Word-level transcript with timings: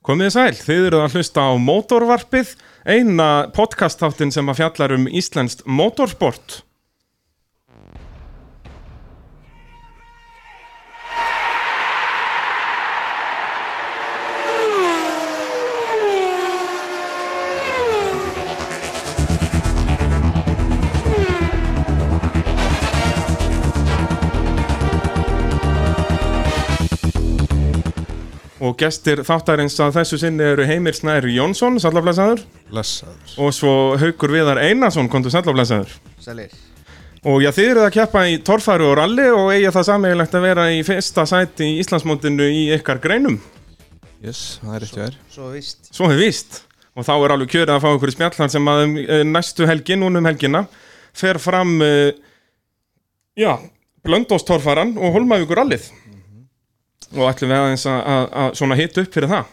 Komið 0.00 0.30
sæl, 0.32 0.54
þið 0.56 0.86
eruð 0.88 1.02
að 1.04 1.14
hlusta 1.18 1.42
á 1.44 1.52
Mótorvarpið, 1.60 2.54
eina 2.88 3.24
podcastáttin 3.52 4.30
sem 4.32 4.48
að 4.48 4.62
fjallar 4.62 4.94
um 4.96 5.02
íslenskt 5.12 5.60
mótorsport. 5.68 6.62
Gestir 28.80 29.22
þáttarins 29.28 29.76
að 29.82 30.00
þessu 30.00 30.18
sinni 30.22 30.46
eru 30.54 30.66
Heimir 30.68 30.96
Snær 30.96 31.28
Jónsson, 31.28 31.76
sallaflæsaður, 31.82 32.42
og 33.36 33.54
svo 33.54 33.76
Haukur 34.00 34.32
Viðar 34.34 34.62
Einarsson, 34.64 35.10
kontur 35.12 35.34
sallaflæsaður. 35.34 35.94
Sælir 36.24 36.56
Og 37.28 37.42
já, 37.44 37.50
þið 37.52 37.66
eruð 37.68 37.84
að 37.84 37.96
keppa 37.98 38.20
í 38.32 38.36
torfæru 38.40 38.86
og 38.88 38.94
ralli 38.96 39.26
og 39.28 39.50
eiga 39.52 39.72
það 39.74 39.88
sammeigilegt 39.90 40.36
að 40.38 40.44
vera 40.46 40.62
í 40.72 40.78
fyrsta 40.88 41.26
sæti 41.28 41.66
í 41.68 41.74
Íslandsmótinu 41.82 42.46
í 42.48 42.62
ykkar 42.78 43.00
greinum. 43.02 43.36
Yes, 44.24 44.56
það 44.62 44.72
er 44.76 44.82
rétt 44.84 44.94
hjá 44.96 45.02
þér 45.02 45.18
Svo 45.32 45.50
vist 45.52 45.90
Svo 45.92 46.08
hefur 46.08 46.20
víst. 46.20 46.62
Og 46.96 47.04
þá 47.06 47.12
er 47.14 47.34
alveg 47.34 47.52
kjörið 47.52 47.74
að 47.74 47.84
fá 47.84 47.90
ykkur 47.92 48.12
í 48.12 48.14
spjallan 48.16 48.52
sem 48.52 48.72
að 48.72 48.84
um, 48.86 48.96
eh, 49.04 49.20
næstu 49.28 49.68
helgi, 49.68 49.98
núna 50.00 50.20
um 50.20 50.28
helgina, 50.30 50.64
fer 51.16 51.38
fram, 51.40 51.76
uh, 51.84 52.08
já, 53.38 53.52
blöndóstorfaran 54.04 54.96
og 54.96 55.14
holmavíkur 55.18 55.60
rallið. 55.60 55.86
Og 57.16 57.26
ætlum 57.26 57.50
við 57.50 57.58
aðeins 57.58 57.86
að, 57.90 58.00
að, 58.14 58.24
að 58.42 58.54
svona 58.60 58.78
hita 58.78 59.02
upp 59.04 59.16
fyrir 59.16 59.32
það. 59.32 59.52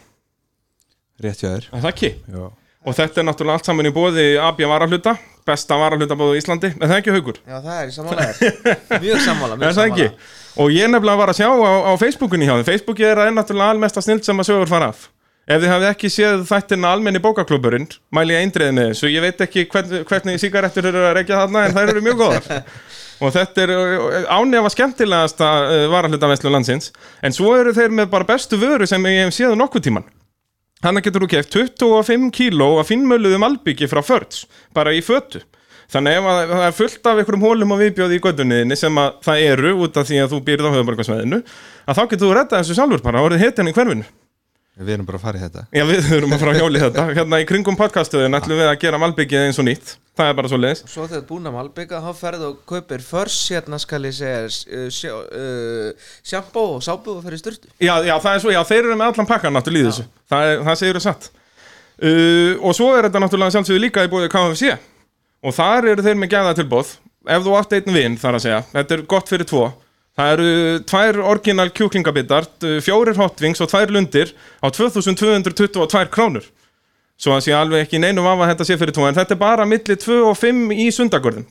Rétt 1.18 1.40
hjá 1.42 1.48
þér 1.50 1.64
Er 1.72 1.82
það 1.82 1.92
ekki? 1.92 2.10
Já 2.30 2.46
Og 2.88 2.94
þetta 2.96 3.20
er 3.20 3.26
náttúrulega 3.26 3.58
allt 3.58 3.66
saman 3.68 3.88
í 3.88 3.90
bóði 3.92 4.24
AB 4.40 4.60
varahluta, 4.70 5.12
besta 5.44 5.76
varahluta 5.76 6.16
bóði 6.16 6.38
í 6.38 6.40
Íslandi, 6.40 6.70
en 6.76 6.84
það 6.86 6.94
er 6.94 7.02
ekki 7.02 7.14
haugur. 7.16 7.40
Já 7.42 7.56
það 7.64 7.80
er 7.82 7.90
í 7.90 7.94
sammálaðir 7.96 9.02
Mjög 9.02 9.24
sammála 9.26 9.58
mjög 9.58 9.66
Er 9.68 9.76
það 9.76 9.90
ekki? 9.90 10.06
sammála. 10.06 10.36
Og 10.62 10.72
ég 10.72 10.90
nefnilega 10.92 11.20
var 11.20 11.32
að 11.32 11.40
sjá 11.40 11.48
á, 11.50 11.72
á 11.90 11.92
Facebookinu 12.00 12.46
hjá 12.48 12.54
þeim. 12.54 12.66
Facebooki 12.70 13.04
er 13.04 13.20
að 13.20 13.28
er 13.28 13.34
náttúrulega 13.36 13.74
almesta 13.74 14.04
snild 14.06 14.24
sem 14.24 14.40
að 14.40 14.48
sögur 14.48 14.70
fara 14.70 14.88
af. 14.94 15.02
Ef 15.48 15.62
þið 15.62 15.72
hafið 15.74 15.88
ekki 15.90 16.12
séð 16.12 16.46
þættina 16.48 16.94
almenni 16.94 17.22
bókaklúburinn, 17.24 17.86
mæli 18.14 18.34
ég 18.36 18.46
eindriðið 18.46 18.74
með 18.78 18.88
þessu. 18.92 19.10
Ég 19.12 19.24
veit 19.24 19.44
ekki 19.46 19.66
hvern, 19.72 19.94
hvernig 20.08 20.42
sígarettur 20.42 20.88
eru 20.90 21.04
að 21.08 21.14
reykja 21.18 21.38
þarna, 21.42 21.62
en 21.66 21.76
þær 21.76 21.92
eru 21.94 22.02
mjög 22.04 22.18
góðar. 22.22 22.48
Og 23.18 23.34
þetta 23.34 23.64
er 23.64 23.72
ánefa 24.30 24.70
skemmtilegasta 24.74 25.48
uh, 25.64 25.84
varahlutavæslu 25.90 26.52
landsins. 26.54 26.92
En 27.24 27.34
svo 27.34 27.56
eru 27.58 27.74
þeir 27.74 27.94
með 27.94 28.12
bara 28.12 28.28
bestu 28.28 28.60
vöru 28.60 28.86
sem 28.86 29.04
ég 29.10 29.26
hef 29.26 29.34
séð 29.34 29.56
nokkuð 29.58 29.88
tíman. 29.88 30.08
Hanna 30.84 31.02
getur 31.02 31.24
þú 31.24 31.30
keft 31.32 31.54
25 31.56 32.28
kíló 32.36 32.76
af 32.78 32.92
finnmöluðum 32.92 33.46
albyggi 33.48 33.88
frá 33.90 33.98
Förds, 34.06 34.44
bara 34.74 34.92
í 34.94 35.02
fötu. 35.02 35.42
Þannig 35.88 36.18
ef 36.18 36.26
að 36.28 36.38
það 36.52 36.64
er 36.66 36.74
fullt 36.76 37.08
af 37.08 37.18
einhverjum 37.18 37.44
hólum 37.48 37.74
og 37.74 37.78
viðbjóði 37.80 38.18
í 38.18 38.22
gödunniðinni 38.22 38.76
sem 38.76 38.98
að 39.00 39.14
það 39.24 39.44
eru 39.48 39.70
út 39.86 39.98
af 39.98 40.06
því 40.06 40.18
að 40.22 40.34
þú 40.34 40.40
býrð 40.44 40.68
á 40.68 40.74
höfuborgarsvæðinu, 40.76 41.38
að 41.88 41.98
þá 41.98 42.02
getur 42.04 42.26
þú 42.26 42.32
rettað 42.36 42.60
þessu 42.60 42.76
sjálfur 42.76 43.04
bara, 43.06 43.22
orðið 43.24 43.44
hitin 43.46 43.70
í 43.70 43.74
hverfinu. 43.74 44.04
Við 44.78 44.92
erum 44.94 45.06
bara 45.08 45.18
að 45.18 45.22
fara 45.24 45.38
í 45.38 45.42
þetta 45.42 45.62
Já, 45.74 45.82
við 45.88 46.04
þurfum 46.06 46.34
að 46.34 46.42
fara 46.42 46.52
að 46.52 46.60
hjóli 46.62 46.80
þetta. 46.82 47.04
Hérna 47.16 47.38
í 47.42 47.46
kringum 47.48 47.78
podcastuðin 47.78 48.38
ætlum 48.38 48.60
við 48.60 48.68
að 48.68 48.76
gera 48.84 49.00
malbyggið 49.02 49.46
eins 49.48 49.58
og 49.58 49.66
nýtt. 49.66 49.94
Það 50.18 50.30
er 50.30 50.36
bara 50.38 50.50
svo 50.52 50.58
leiðis. 50.60 50.82
Svo 50.86 51.06
þegar 51.06 51.10
þú 51.10 51.18
ert 51.18 51.26
búin 51.32 51.48
að 51.50 51.56
malbygga 51.56 52.02
þá 52.04 52.10
ferðu 52.20 52.46
og 52.52 52.60
kaupir 52.70 53.02
First 53.02 53.50
hérna 53.50 53.80
skal 53.82 54.00
ég 54.06 54.14
segja 54.14 55.16
uh, 55.18 55.24
uh, 55.40 56.06
Sjampó 56.26 56.64
og 56.76 56.84
sápu 56.86 57.16
og 57.16 57.26
ferðu 57.26 57.40
styrtu 57.42 57.70
Já, 57.82 57.92
já, 58.06 58.14
það 58.22 58.30
er 58.32 58.44
svo, 58.44 58.54
já, 58.54 58.60
þeir 58.70 58.80
eru 58.84 58.98
með 58.98 59.10
allan 59.12 59.30
pakkan 59.30 59.58
náttúrulega 59.58 59.82
í 59.82 59.90
þessu. 59.90 60.06
Það, 60.30 60.52
er, 60.52 60.62
það 60.68 60.80
segir 60.82 61.00
þú 61.00 61.04
satt. 61.08 61.28
Uh, 61.98 62.54
og 62.62 62.78
svo 62.78 62.92
er 62.94 63.08
þetta 63.08 63.24
náttúrulega 63.24 63.56
sjálfsögðu 63.56 63.82
líka 63.82 64.06
í 64.06 64.12
bóði 64.14 64.30
KFC. 64.34 64.78
Og 65.42 65.54
þar 65.58 65.90
eru 65.94 66.06
þeir 66.06 66.22
með 66.22 66.34
gæða 66.36 66.56
tilbóð. 66.58 66.94
Ef 67.28 67.44
þú 67.44 67.58
átt 67.58 67.74
einn 67.78 67.94
vinn, 67.98 68.18
þar 68.18 68.38
að 68.38 68.46
segja, 68.46 68.62
þetta 68.72 68.94
er 68.94 69.06
gott 69.10 69.30
fyrir 69.30 69.50
tvo. 69.50 69.66
Það 70.18 70.32
eru 70.34 70.52
tvær 70.90 71.20
orginal 71.30 71.68
kjúklingabitar, 71.70 72.48
uh, 72.66 72.78
fjórir 72.82 73.18
hotwings 73.20 73.62
og 73.62 73.70
tvær 73.70 73.92
lundir 73.94 74.32
á 74.58 74.66
2222 74.66 76.08
krónur. 76.10 76.48
Svo 77.18 77.34
að 77.34 77.44
sé 77.46 77.54
alveg 77.54 77.84
ekki 77.86 78.00
neinum 78.02 78.26
af 78.26 78.42
að 78.42 78.52
þetta 78.52 78.66
sé 78.66 78.76
fyrir 78.78 78.94
tvo, 78.94 79.06
en 79.06 79.14
þetta 79.14 79.34
er 79.34 79.40
bara 79.40 79.66
milli 79.66 79.94
2 79.98 80.18
og 80.26 80.36
5 80.38 80.74
í 80.74 80.86
sundagörðum. 80.94 81.46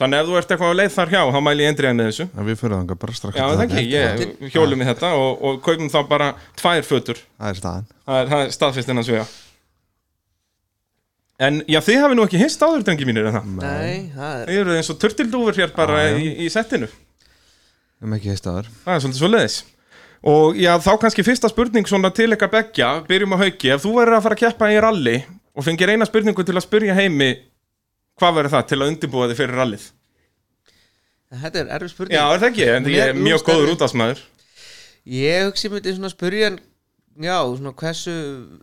Þannig 0.00 0.22
ef 0.22 0.28
þú 0.28 0.36
ert 0.38 0.52
eitthvað 0.54 0.70
á 0.70 0.78
leið 0.80 0.92
þar 0.94 1.10
hjá, 1.12 1.20
þá 1.34 1.40
mæli 1.44 1.64
ég 1.64 1.72
endrið 1.74 1.94
með 1.98 2.08
þessu. 2.08 2.26
En 2.30 2.46
við 2.46 2.58
fyrir 2.60 2.74
þangað 2.76 3.00
bara 3.02 3.16
strax. 3.18 3.36
Já, 3.36 3.44
það 3.50 3.64
ekki, 3.66 3.82
ég 3.90 4.54
hjólum 4.54 4.80
í 4.80 4.88
þetta 4.88 5.10
og, 5.18 5.42
og 5.44 5.58
kaupum 5.66 5.90
þá 5.92 5.98
bara 6.08 6.30
tvær 6.62 6.86
fötur. 6.88 7.20
Það 7.36 7.52
er 7.52 7.60
staðan. 7.60 7.90
Það 8.06 8.22
er, 8.22 8.30
það 8.30 8.44
er 8.46 8.54
staðfist 8.56 8.94
innan 8.94 9.06
svega 9.06 9.26
En 11.40 11.62
já, 11.64 11.78
þið 11.84 12.02
hafi 12.02 12.16
nú 12.18 12.24
ekki 12.26 12.40
hist 12.40 12.60
áður, 12.60 12.82
drengi 12.84 13.06
mínir, 13.08 13.30
en 13.30 13.38
það? 13.38 13.52
Nei, 13.60 14.10
það 14.12 14.32
er 14.32 14.50
Þið 14.50 14.58
eru 14.60 14.74
eins 14.76 14.90
og 14.92 14.98
turtildúfur 15.00 15.60
hér 15.60 15.70
bara 15.76 16.02
í, 16.12 16.34
í 16.44 16.48
settinu 16.52 16.88
Erum 18.00 18.16
ekki 18.16 18.32
heist 18.32 18.48
aður 18.48 18.70
Það 18.84 18.94
er 18.94 19.04
svolítið 19.04 19.20
svo 19.20 19.30
leiðis 19.30 19.58
Og 20.30 20.58
já, 20.60 20.72
þá 20.84 20.90
kannski 21.00 21.24
fyrsta 21.24 21.48
spurning 21.48 21.88
svona 21.88 22.10
til 22.16 22.28
ykkar 22.34 22.52
beggja 22.52 22.90
Byrjum 23.08 23.36
á 23.36 23.42
hauki, 23.44 23.70
ef 23.72 23.84
þú 23.84 23.94
verður 23.98 24.18
að 24.18 24.26
fara 24.26 24.38
að 24.38 24.42
keppa 24.44 24.72
í 24.72 24.80
rally 24.84 25.16
Og 25.56 25.66
fengir 25.66 25.92
eina 25.92 26.08
spurningu 26.08 26.44
til 26.46 26.56
að 26.56 26.66
spurja 26.66 26.96
heimi 26.96 27.30
Hvað 28.20 28.36
verður 28.36 28.54
það 28.56 28.66
til 28.68 28.80
að 28.80 28.90
undirbúa 28.92 29.30
þig 29.30 29.38
fyrir 29.40 29.60
rallið? 29.60 29.86
Þetta 31.30 31.60
er 31.60 31.68
erfið 31.76 31.90
spurning. 31.92 32.16
Já, 32.18 32.24
er 32.26 32.40
það 32.42 32.48
ekki, 32.50 32.64
en 32.74 32.88
ég 32.90 33.12
er 33.12 33.16
mjög 33.16 33.44
góður 33.46 33.72
útásmaður 33.76 34.24
Ég 35.08 35.46
hugsi 35.46 35.70
myndi 35.72 35.94
svona 35.96 36.10
spurja 36.12 36.50
Já, 37.20 37.42
svona 37.44 37.72
hversu 37.76 38.12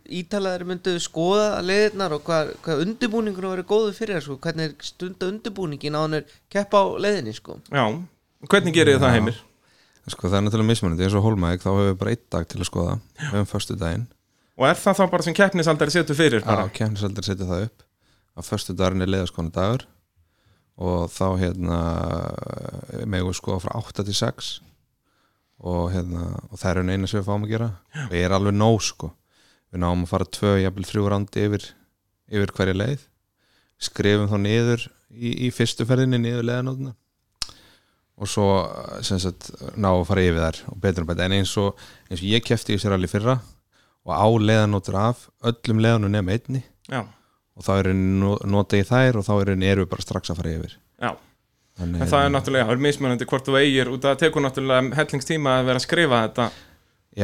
ítalaðir 0.08 0.64
myndu 0.66 0.94
skoða 1.02 1.60
leiðirnar 1.62 2.14
og 2.16 2.22
hvað, 2.26 2.54
hvað 2.64 2.80
undirbúningur 2.86 3.46
verið 3.52 3.66
góður 3.68 3.92
fyrir 3.94 4.16
þér 4.16 4.24
sko, 4.24 4.36
hvernig 4.42 4.70
er 4.70 4.86
stunda 4.88 5.28
undirbúningin 5.28 5.94
á 5.94 6.00
hann 6.00 6.16
er 6.18 6.32
keppa 6.50 6.80
á 6.80 6.86
leiðinni 6.98 7.34
sko. 7.36 7.58
Já, 7.68 7.84
hvernig 8.46 8.76
gerir 8.76 8.96
þið 8.96 9.04
það 9.06 9.16
heimir? 9.16 9.42
Sko 10.08 10.28
það 10.30 10.38
er 10.38 10.44
náttúrulega 10.46 10.70
mismunandi. 10.70 11.04
Eins 11.04 11.16
og 11.18 11.24
Hólmæk 11.26 11.60
þá 11.64 11.68
hefur 11.68 11.88
við 11.90 11.98
bara 12.00 12.12
einn 12.14 12.24
dag 12.32 12.46
til 12.48 12.60
að 12.62 12.68
skoða 12.70 12.94
Við 13.18 13.34
hefum 13.34 13.48
föstu 13.50 13.74
daginn 13.76 14.06
Og 14.58 14.66
er 14.66 14.78
það 14.80 14.96
þá 14.98 15.04
bara 15.12 15.26
sem 15.26 15.36
keppnisaldari 15.36 15.94
setur 15.94 16.18
fyrir? 16.18 16.42
Já, 16.42 16.70
kemnisaldar 16.74 17.26
setja 17.26 17.46
það 17.46 17.66
upp. 17.68 17.84
Á 18.34 18.40
föstu 18.42 18.74
daginn 18.74 19.04
er 19.04 19.10
leiðaskona 19.12 19.52
dagur. 19.54 19.84
Og 20.78 21.04
þá 21.14 21.26
hérna 21.38 21.78
megum 23.06 23.30
við 23.30 23.38
skoða 23.38 23.62
frá 23.66 23.76
8 23.78 24.06
til 24.08 24.16
6 24.18 24.50
og 25.68 25.88
hérna 25.90 26.24
og 26.46 26.58
það 26.60 26.68
er 26.70 26.78
einu 26.78 26.94
eina 26.94 27.08
sem 27.10 27.18
við 27.18 27.26
fáum 27.26 27.46
að 27.46 27.52
gera. 27.54 27.70
Og 28.08 28.12
ég 28.14 28.26
er 28.26 28.34
alveg 28.34 28.54
nóg 28.54 28.78
sko. 28.86 29.12
Við 29.70 29.82
náum 29.82 30.04
að 30.06 30.12
fara 30.12 30.28
tvö, 30.38 30.52
jafnvel 30.62 30.86
þrjú 30.86 31.08
randi 31.12 31.46
yfir, 31.46 31.64
yfir 32.30 32.54
hverja 32.58 32.78
leið. 32.78 33.02
Skrifum 33.78 34.30
þá 34.30 34.38
niður 34.42 34.86
í, 35.10 35.32
í 35.46 35.50
fyrstu 35.54 35.86
ferðinni 35.86 36.22
niður 36.22 36.46
leiðanótuna 36.46 36.94
og 38.18 38.26
svo 38.30 38.48
sem 39.06 39.20
sagt 39.22 39.52
ná 39.78 39.92
að 39.92 40.06
fara 40.08 40.24
yfir 40.26 40.42
þær 40.42 40.58
og 40.72 40.80
betur 40.82 41.04
en 41.04 41.10
betur 41.12 41.26
en 41.28 41.36
eins 41.38 41.52
og, 41.60 41.78
eins 42.10 42.18
og 42.22 42.26
ég 42.26 42.44
kefti 42.46 42.74
í 42.74 42.80
sér 42.82 42.96
alveg 42.96 43.12
fyrra 43.12 43.38
og 44.08 44.12
á 44.14 44.26
leiðanótur 44.26 44.98
af 44.98 45.28
öllum 45.46 45.82
leiðanum 45.84 46.14
nefn 46.14 46.34
einni 46.34 46.64
Já, 46.88 47.04
og 47.58 47.66
þá 47.66 47.72
er 47.78 47.88
nota 47.94 48.78
ég 48.78 48.86
þær 48.88 49.18
og 49.20 49.26
þá 49.26 49.32
er 49.40 49.50
erum 49.54 49.82
við 49.84 49.90
bara 49.90 50.04
strax 50.04 50.30
að 50.32 50.40
fara 50.40 50.54
yfir. 50.54 50.76
Já. 51.02 51.10
Þannig, 51.78 52.02
En 52.02 52.10
það 52.10 52.24
er 52.24 52.32
náttúrulega, 52.34 52.66
það 52.66 52.74
er 52.74 52.84
mismunandi 52.86 53.26
hvort 53.30 53.46
þú 53.48 53.56
eigir 53.58 53.90
út 53.92 54.02
að 54.02 54.12
það 54.14 54.20
tekur 54.24 54.44
náttúrulega 54.44 54.98
hellingstíma 54.98 55.54
að 55.58 55.68
vera 55.68 55.78
að 55.78 55.84
skrifa 55.84 56.20
þetta 56.24 56.46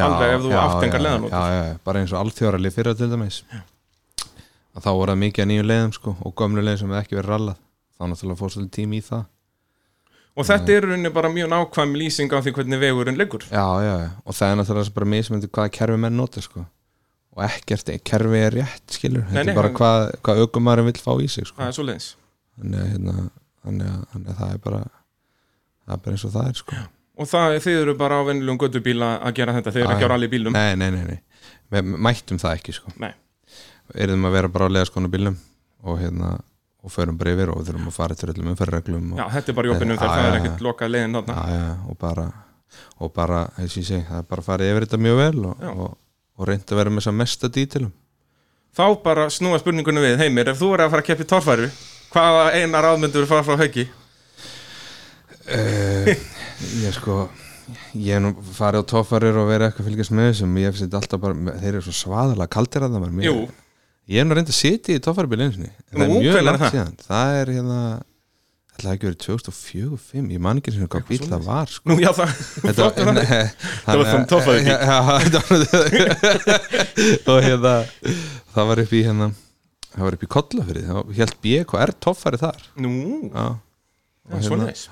alveg 0.05 0.35
ef 0.35 0.45
þú 0.45 0.53
átt 0.59 0.87
engar 0.87 1.05
leiðanótur. 1.05 1.35
já, 1.35 1.55
já, 1.55 1.65
já, 1.71 1.79
bara 1.87 2.03
eins 2.03 2.15
og 2.15 2.21
alþjóðarli 2.21 2.73
fyrra 2.75 2.95
til 2.99 3.11
dæmis. 3.11 3.41
Að 4.75 4.87
þá 4.87 4.91
voru 4.91 5.15
það 5.15 5.21
mikið 5.23 5.45
að 5.45 5.51
nýju 5.51 5.67
leiðum 5.71 5.95
sko, 5.95 6.17
og 6.23 6.35
gömlu 6.39 6.63
leiðum 6.63 6.81
sem 6.83 6.95
hefði 6.95 7.03
ekki 7.03 7.19
verið 7.19 7.33
rallað. 7.35 7.61
Þá 7.95 8.03
náttúrulega 8.11 8.41
fór 8.43 8.55
svolítið 8.55 8.77
tími 8.79 8.99
í 8.99 9.05
það 9.07 9.25
Og 10.35 10.47
þetta 10.49 10.73
er 10.75 10.87
rauninni 10.89 11.11
bara 11.15 11.31
mjög 11.31 11.51
nákvæm 11.53 11.93
lýsing 11.95 12.33
á 12.35 12.43
því 12.43 12.53
hvernig 12.57 12.81
vegurinn 12.83 13.19
liggur 13.19 13.45
já, 13.47 13.67
já, 13.85 13.93
já, 14.03 14.09
og 14.25 14.35
það 14.35 14.51
er 14.51 14.57
náttúrulega 14.59 14.95
bara 14.97 15.11
mismyndi 15.13 15.51
hvaða 15.51 15.71
kerfi 15.77 15.99
menn 16.03 16.17
nota 16.19 16.43
sko. 16.43 16.65
og 17.37 17.45
ekkert 17.47 17.93
kerfi 18.07 18.41
er 18.43 18.57
rétt 18.59 18.97
skilur, 18.97 19.23
þetta 19.31 19.51
er 19.51 19.55
bara 19.55 19.71
hann- 19.71 19.79
hvað, 19.79 20.11
hvað 20.27 20.43
aukumærin 20.43 20.89
vill 20.91 21.01
fá 21.03 21.13
í 21.23 21.29
sig 21.31 21.47
sko. 21.47 21.63
Leiðis 21.63 22.15
þannig, 22.59 22.81
að, 22.81 22.91
hérna, 22.93 23.31
þannig, 23.65 23.87
að, 23.93 24.05
þannig 24.13 24.29
að 24.33 24.39
það 24.41 24.53
er 24.55 24.59
bara 24.67 24.83
það 25.85 25.95
er 25.95 26.03
bara 26.05 26.17
eins 26.17 26.25
og 26.25 26.33
það 26.35 26.49
er 26.49 26.59
sko. 26.63 26.77
Og 27.15 27.29
það, 27.31 27.57
þið 27.63 27.81
eru 27.83 27.95
bara 27.95 28.19
á 28.19 28.23
vennilegum 28.27 28.59
göttubíla 28.59 29.11
að 29.23 29.35
gera 29.39 29.55
þetta, 29.55 29.71
þið 29.75 29.85
eru 29.85 29.95
ekki 29.95 30.03
á 30.03 30.09
já. 30.09 30.13
rally 30.15 30.29
bílum 30.33 30.53
nei, 30.57 30.75
nei, 30.75 30.91
nei, 30.91 31.05
nei. 31.05 31.21
við 31.71 31.95
mættum 32.09 32.41
það 32.43 32.59
ekki 32.59 32.75
sko. 32.75 32.91
Erum 33.95 34.27
að 34.27 34.33
vera 34.35 34.49
bara 34.49 34.67
á 34.67 34.75
leðaskonu 34.75 35.11
bílum 35.13 35.37
og 35.85 36.01
hérna 36.01 36.41
og 36.85 36.93
förum 36.93 37.19
bara 37.19 37.33
yfir 37.35 37.51
og 37.53 37.61
við 37.61 37.71
þurfum 37.71 37.91
að 37.91 37.97
fara 37.97 38.17
eftir 38.17 38.33
öllum 38.35 38.51
umferðreglum 38.53 39.13
Já, 39.17 39.25
þetta 39.33 39.53
er 39.53 39.57
bara 39.59 39.71
jópinum 39.73 40.01
þegar 40.01 40.15
það 40.15 40.29
er 40.29 40.39
ekkert 40.39 40.65
lokað 40.67 40.93
leiðin 40.95 41.19
þarna. 41.19 41.37
Já, 41.37 41.59
já, 41.59 41.71
og 41.89 41.99
bara 42.01 42.27
og 42.99 43.13
bara, 43.15 43.43
eins 43.59 43.75
og 43.75 43.83
ég 43.83 43.89
segi, 43.89 44.07
það 44.09 44.21
er 44.21 44.29
bara 44.31 44.45
að 44.45 44.49
fara 44.49 44.71
yfir 44.71 44.87
þetta 44.87 45.01
mjög 45.05 45.21
vel 45.21 45.45
og, 45.51 45.67
og, 45.73 45.93
og 46.39 46.49
reynda 46.51 46.75
að 46.75 46.81
vera 46.81 46.93
með 46.93 47.03
þess 47.03 47.13
að 47.13 47.19
mesta 47.21 47.51
dítilum. 47.55 47.93
Þá 48.75 48.87
bara 49.05 49.27
snúa 49.31 49.61
spurningunum 49.63 50.03
við, 50.05 50.17
Heimir, 50.23 50.51
ef 50.51 50.59
þú 50.59 50.73
er 50.75 50.85
að 50.85 50.95
fara 50.95 51.05
að 51.05 51.09
keppa 51.11 51.27
í 51.27 51.31
torfæru 51.31 51.69
hvaða 52.15 52.45
eina 52.59 52.83
ráðmyndur 52.83 53.29
fara 53.31 53.47
frá 53.47 53.59
hauki? 53.61 53.87
uh, 55.45 56.11
ég 56.83 56.95
sko 56.97 57.25
ég 57.97 58.21
nú 58.23 58.33
farið 58.55 58.85
á 58.85 58.91
toffarir 58.95 59.37
og 59.41 59.49
verið 59.49 59.69
eitthvað 59.69 59.85
að 59.85 59.91
fylgjast 59.91 60.15
með 60.15 60.31
þessum. 60.31 60.57
Ég 60.61 60.71
hef 60.71 60.81
sett 60.81 60.97
alltaf 60.99 61.23
bara, 61.23 61.59
þeir 61.63 61.71
eru 61.73 61.85
svo 61.87 61.95
svaðalega 62.01 62.53
kaldir 62.57 62.87
að 62.87 62.97
það 62.97 63.07
mér. 63.07 63.29
Jú, 63.29 63.37
ég 64.11 64.19
hef 64.21 64.27
nú 64.29 64.35
reyndið 64.39 64.55
að 64.55 64.59
sitja 64.61 64.97
í 64.99 65.03
toffaribíl 65.05 65.41
eins 65.47 65.57
og 65.57 65.63
það 65.95 66.03
er 66.05 66.11
mjög 66.19 66.43
langt 66.49 66.61
það? 66.65 66.75
síðan 66.75 66.97
það 67.07 67.39
er 67.41 67.53
hérna 67.55 67.79
ætlaði 68.75 68.97
ekki 68.99 69.07
verið 69.07 69.21
2004-2005 69.25 70.33
ég 70.35 70.41
man 70.43 70.59
ekki 70.61 70.73
sem 70.75 70.89
hvað 70.91 71.05
bíl 71.09 71.21
það 71.31 71.45
var 71.47 71.69
sko. 71.71 71.87
nú 71.93 71.97
já 72.03 72.11
það 72.17 72.31
Þetta 72.65 72.83
nei, 73.19 73.27
Það 73.85 74.01
var. 74.01 74.09
Já, 74.65 74.77
já, 74.83 74.97
þetta 75.23 75.41
var- 75.49 76.65
og 77.31 77.39
hérna 77.47 77.75
það 78.55 78.71
var 78.73 78.83
upp 78.85 78.93
í 78.99 79.03
hérna 79.07 79.29
það 79.95 80.03
var 80.09 80.17
upp 80.19 80.25
í 80.27 80.31
Kollafyrði, 80.35 80.83
það 80.91 81.13
held 81.21 81.37
BKR 81.47 81.95
toffari 82.03 82.41
þar 82.43 82.65
Nú, 82.83 82.95
já, 83.31 83.47
það 84.27 84.41
er 84.41 84.49
svona 84.51 84.67
þess 84.73 84.89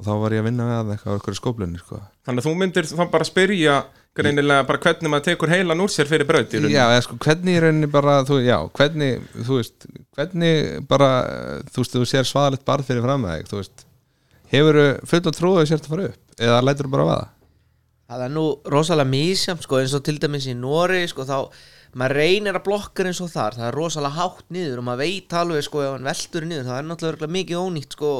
og 0.00 0.06
þá 0.06 0.12
var 0.24 0.34
ég 0.34 0.42
að 0.42 0.48
vinna 0.48 0.66
með 0.70 0.94
eitthvað 0.94 1.12
á 1.12 1.16
einhverju 1.18 1.38
skóplunni 1.38 1.80
sko. 1.82 2.00
Þannig 2.26 2.42
að 2.42 2.48
þú 2.48 2.54
myndir 2.62 2.88
þá 2.88 3.02
bara 3.12 3.28
spyrja 3.28 3.74
greinilega 4.16 4.64
bara 4.66 4.80
hvernig 4.82 5.12
maður 5.12 5.26
tekur 5.28 5.52
heilan 5.52 5.84
úr 5.84 5.92
sér 5.92 6.08
fyrir 6.10 6.26
braut 6.26 6.50
í 6.50 6.58
rauninni. 6.58 6.74
Já, 6.74 6.86
eða 6.88 7.04
sko, 7.06 7.18
hvernig 7.22 7.58
í 7.58 7.60
rauninni 7.62 7.90
bara 7.92 8.16
þú, 8.26 8.40
já, 8.42 8.56
hvernig, 8.80 9.28
þú 9.36 9.60
veist 9.60 9.86
hvernig 10.16 10.80
bara, 10.90 11.10
þú 11.70 11.84
veist, 11.84 11.94
þú 11.94 12.08
sér 12.10 12.26
svaðalegt 12.26 12.66
barð 12.66 12.88
fyrir 12.90 13.06
fram 13.06 13.22
með 13.22 13.36
þig, 13.36 13.52
þú 13.52 13.60
veist 13.60 13.84
hefur 14.50 14.80
full 15.06 15.26
og 15.30 15.36
trúið 15.36 15.68
sért 15.70 15.86
að 15.86 15.92
fara 15.94 16.08
upp 16.10 16.40
eða 16.40 16.62
lætur 16.64 16.88
þú 16.88 16.94
bara 16.96 17.06
að 17.06 17.12
vaða 17.12 17.28
Það 18.10 18.22
er 18.24 18.32
nú 18.34 18.44
rosalega 18.74 19.06
mísjamt 19.12 19.62
sko 19.62 19.78
eins 19.78 19.92
og 19.94 20.02
til 20.02 20.16
dæmis 20.18 20.48
í 20.50 20.56
Nóri 20.58 21.04
sko 21.06 21.22
þá 21.28 21.36
maður 22.00 22.16
reynir 22.18 22.58
að 22.58 22.64
blokka 22.66 23.06
eins 23.06 23.20
og 23.22 23.30
þar 23.30 23.54
það 23.58 23.66
er 23.68 23.76
rosalega 23.78 24.16
hátt 24.18 24.46
niður 24.50 24.80
og 24.80 24.86
maður 24.88 25.02
veit 25.04 25.36
alveg 25.38 25.66
sko 25.66 25.84
ef 25.84 25.92
hann 25.94 26.08
veltur 26.10 26.46
niður 26.50 26.66
það 26.66 26.80
er 26.80 26.88
náttúrulega 26.88 27.36
mikið 27.36 27.60
ónýtt 27.62 27.94
sko 27.94 28.10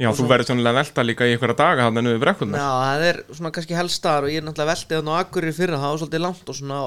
Já, 0.00 0.08
þú 0.16 0.28
verður 0.30 0.48
svona 0.48 0.72
velta 0.74 1.04
líka 1.04 1.26
í 1.28 1.34
einhverja 1.34 1.58
daga 1.58 1.84
hann 1.88 2.00
ennum 2.00 2.14
við 2.16 2.22
brekkunar. 2.24 2.62
Já, 2.62 2.70
það 2.82 3.04
er 3.10 3.18
svona 3.36 3.52
kannski 3.54 3.76
helstaðar 3.76 4.26
og 4.26 4.32
ég 4.32 4.40
er 4.40 4.46
náttúrulega 4.46 4.72
veldið 4.72 4.96
hann 5.02 5.10
á 5.12 5.14
Akureyri 5.20 5.52
fyrra 5.58 5.80
það 5.82 5.92
var 5.92 6.00
svolítið 6.02 6.24
langt 6.24 6.48
og 6.48 6.58
svona 6.58 6.80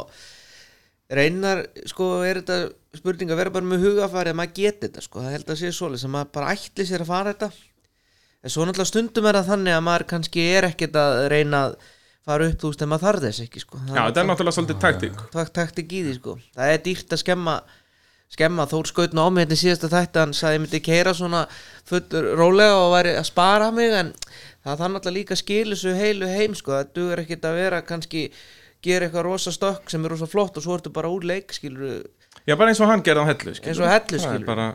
reynar, 1.16 1.62
sko, 1.86 2.08
er 2.26 2.40
þetta 2.42 2.58
spurning 2.98 3.30
að 3.34 3.40
vera 3.44 3.54
bara 3.54 3.70
með 3.70 3.84
hugafæri 3.86 4.32
að 4.34 4.40
maður 4.40 4.56
geti 4.58 4.88
þetta, 4.88 5.04
sko, 5.06 5.22
það 5.22 5.36
held 5.36 5.52
að 5.54 5.60
sé 5.62 5.72
svoleið 5.78 6.02
sem 6.02 6.14
maður 6.16 6.32
bara 6.40 6.56
ætli 6.56 6.88
sér 6.90 7.04
að 7.06 7.12
fara 7.12 7.34
þetta 7.36 7.50
en 8.46 8.54
svo 8.54 8.66
náttúrulega 8.66 8.90
stundum 8.90 9.30
er 9.30 9.38
það 9.40 9.52
þannig 9.52 9.76
að 9.78 9.86
maður 9.86 10.08
kannski 10.16 10.48
er 10.56 10.68
ekkert 10.72 10.98
að 11.02 11.20
reyna 11.34 11.62
að 11.68 11.78
fara 12.26 12.50
upp, 12.50 12.58
þú 12.58 12.72
veist, 12.72 12.82
en 12.82 12.90
maður 12.90 13.06
þarf 13.06 13.26
þess 13.28 13.44
ekki, 13.46 13.62
sko 13.62 13.82
Já, 13.86 14.02
þetta 14.02 14.24
er 14.24 14.30
náttúrulega 14.32 14.58
svolítið 14.58 14.80
taktík. 14.82 15.24
takt, 15.36 15.54
taktik 15.60 15.94
í 15.94 16.02
því 16.08 16.16
sko 16.18 16.38
það 16.58 16.74
er 16.74 16.84
dýrt 16.90 17.14
að 17.14 17.22
skemma 17.22 17.56
skemma 18.34 18.66
Þór 18.70 18.90
skaut 18.90 19.16
nú 19.16 19.26
á 19.26 19.30
mig 19.30 19.46
þetta 19.46 19.56
í 19.56 19.62
síðasta 19.62 19.92
þætti 19.94 20.22
hann 20.24 20.36
sagði 20.36 20.58
ég 20.58 20.64
myndi 20.66 20.82
keira 20.84 21.14
svona 21.16 21.46
fullur 21.88 22.32
rólega 22.40 22.82
og 22.82 22.92
væri 22.96 23.16
að 23.20 23.30
spara 23.30 23.72
mig 23.72 23.94
en 23.94 24.12
það 24.66 24.82
þannig 24.82 25.00
alltaf 25.02 25.16
líka 25.16 25.40
skilu 25.40 25.78
svo 25.80 25.94
heilu 25.96 26.30
heim 26.30 26.58
sko 26.58 26.74
það 26.74 26.94
dugur 26.98 27.24
ekkert 27.24 27.46
að 27.46 27.60
vera 27.62 27.82
kannski 27.86 28.28
gera 28.86 29.08
eitthvað 29.08 29.28
rosa 29.30 29.54
stökk 29.54 29.90
sem 29.94 30.04
er 30.06 30.14
rosa 30.14 30.28
flott 30.30 30.58
og 30.58 30.66
svo 30.66 30.78
ertu 30.78 30.92
bara 30.94 31.12
úr 31.14 31.26
leik 31.26 31.54
skilur 31.56 32.04
Já, 32.46 32.54
bara 32.54 32.70
eins 32.70 32.82
og 32.84 32.92
hann 32.92 33.02
gerði 33.06 33.24
á 33.26 33.30
hellu, 33.32 33.54
skilur. 33.58 33.72
Eins 33.72 33.80
og 33.82 33.90
Hellu, 33.90 34.20
Það 34.22 34.36
er 34.36 34.44
bara, 34.46 34.66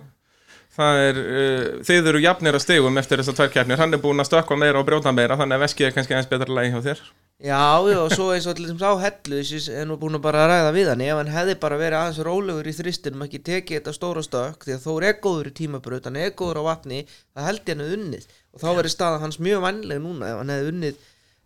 það 0.75 1.00
er, 1.05 1.19
uh, 1.23 1.67
þið 1.87 2.08
eru 2.12 2.23
jafnir 2.25 2.56
að 2.58 2.64
stegum 2.64 2.99
eftir 2.99 3.20
þessar 3.23 3.37
tvær 3.38 3.52
keppnir. 3.55 3.79
Hann 3.79 3.94
er 3.94 4.02
búinn 4.02 4.23
að 4.23 4.31
stökkva 4.31 4.58
meira 4.58 4.81
og 4.81 4.88
brjóta 4.88 5.12
meira, 5.14 5.37
þannig 5.38 5.58
að 5.58 5.64
veskið 5.69 5.87
er 5.87 5.94
kannski 5.94 6.17
eins 6.19 6.31
betra 6.31 6.56
lagi 6.56 6.73
hjá 6.73 6.81
þér. 6.88 7.05
Já, 7.41 7.81
já, 7.89 7.97
og 7.97 8.11
svo 8.13 8.27
eins 8.35 8.45
og 8.51 8.57
til 8.59 8.67
þess 8.69 8.83
að 8.85 8.99
á 9.01 9.03
hellu 9.07 9.39
þessi 9.41 9.73
er 9.73 9.87
nú 9.89 9.95
búin 9.97 10.19
að 10.19 10.25
bara 10.27 10.43
ræða 10.45 10.73
við 10.77 10.91
hann 10.93 11.01
ef 11.01 11.17
hann 11.17 11.31
hefði 11.33 11.55
bara 11.63 11.79
verið 11.81 11.97
aðeins 11.97 12.21
rólegur 12.27 12.69
í 12.69 12.75
þristinum 12.77 13.25
ekki 13.25 13.41
tekið 13.47 13.79
þetta 13.79 13.95
stóra 13.97 14.21
stökk 14.27 14.67
því 14.67 14.75
að 14.75 14.85
Þór 14.85 15.07
er 15.09 15.17
góður 15.25 15.49
í 15.49 15.53
tímabraut, 15.57 16.05
hann 16.05 16.19
er 16.21 16.35
góður 16.37 16.61
á 16.61 16.65
vatni 16.69 16.99
það 17.09 17.47
held 17.49 17.63
ég 17.65 17.73
hann 17.73 17.81
hefði 17.87 17.97
unnið. 17.97 18.25
Og 18.53 18.61
þá 18.61 18.69
verið 18.77 18.93
staðan 18.93 19.25
hans 19.25 19.41
mjög 19.41 19.61
vannleg 19.65 19.99
núna 20.05 20.29
ef 20.29 20.37
hann 20.43 20.53
hefði 20.53 20.69
unnið 20.75 20.95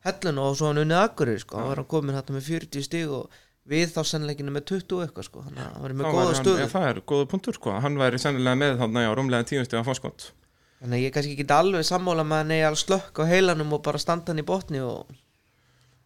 helluna 0.08 0.40
og 0.48 0.58
svo 0.58 0.66
hann 0.72 0.82
unnið 0.82 0.98
akkurir 1.04 1.38
sko, 1.44 1.54
hann 1.60 1.70
var 1.70 1.78
hann 1.78 1.90
komin 1.94 2.18
hættu 2.18 2.34
með 2.34 2.44
40 2.50 2.82
stig 2.90 3.06
og 3.14 3.24
við 3.70 3.86
þá 3.94 4.02
sennleikinu 4.10 4.50
með 4.50 4.66
20 4.74 4.98
og 4.98 5.02
eitthvað 5.06 5.30
sko, 5.30 5.38
að 5.46 5.54
hann 5.62 5.78
var 5.84 5.94
með 5.94 6.10
góða 6.10 6.34
stöðu. 6.40 6.66
Það 6.74 6.88
er 6.90 6.98
góða 7.06 7.30
punktur, 7.30 7.54
sko. 7.56 7.70
Hann 7.80 7.96
væri 8.02 8.18
sennilega 8.20 8.58
með 8.58 8.82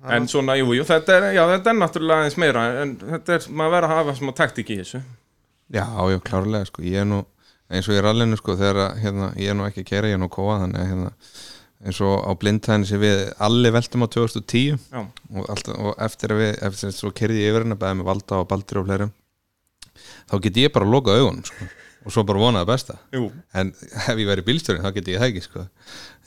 En 0.06 0.28
svona, 0.30 0.54
jú, 0.54 0.70
jú, 0.76 0.84
þetta 0.86 1.16
er, 1.16 1.24
já, 1.34 1.42
þetta 1.56 1.72
er 1.72 1.78
náttúrulega 1.80 2.22
aðeins 2.22 2.36
meira, 2.38 2.64
en 2.84 2.94
þetta 3.00 3.34
er, 3.34 3.46
maður 3.50 3.72
verður 3.74 3.88
að 3.88 3.96
hafa 3.96 4.14
smá 4.20 4.30
taktík 4.38 4.70
í 4.70 4.78
þessu. 4.78 5.00
Já, 5.74 5.84
já, 6.12 6.18
klárlega, 6.28 6.68
sko, 6.70 6.84
ég 6.86 7.02
er 7.02 7.08
nú 7.08 7.24
eins 7.68 7.88
og 7.90 7.96
ég 7.96 8.00
er 8.00 8.08
allinu, 8.12 8.38
sko, 8.38 8.54
þegar 8.60 8.94
hérna, 9.02 9.32
ég 9.36 9.50
er 9.50 9.58
nú 9.58 9.66
ekki 9.66 9.82
að 9.82 9.88
kera, 9.90 10.12
ég 10.12 10.16
er 10.16 10.22
nú 10.22 10.28
að 10.30 10.36
kóa, 10.38 10.60
þannig 10.62 10.84
að 10.84 10.92
hérna, 10.92 11.10
eins 11.84 12.00
og 12.06 12.14
á 12.24 12.32
blindtæðin 12.38 12.86
sem 12.88 13.02
við 13.02 13.24
allir 13.48 13.74
veltum 13.74 14.06
á 14.06 14.08
2010 14.14 14.78
Já, 14.78 15.00
og, 15.02 15.42
alltaf, 15.44 15.74
og 15.78 16.00
eftir 16.06 16.34
að 16.34 16.40
við, 16.42 16.54
eftir 16.68 16.90
að 16.90 16.96
svo 16.96 17.12
kerði 17.14 17.42
ég 17.42 17.52
yfir 17.52 17.66
hérna 17.66 17.78
bæði 17.78 17.98
með 18.00 18.08
Valda 18.08 18.40
og 18.42 18.48
Baldur 18.50 18.80
og 18.80 18.88
fleirum 18.88 19.12
þá 20.30 20.34
get 20.46 20.58
ég 20.62 20.72
bara 20.74 20.88
að 20.88 20.94
loka 20.96 21.14
augunum, 21.14 21.44
sko 21.46 21.68
og 22.08 22.14
svo 22.14 22.24
bara 22.28 22.40
vonaði 22.40 22.68
besta 22.70 22.96
jú, 23.14 23.26
en 23.60 23.72
ef 23.76 24.14
ég 24.16 24.28
væri 24.30 24.44
bílstjórin 24.46 24.84
þá 24.86 24.92
get 24.96 25.10
ég 25.12 25.20
það 25.20 25.28
ekki 25.32 25.42
sko 25.44 25.64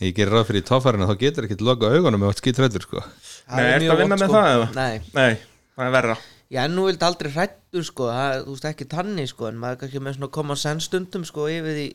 ég 0.06 0.14
gerir 0.18 0.36
ráð 0.38 0.46
fyrir 0.52 0.62
í 0.64 0.68
tófærinu 0.70 1.08
þá 1.10 1.16
getur 1.24 1.48
ekki 1.50 1.58
loka 1.66 1.90
augunum 1.90 2.22
með 2.22 2.32
allt 2.32 2.44
skítrættur 2.44 2.86
sko 2.86 3.02
Það 3.02 3.58
Nei, 3.58 3.66
er 3.66 3.74
ertu 3.74 3.88
mjög 3.88 3.96
að 3.98 4.02
vinna 4.04 4.18
með 4.22 4.30
sko. 4.30 4.38
það, 4.38 4.52
eða? 4.54 4.68
Nei, 4.78 5.02
nei, 5.18 5.34
það 5.76 5.88
er 5.90 5.94
verra. 5.98 6.16
Já, 6.52 6.60
en 6.68 6.74
nú 6.78 6.86
vildi 6.88 7.06
aldrei 7.08 7.30
hrættur 7.34 7.86
sko, 7.88 8.08
það, 8.12 8.34
þú 8.46 8.54
veist 8.56 8.68
ekki 8.70 8.86
tanni 8.92 9.26
sko, 9.28 9.48
en 9.50 9.58
maður 9.60 9.76
er 9.76 9.80
kannski 9.82 10.02
með 10.06 10.16
svona 10.18 10.30
common 10.38 10.60
sense 10.62 10.88
stundum 10.88 11.26
sko 11.28 11.48
yfir 11.52 11.76
því 11.80 11.86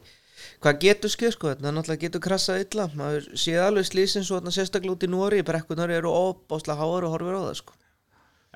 hvað 0.65 0.79
getur 0.83 1.13
skeið 1.15 1.33
sko, 1.37 1.53
þetta 1.55 1.73
náttúrulega 1.77 2.03
getur 2.07 2.23
krassað 2.27 2.63
illa, 2.67 2.87
maður 2.99 3.29
séð 3.41 3.63
alveg 3.67 3.89
slísin 3.89 4.27
svo 4.27 4.39
þarna 4.41 4.53
sérstaklega 4.57 4.97
út 4.97 5.07
í 5.07 5.11
Nóri, 5.13 5.41
brekkunar 5.49 5.93
eru 5.97 6.13
óbáslega 6.13 6.77
háar 6.83 7.07
og 7.09 7.15
horfir 7.15 7.37
á 7.37 7.43
það 7.47 7.57
sko. 7.63 7.77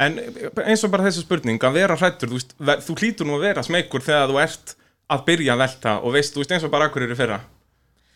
En 0.01 0.17
eins 0.21 0.85
og 0.87 0.93
bara 0.93 1.05
þessi 1.09 1.25
spurning, 1.25 1.61
að 1.61 1.77
vera 1.77 1.97
hrættur, 2.01 2.33
þú, 2.33 2.77
þú 2.89 2.99
hlýtur 3.01 3.29
nú 3.29 3.37
að 3.39 3.47
vera 3.49 3.65
smeykur 3.67 4.05
þegar 4.05 4.29
þú 4.33 4.39
ert 4.45 4.75
að 5.11 5.25
byrja 5.27 5.57
að 5.57 5.63
velta 5.65 5.97
og 6.05 6.15
veist, 6.17 6.35
þú 6.37 6.43
veist 6.45 6.55
eins 6.57 6.65
og 6.69 6.73
bara 6.75 6.87
akkur 6.91 7.05
eru 7.07 7.17
fyrra 7.19 7.41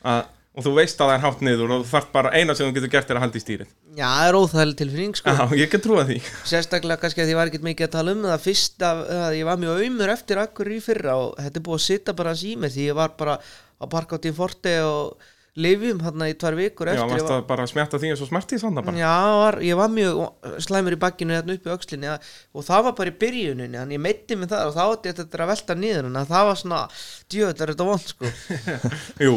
að, 0.05 0.25
og 0.55 0.63
þú 0.67 0.73
veist 0.77 1.01
að 1.03 1.09
það 1.11 1.15
er 1.17 1.23
hátt 1.25 1.41
niður 1.49 1.73
og 1.75 1.83
þú 1.83 1.91
þarf 1.91 2.09
bara 2.15 2.33
eina 2.39 2.55
sem 2.55 2.69
þú 2.69 2.77
getur 2.77 2.93
gert 2.93 3.11
er 3.11 3.19
að 3.19 3.25
halda 3.25 3.41
í 3.41 3.43
stýrið. 3.43 3.71
Já, 3.99 4.07
það 4.15 4.29
er 4.29 4.39
óþægileg 4.39 4.79
tilfinning 4.81 5.17
sko, 5.19 5.35
Já, 5.35 5.45
ég 5.59 5.71
get 5.73 5.83
trúa 5.87 6.05
því. 6.07 6.19
sérstaklega 6.51 7.01
kannski 7.03 7.25
að 7.25 7.33
ég 7.33 7.39
var 7.41 7.51
ekkert 7.51 7.67
mikið 7.67 7.89
að 7.89 7.95
tala 7.97 8.15
um 8.15 8.23
það 8.29 8.45
fyrst 8.47 8.85
að, 8.87 9.03
að 9.27 9.37
ég 9.41 9.49
var 9.51 9.63
mjög 9.65 9.83
auðmur 9.83 10.13
eftir 10.15 10.43
akkur 10.45 10.71
í 10.71 10.81
fyrra 10.85 11.17
og 11.25 11.35
þetta 11.43 11.61
er 11.63 11.67
búið 11.69 11.81
að 11.81 11.87
sitta 11.89 12.15
bara 12.21 12.35
hans 12.35 12.45
í 12.47 12.55
mig 12.63 12.75
því 12.77 12.87
ég 12.93 12.99
var 13.01 13.15
bara 13.19 13.37
á 13.43 13.85
parkátt 13.91 14.29
í 14.31 14.35
Forte 14.37 14.77
og 14.87 15.31
lifjum 15.55 16.01
hann 16.03 16.25
í 16.27 16.35
tvær 16.39 16.57
vikur 16.59 16.89
Já, 16.91 16.97
eftir 16.97 17.05
ég 17.05 17.13
varst 17.15 17.29
var, 17.31 17.41
að 17.41 17.49
bara 17.53 17.67
smjatta 17.71 18.01
því 18.03 18.11
eins 18.11 18.23
og 18.25 18.31
smartið 18.31 18.63
svona 18.65 18.83
bara. 18.83 18.99
Já, 18.99 19.15
var, 19.39 19.59
ég 19.63 19.79
var 19.79 19.93
mjög 19.93 20.59
slæmur 20.67 20.97
í 20.97 21.01
bakkinu 21.05 21.37
hérna 21.37 21.55
upp 21.55 21.69
í 21.69 21.73
að, 22.11 22.29
og 22.55 22.67
það 22.67 22.87
var 22.89 22.97
bara 22.99 23.13
í 23.13 23.17
byrjuninni, 23.23 23.79
þannig 23.79 23.99
ég 23.99 24.05
meiti 24.09 24.39
mig 24.41 24.51
það 24.51 24.71
og 24.71 24.75
þá 24.75 24.83
átti 24.87 25.13
ég 25.13 25.19
þetta 25.21 25.43
að 25.45 25.53
velta 25.53 25.79
niður 25.79 26.11
en 26.11 26.21
það 26.33 26.49
var 26.51 26.61
svona, 26.63 26.83
djöð, 27.31 27.55
það 27.55 27.67
er 27.67 27.75
þetta 27.75 27.89
vond 27.91 28.11
sko 28.11 28.33
Jú. 29.29 29.37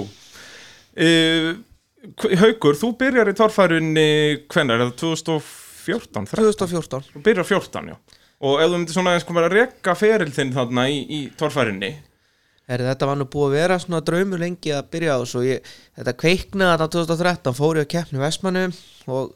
Uh, 0.97 1.51
Haukur, 2.41 2.77
þú 2.77 2.91
byrjar 2.97 3.29
í 3.29 3.36
torfærunni 3.38 4.09
hvenær, 4.53 4.81
er 4.81 4.91
það 4.91 5.00
2014? 5.01 6.29
13? 6.33 6.53
2014 6.62 7.09
Þú 7.13 7.24
byrjar 7.25 7.47
14, 7.50 7.89
já. 7.93 7.97
Og 8.47 8.62
ef 8.62 8.69
þú 8.69 8.77
myndir 8.77 8.93
svona 8.93 9.15
eins 9.17 9.25
komið 9.25 9.47
að 9.47 9.55
rekka 9.57 9.95
feril 9.97 10.29
þinn 10.33 10.53
þarna 10.53 10.86
í, 10.93 11.00
í 11.09 11.19
torfærunni, 11.39 11.89
Heri, 12.67 12.83
Þetta 12.83 13.07
var 13.07 13.19
nú 13.19 13.27
búið 13.31 13.47
að 13.47 13.53
vera 13.55 13.79
svona 13.79 14.03
draumur 14.03 14.41
lengi 14.41 14.74
að 14.75 14.89
byrja 14.91 15.13
á 15.15 15.24
ég, 15.47 15.67
þetta 15.95 16.13
kveiknaði 16.24 16.71
þarna 16.74 16.88
2013 16.95 17.55
fór 17.55 17.79
ég 17.79 17.86
að 17.88 17.93
keppni 17.93 18.19
Vestmannu 18.19 18.63
og, 19.07 19.29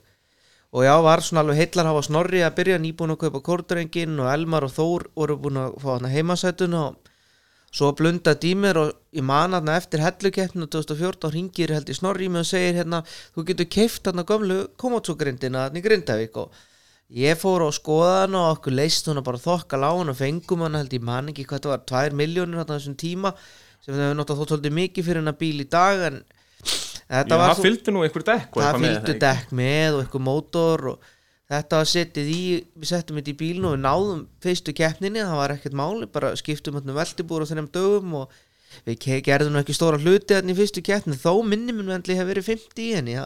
og 0.76 0.84
já, 0.84 0.92
var 1.06 1.24
svona 1.24 1.46
alveg 1.46 1.62
heillar 1.62 1.88
hafa 1.88 2.02
snorri 2.10 2.42
að 2.44 2.58
byrja 2.58 2.82
nýbúin 2.84 3.16
að 3.16 3.22
kaupa 3.24 3.44
kórdrengin 3.46 4.20
og 4.20 4.28
Elmar 4.34 4.68
og 4.68 4.76
Þór 4.76 5.08
voru 5.16 5.38
búin 5.46 5.62
að 5.64 5.78
fá 5.80 6.12
heimasætun 6.12 6.76
og 6.82 7.12
svo 7.72 7.94
blunda 7.96 8.34
dýmir 8.36 8.80
og 8.82 8.92
ég 9.16 9.24
man 9.24 9.56
hann 9.56 9.72
eftir 9.72 10.04
hellukeppninu 10.04 10.68
2014 10.68 11.32
ringir 11.32 11.72
held 11.72 11.88
í 11.88 11.96
snorri 11.96 12.28
í 12.28 12.32
mig 12.34 12.44
og 12.44 12.50
segir 12.50 12.82
hérna 12.82 13.00
þú 13.08 13.46
getur 13.48 13.70
keift 13.72 14.12
hann 14.12 14.26
gömlu 14.28 14.66
komatsúgrindina 14.76 15.70
hann 15.70 15.80
í 15.80 15.86
Grindavík 15.86 16.36
og 16.44 16.52
ég 17.12 17.40
fór 17.40 17.66
á 17.68 17.70
skoðan 17.76 18.38
og 18.40 18.50
okkur 18.56 18.76
leist 18.78 19.08
hún 19.10 19.20
bara 19.26 19.42
þokkal 19.42 19.84
á 19.84 19.92
hann 19.92 20.12
og 20.14 20.18
fengum 20.20 20.64
hann 20.64 20.78
held 20.80 20.94
ég 20.96 21.04
man 21.04 21.32
ekki 21.32 21.44
hvað 21.50 21.66
það 21.66 21.74
var 21.74 21.86
2 21.92 22.18
miljónir 22.22 22.62
hann 22.62 22.70
þessum 22.72 22.96
tíma 23.00 23.34
sem 23.82 23.94
það 23.96 24.04
hefur 24.06 24.20
náttúrulega 24.20 24.42
þótt 24.42 24.54
svolítið 24.54 24.78
mikið 24.78 25.08
fyrir 25.08 25.22
hennar 25.22 25.40
bíl 25.42 25.58
í 25.64 25.68
dag 25.68 26.06
en 26.08 26.22
þetta 27.12 27.36
já, 27.36 27.42
var 27.42 27.50
það 27.52 27.66
fylgdi 27.66 27.96
nú 27.96 28.06
einhver 28.06 28.28
dekk 28.30 28.56
og 28.56 28.62
það 28.62 28.70
eitthvað 28.70 28.86
með 28.86 28.94
fylgdu 28.96 29.12
ekki? 29.16 29.24
dekk 29.26 29.52
með 29.60 29.98
og 29.98 30.04
eitthvað 30.06 30.26
mótor 30.28 30.86
og 30.94 31.10
þetta 31.52 31.82
var 31.82 31.90
settið 31.92 32.30
í 32.32 32.44
við 32.80 32.92
settum 32.94 33.20
þetta 33.20 33.34
í 33.34 33.40
bílnu 33.42 33.68
og 33.68 33.76
við 33.76 33.84
náðum 33.84 34.22
fyrstu 34.46 34.76
keppninni, 34.78 35.26
það 35.28 35.42
var 35.42 35.54
ekkert 35.58 35.76
máli 35.82 36.08
bara 36.14 36.32
skiptum 36.40 36.78
þetta 36.80 36.96
veltibúr 36.96 37.44
á 37.44 37.50
þennum 37.50 37.72
dögum 37.76 38.14
og 38.22 38.38
við 38.88 39.00
ke- 39.04 39.20
gerðum 39.26 39.58
nú 39.58 39.60
ekki 39.60 39.76
stóra 39.76 40.00
hluti 40.00 40.32
þarna 40.32 40.54
í 40.54 40.60
fyrstu 40.62 40.84
keppni, 40.86 41.18
þó 41.20 41.42
minni 41.44 41.76
minn 41.76 41.92
vendli 41.92 42.16
hef 42.16 42.30
verið 42.30 42.48
50 42.54 42.86
í 42.86 42.94
henni 42.96 43.18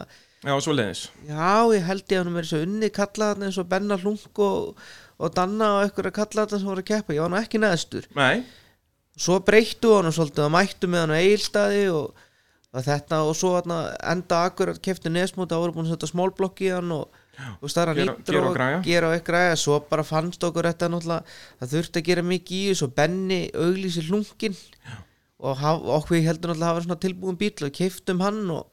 já, 0.44 0.50
Já, 0.50 0.60
svo 0.62 0.74
leiðis. 0.76 1.04
já, 1.28 1.48
ég 1.74 1.86
held 1.88 2.04
ég 2.12 2.18
að 2.20 2.24
hann 2.24 2.36
verið 2.36 2.50
svo 2.52 2.60
unni 2.66 2.90
kalla 2.94 3.30
þarna 3.32 3.48
eins 3.48 3.58
og 3.62 3.68
Benna 3.72 3.96
Hlunk 4.02 4.42
og, 4.44 4.84
og 5.18 5.34
Danna 5.36 5.70
og 5.78 5.86
eitthvað 5.86 6.10
að 6.12 6.16
kalla 6.20 6.44
þarna 6.46 6.60
sem 6.60 6.70
voru 6.70 6.84
að 6.84 6.90
keppa, 6.92 7.16
ég 7.16 7.24
var 7.24 7.32
nú 7.32 7.40
ekki 7.40 7.62
neðstur 7.62 8.06
Nei, 8.18 8.44
svo 9.16 9.38
breyttu 9.40 9.94
hann 9.96 10.10
og 10.10 10.16
svolítið 10.18 10.44
og 10.48 10.54
mættu 10.54 10.90
með 10.92 11.04
hann 11.06 11.14
á 11.16 11.20
eigilstaði 11.22 11.84
og 11.96 12.22
að 12.76 12.88
þetta 12.90 13.22
og 13.24 13.36
svo 13.38 13.54
þarna, 13.56 13.76
enda 14.12 14.42
akkur 14.50 14.74
að 14.74 14.82
kefti 14.84 15.08
nesmóti 15.14 15.56
að 15.56 15.62
voru 15.64 15.72
búin 15.78 15.86
að 15.88 15.94
setja 15.96 16.10
smálblokk 16.10 16.60
í 16.66 16.68
hann 16.74 16.90
og, 16.92 17.22
og 17.64 17.70
stærra 17.72 17.94
Gera- 17.96 18.12
nýttur 18.18 18.36
og 18.42 18.50
og 18.50 18.84
gera 18.84 19.08
og 19.08 19.14
eitthvað 19.16 19.30
græja. 19.30 19.54
Svo 19.62 19.78
bara 19.88 20.04
fannst 20.04 20.44
okkur 20.44 20.68
þetta 20.68 20.90
náttúrulega 20.92 21.24
það 21.62 21.72
þurfti 21.72 22.02
að 22.02 22.06
gera 22.10 22.24
mikið 22.28 22.58
í 22.58 22.66
þessu 22.74 22.84
og 22.90 22.92
Benni 22.98 23.38
auglýsi 23.56 24.04
hlungin 24.10 24.58
og 25.40 25.56
haf, 25.62 25.80
okkur 26.02 26.20
heldur 26.26 26.52
náttúrulega 26.52 26.66
að 26.68 26.74
hafa 26.74 26.84
svona 26.84 27.00
tilbúin 27.06 27.40
bíl 27.40 27.54
og 27.70 27.72
keiftum 27.80 28.20
hann 28.26 28.42
og, 28.58 28.66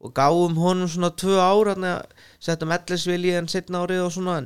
og 0.00 0.12
gáum 0.14 0.54
honum 0.62 0.88
svona 0.90 1.10
tvö 1.10 1.38
ár 1.42 1.72
þannig 1.74 1.94
að 1.96 2.26
settum 2.48 2.70
ellisvili 2.76 3.32
en 3.38 3.48
setna 3.50 3.84
árið 3.86 4.04
og 4.06 4.12
svona 4.14 4.36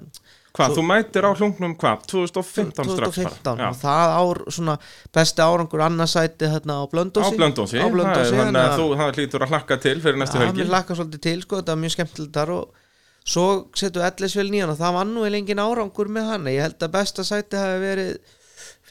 Hvað, 0.53 0.69
Svo- 0.69 0.77
þú 0.77 0.83
mætir 0.85 1.25
á 1.25 1.33
hlungnum 1.33 1.75
hvað? 1.81 2.03
2015 2.13 2.85
strax 2.93 3.15
2015 3.17 3.57
bara 3.57 3.69
og 3.73 3.77
það 3.81 4.11
ár 4.21 4.41
svona 4.53 4.75
besti 5.17 5.41
árangur 5.41 5.81
annarsæti 5.81 6.45
hérna 6.53 6.77
á 6.77 6.85
Já. 6.85 6.89
Á 6.89 6.93
Blöndósi 6.93 7.37
Blöndósi, 7.41 7.79
á 7.81 7.89
Blöndósi 7.89 8.35
þannig 8.37 8.61
að 8.61 8.77
þú 8.77 8.87
hlýtur 9.17 9.45
að 9.47 9.49
hlakka 9.55 9.79
til 9.81 9.95
fyrir 10.05 10.19
næstu 10.21 10.37
að 10.37 10.45
helgi. 10.45 10.61
mér 10.61 10.69
lakka 10.75 10.95
svolítið 10.99 11.21
til 11.25 11.41
sko, 11.43 11.57
þetta 11.63 11.73
var 11.73 11.81
mjög 11.85 11.95
skemmtilegt 11.97 12.37
þar 12.37 12.51
og 12.53 12.69
svo 13.25 13.47
settum 13.81 14.03
við 14.03 14.09
ellisvel 14.13 14.51
nýjan 14.53 14.73
og 14.75 14.79
það 14.83 14.93
var 14.99 15.05
nú 15.09 15.25
eiginlega 15.25 15.41
engin 15.41 15.65
árangur 15.65 16.09
með 16.13 16.29
hann 16.35 16.45
ég 16.53 16.63
held 16.67 16.79
að 16.85 16.93
besta 17.01 17.25
sæti 17.25 17.57
hafi 17.57 17.81
verið 17.81 18.13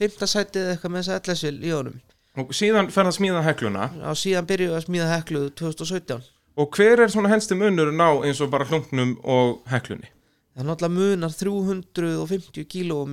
fymta 0.01 0.25
sætið 0.33 0.61
eða 0.65 0.73
eitthvað 0.73 0.91
með 0.97 1.01
þessa 1.05 1.19
ellisvel 1.21 1.57
í 1.61 1.71
honum. 1.77 2.01
Og 2.41 2.53
síðan 2.57 2.89
fer 2.89 3.03
það 3.05 3.11
að 3.11 3.17
smíða 3.19 3.41
hekluna. 3.45 3.85
Og 4.09 4.17
síðan 4.17 4.47
byrjuðu 4.49 4.75
að 4.79 4.85
smíða 4.87 5.09
heklu 5.13 5.41
2017 5.61 6.21
Og 6.59 6.65
hver 6.75 6.99
er 7.05 7.09
svona 7.11 7.29
helsti 7.31 7.55
munurinn 7.55 8.01
á 8.03 8.11
eins 8.25 8.41
og 8.43 8.51
bara 8.51 8.67
hlungnum 8.67 9.11
og 9.23 9.61
heklunni? 9.71 10.09
það 10.51 10.61
er 10.61 10.67
náttúrulega 10.67 10.97
munar 10.97 11.31
350 11.31 12.65
kílóum 12.67 13.11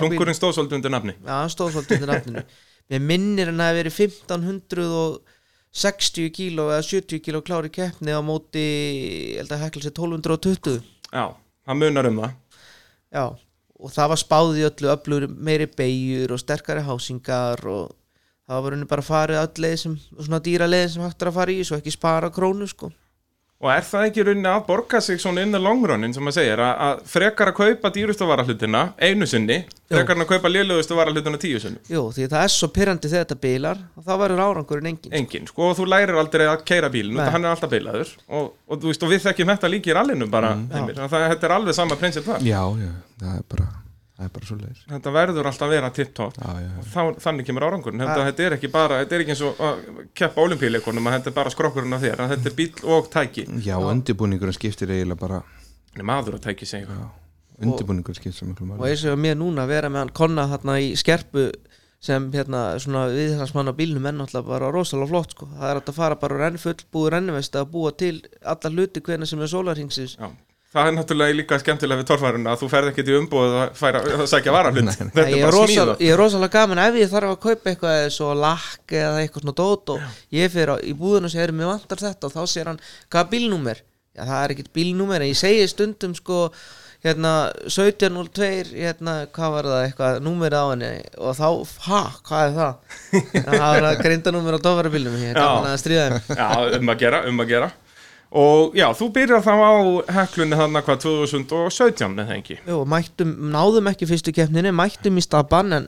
hlungurinn 0.00 0.34
stóð 0.34 0.52
svolítið 0.56 0.76
undir 0.80 0.92
nafni. 0.94 1.12
Já, 1.20 1.34
hann 1.36 1.52
stóð 1.52 1.70
svolítið 1.76 1.94
undir 1.96 2.10
nafninu. 2.10 2.42
Mér 2.90 3.00
minnir 3.02 3.46
hann 3.50 3.62
að 3.62 3.76
verið 3.80 3.94
1560 4.00 6.30
kíló 6.34 6.64
eða 6.72 6.82
70 6.86 7.20
kíló 7.22 7.38
klári 7.46 7.70
keppni 7.74 8.10
á 8.14 8.20
móti 8.24 8.66
ég 8.66 9.38
held 9.42 9.52
að 9.54 9.62
hekla 9.66 9.82
sér 9.84 9.94
1220 9.94 10.82
Já, 11.12 11.24
það 11.66 11.76
munar 11.82 12.06
um 12.10 12.20
það. 12.22 12.32
Já, 13.14 13.24
og 13.76 13.88
það 13.94 14.10
var 14.12 14.20
spáð 14.22 14.48
í 14.58 14.66
öllu 14.70 14.88
öflur 14.94 15.24
meiri 15.30 15.66
beigjur 15.70 16.30
og 16.34 16.40
sterkari 16.42 16.82
hásingar 16.86 17.58
og 17.70 17.84
það 18.46 18.62
var 18.66 18.76
henni 18.76 18.90
bara 18.90 19.06
farið 19.06 19.42
öll 19.42 19.64
leið 19.66 19.76
sem, 19.82 19.96
svona 20.20 20.42
dýra 20.44 20.70
leið 20.70 20.86
sem 20.94 21.06
hægt 21.06 21.22
er 21.22 21.32
að 21.32 21.40
fara 21.40 21.56
í 21.56 21.66
svo 21.66 21.80
ekki 21.80 21.94
spara 21.94 22.30
krónu 22.34 22.68
sko 22.70 22.92
Og 23.56 23.70
er 23.72 23.86
það 23.88 24.02
ekki 24.10 24.24
rauninni 24.26 24.48
að 24.50 24.64
borga 24.66 24.98
sig 25.00 25.16
svona 25.22 25.40
inn 25.46 25.56
í 25.56 25.58
longrunnin 25.64 26.12
sem 26.12 26.20
maður 26.26 26.34
segir 26.36 26.60
að, 26.60 26.72
að 26.86 26.98
frekar 27.08 27.48
að 27.48 27.54
kaupa 27.56 27.90
dýrustu 27.94 28.26
varahlutina 28.28 28.82
einu 29.00 29.24
sinni, 29.30 29.56
frekar 29.88 30.20
að 30.20 30.28
kaupa 30.28 30.50
lélugustu 30.50 30.98
varahlutina 30.98 31.40
tíu 31.40 31.62
sinni? 31.62 31.80
Jú, 31.88 32.02
því 32.12 32.26
það 32.34 32.42
er 32.42 32.52
svo 32.52 32.68
pyrrandi 32.76 33.08
þegar 33.08 33.24
þetta 33.24 33.38
bilar 33.46 33.80
og 33.96 34.04
þá 34.04 34.12
verður 34.26 34.42
árangurinn 34.44 34.90
engin 34.92 35.16
Engin, 35.22 35.48
sko, 35.48 35.70
og 35.70 35.80
þú 35.80 35.88
lærir 35.88 36.20
aldrei 36.20 36.44
að 36.50 36.66
keira 36.68 36.92
bílinn, 36.92 37.16
Nei. 37.16 37.22
þetta 37.22 37.36
hann 37.38 37.48
er 37.48 37.54
alltaf 37.54 37.72
bilaður 37.72 38.12
og, 38.28 38.52
og, 38.68 38.76
þú 38.76 38.92
veist, 38.92 39.08
og 39.08 39.14
við 39.14 39.24
þekkjum 39.24 39.54
þetta 39.54 39.72
líki 39.72 39.94
í 39.94 39.96
rallinu 39.96 40.28
bara, 40.36 40.52
mm, 40.60 40.92
það, 41.00 41.26
þetta 41.32 41.48
er 41.48 41.56
alveg 41.56 41.80
sama 41.80 42.00
prinsip 42.04 42.28
það. 42.28 42.44
já, 42.44 42.60
já, 42.84 42.92
það 43.24 43.40
er 43.40 43.50
bara 43.56 43.72
það 44.16 44.26
er 44.26 44.32
bara 44.36 44.48
svo 44.48 44.56
leiðis 44.60 44.82
Þetta 44.90 45.12
verður 45.16 45.48
alltaf 45.50 45.66
að 45.66 45.74
vera 45.74 45.90
já. 46.64 46.70
Þá, 46.94 47.00
þannig 47.24 47.48
kemur 47.48 47.66
árangurinn, 47.66 48.02
þetta, 48.02 48.24
þetta 48.30 48.46
er 48.46 48.56
ekki 48.56 48.70
bara, 48.72 49.00
þetta 49.02 49.16
er 49.16 49.24
ekki 49.24 49.34
eins 49.34 49.44
og 49.46 49.62
að 49.68 49.84
keppa 50.16 50.46
olimpíuleikunum 50.46 51.10
að 51.10 51.16
þetta 51.18 51.32
er 51.32 51.36
bara 51.36 51.52
skrokkurinn 51.54 51.96
af 51.96 52.04
þér, 52.06 52.24
að 52.24 52.34
þetta 52.34 52.50
er 52.50 52.56
bíl 52.60 52.70
og 52.96 53.10
tæki. 53.12 53.46
já 53.66 53.76
undirbúningurinn 53.76 54.56
skiptir 54.56 54.92
eiginlega 54.94 55.20
bara 55.20 55.42
maður 56.02 56.38
og 56.38 56.44
tæki 56.46 56.68
segja. 56.68 57.08
undirbúningurinn 57.60 58.20
skiptir 58.20 58.38
svo 58.40 58.50
miklu 58.50 58.68
og 58.68 58.72
máli 58.74 58.92
eins 58.92 59.04
og 59.10 59.20
mér 59.20 59.36
núna 59.40 59.66
að 59.66 59.74
vera 59.74 59.92
með 59.92 60.04
hann 60.06 60.16
konna 60.16 60.48
þarna 60.54 60.78
í 60.80 60.94
skerpu 60.96 61.50
sem 62.06 62.28
hérna 62.34 62.76
svona 62.82 63.06
viðhansmann 63.10 63.72
á 63.72 63.74
bílnum 63.76 64.04
er 64.08 64.16
náttúrulega 64.16 64.50
bara 64.50 64.72
rosalega 64.74 65.10
flott 65.10 65.32
sko 65.32 65.48
það 65.54 65.70
er 65.70 65.78
hægt 65.80 65.92
að 65.92 65.98
fara 65.98 66.18
bara 66.20 66.40
renn 66.42 66.60
full 66.60 66.76
búið 66.92 67.12
rennivest 67.14 67.56
að 67.56 67.70
búa 67.72 67.92
til 67.96 68.18
alla 68.44 68.72
hluti 68.72 69.02
hvernig 69.04 69.30
sem 69.30 69.40
er 69.40 69.50
sólarhingsins 69.50 70.16
Já. 70.20 70.28
Það 70.74 70.88
er 70.90 70.94
náttúrulega 70.96 71.36
líka 71.38 71.56
skemmtilega 71.62 72.00
við 72.02 72.08
torfæruna 72.10 72.52
að 72.52 72.62
þú 72.62 72.68
ferð 72.72 72.88
ekkert 72.90 73.08
í 73.08 73.14
umbúið 73.16 73.52
að, 73.62 73.68
færa, 73.78 74.00
að 74.16 74.24
sækja 74.32 74.52
varahlut. 74.52 74.88
Þetta 74.98 75.22
er 75.24 75.36
bara 75.46 75.52
rosal, 75.54 75.68
smíða. 75.70 75.94
ég 76.04 76.12
er 76.12 76.20
rosalega 76.20 76.52
gaman 76.58 76.80
ef 76.82 76.98
ég 77.00 77.12
þarf 77.12 77.30
að 77.32 77.38
kaupa 77.46 77.70
eitthvað 77.72 78.00
svo 78.16 78.32
lakk 78.36 78.96
eða 78.98 79.20
eitthvað 79.22 79.44
svona 79.46 79.56
dót 79.62 79.92
og 79.94 80.02
ég 80.36 80.52
fyrir 80.52 80.74
á, 80.74 80.76
í 80.82 80.92
búðinu 80.98 81.30
og 81.30 81.32
segir 81.36 81.54
mér 81.56 81.70
vantar 81.70 82.02
þetta 82.02 82.28
og 82.28 82.34
þá 82.34 82.42
segir 82.52 82.72
hann 82.72 82.82
hvað 83.14 83.30
bílnúmer 83.36 83.80
já 84.16 84.24
það 84.26 84.42
er 84.42 84.54
ekkert 84.56 84.74
bílnúmer 84.76 85.22
en 85.24 85.30
ég 85.30 85.38
segi 85.40 85.64
stundum 85.72 86.14
sko 86.18 86.42
hérna 87.06 87.32
1702 87.70 88.74
hérna 88.74 89.16
hvað 89.36 89.50
var 89.56 89.70
það 89.70 89.82
eitthvað 89.86 90.20
númerið 90.26 90.60
á 90.60 90.66
henni 90.72 90.92
og 91.20 91.36
þá, 91.38 91.48
ha, 91.86 92.02
hvað 92.26 92.44
er 92.44 92.54
það 92.56 93.02
það 93.48 93.64
var 93.64 93.88
að 93.92 93.98
grinda 94.02 94.32
númer 94.34 94.56
á 94.56 94.64
dofarbílnum 94.66 95.18
ég 95.22 95.32
er 95.34 95.40
gaman 95.40 95.72
að 95.72 95.82
stríða 95.84 96.06
þeim 96.16 96.40
Já, 96.40 96.48
um 96.80 96.92
að 96.94 97.04
gera, 97.04 97.20
um 97.30 97.44
að 97.44 97.52
gera. 97.54 97.68
Og 98.36 98.74
já, 98.76 98.84
þú 98.92 99.06
byrjar 99.16 99.44
þá 99.46 99.52
á 99.56 99.72
heklunni 100.18 100.56
þannig 100.58 100.84
hvað 100.84 101.04
2017 101.06 102.18
eða 102.20 102.34
ekki. 102.36 102.58
Jú, 102.68 102.82
mættum, 102.92 103.30
náðum 103.54 103.88
ekki 103.88 104.08
fyrstu 104.10 104.34
keppninni 104.36 104.74
mættum 104.76 105.16
í 105.16 105.24
stabban 105.24 105.72
en 105.72 105.86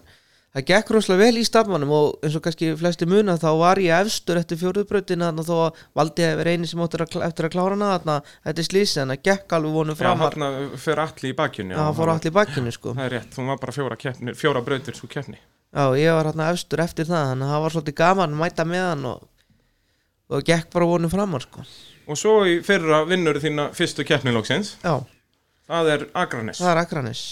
það 0.57 0.65
gekk 0.71 0.93
rosalega 0.95 1.27
vel 1.27 1.43
í 1.43 1.45
stabbanum 1.45 1.91
og 1.93 2.25
eins 2.25 2.39
og 2.39 2.45
kannski 2.47 2.71
flesti 2.81 3.09
muna 3.11 3.35
þá 3.41 3.51
var 3.61 3.81
ég 3.85 4.01
efstur 4.07 4.41
eftir 4.41 4.59
fjóruðbrautina 4.63 5.29
þarna 5.29 5.45
þó 5.45 5.53
að 5.67 5.83
valdi 6.01 6.25
að 6.25 6.39
vera 6.41 6.55
eini 6.57 6.71
sem 6.71 6.81
áttur 6.87 7.05
að, 7.05 7.19
eftir 7.29 7.49
að 7.49 7.53
klára 7.53 7.77
hana 7.77 7.91
þarna 7.93 8.17
þetta 8.33 8.65
er 8.65 8.69
slísi 8.71 9.03
en 9.03 9.13
það 9.13 9.21
gekk 9.29 9.55
alveg 9.59 9.77
vonum 9.77 9.99
Já, 9.99 10.01
framar 10.01 10.39
hann 10.41 10.73
fyrir 10.81 11.03
allir 11.05 11.29
í 11.29 11.35
bakjunni. 11.43 11.77
Já, 11.77 11.83
það 11.83 12.01
fór 12.01 12.13
allir 12.15 12.33
í 12.33 12.37
bakkinu 12.39 12.75
sko 12.79 12.95
Það 12.97 13.05
er 13.05 13.15
rétt, 13.19 13.31
þú 13.37 13.47
var 13.51 13.61
bara 13.67 13.77
fjóra, 13.77 14.01
keppni, 14.01 14.37
fjóra 14.41 14.65
brautir 14.65 14.97
svo 14.97 15.11
keppni. 15.13 15.37
Já, 15.69 15.85
ég 16.01 16.17
var 16.17 16.31
hérna 16.33 16.49
efstur 16.55 16.81
eftir 16.87 17.11
það 17.13 17.29
þannig 17.35 17.45
að 17.45 17.53
það 17.53 17.63
var 17.67 17.77
svolítið 17.77 17.99
gaman 18.01 18.33
að 18.39 18.41
mæta 18.41 18.69
með 18.73 18.87
hann 18.89 19.07
og, 19.13 19.29
og 20.33 20.49
gekk 20.49 20.73
bara 20.73 20.89
vonum 20.97 21.13
framar 21.13 21.45
sko 21.45 21.69
Og 22.09 22.17
svo 22.17 22.39
í 22.49 22.59
fyrra 22.65 23.03
vinnur 23.09 23.37
þína 23.43 23.69
fyrstu 23.77 24.05
keppnilóksins, 24.09 24.77
Já, 24.85 24.95
það 25.69 25.91
er 25.95 26.07
Akranes. 26.17 26.61
það 26.63 26.73
er 26.73 26.83
Akranes 26.87 27.25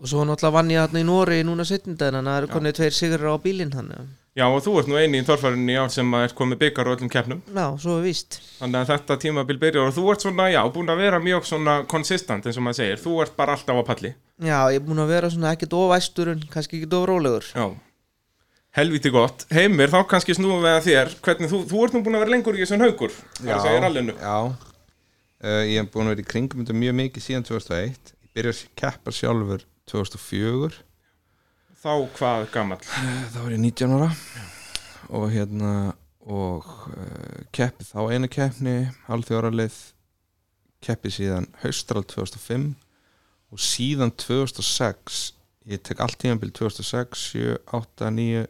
og 0.00 0.08
svo 0.08 0.24
náttúrulega 0.24 0.54
vann 0.56 0.70
ég 0.72 0.80
hérna 0.80 1.02
í 1.02 1.04
Nóri 1.04 1.42
núna 1.44 1.66
setjundaginn 1.68 2.16
þannig 2.16 2.30
að 2.30 2.32
það 2.32 2.40
eru 2.40 2.48
konið 2.54 2.76
tveir 2.78 2.94
sigrar 2.96 3.34
á 3.36 3.44
bílinn 3.44 3.74
hann 3.76 3.90
Já, 4.38 4.46
og 4.46 4.60
þú 4.62 4.76
ert 4.78 4.88
nú 4.88 4.94
eini 4.96 5.18
í 5.20 5.24
torfærunni 5.26 5.74
í 5.74 5.78
ár 5.80 5.90
sem 5.90 6.12
er 6.14 6.32
komið 6.38 6.60
byggar 6.60 6.86
á 6.86 6.92
öllum 6.94 7.10
keppnum. 7.10 7.40
Já, 7.50 7.64
svo 7.82 7.96
er 7.98 8.04
víst 8.06 8.36
Þannig 8.60 8.78
að 8.78 8.90
þetta 8.92 9.16
tímabil 9.24 9.58
byrjar 9.58 9.88
og 9.90 9.96
þú 9.96 10.04
ert 10.12 10.22
svona, 10.24 10.46
já, 10.54 10.60
búin 10.70 10.92
að 10.92 11.02
vera 11.02 11.18
mjög 11.20 11.48
svona 11.48 11.74
konsistant 11.90 12.46
eins 12.46 12.56
og 12.60 12.62
maður 12.62 12.78
segir. 12.78 13.02
Þú 13.02 13.16
ert 13.24 13.34
bara 13.36 13.56
alltaf 13.58 13.80
á 13.82 13.84
palli. 13.90 14.12
Já, 14.38 14.58
ég 14.70 14.78
er 14.78 14.86
búin 14.86 15.02
að 15.02 15.10
vera 15.16 15.30
svona 15.34 15.50
ekkert 15.56 15.74
ofæstur 15.80 16.30
en 16.30 16.44
kannski 16.54 16.78
ekkert 16.78 16.94
ofrólegur 17.00 17.50
Já. 17.50 17.66
Helviti 18.76 19.10
gott. 19.10 19.46
Heimir, 19.50 19.90
þá 19.90 20.04
kannski 20.06 20.34
snúum 20.38 20.62
við 20.62 20.76
að 20.76 20.84
þér. 20.86 21.14
Hvernig, 21.24 21.50
þú, 21.50 21.62
þú 21.70 21.84
ert 21.84 21.94
nú 21.96 22.02
búin 22.06 22.18
að 22.18 22.22
vera 22.24 22.34
lengur 22.36 22.58
í 22.58 22.62
þessum 22.62 22.84
haugur. 22.84 23.14
Er 23.42 23.80
rallinu. 23.82 24.14
já. 24.14 24.36
Uh, 25.40 25.62
ég 25.64 25.80
hef 25.80 25.88
búin 25.88 26.04
að 26.04 26.12
vera 26.12 26.20
í 26.20 26.28
kringum 26.28 26.60
þetta 26.60 26.74
mjög 26.76 26.96
mikið 26.98 27.22
síðan 27.24 27.44
2001 27.48 28.10
ég 28.12 28.32
byrjaði 28.36 28.58
að 28.58 28.72
keppa 28.76 29.12
sjálfur 29.16 29.62
2004 29.88 30.82
Þá 31.80 31.92
hvað 32.18 32.42
gamall? 32.52 32.82
Eh, 32.84 33.22
þá 33.32 33.38
var 33.38 33.54
ég 33.54 33.62
19 33.62 33.94
ára 33.96 34.10
og 35.16 35.24
hérna 35.32 35.70
og 36.28 36.68
uh, 36.92 37.40
keppi 37.56 37.88
þá 37.88 38.00
eina 38.12 38.28
keppni 38.28 38.74
alþjóðaralið 39.08 39.78
keppi 40.84 41.14
síðan 41.16 41.48
haustral 41.62 42.04
2005 42.04 42.74
og 43.48 43.64
síðan 43.64 44.12
2006 44.20 45.22
ég 45.72 45.80
tek 45.88 46.04
allt 46.04 46.20
tímanbíl 46.20 46.52
2006 46.52 47.24
7, 47.32 47.56
8, 47.80 48.12
9 48.12 48.44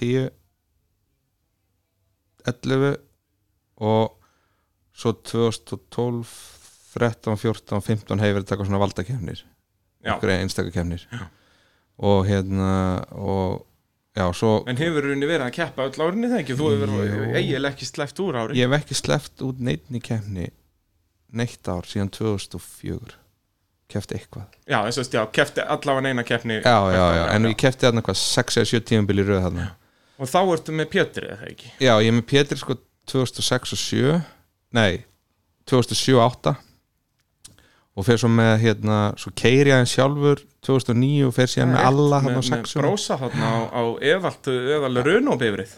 10 0.00 0.28
11 2.46 2.96
og 3.86 4.12
svo 4.96 5.12
2012 5.12 6.34
13, 6.96 7.36
14, 7.36 7.80
15 7.84 8.22
hefur 8.22 8.38
verið 8.38 8.44
að 8.46 8.50
taka 8.54 8.64
svona 8.68 8.80
valdakefnir 8.80 9.42
Já. 10.06 10.14
einstakakefnir 10.22 11.02
og 11.98 12.22
hérna 12.28 12.70
og 13.12 13.66
já, 14.16 14.24
svo 14.32 14.52
En 14.70 14.78
hefur 14.80 15.04
rauninni 15.04 15.28
verið 15.28 15.48
að 15.50 15.56
keppa 15.58 15.88
öll 15.90 16.00
árinni 16.06 16.30
það 16.30 16.40
ekki? 16.40 16.56
Þú 16.56 16.70
hefur 16.72 16.94
verið 16.96 17.36
eiginlega 17.36 17.74
ekki 17.74 17.88
sleppt 17.90 18.22
úr 18.24 18.38
ári. 18.40 18.56
ég 18.56 18.70
hef 18.70 18.78
ekki 18.80 18.96
sleppt 19.02 19.44
út 19.44 19.60
neittni 19.60 20.00
kefni 20.00 20.48
neitt 21.36 21.68
ár 21.68 21.84
síðan 21.84 22.12
2004 22.16 23.18
kefti 23.92 24.16
eitthvað 24.16 24.46
Já, 24.66 24.78
þess 24.88 25.02
að, 25.02 25.18
já, 25.18 25.24
kefti 25.36 25.66
allavega 25.66 26.08
eina 26.14 26.24
keppni. 26.26 26.62
já, 26.62 26.78
já, 26.96 27.04
já, 27.18 27.24
en 27.34 27.50
ég 27.50 27.58
kefti 27.60 27.86
þarna 27.86 28.02
hvað 28.06 28.22
6 28.22 28.56
eða 28.62 28.70
7 28.72 28.86
tímabili 28.88 29.26
röð 29.26 29.44
þarna 29.44 29.66
Og 30.18 30.30
þá 30.30 30.38
ertu 30.54 30.72
með 30.72 30.88
Pétri, 30.94 31.26
eða 31.28 31.50
ekki? 31.50 31.72
já, 31.84 31.92
ég 32.00 32.08
er 32.08 32.16
með 32.16 32.26
Pétur 32.30 32.60
sko 32.62 32.76
2006 33.10 33.72
og 33.76 33.78
7 33.82 34.14
nei, 34.76 35.04
2007 35.68 36.16
og 36.16 36.22
8 36.30 36.54
og 37.96 38.04
fer 38.04 38.18
svo 38.20 38.28
með 38.28 38.58
hérna, 38.60 38.96
svo 39.20 39.30
keiri 39.36 39.70
ég 39.72 39.78
hann 39.80 39.88
sjálfur 39.88 40.42
2009 40.66 41.26
og 41.28 41.34
fer 41.36 41.48
síðan 41.48 41.70
með 41.72 41.86
alla 41.88 42.18
hann 42.24 42.34
á 42.36 42.40
með, 42.40 42.50
með 42.52 42.66
6 42.68 42.74
brósa 42.80 43.16
þarna 43.22 43.48
á, 43.48 43.56
á 43.72 43.82
eðalt, 44.04 44.50
eðal 44.52 44.98
runóbifrið. 45.06 45.76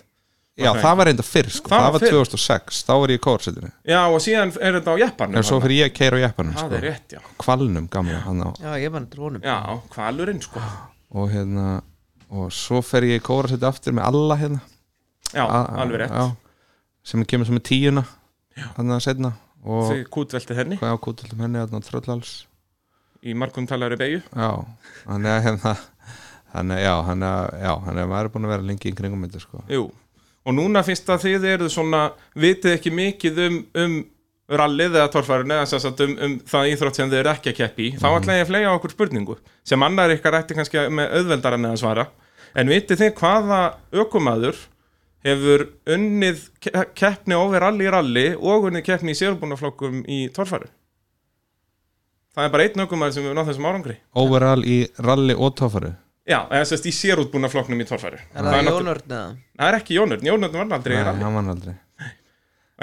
já, 0.59 0.71
það 0.75 0.97
var 0.99 1.07
reynda 1.11 1.27
fyrr 1.27 1.51
sko, 1.55 1.69
Það 1.71 1.79
það 1.79 1.85
var 1.87 1.95
var 1.99 2.05
fyrr. 2.07 2.17
2006 2.19 2.81
þá 2.89 2.93
var 2.99 3.13
ég 3.15 3.21
í 3.21 3.23
kórsetinu 3.29 3.71
Já, 3.87 4.01
og 4.11 4.19
síðan 4.25 4.55
er 4.59 4.79
þetta 4.81 4.95
á 4.95 4.97
jepparnum. 5.05 5.39
en 5.39 5.47
svo 5.47 5.61
fyrir 5.63 5.79
ég 5.85 5.93
að 5.93 5.97
keira 6.01 6.19
á 6.19 6.25
jeppanum 6.27 6.57
Það 6.59 6.73
sko, 6.73 6.81
rétt, 6.89 7.15
já. 7.15 7.21
kvalnum 7.45 7.87
gamla 7.93 8.19
hann 8.25 8.43
á 8.43 8.49
Já, 8.59 8.71
ég 8.83 8.91
var 8.97 9.05
nættur 9.05 9.23
honum 9.29 9.47
Já, 9.47 9.59
kvalurinn, 9.95 10.43
sko. 10.43 10.65
og 11.15 11.31
hérna 11.31 11.69
og 12.31 12.53
svo 12.53 12.83
fer 12.85 13.07
ég 13.09 13.21
í 13.21 13.25
kórasetti 13.25 13.67
aftur 13.69 13.97
með 13.97 14.09
alla 14.11 14.37
hérna. 14.41 14.61
Já, 15.33 15.45
A- 15.45 15.83
alveg 15.83 16.01
rétt. 16.01 16.13
já, 16.13 16.37
sem 17.05 17.25
kemur 17.25 17.47
sem 17.47 17.57
er 17.57 17.65
tíuna 17.69 18.05
hann 18.77 18.91
að 18.91 19.03
setna 19.05 19.33
og 19.65 19.91
Þið 19.91 20.05
kútvelti 20.15 20.57
henni? 20.57 20.79
Hvað 20.81 20.95
ákútildum 20.97 21.43
henni 21.45 21.61
að 21.61 21.77
tröllhals 21.85 22.47
í 23.27 23.35
margum 23.35 23.67
talari 23.67 23.99
beigju 23.99 24.21
já, 24.23 24.51
hann 25.07 25.27
er 25.27 25.41
hérna 25.45 25.75
já, 26.81 26.95
já, 27.61 27.73
hann 27.85 27.99
er 27.99 28.07
maður 28.09 28.29
er 28.29 28.33
búin 28.35 28.47
að 28.49 28.55
vera 28.55 28.69
lengi 28.71 28.89
í 28.91 28.95
kringum 28.97 29.25
þetta 29.27 29.43
sko. 29.43 29.63
Jú, 29.69 29.89
og 30.45 30.55
núna 30.57 30.85
finnst 30.87 31.11
að 31.13 31.27
þið 31.27 31.49
eru 31.53 31.69
svona 31.73 32.07
vitið 32.39 32.77
ekki 32.79 32.93
mikið 32.95 33.43
um, 33.47 33.59
um 33.85 33.99
rallið 34.49 34.97
eða 34.97 35.11
torfærun 35.13 35.53
eða 35.59 35.67
sem 35.69 35.83
sagt 35.83 36.01
um, 36.01 36.15
um 36.25 36.39
það 36.49 36.71
íþrótt 36.73 36.97
sem 37.01 37.11
þið 37.11 37.19
eru 37.21 37.33
ekki 37.35 37.53
að 37.53 37.59
keppi 37.59 37.89
í. 37.91 37.91
Þá 38.01 38.07
ætla 38.15 38.39
ég 38.39 38.47
að 38.47 38.51
flega 38.53 38.71
okkur 38.79 38.95
spurningu 38.95 39.37
sem 39.69 39.85
annar 39.85 40.15
ykkar 40.15 40.39
ætti 40.41 40.57
kannski 40.57 40.87
með 40.89 41.19
auðveldar 41.19 41.59
en 41.59 41.69
að 41.69 41.81
svara 41.83 42.07
en 42.55 42.69
vitið 42.73 43.01
þið 43.03 43.15
hvaða 43.21 43.61
ökumaður 43.93 44.57
hefur 45.27 45.67
unnið 45.87 46.45
ke- 46.63 46.85
keppni 46.95 47.35
over 47.35 47.61
rally 47.61 47.85
í 47.89 47.91
rally 47.93 48.27
og 48.39 48.69
unnið 48.71 48.85
keppni 48.87 49.13
í 49.13 49.19
sérbúnaflokkum 49.19 50.05
í 50.09 50.29
torfæru? 50.33 50.69
Það 52.37 52.45
er 52.47 52.53
bara 52.55 52.67
einn 52.69 52.85
ökumaður 52.87 53.15
sem 53.17 53.25
hefur 53.27 53.35
náð 53.41 53.49
þessum 53.51 53.67
árangri. 53.67 53.97
Overall 54.15 54.63
í 54.69 54.79
rally 55.03 55.35
og 55.35 55.57
tófaru 55.59 55.95
Já, 56.29 56.43
eða 56.53 56.67
sérst 56.69 56.85
í 56.85 56.93
sérútbúnaflokknum 56.93 57.81
í 57.81 57.87
torfæru. 57.89 58.19
Er 58.37 58.45
það 58.45 58.67
Jónörn 58.69 59.05
eða? 59.09 59.21
Það 59.57 59.69
er 59.71 59.77
ekki 59.79 59.95
Jónurn, 59.97 60.27
Jónurn 60.29 60.53
var 60.59 60.75
aldrei 60.77 60.99
í 60.99 61.05
rally. 61.07 61.23
hann 61.25 61.39
var 61.39 61.47
aldrei. 61.55 61.75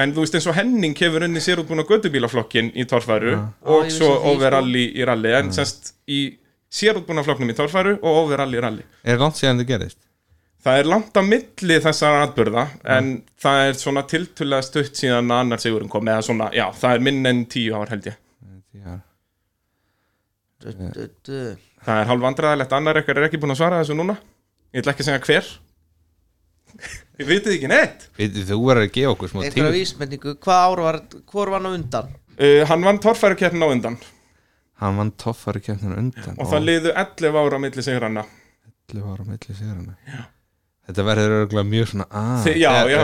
En 0.02 0.12
þú 0.12 0.24
veist 0.26 0.34
eins 0.36 0.48
og 0.50 0.56
Henning 0.58 0.96
hefur 0.98 1.24
unni 1.28 1.40
sér 1.46 1.62
útbúin 1.62 1.80
á 1.80 1.86
göttubílaflokkin 1.88 2.72
í 2.76 2.84
torfæru 2.90 3.36
Já, 3.36 3.44
og 3.64 3.86
svo 3.94 4.10
því, 4.10 4.18
sko. 4.18 4.32
overall 4.34 4.74
í, 4.82 4.88
rally. 5.08 5.32
En 5.38 5.54
semst 5.56 5.94
í 6.10 6.24
sér 6.72 6.98
útbúin 7.00 7.24
flokknum 7.24 7.52
í 7.54 7.56
torfæru 7.58 7.96
og 8.02 8.20
overall 8.26 8.54
í 8.56 8.62
rally. 8.64 8.84
Er 9.04 9.18
langt 9.22 9.38
síðan 9.40 9.60
þetta 9.62 9.70
gerist? 9.74 10.00
Það 10.66 10.80
er 10.82 10.88
langt 10.90 11.14
á 11.14 11.22
milli 11.22 11.76
þessar 11.84 12.16
atbyrða 12.24 12.64
en 12.96 13.10
það 13.42 13.60
er 13.68 13.76
svona 13.78 14.02
tiltulega 14.10 14.66
stutt 14.66 14.98
síðan 14.98 15.30
að 15.30 15.44
annar 15.44 15.62
sigurinn 15.62 15.92
kom 15.94 16.08
eða 16.10 16.24
svona, 16.26 16.48
já, 16.58 16.66
það 16.74 16.96
er 16.98 17.04
minn 17.06 17.26
en 17.30 17.44
tíu 17.54 17.76
ár 17.78 17.92
held 17.94 18.08
ég. 18.10 18.18
Tíu 18.74 18.82
ár. 18.90 19.04
Það 21.86 22.00
er 22.02 22.10
hálf 22.10 22.24
vandræðilegt, 22.24 22.74
annar 22.74 22.98
ekkert 23.02 23.20
er 23.22 23.28
ekki 23.28 23.40
búin 23.44 23.54
að 23.54 23.60
svara 23.62 23.82
þessu 23.84 23.98
núna. 24.00 24.16
Ég 24.74 24.82
ætla 24.82 24.96
ekki 24.96 25.06
að 25.06 25.10
segja 25.12 25.26
hver. 25.28 25.52
Ég 27.22 27.30
vitið 27.30 27.54
ekki 27.56 27.70
neitt. 27.72 28.08
Vitið, 28.18 28.48
þú 28.50 28.58
verður 28.66 28.88
að 28.88 28.94
gefa 28.98 29.12
okkur 29.14 29.30
smá 29.32 29.40
Einhverja 29.44 29.62
tíma. 29.62 29.76
vísbendingu, 29.78 30.34
hvað 30.44 30.64
ár 30.66 30.82
var 30.84 30.98
Hvor 31.32 31.52
var 31.54 31.62
hann 31.62 31.70
á 31.70 31.78
undan? 31.78 32.10
uh, 32.36 32.62
Hann 32.68 32.84
vann 32.90 33.00
torfærukeppnin 33.06 33.64
á 33.64 33.70
undan 33.72 33.96
hann 34.82 35.00
vann 35.00 35.12
toffari 35.20 35.64
kemtinu 35.64 35.98
undan 36.00 36.40
og 36.40 36.50
það 36.52 36.70
liðu 36.70 36.94
11 36.94 37.42
ára 37.42 37.60
á 37.60 37.64
milli 37.66 37.86
sigurana 37.86 38.26
11 38.92 39.12
ára 39.14 39.28
milli 39.28 39.58
sigurana 39.58 39.98
þetta 40.86 41.06
verður 41.08 41.36
örgulega 41.42 41.70
mjög 41.70 41.92
svona 41.92 42.08
að 42.22 42.46
Þi, 42.46 42.56
já, 42.62 42.72
já, 42.92 43.04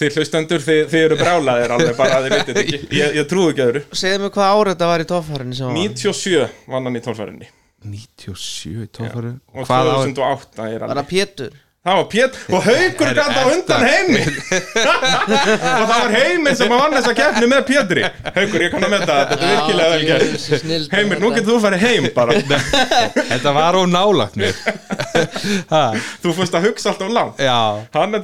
þið 0.00 0.18
hlustendur, 0.18 0.62
þið, 0.64 0.82
þið 0.92 1.06
eru 1.06 1.18
brálaðir 1.20 1.74
alveg 1.76 1.96
bara 1.98 2.18
að 2.18 2.26
þið 2.26 2.36
vitið 2.36 2.50
þetta 2.50 2.62
ekki. 2.64 2.78
Ég, 3.00 3.16
ég 3.18 3.26
trúi 3.28 3.48
ekki 3.50 3.64
öðru. 3.66 3.82
Segðu 4.00 4.22
mig 4.24 4.32
hvað 4.36 4.52
ár 4.54 4.70
þetta 4.72 4.88
var 4.90 5.04
í 5.04 5.08
var 5.10 5.74
97 5.76 6.46
vann 6.72 6.88
hann 6.88 6.96
í 6.96 7.02
tólfærinni 7.04 7.50
97 7.80 8.88
toffari 8.96 9.34
og 9.52 9.68
hvað 9.68 9.92
á 9.92 9.96
2008 10.04 10.66
er 10.68 10.80
Var 10.80 10.88
hann 10.92 11.00
það 11.02 11.10
Pétur? 11.12 11.60
Það 11.80 11.94
var 11.96 12.08
Pét 12.12 12.34
og 12.52 12.64
Haukur 12.66 13.06
Er- 13.08 13.14
gæti 13.16 13.40
á 13.40 13.44
undan 13.48 13.84
heimi. 13.88 14.20
Og 14.20 15.86
það 15.88 15.92
var 15.94 16.10
heiminn 16.12 16.56
sem 16.58 16.72
að 16.74 16.80
vann 16.82 16.96
þessa 16.98 17.14
keppni 17.16 17.46
með 17.48 17.62
Pétri. 17.70 18.02
Haukur, 18.34 18.64
ég 18.66 18.74
kann 18.74 18.84
að 18.84 18.92
metta 18.92 19.14
þetta, 19.16 19.38
þetta 19.40 19.46
er 19.46 19.54
virkilega 19.54 19.90
vel 19.94 20.04
gert. 20.10 20.92
Heimir, 20.92 21.22
nú 21.22 21.30
getur 21.32 21.54
þú 21.54 21.62
farið 21.64 21.84
heim 21.86 22.08
bara. 22.18 22.36
Þetta 23.30 23.54
var 23.56 23.78
hún 23.80 23.96
nálagt 23.96 24.36
mér. 24.36 24.52
Ha, 25.70 25.80
Þú 26.22 26.30
fórst 26.36 26.54
að 26.56 26.64
hugsa 26.68 26.92
alltaf 26.92 27.10
langt. 27.12 27.40
Já. 27.42 27.56
Hann 27.92 28.14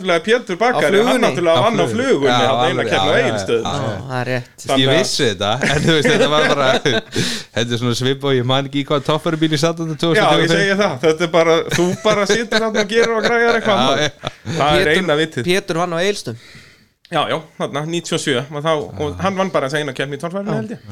Bakari, 0.60 0.86
Á 0.86 0.90
flugunni? 0.92 1.10
hann 1.10 1.24
náttúrulega 1.24 1.56
Á 1.56 1.64
vann 1.66 1.80
á 1.82 1.86
flugunni. 1.90 2.30
hann 2.30 2.62
eina 2.70 2.84
keppni 2.86 3.10
á 3.10 3.16
já. 3.16 3.26
Já, 3.66 3.80
það 4.06 4.20
er 4.20 4.26
rétt. 4.30 4.64
Ég 4.66 4.86
að- 4.86 4.94
vissi 4.96 5.26
þetta 5.26 5.50
en 5.66 5.82
þú 5.82 5.96
veist 5.96 6.08
þetta 6.12 6.28
var 6.32 6.46
bara 6.52 6.68
þetta 6.86 7.66
er 7.66 7.80
svona 7.82 7.96
svip 7.98 8.24
og 8.24 8.32
ég 8.38 8.44
man 8.48 8.68
ekki 8.70 8.80
í 8.84 8.86
hvað 8.88 9.04
toffari 9.10 9.36
bíl 9.42 9.52
í 9.52 9.60
sattan 9.60 9.92
Já, 9.92 10.24
ég 10.40 10.48
segi 10.54 10.76
það, 10.80 10.94
þetta 11.04 11.28
er 13.48 13.60
græjar 13.64 14.04
eitthvað 14.04 14.04
Já. 14.06 14.30
Það 14.60 14.80
er 14.80 14.92
eina 14.94 15.18
vitið. 15.18 15.48
Pétur 15.50 15.80
vann 15.82 15.96
á 15.96 15.98
Eilstum 16.02 16.38
Já, 17.06 17.20
já, 17.30 17.36
þarna, 17.60 17.84
97 17.86 18.32
og, 18.40 18.56
þá, 18.64 18.72
og 18.74 19.20
hann 19.22 19.36
vann 19.38 19.50
bara 19.54 19.68
þess 19.70 19.78
eina 19.78 19.94
keppni 19.94 20.18
í 20.18 20.22
tólfærinu 20.22 20.56
held 20.56 20.72
ég. 20.74 20.88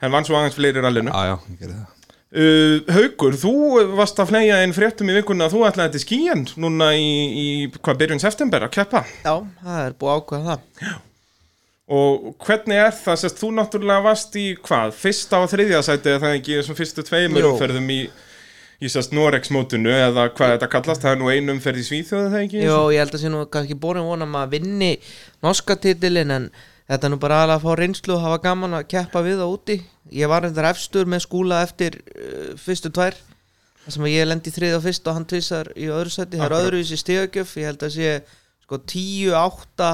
Hann 0.00 0.14
vann 0.14 0.24
svo 0.24 0.38
aðeins 0.38 0.56
fleiri 0.56 0.80
rallinu. 0.80 1.12
Já, 1.12 1.28
já, 1.28 1.34
ég 1.52 1.58
gerði 1.60 1.74
það. 1.76 1.98
Uh, 2.32 2.78
Haukur, 2.96 3.34
þú 3.36 3.54
varst 3.98 4.20
að 4.22 4.30
fleia 4.30 4.62
inn 4.64 4.72
fréttum 4.72 5.10
í 5.12 5.16
vikunni 5.18 5.44
að 5.44 5.52
þú 5.52 5.66
ætlaði 5.68 5.92
til 5.92 6.00
skíjan 6.06 6.46
núna 6.64 6.94
í, 6.96 7.10
í 7.36 7.48
hvað, 7.76 7.98
byrjun 8.00 8.22
september 8.22 8.64
að 8.64 8.72
keppa? 8.78 9.02
Já, 9.20 9.34
það 9.60 9.80
er 9.82 9.96
búið 10.00 10.12
að 10.14 10.22
ákveða 10.22 10.54
það. 10.54 10.94
Og 11.92 12.30
hvernig 12.46 12.80
er 12.86 12.96
það, 12.96 13.20
sérst, 13.20 13.42
þú 13.42 13.50
náttúrulega 13.58 14.06
varst 14.06 14.40
í 14.40 14.46
hvað, 14.64 14.96
fyrsta 14.96 15.42
og 15.44 15.52
þriðja 15.52 15.82
sæti 15.84 16.14
eða 16.14 16.22
það 16.24 16.38
ekki, 16.38 16.56
þessum 16.62 16.78
fyrstu 16.80 17.04
tveimur 17.10 17.50
umferðum 17.50 17.92
í, 17.92 18.00
í 18.82 18.90
sérst 18.90 19.14
Norex 19.14 19.52
mótinu 19.54 19.92
eða 19.94 20.26
hvað 20.34 20.56
þetta 20.56 20.68
kallast, 20.72 21.04
það 21.04 21.14
er 21.14 21.20
nú 21.20 21.30
einu 21.30 21.54
umferð 21.54 21.82
í 21.82 21.86
Svíþjóðu 21.86 22.30
það 22.32 22.44
ekki? 22.46 22.62
Jó, 22.66 22.76
ég 22.90 23.02
held 23.04 23.16
að 23.16 23.22
sé 23.22 23.30
nú 23.32 23.42
kannski 23.52 23.76
borin 23.78 24.06
vona 24.08 24.26
að 24.42 24.54
vinni 24.56 24.92
norska 25.44 25.76
titilin 25.78 26.34
en 26.34 26.48
þetta 26.90 27.06
er 27.08 27.12
nú 27.14 27.18
bara 27.22 27.42
alveg 27.44 27.60
að 27.60 27.66
fá 27.66 27.76
reynslu 27.78 28.16
og 28.16 28.24
hafa 28.26 28.40
gaman 28.48 28.78
að 28.80 28.88
keppa 28.90 29.22
við 29.24 29.38
það 29.42 29.54
úti 29.56 29.76
Ég 30.12 30.28
var 30.28 30.42
reyndar 30.44 30.66
efstur 30.72 31.06
með 31.08 31.22
skúla 31.24 31.62
eftir 31.64 32.00
uh, 32.02 32.52
fyrstu 32.58 32.90
tvær 32.92 33.14
þar 33.84 33.94
sem 33.94 34.06
að 34.08 34.14
ég 34.16 34.26
lendi 34.28 34.52
þrið 34.54 34.74
og 34.76 34.82
fyrst 34.84 35.06
og 35.08 35.16
hann 35.16 35.28
tvisar 35.30 35.70
í 35.78 35.86
öðru 35.90 36.10
sæti, 36.12 36.36
það 36.36 36.42
er 36.42 36.48
Akkurat. 36.48 36.66
öðruvísi 36.66 36.98
stegagjöf 37.00 37.54
ég 37.58 37.70
held 37.70 37.86
að 37.86 37.94
sé 37.96 38.10
sko 38.66 38.78
10, 38.82 39.30
8 39.38 39.92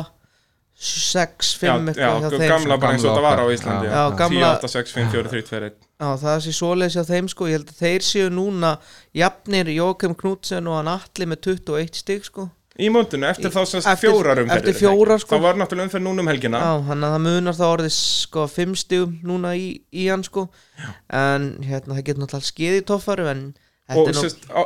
6, 0.79 1.53
5 1.59 1.93
Já, 1.99 2.09
eitthvað 2.15 2.45
já, 2.45 2.51
gamla 2.53 2.77
bara 2.79 2.95
eins 2.95 3.05
og 3.05 3.11
þetta 3.11 3.25
var 3.25 3.41
á 3.43 3.47
Íslandi 3.51 3.89
já. 3.89 3.93
Já, 3.93 4.03
gamla- 4.21 4.51
10, 4.55 4.69
8, 4.69 4.73
6, 4.75 4.93
5, 4.97 5.09
4, 5.15 5.31
3, 5.33 5.43
2, 5.49 5.63
1 5.73 5.88
Já, 5.99 6.13
það 6.21 6.37
sé 6.45 6.53
svoleiðis 6.55 6.95
hjá 6.95 7.09
þeim 7.09 7.29
sko, 7.33 7.49
ég 7.51 7.59
held 7.59 7.73
að 7.73 7.81
þeir 7.83 8.05
séu 8.07 8.29
núna 8.31 8.77
jafnir 9.19 9.71
Jókem 9.75 10.15
Knudsen 10.19 10.71
og 10.71 10.79
hann 10.79 10.91
Atli 10.93 11.27
með 11.27 11.41
21 11.49 11.99
stig 11.99 12.29
sko. 12.29 12.47
Í 12.79 12.87
mótinu, 12.95 13.27
eftir 13.27 13.51
þá 13.51 13.65
semst 13.67 13.89
fjórar 13.99 14.39
umferðir 14.45 14.69
eftir 14.71 14.77
fjórar, 14.79 15.19
sko. 15.19 15.33
Það 15.35 15.47
var 15.49 15.57
náttúrulega 15.59 15.89
umferð 15.89 16.05
núna 16.05 16.23
um 16.23 16.29
helgina. 16.31 16.61
Já, 16.63 16.85
hann 16.87 17.03
að 17.03 17.15
það 17.17 17.25
munar 17.25 17.57
þá 17.59 17.65
orðið 17.67 17.95
sko 17.97 18.45
5 18.55 18.77
stigum 18.85 19.17
núna 19.27 19.57
í, 19.59 19.65
í 19.91 20.05
hann 20.07 20.23
sko. 20.23 20.45
En 21.11 21.49
hérna 21.67 21.97
það 21.97 22.05
getur 22.07 22.23
náttúrulega 22.23 22.51
skeið 22.53 22.79
í 22.79 22.85
toffaru 22.93 23.27
en 23.33 23.49
Og 23.89 24.11
á, 24.13 24.63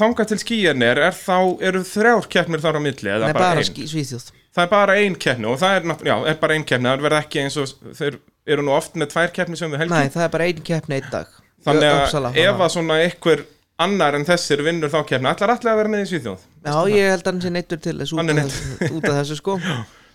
þangað 0.00 0.30
til 0.30 0.38
skíjan 0.40 0.80
er, 0.80 0.96
er 1.10 1.12
þá, 1.12 1.60
eru 1.60 1.82
þrjár 1.84 2.28
keppnir 2.32 2.62
þar 2.62 2.78
á 2.80 2.80
milli 2.80 3.10
eða 3.12 3.28
Nei, 3.28 3.34
bara, 3.36 3.48
bara 3.50 3.60
ein? 3.60 3.68
skí, 3.68 3.84
svíþjóð. 3.90 4.30
Það 4.56 4.64
er 4.64 4.70
bara 4.72 4.94
ein 4.96 5.16
keppni 5.20 5.48
og 5.50 5.58
það 5.60 5.74
er, 5.76 5.88
já, 6.08 6.14
er 6.32 6.38
bara 6.40 6.56
ein 6.56 6.64
keppni, 6.64 6.88
það 6.88 7.04
verða 7.04 7.18
ekki 7.26 7.42
eins 7.42 7.58
og 7.60 7.74
þeir 7.98 8.16
eru 8.46 8.64
nú 8.66 8.74
oft 8.74 8.96
með 8.98 9.12
tvær 9.14 9.32
keppni 9.36 9.58
sem 9.58 9.70
við 9.72 9.84
helgi 9.84 9.94
Nei, 9.94 10.12
það 10.12 10.26
er 10.26 10.34
bara 10.34 10.50
einn 10.50 10.62
keppni 10.66 10.98
einn 10.98 11.10
dag. 11.12 11.32
Þannig 11.62 11.88
að 11.88 11.98
Uppsala, 12.02 12.34
ef 12.42 12.62
að 12.66 12.70
svona 12.74 13.00
einhver 13.04 13.44
annar 13.82 14.18
en 14.18 14.26
þessir 14.26 14.62
vinnur 14.66 14.90
þá 14.92 15.00
keppni, 15.06 15.30
ætlar 15.30 15.54
allir 15.54 15.72
að 15.72 15.80
vera 15.82 15.92
með 15.92 16.04
í 16.04 16.10
Svíþjóð? 16.12 16.46
Já, 16.66 16.76
ég 16.90 17.10
held 17.14 17.26
að 17.26 17.32
hann 17.32 17.42
sé 17.44 17.52
neittur 17.54 17.82
til 17.82 17.98
þess 18.00 18.14
út, 18.14 18.22
Hann 18.22 18.96
út 18.98 19.10
af 19.10 19.18
þessu 19.20 19.38
sko. 19.38 19.58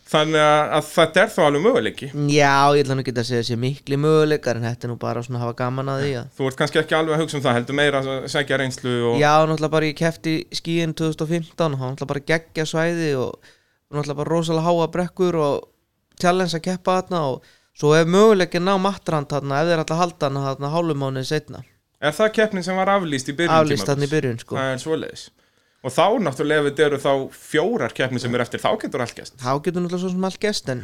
Þannig 0.08 0.40
að, 0.40 0.62
að 0.78 0.86
þetta 0.88 1.20
er 1.20 1.32
þá 1.34 1.40
alveg 1.44 1.64
möguleiki. 1.66 2.08
Já, 2.32 2.52
ég 2.78 2.86
ætla 2.86 2.96
nú 2.96 3.04
ekki 3.04 3.12
að 3.12 3.26
segja 3.28 3.42
þessi 3.42 3.58
mikli 3.60 3.98
möguleikar 4.00 4.60
en 4.60 4.68
þetta 4.70 4.88
er 4.88 4.92
nú 4.94 4.96
bara 5.02 5.24
svona 5.26 5.42
að 5.42 5.44
hafa 5.44 5.58
gaman 5.60 5.92
að 5.92 6.04
því 6.06 6.12
að 6.22 6.30
Þú 6.38 6.48
ert 6.48 6.60
kannski 6.62 6.80
ekki 6.80 6.96
alveg 6.96 7.16
að 7.18 7.24
hugsa 7.26 7.36
um 7.36 7.44
það, 7.44 7.58
heldur 7.58 7.78
meira 7.82 8.00
að 8.00 8.28
segja 8.32 8.60
reynslu 8.62 8.94
og 9.10 9.18
Já, 9.20 9.34
náttúrulega 9.50 9.74
bara 9.74 9.90
ég 9.90 9.98
kefti 10.00 10.36
skíin 10.56 10.96
2015 10.96 11.76
og 11.76 11.82
hann 11.82 11.92
náttúrulega 11.98 12.12
bara 12.14 12.24
geggja 12.32 12.68
svæði 12.72 13.10
og 13.20 13.52
náttúrulega 13.92 14.20
bara 14.22 14.32
rosalega 14.32 14.70
háa 14.70 14.88
brekkur 14.96 15.40
og 15.44 15.68
challenge 16.24 16.56
að 16.56 16.66
keppa 16.70 17.02
þarna 17.02 17.24
og 17.34 17.52
svo 17.78 17.94
ef 17.98 18.10
möguleikin 18.10 18.66
ná 18.66 18.76
mattrand 18.82 19.30
þarna 19.32 19.62
ef 19.62 19.72
þeir 19.72 19.84
að 19.86 19.98
halda 20.02 20.30
hana 20.30 20.46
þarna 20.50 20.74
hálfum 20.74 21.04
mánuði 21.06 21.30
setna 21.30 21.64
Er 21.98 22.14
það 22.14 22.34
keppnin 22.36 22.66
sem 22.66 22.78
var 22.78 22.92
aflýst 22.94 23.32
í 23.32 23.34
byrjun 23.38 23.56
aflýst 23.56 23.90
þarna 23.90 24.06
í 24.06 24.12
byrjun 24.12 24.40
sko. 24.44 24.58
Það 24.58 24.72
er 24.72 24.82
svoleiðis. 24.84 25.24
Og 25.86 25.94
þá 25.94 26.06
náttúrulega 26.22 26.62
ef 26.62 26.68
þetta 26.68 26.86
eru 26.86 27.00
þá 27.02 27.12
fjórar 27.48 27.94
keppni 27.98 28.22
sem 28.22 28.34
eru 28.36 28.44
eftir, 28.46 28.62
þá 28.62 28.70
getur 28.84 29.04
allt 29.06 29.18
gæst 29.18 29.38
þá 29.42 29.52
getur 29.66 29.82
náttúrulega 29.82 30.04
svo 30.04 30.12
sem 30.14 30.28
allt 30.30 30.40
gest 30.44 30.70
en 30.74 30.84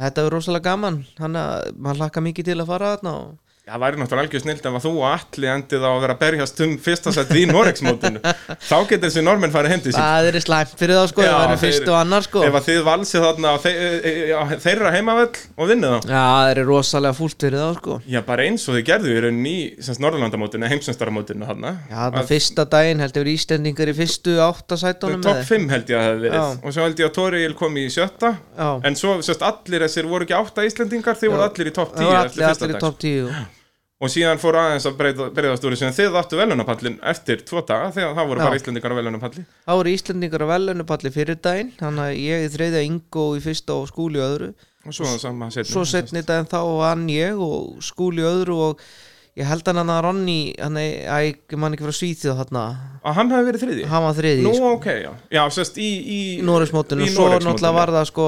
þetta 0.00 0.24
er 0.24 0.34
rosalega 0.34 0.66
gaman. 0.70 0.98
Hann 1.20 1.38
að 1.38 1.70
maður 1.76 2.02
hlakka 2.02 2.24
mikið 2.26 2.50
til 2.50 2.58
að 2.58 2.70
fara 2.72 2.92
þarna 2.96 3.14
og 3.20 3.41
það 3.62 3.78
væri 3.78 3.98
náttúrulega 4.00 4.26
algjör 4.26 4.42
snilt 4.42 4.64
ef 4.66 4.74
að 4.74 4.82
þú 4.82 4.90
og 4.98 5.04
Atli 5.06 5.46
endið 5.46 5.84
á 5.86 5.90
að 5.94 6.00
vera 6.02 6.14
að 6.16 6.22
berjast 6.22 6.60
um 6.64 6.72
fyrsta 6.82 7.12
sett 7.14 7.28
í 7.38 7.44
Norex-mótinu 7.46 8.18
Þá 8.70 8.74
getur 8.90 9.04
þessi 9.06 9.22
normenn 9.22 9.52
farið 9.54 9.70
heim 9.76 9.82
til 9.84 9.92
sín. 9.94 10.02
Það 10.02 10.26
er 10.32 10.38
slæmt 10.42 10.72
fyrir 10.80 10.98
þá 10.98 11.04
sko 11.12 11.22
það 11.22 11.44
þeir- 11.52 11.62
fyrst 11.62 11.86
og 11.92 11.96
annar 12.00 12.26
sko. 12.26 12.42
Ef 12.48 12.56
að 12.58 12.66
þið 12.66 12.80
valsið 12.88 13.20
þarna 13.26 13.52
á 13.54 13.56
þe 13.62 13.70
e- 13.72 14.02
e- 14.10 14.34
á 14.34 14.42
þeirra 14.66 14.92
heimavöll 14.96 15.38
og 15.54 15.70
vinnið 15.70 15.94
þá. 15.94 16.10
Já, 16.10 16.24
það 16.26 16.50
er 16.50 16.60
rosalega 16.72 17.18
fúlt 17.20 17.38
fyrir 17.46 17.62
þá 17.62 17.70
sko. 17.78 17.92
Já, 18.16 18.20
bara 18.32 18.48
eins 18.48 18.66
og 18.66 18.74
þið 18.78 18.84
gerðu 18.90 19.14
í 19.14 19.22
rauninni 19.26 19.54
í 19.54 19.64
semst 19.86 20.02
Norðurlandamótinu, 20.02 20.66
heimsumstaramótinu 20.74 21.46
þarna. 21.52 21.74
Já, 21.86 21.96
þarna 22.02 22.26
fyrsta 22.32 22.66
daginn 22.74 23.04
heldur 23.06 23.30
Íslendingar 23.30 23.94
í 23.94 23.96
fyrstu 24.02 24.36
áttasætunum 24.42 25.22
Top 25.22 25.46
5 25.46 25.70
held 25.70 25.86
ég 25.86 25.94
að 25.94 26.02
það 26.02 26.10
hefði 26.10 26.26
verið. 26.26 26.42
Og 34.02 34.10
svo 34.10 34.22
held 34.22 34.26
ég 34.26 34.34
að 34.34 34.42
Toriel 34.42 34.72
kom 34.72 34.92
í 34.92 34.98
sjötta 34.98 35.42
Já, 35.42 35.52
En 35.52 35.62
svo, 35.62 35.62
sérst, 35.62 35.62
allir 35.62 35.62
þessir 35.62 35.62
voru 35.62 35.62
ekki 35.62 35.62
átta 35.62 35.62
Íslendingar 35.62 35.62
Þið 35.62 35.62
voru 35.62 35.62
allir 35.62 35.62
í 35.62 35.62
top 35.62 35.62
10 35.62 35.62
það 35.62 35.62
voru 35.62 35.62
eftir 35.62 35.62
allir, 35.62 35.62
fyrsta 35.62 35.62
allir 35.62 35.62
í 35.62 35.62
dag 35.62 35.62
top 35.62 35.62
10 35.62 35.62
Og 35.62 35.62
og 35.62 35.62
síðan 35.62 35.62
fór 35.62 35.62
aðeins 35.62 35.62
að 35.62 35.62
breyðast 35.62 35.62
úr 35.62 35.76
þessu 35.76 35.86
en 35.86 35.94
þið 35.94 36.16
áttu 36.18 36.38
velunapallin 36.40 36.98
eftir 37.06 37.44
tvo 37.46 37.62
daga 37.62 37.92
þegar 37.94 38.16
það 38.18 38.26
voru 38.32 38.40
Já. 38.40 38.44
bara 38.48 38.58
Íslendingar 38.58 38.90
á 38.90 38.98
velunapalli 38.98 39.44
þá 39.46 39.72
eru 39.76 39.92
Íslandingar 39.94 40.42
á 40.42 40.48
velunupalli 40.50 41.12
fyrir 41.14 41.38
daginn 41.38 41.70
þannig 41.78 42.08
að 42.08 42.18
ég 42.18 42.42
í 42.42 42.50
þriðja 42.56 42.82
Ingo 42.88 43.28
í 43.38 43.44
fyrsta 43.44 43.78
og 43.78 43.86
skúli 43.92 44.18
öðru. 44.18 44.50
Og 44.82 44.96
svo 44.96 45.06
setni 45.06 45.64
svo 45.70 45.84
setni 45.86 46.24
daginn 46.26 46.50
þá 46.50 46.58
vann 46.82 47.06
ég 47.14 47.38
og 47.38 47.78
skúli 47.78 48.26
öðru 48.26 48.58
og 48.72 48.82
ég 49.38 49.46
held 49.46 49.70
hann 49.70 49.86
að 49.86 50.02
Ronny 50.08 50.52
hann 50.58 50.76
er, 50.82 51.06
að 51.06 51.28
ég 51.30 51.56
man 51.62 51.72
ekki 51.72 51.86
frá 51.86 51.94
Svíþjóð 51.94 52.42
að 52.42 53.14
hann 53.14 53.30
hafi 53.32 53.48
verið 53.52 53.62
þriði 53.64 53.86
hann 53.88 54.04
var 54.04 54.18
þriði 54.18 54.42
Nú, 54.42 54.52
sko, 54.58 54.74
ok, 54.76 54.90
já, 54.98 55.12
já, 55.30 55.42
sérst 55.54 55.78
í 55.78 55.88
í, 55.88 56.18
í 56.42 56.42
Noregsmótinu 56.44 57.06
í 57.06 57.08
og 57.08 57.14
svo 57.14 57.30
náttúrulega 57.38 57.78
var 57.78 57.94
það 57.94 58.10
sko 58.10 58.26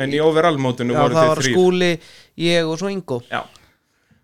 En 0.00 0.16
í 0.16 0.24
overall-mótinu 0.24 0.96
voru 0.96 1.14
það 1.14 1.30
þið 1.30 1.40
þrýr 1.44 1.54
skúli, 1.54 1.94
ég 2.48 2.66
og 2.66 2.80
svo 2.80 2.90
Ingo. 2.90 3.20
Já, 3.30 3.44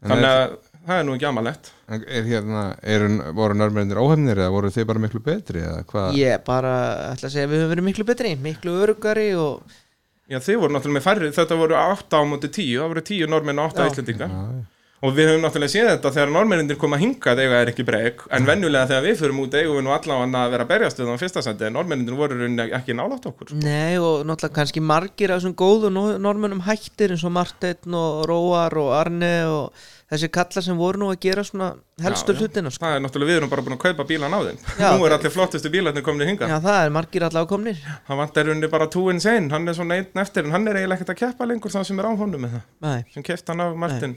þannig 0.05 0.29
að 0.31 0.45
það 0.87 1.01
er 1.01 1.09
nú 1.09 1.17
ekki 1.17 1.29
amalegt 1.31 1.73
er 1.97 2.29
hérna, 2.29 2.63
er, 2.83 3.07
voru 3.39 3.57
nörmennir 3.59 4.01
óhefnir 4.03 4.43
eða 4.43 4.53
voru 4.55 4.71
þið 4.75 4.89
bara 4.91 5.03
miklu 5.07 5.23
betri 5.25 5.65
eða 5.65 5.83
hvað? 5.89 6.21
ég 6.21 6.47
bara 6.47 6.77
ætla 7.15 7.31
að 7.31 7.35
segja 7.35 7.49
að 7.49 7.53
við 7.55 7.63
höfum 7.63 7.75
verið 7.75 7.89
miklu 7.91 8.09
betri 8.13 8.37
miklu 8.37 8.79
örugari 8.85 9.29
og 9.41 9.83
Já, 10.27 10.41
þið 10.43 10.57
voru 10.59 10.75
náttúrulega 10.75 10.99
með 10.99 11.05
færri, 11.05 11.27
þetta 11.37 11.57
voru 11.61 11.75
8 11.79 12.19
á 12.19 12.23
móti 12.27 12.49
10, 12.51 12.71
það 12.81 12.89
voru 12.91 13.03
10 13.07 13.29
normenn 13.31 13.61
og 13.63 13.69
8 13.71 13.85
Já. 13.85 13.91
Íslendingar 13.93 14.33
Já, 14.33 14.41
já. 14.57 14.65
Og 15.03 15.13
við 15.17 15.29
höfum 15.31 15.43
náttúrulega 15.45 15.73
séð 15.75 15.89
þetta 15.93 16.13
þegar 16.15 16.31
normennindir 16.33 16.79
koma 16.81 16.97
hingað 17.01 17.43
eiga 17.45 17.59
er 17.65 17.71
ekki 17.73 17.85
breyk, 17.87 18.23
en 18.33 18.47
venjulega 18.49 18.87
þegar 18.93 19.05
við 19.09 19.19
förum 19.21 19.43
út 19.45 19.57
eigum 19.59 19.77
við 19.81 19.85
nú 19.87 19.93
allavega 19.97 20.45
að 20.45 20.55
vera 20.57 20.65
að 20.67 20.71
berjast 20.73 21.01
við 21.03 21.07
það 21.11 21.19
á 21.19 21.23
fyrsta 21.25 21.43
sendi, 21.45 21.67
en 21.69 21.77
normennindir 21.77 22.17
voru 22.17 22.39
í 22.49 22.71
ekki 22.79 22.97
nálátt 22.97 23.29
okkur. 23.29 23.53
Nei 23.61 23.99
og 24.01 24.25
náttúrulega 24.29 24.57
kannski 24.61 24.81
margir 24.81 25.35
af 25.35 25.43
þessum 25.43 25.55
góðu 25.59 25.91
no- 25.93 26.17
normönnum 26.19 26.65
hættir 26.65 27.13
eins 27.13 27.25
og 27.29 27.35
Marteinn 27.37 27.95
og 28.01 28.25
Róar 28.31 28.73
og 28.81 28.95
Arne 28.97 29.35
og 29.51 29.85
þessi 30.11 30.29
kallar 30.31 30.63
sem 30.63 30.77
voru 30.79 31.01
nú 31.03 31.09
að 31.11 31.19
gera 31.27 31.43
svona 31.45 31.73
helstu 32.01 32.33
Já, 32.33 32.37
já. 32.37 32.41
hlutina 32.41 32.71
sko. 32.71 32.85
Það 32.87 32.97
er 32.97 33.01
náttúrulega, 33.05 33.31
við 33.33 33.37
erum 33.41 33.51
bara 33.51 33.63
búin 33.67 33.75
að 33.77 33.83
kaupa 33.83 34.05
bílan 34.07 34.33
á 34.33 34.41
þeim. 34.47 34.59
Já. 34.79 34.89
Nú 34.97 35.07
er 35.09 35.17
allir 35.17 35.35
flottustu 35.35 35.73
bílarnir 35.75 36.05
komin 36.07 36.29
hingað. 36.31 36.49
Já 36.55 36.61
það 36.63 36.79
er 36.87 36.95
margir 36.95 37.27
allavega 37.27 37.51
komnir. 37.51 37.81
Hann 38.07 38.21
vantar 38.23 38.47
rauninni 38.47 38.71
bara 38.71 38.87
túin 38.87 39.21
sein, 39.21 39.51
hann 39.51 39.67
er 39.69 39.75
svona 39.75 39.99
einn 39.99 40.23
eftir 40.23 40.47
en 40.47 40.55
hann 40.55 40.69
er 40.69 40.79
eiginlega 40.79 41.01
ekkert 41.03 41.13
að 41.17 41.21
keppa 41.25 41.49
lengur 41.51 41.75
það 41.75 41.85
sem 41.91 41.99
er 41.99 42.07
á 42.07 42.13
honum 42.17 42.41
með 42.47 42.55
það, 42.57 42.65
Nei. 42.87 43.05
sem 43.15 43.23
keft 43.27 43.49
hann 43.51 43.61
af 43.67 43.75
Martin 43.77 44.17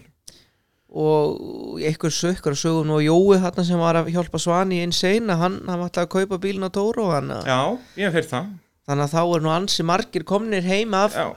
og 0.90 1.82
einhver 1.86 2.14
sökkar 2.14 2.56
sögum 2.58 2.96
og 2.96 3.04
Jói 3.06 3.38
þarna 3.44 3.66
sem 3.68 3.82
var 3.82 4.00
að 4.00 4.10
hjálpa 4.16 4.42
Svani 4.42 4.82
Insane 4.82 5.30
að 5.30 5.44
hann, 5.44 5.60
hann 5.68 5.78
var 5.78 5.90
alltaf 5.90 6.08
að 6.08 6.16
kaupa 6.16 6.40
bílinn 6.42 6.66
á 6.66 6.74
Tóru 6.74 7.12
hann, 7.12 7.30
Já, 7.46 7.60
ég 8.00 8.16
heyrt 8.16 8.32
það 8.32 8.50
þannig 8.90 9.06
að 9.06 9.14
þá 9.14 9.22
er 9.22 9.46
nú 9.46 9.54
ansi 9.54 9.86
margir 9.86 10.26
komnir 10.26 10.66
heima 10.66 11.06
af 11.06 11.20
Já. 11.20 11.28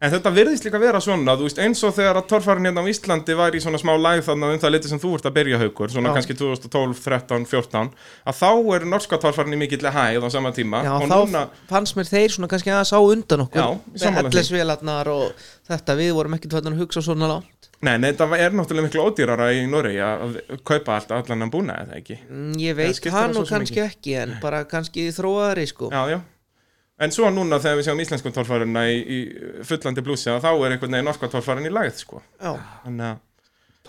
En 0.00 0.08
þetta 0.08 0.30
virðist 0.32 0.64
líka 0.64 0.78
vera 0.80 0.96
svona, 1.04 1.34
þú 1.36 1.44
veist, 1.44 1.58
eins 1.60 1.82
og 1.84 1.90
þegar 1.92 2.16
að 2.22 2.28
torfærin 2.30 2.64
hérna 2.70 2.80
á 2.80 2.88
Íslandi 2.88 3.34
var 3.36 3.52
í 3.52 3.60
svona 3.60 3.76
smá 3.76 3.90
læg 4.00 4.22
þannig 4.24 4.54
um 4.54 4.60
það 4.62 4.72
liti 4.72 4.88
sem 4.88 5.00
þú 5.02 5.10
ert 5.18 5.28
að 5.28 5.34
byrja 5.36 5.58
haukur, 5.60 5.92
svona 5.92 6.08
Já. 6.08 6.14
kannski 6.16 6.36
2012, 6.38 7.02
13, 7.04 7.44
14, 7.50 7.90
að 8.32 8.38
þá 8.38 8.48
er 8.78 8.86
norska 8.88 9.18
torfærin 9.20 9.58
í 9.58 9.60
mikill 9.60 9.84
hæð 9.84 10.24
á 10.24 10.28
sama 10.32 10.54
tíma 10.56 10.80
Já, 10.86 10.94
og 10.96 11.04
þá 11.04 11.16
núna, 11.18 11.42
fannst 11.68 11.98
mér 12.00 12.08
þeir 12.08 12.32
svona 12.32 12.48
kannski 12.48 12.72
aðeins 12.72 12.94
á 12.96 13.00
undan 13.12 13.44
okkur. 13.44 13.76
Ellesvélarnar 14.24 15.12
og 15.12 15.44
þetta, 15.68 15.98
við 16.00 16.14
vorum 16.16 16.38
ekkert 16.38 16.56
hvernig 16.56 16.78
að 16.78 16.86
hugsa 16.86 17.04
svona 17.04 17.28
langt 17.34 17.59
nei, 17.86 17.94
nei, 17.98 18.10
þetta 18.12 18.26
er 18.36 18.52
náttúrulega 18.56 18.86
miklu 18.88 19.04
ódýrara 19.08 19.46
í 19.56 19.62
Noregi 19.70 20.02
að 20.04 20.36
kaupa 20.68 20.98
allt 20.98 21.14
allan 21.16 21.46
að 21.46 21.52
búna 21.54 21.78
eða 21.84 21.96
ekki. 22.00 22.18
Mm, 22.28 22.52
Ég 22.60 22.76
Það 22.76 22.82
veit 22.82 23.00
það 23.00 23.16
það 23.16 23.32
svo 23.38 23.44
sem 23.46 23.54
kannski 23.56 23.82
ekki 23.86 24.14
en 24.20 24.36
bara 24.42 24.60
kannski 24.68 25.06
þróaðari 25.16 25.66
sko 25.70 25.90
Já, 25.94 26.02
já. 26.14 26.20
En 27.00 27.14
svo 27.16 27.30
núna 27.32 27.56
þegar 27.64 27.78
við 27.78 27.86
sjáum 27.88 28.00
íslensku 28.04 28.30
torfærina 28.36 28.82
í, 28.92 28.96
í 29.00 29.18
fullandi 29.64 30.02
blúsi 30.04 30.28
að 30.28 30.42
þá 30.44 30.50
er 30.52 30.74
einhvern 30.74 30.92
veginn 30.98 31.06
norska 31.08 31.30
torfærin 31.32 31.64
í 31.64 31.72
lægð, 31.72 31.94
sko. 32.02 32.20
Já, 32.36 32.50
Þannig 32.84 33.06
að 33.08 33.22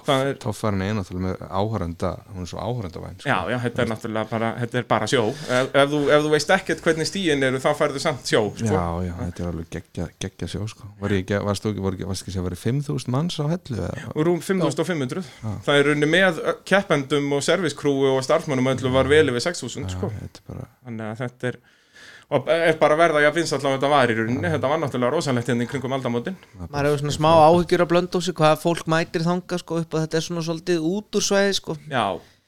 það 0.06 0.30
er, 0.30 0.38
Toffarinn 0.42 0.84
er 0.86 0.96
náttúrulega 0.98 1.26
með 1.28 1.42
áhörenda 1.50 2.12
hún 2.32 2.46
er 2.46 2.50
svo 2.52 2.62
áhörendavæn 2.62 3.18
sko. 3.20 3.30
Já, 3.30 3.38
já, 3.52 3.58
þetta 3.66 3.84
er 3.84 3.90
náttúrulega 3.92 4.30
bara, 4.32 4.52
þetta 4.62 4.80
er 4.82 4.88
bara 4.92 5.10
sjó 5.12 5.24
ef, 5.32 5.72
ef, 5.72 5.92
þú, 5.92 6.02
ef 6.16 6.26
þú 6.26 6.32
veist 6.36 6.54
ekkert 6.58 6.84
hvernig 6.86 7.10
stíin 7.10 7.46
eru 7.48 7.62
þá 7.64 7.70
færðu 7.82 8.04
samt 8.04 8.32
sjó 8.32 8.44
sko. 8.56 8.70
já, 8.70 8.86
já, 9.08 9.14
þetta 9.22 9.44
er 9.44 9.52
alveg 9.52 9.70
geggja, 9.78 10.08
geggja 10.26 10.52
sjó 10.56 10.70
sko. 10.72 10.90
var 11.02 11.16
ég 11.18 11.36
varst 11.48 11.66
þú 11.66 11.74
ekki, 11.74 11.86
var 11.88 11.98
ekki, 11.98 12.10
varst 12.12 12.28
ekki 12.28 12.38
að 12.42 12.48
vera 12.50 12.62
5.000 12.64 13.16
manns 13.18 13.40
á 13.42 13.46
hellu 13.52 13.78
eða? 13.82 14.08
og 14.16 14.26
rúm 14.30 14.42
5500 14.46 15.30
það 15.68 15.82
er 15.82 15.92
unni 15.96 16.10
með 16.10 16.42
keppendum 16.68 17.38
og 17.38 17.46
serviskrúu 17.46 18.16
og 18.16 18.24
starfsmannum 18.26 18.74
öllu 18.76 18.94
var 18.94 19.12
vel 19.12 19.28
yfir 19.32 19.48
6000 19.52 19.94
sko. 19.96 20.12
Já, 20.12 20.26
þetta 20.26 20.42
er 20.42 20.50
bara 20.52 20.68
þannig 20.82 21.08
að 21.12 21.24
þetta 21.26 21.52
er 21.52 21.62
og 22.32 22.48
er 22.48 22.78
bara 22.80 22.96
að 22.96 23.02
verða 23.04 23.22
jafn 23.26 23.38
vinsall 23.42 23.60
á 23.68 23.70
þetta 23.76 23.90
var 23.92 24.12
í 24.12 24.16
rauninni 24.18 24.52
þetta 24.54 24.70
var 24.72 24.80
náttúrulega 24.80 25.12
rosalegt 25.18 25.50
hérna 25.52 25.66
í 25.66 25.70
kringum 25.72 25.96
aldamótin. 25.98 26.38
Maður 26.70 26.88
hefur 26.88 27.02
svona 27.04 27.16
smá 27.18 27.30
áhyggjur 27.50 27.84
að 27.84 27.90
blönda 27.92 28.22
sig 28.24 28.38
hvað 28.38 28.62
fólk 28.62 28.88
mætir 28.94 29.26
þanga 29.26 29.60
sko 29.60 29.82
upp 29.82 29.98
að 29.98 30.06
þetta 30.06 30.20
er 30.22 30.26
svona 30.28 30.46
svolítið 30.48 30.86
út 30.92 31.20
úr 31.20 31.26
svæði 31.28 31.58
sko. 31.60 31.76
Já, 31.92 32.06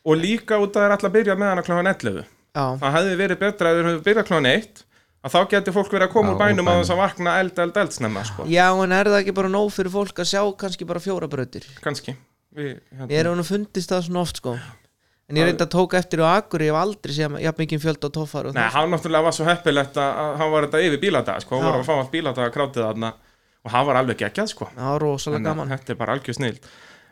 og 0.07 0.17
líka 0.19 0.59
út 0.63 0.71
að 0.71 0.79
það 0.79 0.87
er 0.87 0.95
alltaf 0.95 1.09
að 1.11 1.17
byrja 1.19 1.35
með 1.39 1.51
hana 1.53 1.65
klokkan 1.67 1.91
11 1.91 2.23
Já, 2.53 2.65
það 2.79 2.95
hefði 2.97 3.13
verið 3.23 3.39
betra 3.43 3.69
ef 3.73 3.77
þeir 3.79 3.87
hefði 3.89 4.03
byrjað 4.07 4.27
klokkan 4.29 4.49
1 4.53 4.83
að 5.23 5.31
þá 5.33 5.39
geti 5.53 5.71
fólk 5.73 5.91
verið 5.95 6.07
að 6.09 6.13
koma 6.13 6.29
Já, 6.29 6.33
úr 6.33 6.39
bænum 6.43 6.67
að 6.67 6.73
bænum. 6.73 6.83
þess 6.83 6.93
að 6.93 7.01
vakna 7.03 7.33
eld, 7.39 7.59
eld, 7.63 7.77
eld 7.83 7.93
snemma 7.95 8.23
sko. 8.27 8.45
Já 8.51 8.65
en 8.83 8.91
er 8.91 9.09
það 9.09 9.19
ekki 9.23 9.35
bara 9.39 9.51
nóg 9.51 9.69
fyrir 9.71 9.93
fólk 9.93 10.19
að 10.19 10.27
sjá 10.31 10.41
kannski 10.63 10.87
bara 10.89 10.99
fjóra 11.03 11.29
brautir? 11.31 11.67
Kannski. 11.83 12.15
Við, 12.53 12.73
hérna, 12.91 13.07
Ég 13.09 13.19
er 13.23 13.29
hún 13.31 13.41
að 13.41 13.47
fundist 13.49 13.89
það 13.89 14.03
svona 14.09 14.23
oft 14.27 14.37
sko 14.43 14.55
En 15.31 15.39
ég 15.39 15.47
reyndi 15.47 15.63
að 15.63 15.71
tóka 15.71 15.97
eftir 15.97 16.19
á 16.19 16.35
Akur 16.35 16.61
ég 16.65 16.73
hef 16.73 16.79
aldrei 16.81 17.13
séð 17.15 17.37
jafn 17.39 17.61
mikið 17.63 17.83
fjölda 17.85 18.09
á 18.11 18.15
toffar 18.17 18.49
og 18.49 18.57
Nei, 18.57 18.65
hann 18.73 18.91
náttúrulega 18.91 19.27
var 19.29 19.35
svo 19.37 19.45
heppilegt 19.47 19.95
að, 19.95 20.17
að 20.23 20.33
hann 20.41 20.51
var 20.51 20.67
þetta 20.67 20.81
yfir 20.83 21.01
bíladag, 21.05 21.45
sko, 21.45 21.59
hann 21.61 21.69
var 21.69 21.77
að 21.79 21.87
fá 21.87 21.93
allt 21.95 22.11
bíladag 22.11 22.49
að 22.49 22.55
krátið 22.57 22.83
þarna. 22.83 23.13
Og 23.63 23.71
hann 23.71 23.87
var 23.87 23.99
alveg 24.01 24.19
geggjað, 24.19 24.49
sko. 24.51 24.67
það 24.75 24.89
var 24.91 25.05
rosalega 25.05 25.45
gaman. 25.47 25.71
Þetta 25.71 25.93
er 25.93 25.99
bara 26.01 26.17
algjör 26.17 26.37
snill. 26.37 26.57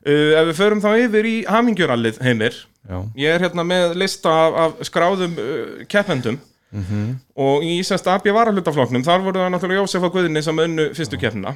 Uh, 0.02 0.34
ef 0.42 0.50
við 0.50 0.56
förum 0.58 0.84
þá 0.84 0.90
yfir 1.06 1.30
í 1.30 1.34
hamingjurallið 1.48 2.20
heimir, 2.26 2.56
já, 2.90 2.98
ég 3.22 3.36
er 3.36 3.44
hérna 3.46 3.64
með 3.70 3.96
lista 4.02 4.32
af, 4.34 4.58
af 4.66 4.88
skráðum 4.90 5.38
uh, 5.40 5.84
keppendum. 5.88 6.42
Mm 6.72 7.20
og 7.42 7.66
í 7.68 7.74
Ísast 7.82 8.06
AB 8.08 8.30
varahlutafloknum, 8.32 9.04
þar 9.04 9.24
voru 9.26 9.42
það 9.42 9.50
náttúrulega 9.52 9.82
Jósef 9.82 10.06
og 10.08 10.14
Guðinni 10.14 10.44
sem 10.46 10.60
unnu 10.62 10.86
fyrstu 10.96 11.18
keppnina. 11.20 11.56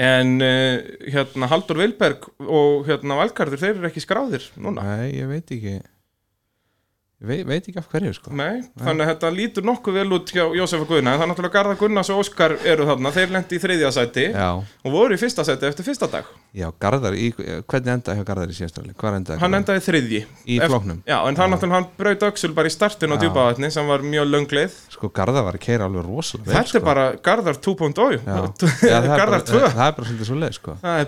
En 0.00 0.36
uh, 0.40 0.80
hérna 1.12 1.50
Haldur 1.50 1.76
Vilberg 1.82 2.30
og 2.46 2.86
hérna 2.88 3.18
Valgarður, 3.18 3.60
þeir 3.60 3.74
eru 3.74 3.88
ekki 3.90 4.04
skráðir 4.06 4.46
núna. 4.56 4.84
nei, 4.86 5.10
ég 5.18 5.28
veit 5.28 5.52
ekki 5.52 5.80
ég 7.20 7.28
veit, 7.28 7.40
veit 7.46 7.66
ekki 7.68 7.78
af 7.80 7.88
hverju 7.92 8.12
sko. 8.16 8.30
Nei, 8.32 8.62
þannig 8.80 9.04
að 9.04 9.10
þetta 9.10 9.30
lítur 9.36 9.64
nokkuð 9.68 9.96
vel 9.98 10.12
út 10.16 10.30
hjá 10.32 10.44
Jósef 10.56 10.80
og 10.84 10.88
Guðna, 10.88 11.12
það 11.18 11.24
er 11.26 11.28
náttúrulega 11.30 11.54
Garðar 11.56 11.76
Gunnars 11.82 12.10
og 12.14 12.20
Óskar 12.22 12.54
eru 12.64 12.86
þarna, 12.88 13.12
þeir 13.12 13.34
lendi 13.34 13.58
í 13.58 13.60
þriðja 13.60 13.90
sæti 13.92 14.24
já, 14.32 14.46
og 14.56 14.94
voru 14.94 15.18
í 15.18 15.20
fyrsta 15.20 15.44
sæti 15.44 15.68
eftir 15.68 15.84
fyrsta 15.84 16.08
dag. 16.14 16.24
já, 16.56 16.66
Garðar 16.80 17.18
í, 17.20 17.26
hvernig 17.36 17.92
endaði 17.98 18.24
Garðar 18.30 18.54
í 18.54 18.56
síðastræli 18.56 18.94
endaði 19.20 19.38
Hann 19.44 19.58
endaði 19.60 19.84
þriðji. 19.84 20.22
í 20.48 20.56
Eft- 20.60 20.72
flóknum 20.72 21.02
Já, 21.04 21.18
en 21.28 21.36
það 21.36 21.52
náttúrulega 21.52 21.76
hann 21.76 21.88
braut 22.00 22.26
öxul 22.30 22.52
bara 22.56 22.68
í 22.68 22.74
startin 22.74 23.12
á 23.12 23.16
Já. 23.16 23.22
djúpavatni 23.26 23.70
sem 23.70 23.86
var 23.86 24.00
mjög 24.00 24.26
löngleið. 24.32 24.72
sko 24.96 25.08
Garðar 25.12 25.44
var 25.44 25.54
að 25.60 25.64
keira 25.68 25.84
alveg 25.90 26.08
rosalega 26.08 26.56
Þetta 26.56 26.76
er 26.80 26.86
bara 26.88 27.06
Garðar 27.20 27.60
2.0, 27.60 28.20
Já. 28.24 28.32
Já, 28.32 28.80
það 28.80 28.96
er 28.96 29.18
Garðar 29.20 29.44
bara- 29.44 29.44
2. 29.44 29.74
það 29.76 29.86
er 29.88 29.94
sko. 30.56 30.76
Er 30.82 31.04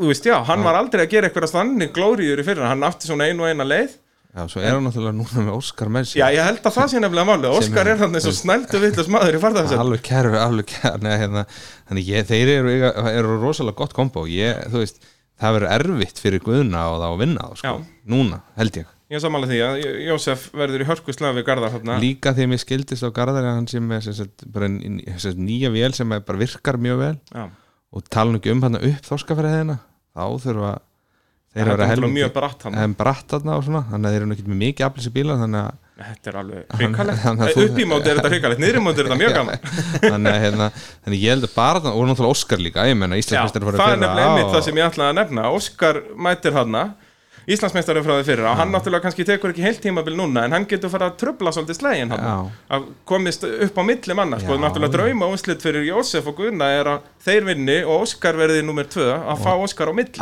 þú 0.00 0.08
veist, 0.08 0.24
já, 0.24 0.38
hann 0.48 0.62
var 0.64 0.74
aldrei 0.80 1.04
að 1.04 1.10
gera 1.12 1.28
eitthvað 1.28 1.52
þannig 1.52 1.90
glóriður 1.92 2.40
í 2.40 2.44
fyrra, 2.46 2.68
hann 2.72 2.80
átti 2.86 3.04
svona 3.10 3.26
einu 3.28 3.44
og 3.44 3.50
eina 3.52 3.66
leið. 3.68 3.98
Já, 4.30 4.42
svo 4.52 4.60
er 4.62 4.74
hann 4.76 4.84
náttúrulega 4.86 5.16
núna 5.18 5.44
með 5.48 5.56
Óskar 5.58 5.90
með 5.92 6.06
sér 6.10 6.20
Já, 6.22 6.26
ég 6.36 6.46
held 6.46 6.60
að 6.70 6.76
það 6.76 6.90
sé 6.92 7.00
nefnilega 7.02 7.28
málið. 7.30 7.56
Óskar 7.58 7.90
er 7.90 7.98
þannig 8.00 8.24
svo 8.24 8.34
snældu 8.38 8.80
vittlust 8.84 9.10
maður 9.10 9.38
í 9.38 9.42
farðaðsett. 9.42 9.82
alveg 9.82 10.04
kæru, 10.06 10.32
alveg 10.38 10.76
nei, 11.02 11.12
hérna, 11.24 11.44
þannig 11.90 12.10
ég, 12.12 12.28
þeir 12.30 12.52
eru, 12.58 12.76
eru 13.10 13.40
rosalega 13.42 13.80
gott 13.82 13.96
kombo 13.96 14.24
ég, 14.30 14.62
þú 14.70 14.84
veist, 14.84 15.02
það 15.40 15.56
verður 15.58 15.74
erfitt 15.80 16.22
fyrir 16.22 16.44
Guðna 16.46 16.86
og 16.92 17.02
þá 17.02 17.06
að 17.10 17.20
vinna 17.24 17.48
þá, 17.50 17.60
sko. 17.60 17.74
Já. 17.74 18.02
núna, 18.14 18.40
held 18.60 18.80
ég 18.82 18.96
Ég 19.10 19.18
samanlega 19.18 19.50
því 19.50 19.60
að 19.66 20.04
Jósef 20.06 20.42
verður 20.54 20.82
í 20.84 20.86
hörku 20.86 21.12
slafi 21.16 21.42
Garðar 21.42 21.72
þarna. 21.74 21.96
líka 21.98 22.30
því 22.30 22.44
að 22.44 22.50
mér 22.52 22.60
skildist 22.62 23.02
á 23.02 23.10
Garðar 23.10 23.42
að 23.48 23.56
hann 23.56 23.66
er 23.66 24.04
sem 24.04 24.14
sagt, 24.14 24.44
nýja 25.34 25.72
vél 25.74 25.90
sem 25.98 26.06
bara 26.14 26.38
virkar 26.38 26.78
mjög 26.78 27.00
vel 27.00 27.16
Já. 27.34 27.48
og 27.90 28.04
tala 28.06 28.38
um 28.38 28.62
hann 28.62 28.78
upp 28.78 29.08
þorskafæriðina 29.08 29.80
þá 30.14 30.22
þurfa 30.44 30.70
þeir 31.50 31.62
eru 31.66 31.70
er 31.72 31.80
að 31.80 31.90
náttúrulega 31.90 32.16
mjög 32.16 32.32
bratt 32.36 32.62
hann. 32.66 32.94
bratt 33.00 33.26
þarna 33.34 33.56
og 33.58 33.64
svona 33.66 33.82
þannig 33.90 34.06
að 34.10 34.14
þeir 34.16 34.22
eru 34.26 34.34
ekki 34.36 34.46
með 34.52 34.60
mikið 34.64 34.86
aflýsi 34.88 35.12
bíla 35.18 35.38
þannig 35.44 35.64
að, 35.66 35.78
Þetta 36.00 36.30
er 36.30 36.36
alveg 36.40 36.60
Hann- 36.70 36.78
hrikalegt. 36.80 37.18
hann- 37.26 37.40
þú- 37.44 37.64
Upp 37.68 37.78
í 37.82 37.84
móti 37.90 38.08
er 38.08 38.16
þetta 38.20 38.30
hrikalegt, 38.32 38.60
niður 38.62 38.78
í 38.78 38.82
móti 38.86 39.02
er 39.02 39.08
þetta 39.10 39.18
mjög 39.20 39.34
gaman. 39.40 39.58
Þannig 40.14 40.30
að 40.32 40.40
hérna, 40.46 40.68
þannig 41.04 41.20
ég 41.26 41.34
held 41.34 41.44
að 41.44 41.52
bara 41.58 41.82
og 41.90 42.06
náttúrulega 42.08 42.32
Óskar 42.38 42.62
líka, 42.64 42.86
Já, 42.88 43.42
það 43.44 43.92
er 43.92 44.00
nefnilega 44.00 44.24
einmitt 44.30 44.54
það 44.54 44.64
sem 44.64 44.80
ég 44.80 44.88
ætlaði 44.88 45.10
að 45.12 45.18
nefna. 45.20 45.44
Óskar 45.58 46.00
mætir 46.16 46.56
hana 46.56 46.84
Íslandsmeistarinn 47.50 48.04
frá 48.04 48.14
því 48.20 48.24
fyrir 48.28 48.46
og 48.46 48.56
hann 48.60 48.70
náttúrulega 48.72 49.02
kannski 49.04 49.24
tekur 49.26 49.50
ekki 49.52 49.64
heilt 49.64 49.80
tímabil 49.82 50.14
núna 50.16 50.44
en 50.46 50.52
hann 50.54 50.66
getur 50.70 50.92
fara 50.92 51.08
að 51.10 51.16
trubla 51.22 51.50
svolítið 51.56 51.78
slegin 51.80 52.12
hann 52.12 52.50
að 52.70 52.84
komist 53.08 53.44
upp 53.48 53.80
á 53.80 53.82
milli 53.88 54.14
manna 54.16 54.38
sko, 54.38 54.58
náttúrulega 54.60 54.92
drauma 54.94 55.30
úrslit 55.32 55.64
fyrir 55.64 55.88
Jósef 55.88 56.28
og 56.30 56.36
Gunna 56.38 56.68
er 56.78 56.90
að 56.92 57.08
þeir 57.26 57.48
vinni 57.48 57.78
og 57.82 58.04
Óskar 58.04 58.38
verði 58.38 58.60
nummer 58.64 58.86
tvö 58.92 59.08
að 59.18 59.40
fá 59.42 59.50
Óskar 59.56 59.90
á 59.90 59.94
milli. 59.96 60.20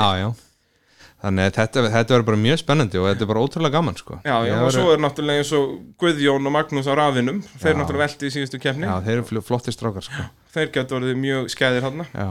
Þannig 1.22 1.48
að 1.48 1.54
þetta, 1.59 1.83
þetta 1.94 2.14
verður 2.14 2.26
bara 2.28 2.40
mjög 2.44 2.59
spennandi 2.62 2.98
og 3.00 3.07
þetta 3.11 3.24
er 3.26 3.31
bara 3.33 3.40
ótrúlega 3.42 3.72
gaman 3.74 3.96
sko. 3.98 4.18
Já, 4.24 4.37
já, 4.46 4.52
og 4.54 4.66
verður- 4.68 4.76
svo 4.78 4.92
er 4.94 5.00
náttúrulega 5.02 5.42
eins 5.42 5.52
og 5.59 5.72
Guðjón 5.98 6.46
og 6.46 6.52
Magnús 6.54 6.87
á 6.87 6.94
rafinum 6.94 7.40
þeir 7.59 7.74
Já. 7.74 7.78
náttúrulega 7.81 8.04
velti 8.07 8.26
í 8.31 8.35
síðustu 8.37 8.61
keppni 8.62 8.87
já, 8.87 8.94
þeir 9.02 9.16
eru 9.18 9.24
fl- 9.26 9.42
flottir 9.42 9.74
strákar 9.74 10.07
sko. 10.07 10.28
þeir 10.54 10.70
getur 10.76 11.00
orðið 11.00 11.18
mjög 11.24 11.50
skæðir 11.57 11.83
hann 11.88 12.07
já, 12.14 12.28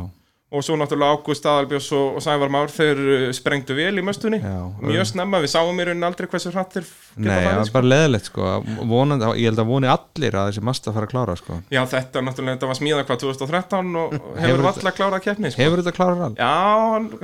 og 0.47 0.63
svo 0.63 0.77
náttúrulega 0.79 1.17
Ágúst 1.17 1.43
Aðalbjós 1.43 1.89
og, 1.97 2.19
Sævar 2.23 2.51
Már 2.51 2.71
þeir 2.71 2.99
sprengdu 3.35 3.75
vel 3.75 3.99
í 3.99 4.03
möstunni. 4.05 4.37
Já, 4.39 4.61
mjög 4.79 5.09
snemma, 5.09 5.41
við 5.43 5.51
sáum 5.51 5.75
í 5.75 5.87
rauninni 5.89 6.07
aldrei 6.07 6.29
hversu 6.31 6.53
hratt 6.53 6.77
þeir 6.77 6.85
geta 6.87 7.25
Nei, 7.25 7.33
það 7.33 7.43
farið, 7.43 7.57
var 7.59 7.71
bara 7.73 7.89
leðilegt 7.91 8.29
sko. 8.29 8.51
Vonandi, 8.87 9.31
Ég 9.41 9.49
held 9.51 9.59
að 9.59 9.67
voni 9.73 9.89
allir 9.91 10.37
að 10.39 10.51
þessi 10.51 10.63
masta 10.63 10.93
fara 10.95 11.09
að 11.09 11.11
klára 11.11 11.35
sko. 11.35 11.57
Já, 11.73 11.81
þetta 11.91 12.23
náttúrulega, 12.23 12.55
þetta 12.55 12.69
var 12.71 12.79
smíða 12.79 13.03
hvað 13.09 13.19
2013 13.25 13.99
og 14.03 14.15
Hefur 14.15 14.39
hefur 14.45 14.63
valla 14.69 14.95
klárað 15.01 15.25
keppni 15.27 15.51
sko. 15.51 15.61
Hefur 15.65 15.83
þetta 15.83 15.95
klárað 15.97 16.23
all? 16.29 16.35
Já, 16.39 16.55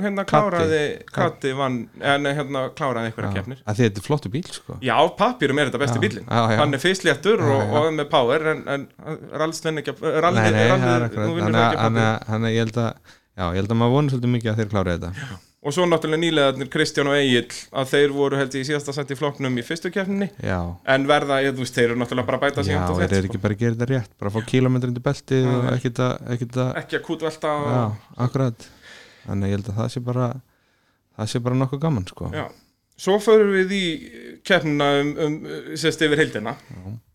hérna 0.04 0.26
Katti. 0.26 0.34
kláraði 0.34 0.82
Katti. 1.14 1.54
Vann, 1.56 1.80
en 2.12 2.28
hérna 2.28 2.66
kláraði 2.76 3.08
einhverja 3.08 3.32
keppnir. 3.38 3.64
Að 3.64 3.80
þetta 3.80 4.02
er 4.02 4.08
flottu 4.10 4.34
bíl 4.34 4.44
sko. 4.52 4.76
Já, 4.84 4.96
pappirum 5.16 5.62
er 5.62 5.72
þetta 5.72 5.80
besti 5.80 6.12
já. 6.12 6.44
Hann 6.60 6.76
er 6.76 6.82
fyrstléttur 6.82 7.40
og, 7.40 7.76
er 7.86 7.96
með 8.02 8.12
power 8.12 8.52
en, 8.52 8.64
en 8.68 8.88
Já, 13.34 13.48
ég 13.50 13.58
held 13.58 13.74
að 13.74 13.80
maður 13.80 13.96
voni 13.98 14.12
svolítið 14.12 14.32
mikið 14.36 14.52
að 14.52 14.60
þeir 14.60 14.72
klárið 14.72 15.04
þetta. 15.04 15.38
Og 15.64 15.72
svo 15.72 15.86
náttúrulega 15.88 16.20
nýlegaðnir 16.20 16.68
Kristján 16.68 17.08
og 17.08 17.16
Egil 17.16 17.46
að 17.72 17.92
þeir 17.94 18.12
voru 18.12 18.36
held 18.36 18.54
ég 18.54 18.66
í 18.66 18.68
síðasta 18.68 18.92
sett 18.92 19.12
í 19.14 19.16
flokknum 19.16 19.54
í 19.56 19.64
fyrstu 19.64 19.88
keppninni. 19.94 20.28
Já, 20.44 20.58
en 20.92 21.06
verða, 21.08 21.38
ég, 21.40 21.54
þú 21.56 21.64
veist, 21.64 21.78
þeir 21.78 21.86
eru 21.86 22.00
náttúrulega 22.02 22.28
bara 22.28 22.38
að 22.38 22.44
bæta 22.44 22.64
sig 22.66 22.76
já, 22.76 22.82
þeir 22.90 23.14
eru 23.16 23.30
ekki 23.30 23.40
bara 23.40 23.56
að 23.56 23.62
gera 23.62 23.78
þetta 23.78 23.88
rétt 23.90 24.12
bara 24.20 24.30
að 24.30 24.36
fá 24.36 24.50
kílómetri 24.50 24.92
undir 24.92 25.06
beltið 25.06 25.48
og 25.54 25.70
ekkert 25.72 26.02
að, 26.04 26.12
sko. 26.28 26.66
ekki 26.82 26.98
að 26.98 27.02
kútvelta 27.08 27.54
Já, 27.64 27.80
akkurat. 28.26 28.68
Þannig 29.24 29.54
ég 29.54 29.56
held 29.56 29.72
að 29.72 29.80
það 29.80 29.90
sé 29.94 30.04
bara 30.04 30.28
það 31.16 31.32
sé 31.32 31.42
bara 31.48 31.60
nokkuð 31.62 31.82
gaman 31.86 32.06
sko. 32.12 32.30
Já. 32.34 32.44
Svo 33.04 33.16
förum 33.24 33.50
við 33.56 33.74
í 33.74 33.84
keppnina 34.46 34.92
um, 35.00 35.16
um 35.24 35.40
sérst 35.80 36.04
yfir 36.04 36.20
heildina. 36.20 36.54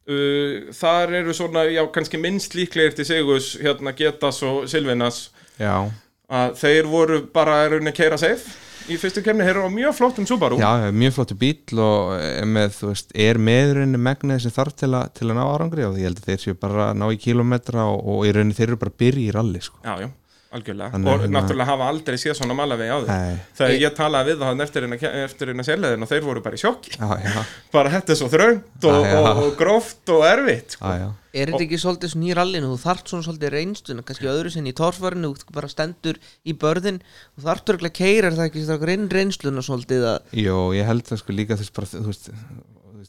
Uh, 0.10 0.74
Þar 0.76 1.14
eru 1.22 1.38
svona, 1.38 1.68
já, 1.70 1.84
kannski 1.94 2.20
minnst 2.20 2.58
líklegir 2.58 2.98
til 2.98 3.08
Sigus, 3.08 3.54
hérna 3.62 3.94
Getas 3.96 4.42
og 4.48 4.66
Silvinas. 4.72 5.28
Já, 5.62 5.86
að 6.30 6.58
þeir 6.62 6.90
voru 6.92 7.22
bara 7.34 7.62
að 7.64 7.72
raunin 7.76 7.92
að 7.94 7.98
keira 8.00 8.18
safe 8.22 8.58
í 8.90 8.98
fyrstu 8.98 9.22
kemni, 9.22 9.44
þeir 9.46 9.58
eru 9.60 9.68
á 9.70 9.72
mjög 9.74 9.94
flottum 10.00 10.26
Subaru. 10.30 10.58
Já, 10.58 10.90
mjög 10.92 11.14
flottu 11.20 11.36
bíl 11.38 11.80
og 11.84 12.16
er 12.18 12.46
með, 12.50 12.78
veist, 12.90 13.12
er 13.14 13.38
meðurinn 13.38 13.98
megnið 14.02 14.40
sem 14.48 14.52
þarf 14.56 14.74
til, 14.82 14.90
að- 14.98 15.12
til 15.14 15.28
að 15.30 15.38
ná 15.38 15.44
árangri 15.46 15.86
og 15.86 15.98
ég 16.00 16.08
held 16.10 16.22
að 16.24 16.30
þeir 16.32 16.42
séu 16.46 16.56
bara 16.58 16.88
ná 16.98 17.06
í 17.14 17.20
kílómetra 17.22 17.84
og, 17.86 18.00
og 18.16 18.26
í 18.26 18.32
rauninni 18.34 18.58
þeir 18.58 18.72
eru 18.72 18.80
bara 18.82 18.94
að 18.96 19.00
byrja 19.04 19.28
í 19.28 19.36
ralli 19.36 19.62
sko. 19.62 19.78
já, 19.86 19.94
já, 20.02 20.10
algjörlega. 20.56 20.90
Þannig 20.96 21.10
og 21.14 21.22
hérna- 21.24 21.36
náttúrulega 21.38 21.70
hafa 21.70 21.88
aldrei 21.92 22.18
séð 22.18 22.36
svona 22.40 22.56
malavegi 22.58 22.90
á 22.90 23.00
Nei, 23.06 23.36
þegar 23.58 23.74
Ég- 23.76 23.82
ég 23.84 23.96
talaði 24.00 24.32
við 24.34 24.44
það 24.44 24.64
eftir 24.66 24.86
hérna 24.88 24.98
eftir 25.26 25.48
hérna 25.52 25.66
sérleðin 25.68 26.06
og 26.06 26.10
þeir 26.10 26.24
voru 26.26 26.42
bara 26.42 26.58
í 26.58 26.62
sjokki. 26.64 26.96
Já, 26.98 27.10
já, 27.22 27.44
bara 27.76 27.90
þetta 27.94 28.16
er 28.16 28.20
svo 28.22 28.30
þröngt 28.34 28.88
og, 28.90 29.06
Já, 29.06 29.20
og, 29.20 29.42
og 29.44 29.58
gróft 29.60 30.10
og 30.16 30.24
erfitt 30.26 30.76
sko. 30.78 30.86
já, 30.90 31.04
já. 31.06 31.10
Er 31.30 31.46
þetta 31.52 31.62
ekki 31.68 31.78
svolítið 31.78 32.10
svona 32.16 32.26
í 32.26 32.34
rallinu, 32.40 32.72
þú 32.74 32.80
þarft 32.82 33.12
svona 33.14 33.26
svolítið 33.28 33.52
reynstuna, 33.54 34.02
kannski 34.02 34.26
öðru 34.32 34.50
sinni 34.50 34.72
í 34.74 34.78
torfarinu, 34.80 35.30
þú 35.38 35.54
bara 35.54 35.70
stendur 35.70 36.18
í 36.42 36.56
börðin, 36.58 36.98
þú 37.38 37.46
þarft 37.46 37.70
örgulega 37.70 37.94
að 37.94 38.00
keira 38.02 38.32
er 38.32 38.38
það 38.40 38.48
ekki 38.50 38.66
það 38.66 38.86
reyn 38.90 39.06
reynsluna 39.14 39.62
svolítið 39.62 40.08
að 40.10 40.34
Jó, 40.42 40.58
ég 40.74 40.90
held 40.90 41.06
það 41.06 41.22
sko 41.22 41.36
líka 41.38 41.60
veist, 41.62 41.74
bara, 41.78 41.86
þú 41.94 42.08
veist, 42.10 42.32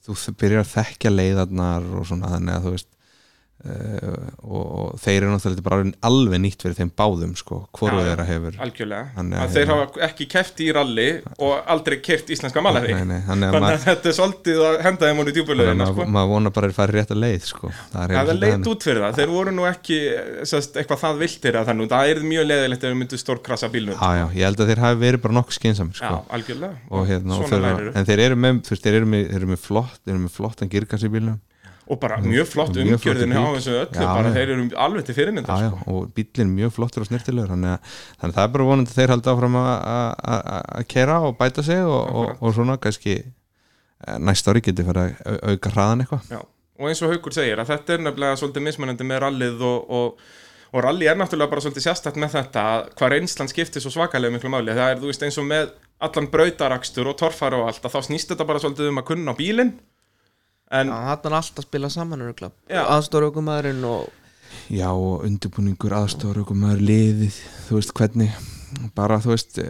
þú 0.05 0.13
veist, 0.13 0.29
þú 0.29 0.37
byrjar 0.45 0.61
að 0.67 0.73
þekkja 0.77 1.15
leiðarnar 1.17 1.89
og 1.97 2.05
svona 2.13 2.35
þannig 2.37 2.59
að 2.61 2.69
þú 2.69 2.75
veist 2.77 2.91
og, 3.61 4.67
og 4.81 5.01
þeir 5.03 5.19
eru 5.21 5.33
náttúrulega 5.35 5.65
bara 5.67 5.85
alveg- 6.09 6.41
nýtt 6.41 6.63
fyrir 6.65 6.77
þeim 6.79 6.91
báðum 6.97 7.35
sko, 7.37 7.59
hvoru 7.77 7.99
þeirra 8.07 8.25
hefur. 8.25 8.57
algjörlega, 8.65 9.11
að 9.21 9.53
þeir 9.57 9.69
hafa 9.73 10.05
ekki 10.07 10.27
keft 10.33 10.63
í 10.65 10.69
ralli 10.73 11.09
og 11.37 11.69
aldrei 11.75 11.99
keft 12.01 12.33
íslenska 12.33 12.63
nei, 13.11 13.21
þannig 13.29 13.59
að 13.61 13.85
þetta 13.85 14.11
er 14.11 14.17
svolítið 14.17 14.63
að 14.65 14.79
henda 14.87 15.11
þeim 15.11 15.21
honum 15.21 15.33
í 15.33 15.37
djúbulegina 15.37 15.89
sko. 15.91 16.07
maður 16.17 16.33
vonar 16.33 16.55
bara 16.57 16.71
að 16.73 16.79
fara 16.79 16.97
rétt 16.97 17.13
að 17.13 17.21
leið 17.27 17.45
sko. 17.51 17.73
það 17.93 18.01
er 18.03 18.17
það 18.17 18.33
svolítið 18.33 18.71
út 18.73 18.89
fyrir 18.89 19.05
það, 19.05 19.21
þeir 19.21 19.35
voru 19.37 19.55
nú 19.59 19.69
ekki 19.69 20.01
sest, 20.55 20.81
eitthvað 20.81 21.03
það 21.05 21.21
viltir 21.27 21.61
að 21.61 21.71
þannig, 21.71 21.93
það 21.93 22.15
er 22.15 22.23
mjög 22.33 22.49
leðilegt 22.49 22.85
ef 22.85 22.95
við 22.95 22.99
myndum 23.03 23.23
stórkrasa 23.25 23.69
bílnum 23.73 24.01
Já, 24.01 24.11
já, 24.17 24.27
ég 24.41 24.49
held 24.49 24.65
að 24.65 24.73
þeir 24.73 24.85
hafi 24.87 25.01
verið 25.05 25.25
bara 25.27 25.37
nokkuð 25.37 25.59
skynsamir 25.61 26.01
Já, 26.01 26.07
sko. 26.09 26.25
algjörlega. 26.33 26.81
Og 26.91 27.07
hérna, 27.11 27.37
og 27.37 27.49
Svona 27.51 27.61
lærir 27.67 27.93
en 27.95 28.09
þeir 28.09 28.25
eru 28.25 29.51
með 29.51 29.61
flott 29.61 31.50
og 31.91 31.99
bara 32.03 32.19
mjög 32.23 32.47
flott 32.47 32.77
Mjög 32.77 33.01
flottur 33.03 33.19
umgjörðin 33.19 33.35
á 33.35 33.43
þessu 33.57 33.73
öllu, 33.81 33.99
Já, 33.99 34.07
bara 34.15 34.31
þeir 34.37 34.53
eru 34.55 34.67
alveg 34.85 35.05
til 35.09 35.15
já, 35.19 35.71
sko. 35.71 35.79
og 35.91 36.13
bílinn 36.15 36.53
mjög 36.55 36.73
flottur 36.77 37.03
og 37.05 37.09
snirtilegur 37.11 37.51
þannig 37.51 37.73
að, 37.75 37.97
þannig 38.21 38.31
að 38.31 38.39
það 38.39 38.47
er 38.47 38.53
bara 38.55 38.69
vonandi 38.71 38.95
þeir 38.95 39.13
halda 39.15 39.35
áfram 39.35 39.59
að- 39.61 40.87
kera 40.95 41.19
og 41.27 41.37
bæta 41.41 41.63
sig 41.67 41.83
og, 41.83 42.15
og, 42.15 42.31
og 42.41 42.55
svona 42.55 42.77
kannski 42.79 43.17
eh, 43.19 44.19
næsta 44.19 44.53
ári 44.55 44.63
geti 44.63 44.87
fyrir 44.87 45.03
að 45.03 45.17
au- 45.27 45.41
auka 45.55 45.75
hraðan 45.75 46.05
eitthvað. 46.07 46.47
Og 46.81 46.89
eins 46.89 47.03
og 47.05 47.11
Haukur 47.13 47.35
segir 47.37 47.59
að 47.61 47.75
þetta 47.75 47.93
er 47.99 48.05
nefnilega 48.07 48.39
svolítið 48.41 48.65
mismunandi 48.65 49.05
með 49.05 49.19
rallið 49.27 49.61
og, 49.69 49.91
og, 49.93 50.23
og 50.73 50.85
rally 50.87 51.11
er 51.11 51.19
náttúrulega 51.21 51.51
bara 51.53 51.61
svolítið 51.67 51.85
sérstætt 51.91 52.17
með 52.17 52.39
þetta 52.39 52.63
að 52.79 52.87
hvað 52.97 53.13
reynslan 53.17 53.51
skiptir 53.53 53.83
svo 53.85 53.91
svakalega 53.93 54.33
miklu 54.39 54.49
máli. 54.55 54.73
Það 54.79 54.95
er 54.95 55.03
þú 55.03 55.11
veist 55.11 55.27
eins 55.27 55.37
og 55.43 55.49
með 55.51 55.75
allan 56.01 56.31
brautarakstur 56.33 57.11
og 57.13 57.19
torfar 57.21 57.53
og 57.59 57.67
allt 57.69 57.85
að 57.85 57.93
þá 57.99 58.01
snýst 58.09 58.33
þetta 58.33 58.47
bara 58.49 58.63
svolítið 58.63 58.89
um 58.95 59.03
að 59.03 59.09
kunna 59.11 59.35
á 59.37 59.41
bílinn 59.43 59.75
en 60.71 60.87
Já, 60.87 60.95
hann 60.95 61.25
er 61.27 61.37
alltaf 61.41 61.59
að 61.65 61.67
spila 61.67 61.91
saman 61.91 62.23
Já. 62.71 62.83
okkur 63.31 63.43
og 63.85 64.09
Já, 64.71 64.89
og 64.91 65.25
undirbúningur 65.27 65.93
maður 66.59 66.81
liðið, 66.89 67.37
þú 67.69 67.77
veist 67.79 67.93
hvernig 67.95 68.33
bara 68.95 69.17
þú 69.23 69.33
veist, 69.33 69.59
e, 69.59 69.67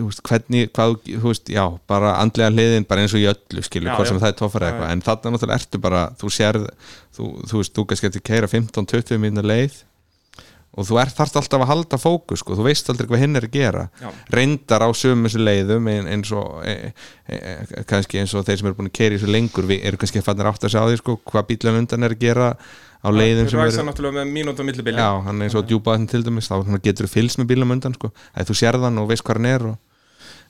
þú 0.00 0.04
veist 0.08 0.22
hvernig, 0.26 0.70
hvað, 0.74 0.96
þú- 1.06 1.28
veist, 1.28 1.50
já 1.54 1.62
bara 1.90 2.16
andlega 2.18 2.50
hliðin, 2.50 2.86
bara 2.90 3.02
eins 3.04 3.14
og 3.14 3.22
í 3.22 3.28
öllu 3.30 3.62
skilur 3.62 3.90
Já, 3.92 3.96
hvort 3.96 4.08
sem 4.10 4.18
já. 4.18 4.22
það 4.24 4.32
er 4.32 4.38
tófara 4.40 4.66
Já, 4.66 4.72
eitthvað, 4.72 4.88
já. 4.88 4.92
en 4.92 5.02
þarna 5.06 5.32
náttúrulega 5.36 5.58
ertu 5.60 5.80
bara 5.82 6.02
þú 6.18 6.30
sérð, 6.38 6.66
þú, 7.16 7.28
þú 7.50 7.60
veist, 7.62 7.74
þú 7.78 7.86
kannski 7.86 8.08
getur 8.10 8.24
keira 8.30 8.50
15-20 8.50 9.22
mínúna 9.22 9.46
leið 9.46 9.78
og 10.72 10.86
þú 10.88 10.96
ert 11.02 11.16
þarft 11.18 11.36
alltaf 11.36 11.62
að 11.64 11.68
halda 11.68 11.98
fókus 12.00 12.40
sko, 12.40 12.54
þú 12.56 12.64
veist 12.64 12.88
aldrei 12.88 13.08
hvað 13.10 13.22
hinn 13.26 13.36
er 13.36 13.44
að 13.48 13.56
gera 13.58 13.82
Já. 14.00 14.08
reyndar 14.32 14.84
á 14.86 14.88
sömu 14.96 15.28
þessu 15.28 15.42
leiðum 15.44 15.90
ein- 15.92 16.08
eins 16.14 16.32
og 16.32 16.62
e, 16.64 16.92
e, 17.28 17.36
e, 17.36 17.84
kannski 17.88 18.22
eins 18.22 18.32
og 18.32 18.46
þeir 18.46 18.62
sem 18.62 18.70
eru 18.70 18.78
búin 18.78 18.88
að 18.88 18.96
keira 18.96 19.14
í 19.14 19.20
þessu 19.20 19.34
lengur 19.34 19.68
við 19.68 19.84
eru 19.90 20.00
kannski 20.00 20.24
fannir 20.24 20.48
átt 20.48 20.64
að 20.64 20.72
sjá 20.72 20.80
því 20.88 20.96
sko, 21.02 21.18
hvað 21.28 21.46
bílan 21.52 21.78
undan 21.82 22.08
er 22.08 22.16
að 22.16 22.24
gera 22.24 22.48
á 23.04 23.08
leiðum 23.12 23.50
sem 23.52 23.60
eru 23.60 23.68
er 23.68 23.74
eins 25.44 25.56
og 25.60 25.68
djúpaðin 25.68 26.08
til 26.08 26.22
dæmis 26.24 26.48
þá 26.48 26.56
getur 26.80 27.08
þú 27.08 27.12
fylgst 27.18 27.42
með 27.42 27.50
bílum 27.52 27.74
undan 27.76 27.94
sko. 27.98 28.12
að 28.32 28.48
þú 28.48 28.56
sérð 28.62 28.88
hann 28.88 28.98
og 29.02 29.08
veist 29.12 29.24
hvað 29.28 29.42
hann 29.42 29.50
er 29.52 29.66
og, 29.74 29.78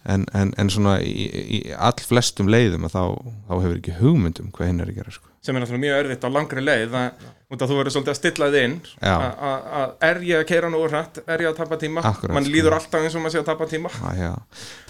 en, 0.04 0.24
en, 0.34 0.50
en 0.58 0.70
svona 0.72 0.96
í, 1.04 1.26
í 1.30 1.58
all 1.78 2.00
flestum 2.02 2.48
leiðum 2.50 2.88
að 2.88 2.94
þá, 2.96 3.02
þá 3.48 3.52
hefur 3.60 3.76
ekki 3.78 3.94
hugmyndum 4.00 4.48
hvað 4.54 4.70
hinn 4.72 4.80
er 4.82 4.90
að 4.90 4.96
gera 4.98 5.14
sko. 5.14 5.28
sem 5.42 5.56
er 5.56 5.62
náttúrulega 5.62 5.84
mjög 5.84 6.00
erfitt 6.02 6.26
á 6.26 6.30
langri 6.34 6.62
leið 6.64 6.96
að, 6.98 7.28
að 7.52 7.62
þú 7.70 7.76
verður 7.78 7.94
svolítið 7.96 8.12
að 8.14 8.18
stilla 8.18 8.48
þið 8.54 8.64
inn 8.66 8.74
að- 9.12 9.38
að 9.50 9.70
að 9.82 9.94
er 10.10 10.20
ég 10.26 10.42
að 10.42 10.48
keira 10.50 10.70
nú 10.74 10.82
hrætt 10.88 11.22
er 11.26 11.44
ég 11.46 11.50
að 11.52 11.56
tapa 11.62 11.78
tíma, 11.82 12.02
Akkurat, 12.10 12.34
mann 12.34 12.44
sko. 12.48 12.54
líður 12.56 12.76
alltaf 12.78 13.00
eins 13.06 13.14
og 13.18 13.22
maður 13.24 13.36
sé 13.36 13.42
að 13.44 13.48
tapa 13.52 13.70
tíma 13.70 13.94
já. 14.18 14.32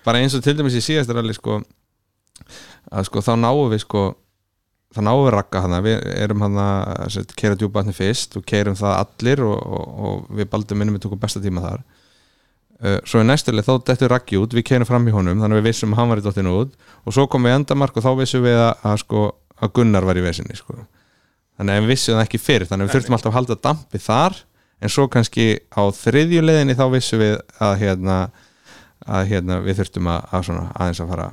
bara 0.04 0.18
eins 0.24 0.34
og 0.38 0.42
til 0.44 0.56
dæmis 0.56 0.76
í 0.80 0.84
síðastar 0.88 1.20
allir 1.22 1.36
sko, 1.36 1.60
að 2.92 3.08
sko 3.08 3.22
þá 3.24 3.32
náum 3.40 3.70
við 3.72 3.84
sko 3.86 4.04
þá 4.92 5.00
náum 5.06 5.22
við 5.26 5.32
rakka 5.36 5.62
hana 5.64 5.80
við 5.84 6.02
erum 6.20 6.42
hana 6.44 6.66
að 7.06 7.20
keira 7.36 7.56
djúpaðin 7.56 7.96
fyrst 7.96 8.36
og 8.36 8.44
keirum 8.48 8.76
það 8.76 8.96
allir 8.98 9.40
og, 9.46 9.56
og, 9.56 9.86
og 10.08 10.32
við 10.36 10.50
baldum 10.52 10.80
minnum 10.82 10.96
við 10.98 11.06
tókum 11.06 11.20
besta 11.22 11.40
tíma 11.40 11.62
þar 11.64 11.84
svo 13.06 13.22
í 13.22 13.26
næstuleg 13.28 13.66
þá 13.66 13.72
dettur 13.86 14.10
rakki 14.10 14.38
út 14.40 14.54
við 14.56 14.66
keirum 14.70 14.88
fram 14.88 15.04
í 15.06 15.14
honum 15.14 15.38
þannig 15.42 15.58
að 15.58 15.60
við 15.60 15.68
vissum 15.70 15.92
að 15.94 16.00
hann 16.00 16.12
var 16.12 16.22
í 16.22 16.24
dottinu 16.24 16.54
út 16.62 16.72
og 17.06 17.14
svo 17.14 17.26
komum 17.30 17.50
við 17.50 17.58
endamark 17.60 17.98
og 17.98 18.06
þá 18.06 18.10
vissum 18.18 18.42
við 18.42 18.58
að, 18.58 18.72
að, 18.90 18.96
sko, 19.04 19.26
að 19.62 19.74
Gunnar 19.78 20.08
var 20.08 20.18
í 20.18 20.24
vesinni 20.24 20.56
sko. 20.58 20.78
þannig 21.58 21.76
að 21.76 21.84
við 21.84 21.92
vissum 21.92 22.16
það 22.18 22.24
ekki 22.26 22.40
fyrr 22.42 22.66
þannig 22.66 22.82
að 22.82 22.90
við 22.90 22.96
þurftum 22.96 23.18
alltaf 23.18 23.30
að 23.32 23.38
halda 23.38 23.58
dampi 23.68 24.02
þar 24.02 24.40
en 24.82 24.90
svo 24.96 25.06
kannski 25.12 25.46
á 25.70 25.82
þriðju 25.94 26.42
leiðinni 26.42 26.78
þá 26.78 26.86
vissum 26.96 27.22
við 27.22 27.36
að 27.62 27.76
hérna, 27.84 28.16
að 29.06 29.30
hérna 29.30 29.60
við 29.62 29.78
þurftum 29.82 30.10
að, 30.10 30.26
að 30.32 30.48
svona, 30.48 30.66
aðeins 30.74 31.04
að 31.04 31.14
fara 31.14 31.28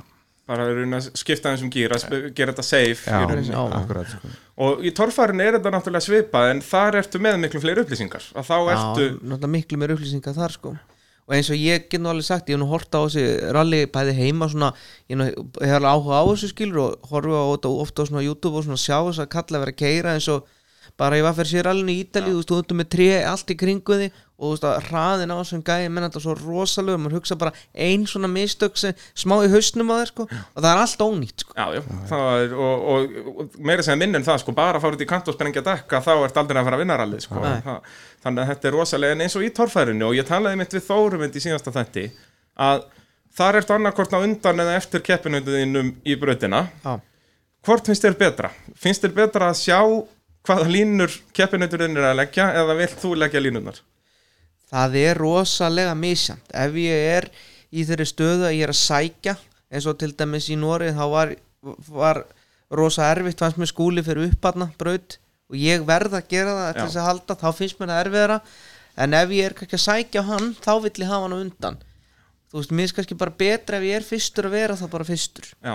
bara 0.50 0.66
að 0.66 0.94
að 0.96 1.08
skipta 1.18 1.52
eins 1.52 1.62
um 1.62 1.70
gýr 1.70 1.92
að 1.94 2.02
sp- 2.02 2.30
gera 2.34 2.50
þetta 2.50 2.66
safe 2.66 3.06
já, 3.06 3.18
rauninni. 3.22 3.52
Já. 3.54 3.60
akkurat 3.78 4.08
sko. 4.10 4.30
og 4.66 4.80
í 4.82 4.90
torfærinu 4.98 5.44
er 5.44 5.58
þetta 5.58 5.72
náttúrulega 5.76 6.06
svipað 6.06 6.48
en 6.54 6.62
þar 6.66 6.98
ertu 7.02 7.20
með 7.22 7.36
miklu 7.44 7.62
fleiri 7.62 7.84
upplýsingar 7.84 8.26
að 8.34 8.48
þá 8.48 8.56
ertu 8.58 9.04
Já, 9.04 9.12
náttúrulega 9.20 9.52
miklu 9.54 9.78
meir 9.78 9.94
upplýsingar 9.94 10.34
þar 10.40 10.56
sko 10.56 10.72
og 11.30 11.36
eins 11.36 11.50
og 11.54 11.60
ég 11.62 11.84
get 11.86 12.02
nú 12.02 12.10
alveg 12.10 12.26
sagt, 12.26 12.48
ég 12.50 12.58
hef 12.58 12.62
nú 12.64 12.66
horta 12.72 12.98
á 12.98 13.06
þessi 13.06 13.52
rally 13.54 13.84
bæði 13.94 14.16
heima 14.18 14.48
svona, 14.50 14.72
ég 15.06 15.20
hef 15.22 15.76
alveg 15.78 15.92
áhuga 15.94 16.18
á 16.18 16.24
þessu 16.26 16.50
skilur 16.50 16.80
og 16.82 17.12
horfa 17.12 17.44
á 17.46 17.46
þetta 17.54 17.74
ofta 17.84 18.02
á 18.02 18.08
svona 18.10 18.24
YouTube 18.26 18.58
og 18.58 18.66
svona 18.66 18.80
sjá 18.82 18.96
þess 18.98 19.22
að 19.22 19.30
kalla 19.36 19.62
vera 19.62 19.76
að 19.76 19.78
keira 19.84 20.16
eins 20.18 20.26
og 20.34 20.48
bara 20.98 21.20
ég 21.20 21.24
var 21.24 21.36
fyrir 21.36 21.52
sér 21.52 21.68
rallinu 21.68 21.94
í 21.94 22.02
Ítalíu, 22.02 22.34
þú 22.34 22.40
veist, 22.40 22.50
þú 22.50 22.58
ert 22.60 22.74
með 22.76 22.88
tré 22.92 23.08
allt 23.30 23.52
í 23.52 23.56
kringu 23.60 23.96
því 24.00 24.08
og 24.10 24.42
þú 24.42 24.50
veist 24.50 24.66
að 24.66 24.86
hraðin 24.88 25.32
á 25.32 25.36
þessum 25.38 25.62
gæði 25.64 25.88
menn 25.92 26.06
þetta 26.06 26.22
svo 26.24 26.34
rosalegu, 26.40 27.00
mann 27.00 27.14
hugsa 27.14 27.36
bara 27.40 27.52
ein 27.86 28.06
svona 28.08 28.30
mistök 28.32 28.78
sem 28.80 28.96
smá 29.14 29.36
í 29.44 29.50
hausnum 29.52 29.92
á 29.92 30.00
þér 30.00 30.10
sko 30.10 30.26
og 30.26 30.58
það 30.58 30.68
er 30.70 30.82
allt 30.82 31.04
ónýtt 31.04 31.44
sko. 31.44 31.56
Já, 31.56 31.66
já, 31.76 31.82
það 32.10 32.44
er, 32.44 32.54
og, 32.66 32.86
og, 32.94 33.18
og 33.30 33.58
meira 33.70 33.84
sem 33.86 34.00
minn 34.00 34.16
en 34.16 34.26
það, 34.26 34.42
sko, 34.44 34.56
bara 34.56 34.80
að 34.80 34.86
fara 34.86 34.98
út 34.98 35.04
í 35.04 35.10
kant 35.12 35.28
og 35.30 35.36
sprengja 35.36 35.64
dekka, 35.66 36.02
þá 36.04 36.12
ert 36.16 36.40
aldrei 36.42 36.60
að 36.60 36.70
fara 36.70 36.80
að 36.80 36.84
vinna 36.84 36.98
rallið, 37.00 37.24
sko. 37.26 37.44
Það, 37.44 37.92
þannig 38.24 38.42
að 38.42 38.50
þetta 38.52 38.68
er 38.68 38.76
rosalega, 38.76 39.16
en 39.16 39.24
eins 39.26 39.36
og 39.38 39.44
í 39.46 39.52
torfærinu, 39.56 40.08
og 40.08 40.16
ég 40.18 40.28
talaði 40.28 40.60
mitt 40.60 40.74
við 40.76 40.86
Þórumund 40.86 41.36
í 41.36 41.44
síðasta 41.44 41.74
þætti, 41.74 42.06
að 42.60 42.86
þar 43.36 43.60
ertu 43.60 43.76
annarkort 43.76 44.16
á 44.16 44.18
undan 44.20 44.64
eða 44.64 44.78
eftir 44.78 45.04
keppinönduðinum 45.06 45.92
í 46.04 46.16
brautina. 46.20 46.64
Já. 46.84 46.96
Hvort 47.66 47.90
finnst 47.90 48.04
þér 48.06 48.18
betra? 48.20 48.50
Finnst 48.76 49.04
þér 49.04 49.16
betra 49.16 49.52
að 49.52 49.60
sjá 49.60 49.78
hvaða 50.48 50.72
línur 50.72 51.14
keppinönduðin 51.36 52.00
er 52.00 52.10
að 52.10 52.20
leggja, 52.22 52.50
eða 52.62 52.76
vilt 52.78 53.00
þú 53.02 53.14
leggja 53.20 53.44
línurnar? 53.44 53.80
það 54.70 54.98
er 55.00 55.18
rosalega 55.18 55.94
misjant 55.98 56.52
ef 56.54 56.76
ég 56.78 57.06
er 57.16 57.28
í 57.70 57.84
þeirri 57.86 58.06
stöðu 58.08 58.46
að 58.48 58.56
ég 58.56 58.66
er 58.66 58.72
að 58.72 58.80
sækja 58.80 59.36
eins 59.70 59.88
og 59.90 59.98
til 59.98 60.12
dæmis 60.18 60.50
í 60.50 60.58
Norið 60.58 60.98
þá 60.98 61.04
var, 61.14 61.34
var 61.90 62.22
rosa 62.74 63.10
erfitt 63.10 63.42
fannst 63.42 63.58
mér 63.60 63.70
skúli 63.70 64.04
fyrir 64.06 64.30
upparna 64.30 64.70
braut 64.78 65.18
og 65.50 65.58
ég 65.58 65.84
verð 65.86 66.16
að 66.18 66.28
gera 66.30 66.56
það 66.56 66.72
til 66.76 66.84
þess 66.86 67.00
að 67.00 67.08
halda 67.08 67.36
þá 67.40 67.46
finnst 67.58 67.80
mér 67.80 67.92
það 67.92 68.02
erfiðara. 68.04 68.40
En 69.00 69.14
ef 69.16 69.32
ég 69.34 69.48
er 69.48 69.56
kannski 69.58 69.78
að 69.78 69.84
sækja 69.86 70.26
hann 70.26 70.50
þá 70.62 70.72
vill 70.84 70.92
ég 71.02 71.10
hafa 71.10 71.26
hann 71.26 71.34
á 71.34 71.40
undan. 71.40 71.78
Þú 72.50 72.58
veist, 72.58 72.74
mér 72.74 72.90
er 72.90 72.96
kannski 72.98 73.18
bara 73.18 73.36
betra 73.42 73.78
ef 73.78 73.86
ég 73.86 74.00
er 74.00 74.06
fyrstur 74.06 74.48
að 74.48 74.56
vera 74.56 74.76
þá 74.78 74.84
bara 74.90 75.06
fyrstur. 75.06 75.50
Já, 75.62 75.74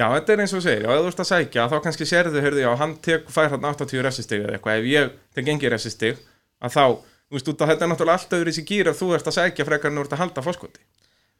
já 0.00 0.06
þetta 0.14 0.34
er 0.34 0.42
eins 0.44 0.56
og 0.56 0.64
segir, 0.64 0.86
já, 0.86 0.92
ef 0.94 1.04
þú 1.04 1.12
ert 1.12 1.22
að 1.24 1.30
sækja 1.30 1.66
þá 1.68 1.76
kannski 1.84 2.08
sérðu, 2.08 2.42
heyrðu, 2.44 2.62
já, 2.64 2.70
hann 2.80 2.94
tek, 3.04 3.28
fær 3.32 3.52
hann 3.52 3.68
80 3.68 4.04
resistig 4.06 4.44
eða 4.44 4.56
eitthvað, 4.56 4.80
ef 4.80 4.88
ég 4.88 5.18
tek 5.36 5.50
engi 5.52 5.72
resistig, 5.74 6.22
að 6.64 6.76
þá, 6.78 6.84
þú 7.28 7.36
veist, 7.36 7.52
að 7.52 7.72
þetta 7.74 7.84
er 7.84 7.92
náttúrulega 7.92 8.22
allt 8.22 8.38
öðru 8.38 8.54
í 8.54 8.56
sig 8.56 8.68
gýr 8.72 8.92
ef 8.92 9.02
þú 9.02 9.10
ert 9.18 9.28
að 9.28 9.36
sækja 9.36 9.68
frekar 9.68 9.92
en 9.92 10.00
þú 10.00 10.06
ert 10.06 10.16
að 10.16 10.24
halda 10.24 10.46
fórskoti. 10.48 10.86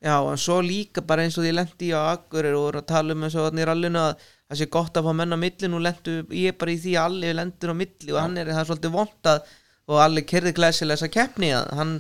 Já, 0.04 0.14
en 0.31 0.38
svo 0.38 0.61
líka 0.62 1.02
bara 1.02 1.24
eins 1.26 1.35
og 1.40 1.42
því 1.42 1.57
lendi 1.57 1.88
á 1.90 2.12
Akkurir 2.12 2.54
og 2.54 2.68
voru 2.68 2.83
að 2.85 2.90
tala 2.92 3.16
um 3.16 3.24
eins 3.26 3.35
og 3.35 3.48
er 4.48 4.54
að 4.54 4.56
það 4.56 4.62
sé 4.64 4.70
gott 4.72 4.96
að 4.96 5.08
fá 5.08 5.12
menn 5.20 5.37
á 5.37 5.38
milli 5.44 5.68
nú 5.68 5.80
lendu 5.84 6.18
ég 6.32 6.56
bara 6.58 6.72
í 6.72 6.78
því 6.80 6.96
að 6.96 7.04
allir 7.11 7.37
lendur 7.38 7.72
á 7.72 7.80
milli 7.80 8.14
og 8.14 8.20
hann 8.22 8.38
er 8.40 8.48
það 8.52 8.62
er 8.64 8.68
svolítið 8.72 8.94
vondað 8.96 9.54
og 9.88 10.00
allir 10.04 10.24
kerði 10.28 10.52
glæsilega 10.56 10.96
þessa 10.98 11.12
keppni 11.12 11.52
að 11.56 11.70
hann 11.78 11.92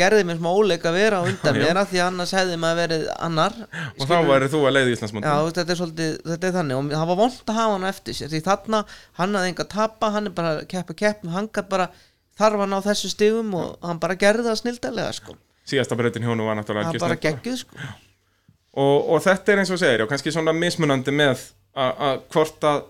gerði 0.00 0.24
mér 0.28 0.38
smá 0.38 0.48
óleik 0.54 0.84
að 0.88 0.96
vera 0.96 1.20
undan 1.26 1.56
mér 1.62 1.80
af 1.80 1.88
því 1.90 2.00
að 2.00 2.06
annars 2.10 2.32
hefði 2.36 2.58
maður 2.60 2.80
verið 2.80 3.06
annar 3.20 3.56
Og 3.98 4.04
þá 4.08 4.16
væri 4.28 4.48
þú 4.52 4.60
að 4.64 4.74
leiði 4.76 4.90
Já, 4.90 4.94
Íslandsmóndin. 4.96 5.52
þetta 5.56 5.74
er 5.76 6.20
þetta 6.30 6.48
er 6.50 6.54
þannig 6.56 6.78
og 6.78 6.92
það 6.94 7.10
var 7.10 7.20
vond 7.20 7.40
að 7.52 7.58
hafa 7.60 7.74
hann 7.76 7.88
eftir 7.90 8.16
sér 8.16 8.32
því 8.32 8.42
þarna, 8.48 8.82
hann 9.20 9.36
hafði 9.36 9.52
enga 9.52 9.66
að 9.66 9.72
tapa 9.74 10.12
hann 10.14 10.30
er 10.30 10.36
bara 10.36 10.52
að 10.56 10.62
keppa 10.72 10.96
keppni, 11.02 11.32
hann 11.34 11.50
bara 11.68 11.88
þarf 12.40 12.62
hann 12.64 12.76
á 12.76 12.80
þessu 12.86 13.10
stigum 13.12 13.54
og 13.60 13.72
hann 13.84 14.00
bara 14.00 14.16
gerði 14.20 14.46
það 14.48 14.60
snildalega 14.62 15.16
sko, 15.16 15.36
Síðasta 15.68 15.98
breytin 15.98 16.24
hjónu 16.24 16.46
var 16.48 16.56
náttúrulega 16.58 16.88
hann 16.90 17.02
bara 17.02 17.16
algjörslegt. 17.16 17.42
geggjuð 17.44 17.58
sko. 17.64 17.88
Og, 18.80 19.10
og 19.16 19.24
þetta 19.24 19.52
er 19.52 19.60
eins 19.64 19.72
og 19.74 19.80
segir, 19.82 20.04
já, 20.04 20.06
kannski 20.10 20.32
svona 20.34 20.54
mismunandi 20.56 21.12
með 21.14 21.42
að 21.76 22.02
að 22.08 22.24
hvort 22.34 22.66
að 22.70 22.82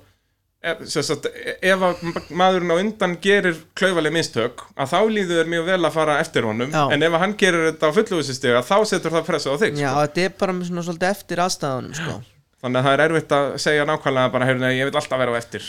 ef, 0.60 0.82
sagt, 0.92 1.28
ef 1.60 1.84
að 1.84 2.02
maðurinn 2.36 2.74
á 2.74 2.76
undan 2.80 3.14
gerir 3.22 3.62
klaufaleg 3.78 4.14
mistök 4.14 4.66
að 4.76 4.92
þá 4.92 4.98
líður 5.14 5.40
þér 5.40 5.54
mjög 5.54 5.70
vel 5.70 5.78
að 5.80 5.94
fara 5.94 6.18
eftir 6.22 6.48
honum 6.48 6.74
Já. 6.74 6.82
en 6.92 7.06
ef 7.06 7.14
að 7.14 7.24
hann 7.24 7.38
gerir 7.40 7.70
þetta 7.70 7.92
á 7.92 7.96
fullúsistega 7.96 8.66
þá 8.66 8.76
setur 8.90 9.16
það 9.16 9.30
pressu 9.30 9.54
á 9.54 9.56
þig 9.62 9.80
Já, 9.80 9.88
sko. 9.88 10.02
þetta 10.04 10.26
er 10.26 10.36
bara 10.42 10.58
svona 10.68 10.84
svolítið 10.90 11.14
eftir 11.14 11.42
aðstæðunum 11.46 11.96
sko. 11.96 12.18
þannig 12.60 12.76
að 12.82 12.86
það 12.86 12.92
er 12.92 13.02
erfitt 13.06 13.32
að 13.32 13.46
segja 13.64 13.88
nákvæmlega 13.88 14.32
bara, 14.34 14.50
heyrðu, 14.50 14.70
ég 14.76 14.90
vil 14.90 15.00
alltaf 15.00 15.22
vera 15.22 15.32
á 15.32 15.40
eftir 15.40 15.68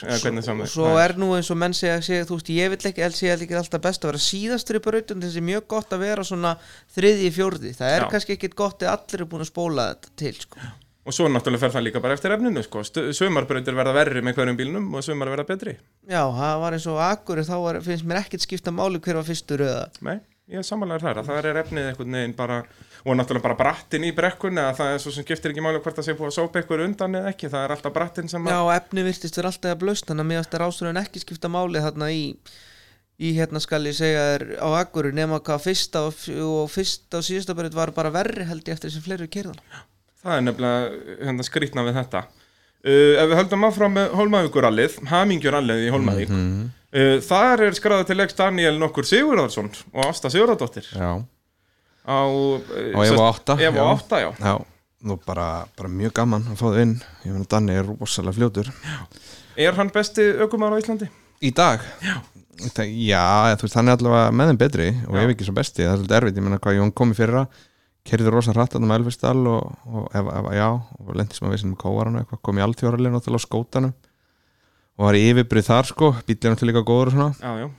og 0.51 0.67
svo 0.73 0.91
er 0.99 1.15
nú 1.15 1.31
eins 1.37 1.51
og 1.53 1.61
menn 1.61 1.77
segja, 1.77 2.01
segja 2.03 2.27
þú 2.27 2.41
veist, 2.41 2.51
ég 2.57 2.73
vil 2.73 2.81
ekki, 2.91 3.05
LC 3.07 3.31
er 3.31 3.45
ekki 3.47 3.59
alltaf 3.61 3.85
best 3.87 4.03
að 4.03 4.11
vera 4.11 4.25
síðastur 4.27 4.81
í 4.81 4.83
brautun 4.83 5.23
þessi 5.23 5.39
er 5.39 5.47
mjög 5.53 5.69
gott 5.71 5.95
að 5.95 6.03
vera 6.03 6.27
svona 6.27 6.57
þriði, 6.91 7.31
fjórði, 7.31 7.71
það 7.79 7.95
er 7.95 8.03
Já. 8.03 8.09
kannski 8.11 8.35
ekkit 8.35 8.59
gott 8.59 8.83
ef 8.83 8.91
allir 8.91 9.23
er 9.23 9.31
búin 9.31 9.45
að 9.47 9.53
spóla 9.53 9.87
þetta 9.93 10.15
til 10.19 10.35
sko. 10.43 10.71
Og 11.05 11.15
svo 11.15 11.29
náttúrulega 11.31 11.63
fer 11.63 11.73
það 11.75 11.85
líka 11.87 12.01
bara 12.03 12.17
eftir 12.17 12.35
efninu 12.35 12.63
sko. 12.65 12.83
sumarbrautir 13.17 13.77
verða 13.77 13.95
verri 13.95 14.21
með 14.21 14.37
hverjum 14.37 14.59
bílnum 14.59 14.91
og 14.93 15.05
sumar 15.05 15.31
verða 15.33 15.47
betri. 15.49 15.77
Já, 16.05 16.21
það 16.37 16.59
var 16.61 16.77
eins 16.77 16.87
og 16.91 17.01
Akuri 17.05 17.47
þá 17.47 17.55
var, 17.63 17.81
finnst 17.85 18.05
mér 18.05 18.21
ekkit 18.21 18.45
skipta 18.45 18.73
máli 18.75 19.01
hver 19.01 19.21
var 19.21 19.27
fyrstur 19.27 19.65
eða. 19.65 19.87
Nei, 20.05 20.19
ég 20.51 20.61
er 20.61 20.67
samanlegar 20.67 21.01
þar 21.07 21.21
að 21.21 21.31
það 21.31 21.51
er 21.51 21.61
efnið 21.63 21.91
einhvern 21.91 22.17
veginn 22.19 22.37
bara 22.37 22.63
og 23.01 23.17
náttúrulega 23.17 23.47
bara 23.47 23.57
brattin 23.57 24.05
í 24.05 24.11
brekkunni 24.13 24.61
að 24.61 24.75
það 24.77 24.95
er 24.95 24.99
svo 25.01 25.13
sem 25.15 25.25
skiptir 25.25 25.53
ekki 25.53 25.63
máli 25.65 25.81
hvort 25.81 25.97
það 25.97 26.05
sé 26.05 26.17
búið 26.17 26.29
að 26.29 26.35
sópa 26.37 26.61
ykkur 26.61 26.83
undan 26.85 27.17
eða 27.17 27.31
ekki, 27.33 27.49
það 27.49 27.63
er 27.65 27.73
alltaf 27.75 27.95
brattin 27.95 28.29
sem 28.29 28.49
Já, 28.51 28.59
að 28.59 28.73
efni 28.75 29.05
virtist 29.07 29.39
vera 29.39 29.49
alltaf 29.49 29.73
að 29.73 29.79
blöst 29.81 30.11
þannig 30.11 30.27
að 30.27 30.29
mér 30.29 30.43
ást 30.43 30.53
að 30.57 30.61
rásurinn 30.61 31.01
ekki 31.01 31.23
skipta 31.23 31.49
máli 31.49 31.81
þarna 31.81 32.11
í 32.13 32.25
í 33.21 33.31
hérna 33.37 33.61
skal 33.61 33.81
ég 33.89 33.97
segja 33.97 34.27
þér 34.33 34.45
á 34.61 34.67
Akuri 34.81 35.13
nema 35.17 35.41
hvað 35.45 35.65
fyrsta 35.65 36.03
og, 36.09 36.21
og 36.45 36.69
fyrsta 36.73 37.21
og 37.21 37.25
síðasta 37.25 37.57
braut 37.57 37.77
var 37.77 37.93
bara 37.97 38.13
verri 38.13 38.45
held 38.49 38.65
ég 38.65 38.77
eftir 38.77 38.93
sem 38.93 39.05
fleiri 39.05 39.29
kerðan 39.33 39.61
það 40.23 40.35
er 40.37 40.45
nefnilega 40.45 41.17
hérna, 41.25 41.43
skrýtna 41.47 41.85
við 41.87 41.97
þetta. 42.01 42.23
Uh, 42.81 43.13
ef 43.21 43.27
við 43.29 43.37
höldum 43.37 43.65
áfram 43.67 43.93
með 43.93 44.13
Hólmavíkurallið 44.17 44.95
Hamingjurallið 45.11 45.83
í 45.85 45.91
Hólmavík 45.93 46.31
Mhm. 46.33 46.69
uh, 46.97 47.19
þar 47.21 47.61
er 47.67 47.75
skráða 47.77 48.07
til 48.09 48.17
leiks 48.17 48.33
Daniel 48.39 48.79
nokkur 48.81 49.05
Sigurðarsson 49.05 49.69
og 49.93 50.05
Ásta 50.09 50.31
Sigurðardóttir. 50.33 50.87
Já, 50.97 51.21
á, 52.09 52.17
Evo 53.05 53.21
8 53.29 53.59
Evo 53.61 53.85
8, 53.93 54.19
já. 54.23 54.29
Já, 54.41 54.55
nú 55.05 55.19
bara, 55.25 55.65
bara 55.77 55.89
mjög 55.89 56.13
gaman 56.17 56.41
að 56.49 56.57
fá 56.57 56.65
það 56.71 56.81
inn. 56.81 56.95
Ég 57.25 57.31
meina 57.35 57.45
Danni 57.53 57.77
er 57.77 57.85
rosalega 57.85 58.33
fljótur. 58.39 58.71
Er 59.57 59.73
hann 59.77 59.89
besti 59.93 60.25
aukumar 60.41 60.73
á 60.73 60.81
Íslandi? 60.81 61.09
Í 61.41 61.53
dag? 61.53 61.81
Já. 62.01 62.17
Það, 62.61 62.89
já, 63.07 63.21
þú 63.57 63.65
veist, 63.65 63.75
hann 63.77 63.89
er 63.89 63.97
allavega 63.97 64.33
með 64.37 64.49
þeim 64.51 64.57
betri 64.61 64.89
og 65.07 65.15
Já. 65.17 65.21
ef 65.23 65.31
ekki 65.33 65.45
svo 65.47 65.53
besti, 65.57 65.81
það 65.85 65.91
er 65.93 65.97
svolítið 66.01 66.17
erfitt. 66.17 66.35
Ég 66.37 66.43
menna 66.45 66.59
hvað 66.61 66.75
Jón 66.77 66.91
kom 66.93 67.11
í 67.13 67.17
fyrra, 67.17 67.45
kerði 68.07 68.33
rosa 68.33 68.55
hratt 68.55 68.75
þarna 68.75 68.89
með 68.89 69.01
Elfistal 69.01 69.41
og, 69.49 69.75
og 69.85 70.07
ef, 70.17 70.31
ef, 70.33 70.47
já 70.57 70.67
og 70.71 71.11
lendi 71.17 71.37
sem 71.37 71.47
að 71.47 71.55
veist 71.55 71.67
með 71.67 71.77
kóvaran 71.83 72.17
og 72.17 72.23
eitthvað 72.23 72.41
kom 72.47 72.61
í 72.61 72.65
alltjóralegin 72.65 73.19
og 73.19 73.25
til 73.25 73.37
á 73.37 73.39
skótanum 73.43 73.93
og 74.97 75.05
var 75.07 75.17
í 75.17 75.27
yfirbrið 75.29 75.69
þar 75.69 75.89
sko, 75.89 76.11
bílið 76.27 76.51
náttúrulega 76.51 76.71
líka 76.71 76.87
góður 76.87 77.11
og 77.11 77.15
svona. 77.15 77.29
Já, 77.41 77.51
já, 77.61 77.69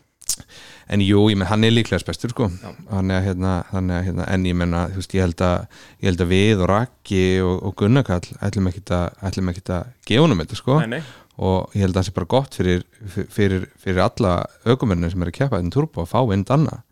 en 0.93 1.03
jú, 1.05 1.23
ég 1.31 1.39
menn, 1.39 1.49
hann 1.49 1.65
er 1.67 1.75
líklega 1.75 2.07
bestur 2.09 2.33
sko. 2.33 2.49
Þannig 2.91 3.17
að 3.17 3.27
hérna, 3.29 3.55
að 3.71 3.91
hérna 4.09 4.29
en 4.33 4.47
ég 4.49 4.57
menna, 4.59 4.85
þú 4.93 5.01
veist, 5.01 5.17
ég 5.17 5.27
held 5.27 5.45
að 5.47 5.59
ég 6.03 6.07
held 6.11 6.25
að 6.25 6.33
við 6.33 6.63
og 6.63 6.71
Raki 6.71 7.25
og, 7.47 7.55
og 7.69 7.75
Gunnakall 7.81 8.39
ætlum 8.45 8.71
ekkit 8.73 8.95
að, 8.97 9.19
að 9.23 9.91
gefa 10.09 10.25
honum 10.25 10.43
þetta 10.43 10.59
sko. 10.59 10.79
Nei, 10.83 10.99
nei. 10.99 11.03
Og 11.43 11.77
ég 11.77 11.87
held 11.87 11.95
að 11.95 12.01
það 12.01 12.09
sé 12.09 12.17
bara 12.19 12.31
gott 12.35 12.57
fyrir, 12.59 12.83
fyrir, 13.33 13.69
fyrir 13.81 14.03
alla 14.05 14.35
aukumennir 14.69 15.13
sem 15.13 15.23
er 15.25 15.31
að 15.31 15.39
keppa 15.39 15.61
þetta 15.61 15.75
turbo 15.75 16.05
að 16.05 16.11
fá 16.13 16.21
inn 16.35 16.45
danna 16.49 16.83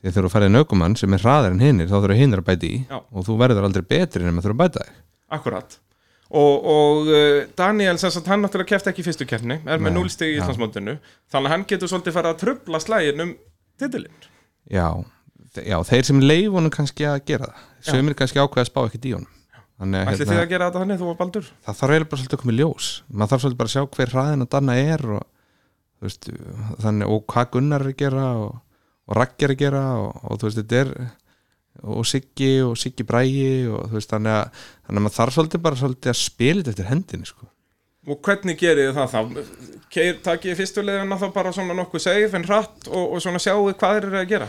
því 0.00 0.08
að 0.08 0.14
þegar 0.16 0.26
þú 0.26 0.32
færið 0.34 0.50
en 0.50 0.60
aukumann 0.60 0.96
sem 0.96 1.14
er 1.16 1.22
hraðar 1.24 1.54
en 1.54 1.62
hinnir 1.64 1.88
þá 1.90 1.96
þurfa 1.98 2.18
hinnir 2.18 2.42
að 2.42 2.48
bæta 2.50 2.68
í. 2.68 2.80
Já. 2.88 2.98
og 3.00 3.26
þú 3.28 3.36
verður 3.42 3.68
aldrei 3.68 3.86
betri 3.90 4.26
en 4.26 4.40
að 4.40 4.46
þurfa 4.48 4.56
að 4.56 4.62
bæta 4.64 4.84
þig. 4.86 4.98
Akkurat. 5.36 5.78
Og, 6.30 6.66
og 6.70 7.08
uh, 7.10 7.40
Daniel, 7.58 7.96
sem 7.98 8.12
sagt, 8.14 8.28
hann 8.30 8.44
náttúrulega 8.44 8.76
kefti 8.76 8.92
ekki 8.92 9.02
í 9.02 9.06
fyrstu 9.08 9.26
keppni, 9.26 9.56
er 9.66 9.82
með 9.82 9.96
Nei, 9.96 9.98
0 9.98 10.12
stig 10.14 10.30
í 10.30 10.36
já. 10.36 10.44
Íslandsmótinu, 10.44 10.94
þannig 11.32 11.50
að 11.50 11.54
hann 11.56 11.64
getur 11.72 11.90
svolítið 11.90 12.14
farið 12.14 12.30
að 12.30 12.38
trubla 12.44 12.80
slægin 12.84 13.24
um 13.24 13.32
titilinn. 13.82 14.28
já, 14.70 14.86
já, 15.58 15.76
þeir 15.90 16.06
sem 16.06 16.22
leif 16.22 16.54
honum 16.54 16.70
kannski 16.70 17.08
að 17.10 17.18
gera 17.32 17.50
það. 17.50 17.66
Sömur 17.90 18.14
kannski 18.20 18.38
ákveða 18.38 18.62
að 18.62 18.70
spá 18.70 18.80
ekkert 18.84 19.10
í 19.10 19.14
honum. 19.16 19.36
Þannig 19.80 20.10
að 20.12 20.32
að 20.36 20.50
gera 20.52 20.66
þetta 20.68 20.80
þannig, 20.84 20.98
þú 21.00 21.06
og 21.08 21.18
Baldur? 21.18 21.46
það 21.64 21.76
þarf 21.78 21.94
eiginlega 21.94 22.10
bara 22.12 22.20
svolítið 22.20 22.36
að 22.36 22.42
koma 22.42 22.52
í 22.52 22.58
ljós. 22.58 22.88
Maður 23.08 23.30
þarf 23.30 23.42
svolítið 23.44 23.60
bara 23.60 23.70
að 23.70 23.74
sjá 23.74 23.84
hver 23.96 24.10
hraðin 24.14 24.44
að 24.44 24.50
danna 24.54 24.74
er 24.76 25.04
og, 25.16 25.22
þú 25.96 26.06
veist, 26.06 26.28
þannig, 26.84 27.12
og 27.14 27.22
hvað 27.32 27.46
Gunnar 27.54 27.84
er 27.86 27.90
að 27.90 27.96
gera 28.02 28.26
og, 28.42 28.58
og 29.10 29.18
Raggi 29.18 29.46
er 29.46 29.54
að 29.54 29.62
gera 29.64 29.84
og, 30.00 30.20
og 30.22 30.40
þú 30.40 30.48
veist, 30.48 30.60
þetta 30.60 30.82
er 30.84 30.92
og 31.80 32.04
Siggi 32.06 32.50
og 32.64 32.76
Siggi 32.78 33.06
Brægi 33.06 33.50
og 33.70 33.88
þú 33.88 33.98
veist, 33.98 34.10
þannig 34.12 34.36
að, 34.36 34.60
þannig 34.86 35.00
að 35.00 35.06
maður 35.06 35.16
þarf 35.16 35.36
svolítið 35.36 35.64
bara 35.64 35.80
svolítið 35.80 36.12
að 36.12 36.20
spila 36.20 36.60
þetta 36.62 36.74
eftir 36.74 36.90
hendinni 36.90 37.30
sko. 37.30 37.50
Og 38.10 38.16
hvernig 38.24 38.56
gerir 38.56 38.94
það 38.96 39.12
þá? 39.12 39.42
Keir, 39.92 40.14
takið 40.24 40.56
fyrstu 40.56 40.82
leiðina 40.84 41.18
þá 41.20 41.26
bara 41.34 41.52
svona 41.52 41.76
nokkuð 41.76 42.04
safe 42.06 42.38
en 42.38 42.46
hratt 42.48 42.88
og, 42.88 43.16
og 43.16 43.22
svona 43.22 43.42
sjáu 43.42 43.68
hvað 43.70 43.98
þeir 43.98 44.08
eru 44.08 44.20
að 44.22 44.30
gera? 44.30 44.48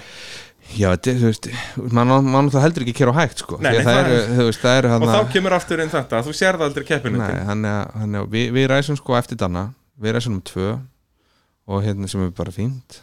já, 0.69 0.91
þetta 0.93 1.11
er, 1.11 1.17
þú 1.19 1.29
veist 1.29 1.47
maður 1.91 2.25
má 2.25 2.35
náttúrulega 2.37 2.63
heldur 2.65 2.85
ekki 2.85 2.95
kera 2.99 3.13
á 3.15 3.19
hægt 3.19 3.43
sko, 3.43 3.57
Nei, 3.59 3.71
nei, 3.71 3.79
að 3.81 3.87
það 3.87 3.99
það 4.01 4.33
þú 4.37 4.45
veist, 4.47 4.61
það 4.61 4.77
eru 4.77 4.89
Og 4.91 4.93
hana, 4.95 5.15
þá 5.15 5.33
kemur 5.35 5.55
aftur 5.57 5.83
inn 5.83 5.91
þetta, 5.91 6.21
þú 6.27 6.35
sérð 6.37 6.65
aldrei 6.67 6.85
keppinu 6.87 7.21
Nei, 7.21 7.31
þannig 7.49 8.19
að, 8.21 8.27
við, 8.31 8.45
við 8.55 8.67
ræsum 8.71 8.99
sko 8.99 9.17
eftir 9.17 9.39
danna 9.41 9.65
við 10.01 10.15
ræsum 10.15 10.37
um 10.37 10.43
tvö 10.47 10.69
og 11.71 11.83
hérna 11.85 12.09
sem 12.11 12.23
er 12.25 12.31
bara 12.37 12.53
fínt 12.55 13.01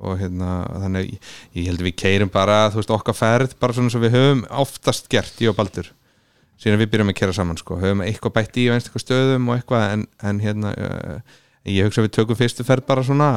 og 0.00 0.18
hérna 0.20 0.58
þannig 0.84 1.10
ég, 1.10 1.30
ég 1.56 1.70
held 1.70 1.82
að 1.82 1.88
við 1.88 1.96
keirum 2.02 2.32
bara 2.32 2.58
þú 2.72 2.80
veist 2.80 2.92
okkar 2.96 3.16
ferð 3.16 3.56
bara 3.60 3.76
svona 3.76 3.92
sem 3.94 4.04
við 4.04 4.16
höfum 4.16 4.44
oftast 4.64 5.10
gert 5.12 5.40
ég 5.42 5.52
og 5.52 5.58
Baldur. 5.58 5.90
Síðan 6.60 6.80
við 6.80 6.92
byrjum 6.94 7.12
að 7.12 7.18
kera 7.18 7.36
saman 7.36 7.58
sko. 7.60 7.80
Höfum 7.80 8.04
eitthvað 8.04 8.36
bætt 8.38 8.60
í 8.60 8.68
á 8.72 8.74
einstaklega 8.76 9.04
stöðum 9.04 9.50
og 9.50 9.58
eitthvað 9.58 9.90
en, 9.92 10.06
en 10.24 10.40
hérna 10.40 10.72
uh, 10.72 11.36
ég 11.68 11.88
hugsa 11.88 12.00
að 12.00 12.08
við 12.08 12.16
tökum 12.16 12.38
fyrstu 12.38 12.64
ferð 12.64 12.86
bara 12.88 13.04
svona 13.04 13.30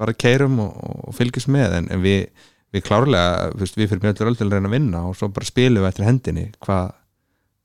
bara 0.00 0.16
keirum 0.16 0.60
og, 0.62 0.72
og 1.08 1.16
fylgjast 1.16 1.50
með 1.52 1.76
en, 1.80 1.90
en 1.92 2.02
við, 2.04 2.30
við 2.72 2.86
klárlega 2.86 3.52
veist, 3.58 3.76
við 3.76 3.92
fyrir 3.92 4.06
mjög 4.06 4.24
öll 4.30 4.38
til 4.38 4.48
að 4.48 4.56
reyna 4.56 4.70
að 4.70 4.76
vinna 4.78 5.04
og 5.10 5.18
svo 5.18 5.28
bara 5.34 5.48
spilum 5.48 5.84
við 5.84 5.90
eftir 5.90 6.08
hendinni 6.08 6.46
hvað 6.64 6.94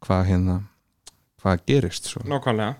hva, 0.05 0.21
hérna 0.27 0.59
hvað 1.41 1.63
gerist 1.69 2.11
svo. 2.11 2.23
Nákvæmlega. 2.27 2.75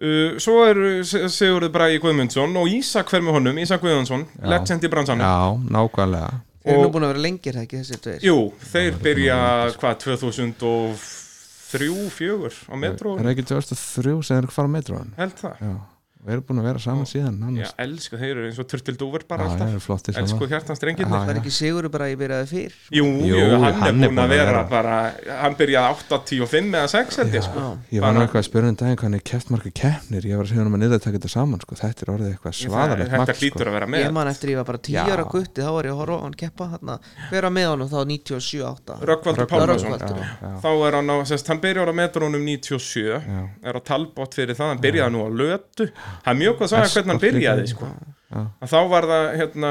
Uh, 0.00 0.38
svo 0.40 0.62
er 0.64 0.78
Sigurður 1.04 1.68
Bragi 1.74 1.98
Guðmundsson 2.00 2.54
og 2.56 2.70
Ísak 2.72 3.10
hver 3.12 3.20
með 3.26 3.34
honum, 3.36 3.58
Ísak 3.60 3.82
Guðmundsson, 3.84 4.22
legend 4.48 4.86
í 4.86 4.88
bransanum. 4.92 5.26
Já, 5.26 5.74
nákvæmlega 5.76 6.30
Þeir 6.60 6.72
eru 6.74 6.84
nú 6.86 6.92
búin 6.92 7.04
að 7.06 7.12
vera 7.14 7.22
lengir 7.24 7.56
það 7.56 7.62
ekki 7.66 7.78
þessi 7.80 7.98
tveir 8.04 8.24
Jú, 8.24 8.34
þeir 8.72 8.96
byrja, 9.04 9.36
hvað, 9.80 9.94
2003, 10.04 11.88
4 12.16 12.50
á 12.68 12.74
metro, 12.80 13.14
Er 13.16 13.24
það 13.28 13.32
ekki 13.34 13.46
2003 13.48 14.16
sem 14.24 14.36
þeir 14.36 14.42
eru 14.42 14.50
að 14.50 14.56
fara 14.56 14.68
á 14.68 14.74
metróan? 14.76 15.12
held 15.20 15.36
það. 15.40 15.54
Já, 15.64 15.74
og 16.20 16.28
eru 16.34 16.42
búin 16.44 16.58
að 16.60 16.66
vera 16.68 16.80
saman 16.84 17.06
síðan 17.08 17.36
Já, 17.36 17.40
nánast. 17.40 17.74
elsku, 17.80 18.18
þeir 18.20 18.30
eru 18.36 18.46
eins 18.50 18.58
og 18.60 18.66
turtildúfur 18.68 19.22
bara 19.28 19.44
Já, 19.46 19.50
alltaf. 19.54 19.68
já, 19.72 19.78
flottir 19.80 20.18
Elsku 20.20 20.36
saman 20.36 20.50
hjartanstrengir 20.52 21.06
Já, 21.06 21.10
var 21.10 21.38
ekki 21.40 21.52
Sigur 21.56 21.88
bara 21.88 22.04
að 22.04 22.12
ég 22.12 22.18
byrjaði 22.20 22.48
fyrr? 22.50 22.74
Jú, 22.92 23.04
jú, 23.24 23.38
Jú, 23.40 23.60
hann, 23.62 23.74
hann 23.80 24.04
er 24.04 24.10
búin 24.12 24.20
að 24.20 24.28
vera, 24.34 24.64
bara 24.68 24.96
Hann 25.40 25.54
byrjaði 25.56 25.94
85 26.10 26.74
eða 26.76 26.90
6 26.92 27.16
held 27.22 27.34
ég 27.38 27.46
sko. 27.46 27.58
Já. 27.64 27.70
Ég 27.96 28.00
var 28.04 28.12
nú 28.12 28.20
Bara- 28.20 28.26
eitthvað 28.28 28.42
að 28.42 28.48
spyrja 28.50 28.68
um 28.68 28.76
daginn 28.82 28.96
hvað 29.00 29.08
hann 29.08 29.14
er 29.20 29.24
keft 29.30 29.50
marga 29.50 29.70
keppnir. 29.80 30.22
Ég 30.28 30.36
var 30.36 30.44
að 30.44 30.50
segja 30.50 30.60
hann 30.60 30.70
um 30.70 30.76
að 30.76 30.82
niður 30.84 30.98
að 31.00 31.04
taka 31.06 31.16
þetta 31.18 31.30
saman 31.34 31.60
sko. 31.64 31.74
þetta 31.80 32.02
er 32.04 32.12
orðið 32.14 32.30
eitthvað 32.34 32.54
svaðalegt 32.60 33.10
Þetta 33.10 33.20
magn, 33.24 33.40
hlýtur 33.40 33.64
sko. 33.64 33.70
að 33.70 33.74
vera 33.80 33.86
ég 33.86 33.92
með 33.96 34.12
man 34.12 34.28
eftir 34.28 34.48
ég 34.52 34.56
var 34.60 34.64
bara 34.70 34.78
10 34.78 34.92
Já. 34.92 35.02
ára 35.16 35.24
gutti 35.30 35.60
þá 35.64 35.70
var 35.72 35.84
ég 35.88 35.92
að 35.94 36.00
horfa 36.00 36.16
á 36.20 36.22
hann 36.26 36.36
keppa 36.36 36.64
hann 36.70 36.98
hver 37.30 37.42
var 37.48 37.54
með 37.56 37.66
honum 37.72 37.88
þá? 37.88 37.98
97-8 38.10 39.00
Röggvaldur 39.00 39.08
Rögnvaldur, 39.10 39.46
Pálmarsson 39.46 39.90
Rögnvaldur. 39.90 40.20
já, 40.20 40.36
já, 40.40 40.60
Þá 40.60 40.70
er 40.88 40.92
hann 41.00 41.10
á, 41.10 41.16
sérst, 41.30 41.46
hann 41.48 41.60
byrjar 41.60 41.88
á 41.88 41.94
metrónum 41.96 42.44
97 42.44 43.20
já, 43.24 43.48
Er 43.64 43.74
á 43.74 43.80
talbót 43.80 44.34
fyrir 44.34 44.54
það, 44.58 44.68
hann 44.74 44.82
byrjaði 44.84 45.12
nú 45.14 45.20
á 45.24 45.28
lötu 45.30 45.88
Það 46.24 46.32
er 46.32 46.40
mjög 46.40 46.56
hvað 46.56 46.66
að 46.66 46.72
sagja 46.74 46.94
hvernig 46.94 47.12
hann 47.14 47.22
byrjaði 47.24 47.66
sko. 47.70 47.90
Þá 48.70 48.76
var 48.86 49.06
það, 49.10 49.24
hérna, 49.40 49.70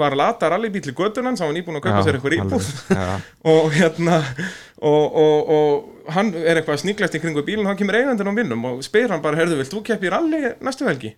var 0.00 0.14
lata 0.16 0.48
rallybíl 0.48 0.80
í 0.80 0.94
göttunan 0.96 1.36
Sá 1.36 1.44
hann 1.44 1.58
íbúin 1.60 1.76
að 1.76 1.90
Já, 1.90 1.98
sér 2.06 2.16
eitthvað 2.16 2.36
íbúð 2.38 2.68
og 3.52 3.66
hérna 3.74 4.20
og, 4.80 5.18
og, 5.22 5.50
og 5.52 6.12
hann 6.16 6.32
er 6.40 6.62
eitthvað 6.62 6.80
sníklegt 6.86 7.18
í 7.18 7.20
kringu 7.20 7.44
bílun 7.44 7.66
og 7.66 7.74
hann 7.74 7.80
kemur 7.80 7.98
eigandinn 7.98 8.32
á 8.32 8.38
vinnum 8.38 8.64
og 8.70 8.80
spyr 8.86 9.12
hann 9.12 9.20
bara, 9.24 9.36
heyrðu, 9.36 9.58
vilt 9.60 9.74
þú 9.74 9.82
keppi 9.90 10.12
rally 10.14 10.54
næstu 10.64 10.88
helgi? 10.88 11.12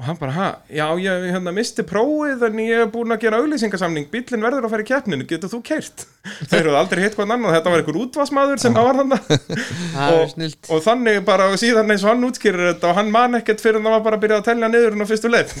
Og 0.00 0.06
hann 0.06 0.16
bara, 0.16 0.32
ha, 0.32 0.46
já, 0.72 0.86
ég 1.04 1.26
hérna, 1.34 1.52
misti 1.52 1.84
prófið 1.84 2.46
en 2.46 2.60
ég 2.64 2.80
er 2.80 2.88
búin 2.90 3.12
að 3.12 3.26
gera 3.26 3.42
auðlýsingasamning 3.42 4.06
bílinn 4.10 4.40
verður 4.42 4.64
að 4.64 4.72
fara 4.72 4.84
í 4.86 4.88
keppninu, 4.88 5.26
getur 5.28 5.52
þú 5.52 5.60
keirt? 5.68 6.06
þeir 6.50 6.62
eru 6.62 6.78
aldrei 6.78 7.02
hitt 7.04 7.18
hvern 7.18 7.34
annan, 7.36 7.52
þetta 7.52 7.74
var 7.74 7.82
einhver 7.82 7.98
útvarsmaður 8.00 8.62
sem 8.62 8.78
var 8.78 8.98
hann 9.02 9.12
og, 10.16 10.34
og 10.72 10.82
þannig 10.86 11.20
bara 11.28 11.50
síðan 11.60 11.92
eins 11.92 12.06
og 12.06 12.14
hann 12.14 12.26
útskýrir 12.30 12.72
þetta 12.72 12.88
og 12.88 12.98
hann 13.02 13.12
man 13.12 13.38
ekkert 13.42 13.60
fyrir 13.62 13.82
en 13.82 13.90
það 13.90 13.96
var 13.98 14.04
bara 14.08 14.18
að 14.18 14.24
byrja 14.24 14.40
að 14.40 14.48
telja 14.48 14.72
niður 14.72 14.96
hann 14.96 15.04
á 15.04 15.10
fyrstu 15.12 15.32
leið. 15.32 15.54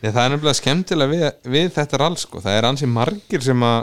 Það, 0.00 0.22
er 0.22 0.30
nefnilega 0.32 0.56
skemmtilega 0.56 1.10
við, 1.10 1.24
við 1.52 1.66
þetta 1.74 1.98
rall 2.00 2.14
sko. 2.16 2.40
það 2.40 2.54
er 2.56 2.66
ansi 2.70 2.86
margir 2.88 3.42
sem 3.44 3.64
að 3.68 3.82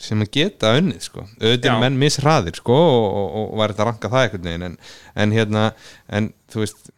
sem 0.00 0.22
að 0.24 0.30
geta 0.34 0.70
unnið 0.78 1.02
sko. 1.04 1.24
auðvitað 1.42 1.82
menn 1.82 1.98
misraðir 2.00 2.56
sko, 2.56 2.78
og, 2.78 3.08
og, 3.20 3.34
og 3.42 3.60
var 3.60 3.74
þetta 3.74 3.84
að 3.84 3.90
ranka 3.90 4.10
það 4.14 4.24
einhvern 4.24 4.48
veginn 4.48 4.64
en, 4.70 4.78
en 5.20 5.34
hérna, 5.36 5.64
en 6.08 6.30
þú 6.48 6.62
veist 6.64 6.88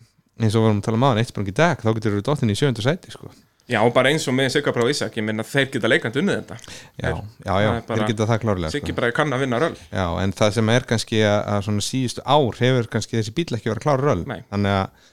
eins 0.46 0.56
og 0.56 0.62
við 0.62 0.66
varum 0.68 0.80
að 0.82 0.86
tala 0.88 0.98
um 1.00 1.06
aðan, 1.10 1.20
eitt 1.22 1.32
sprungi 1.32 1.54
dag 1.56 1.80
þá 1.84 1.90
getur 1.98 2.16
þú 2.18 2.24
dottin 2.30 2.52
í 2.52 2.56
sjöndu 2.58 2.84
sæti 2.84 3.12
sko. 3.14 3.30
já, 3.70 3.80
bara 3.94 4.10
eins 4.10 4.24
og 4.30 4.34
með 4.34 4.48
Sigga 4.56 4.72
Brá 4.74 4.86
Ísak 4.90 5.18
ég 5.20 5.26
minna 5.26 5.44
þeir 5.46 5.68
geta 5.76 5.90
leikandi 5.92 6.22
unnið 6.22 6.40
þetta 6.40 6.56
já, 6.98 7.12
já, 7.46 7.54
já, 7.64 7.68
er 7.76 7.84
þeir 7.90 8.06
geta 8.10 8.26
það 8.32 8.40
klárlega 8.46 8.72
Siggi 8.74 8.90
sko. 8.92 8.96
bara 9.00 9.12
kann 9.20 9.36
að 9.36 9.44
vinna 9.44 9.60
röll 9.62 9.76
já, 9.92 10.06
en 10.24 10.32
það 10.40 10.56
sem 10.58 10.72
er 10.74 10.88
kannski 10.90 11.20
að, 11.22 11.38
að 11.54 11.62
svona 11.68 11.86
síðustu 11.90 12.24
ár 12.26 12.58
hefur 12.64 12.90
kannski 12.96 13.20
þessi 13.20 13.36
bíl 13.36 13.46
ekki 13.58 13.70
verið 13.70 13.78
að 13.78 13.86
klára 13.86 14.08
röll 14.10 14.24
Nei. 14.26 14.40
þannig 14.50 14.76
að 14.80 15.08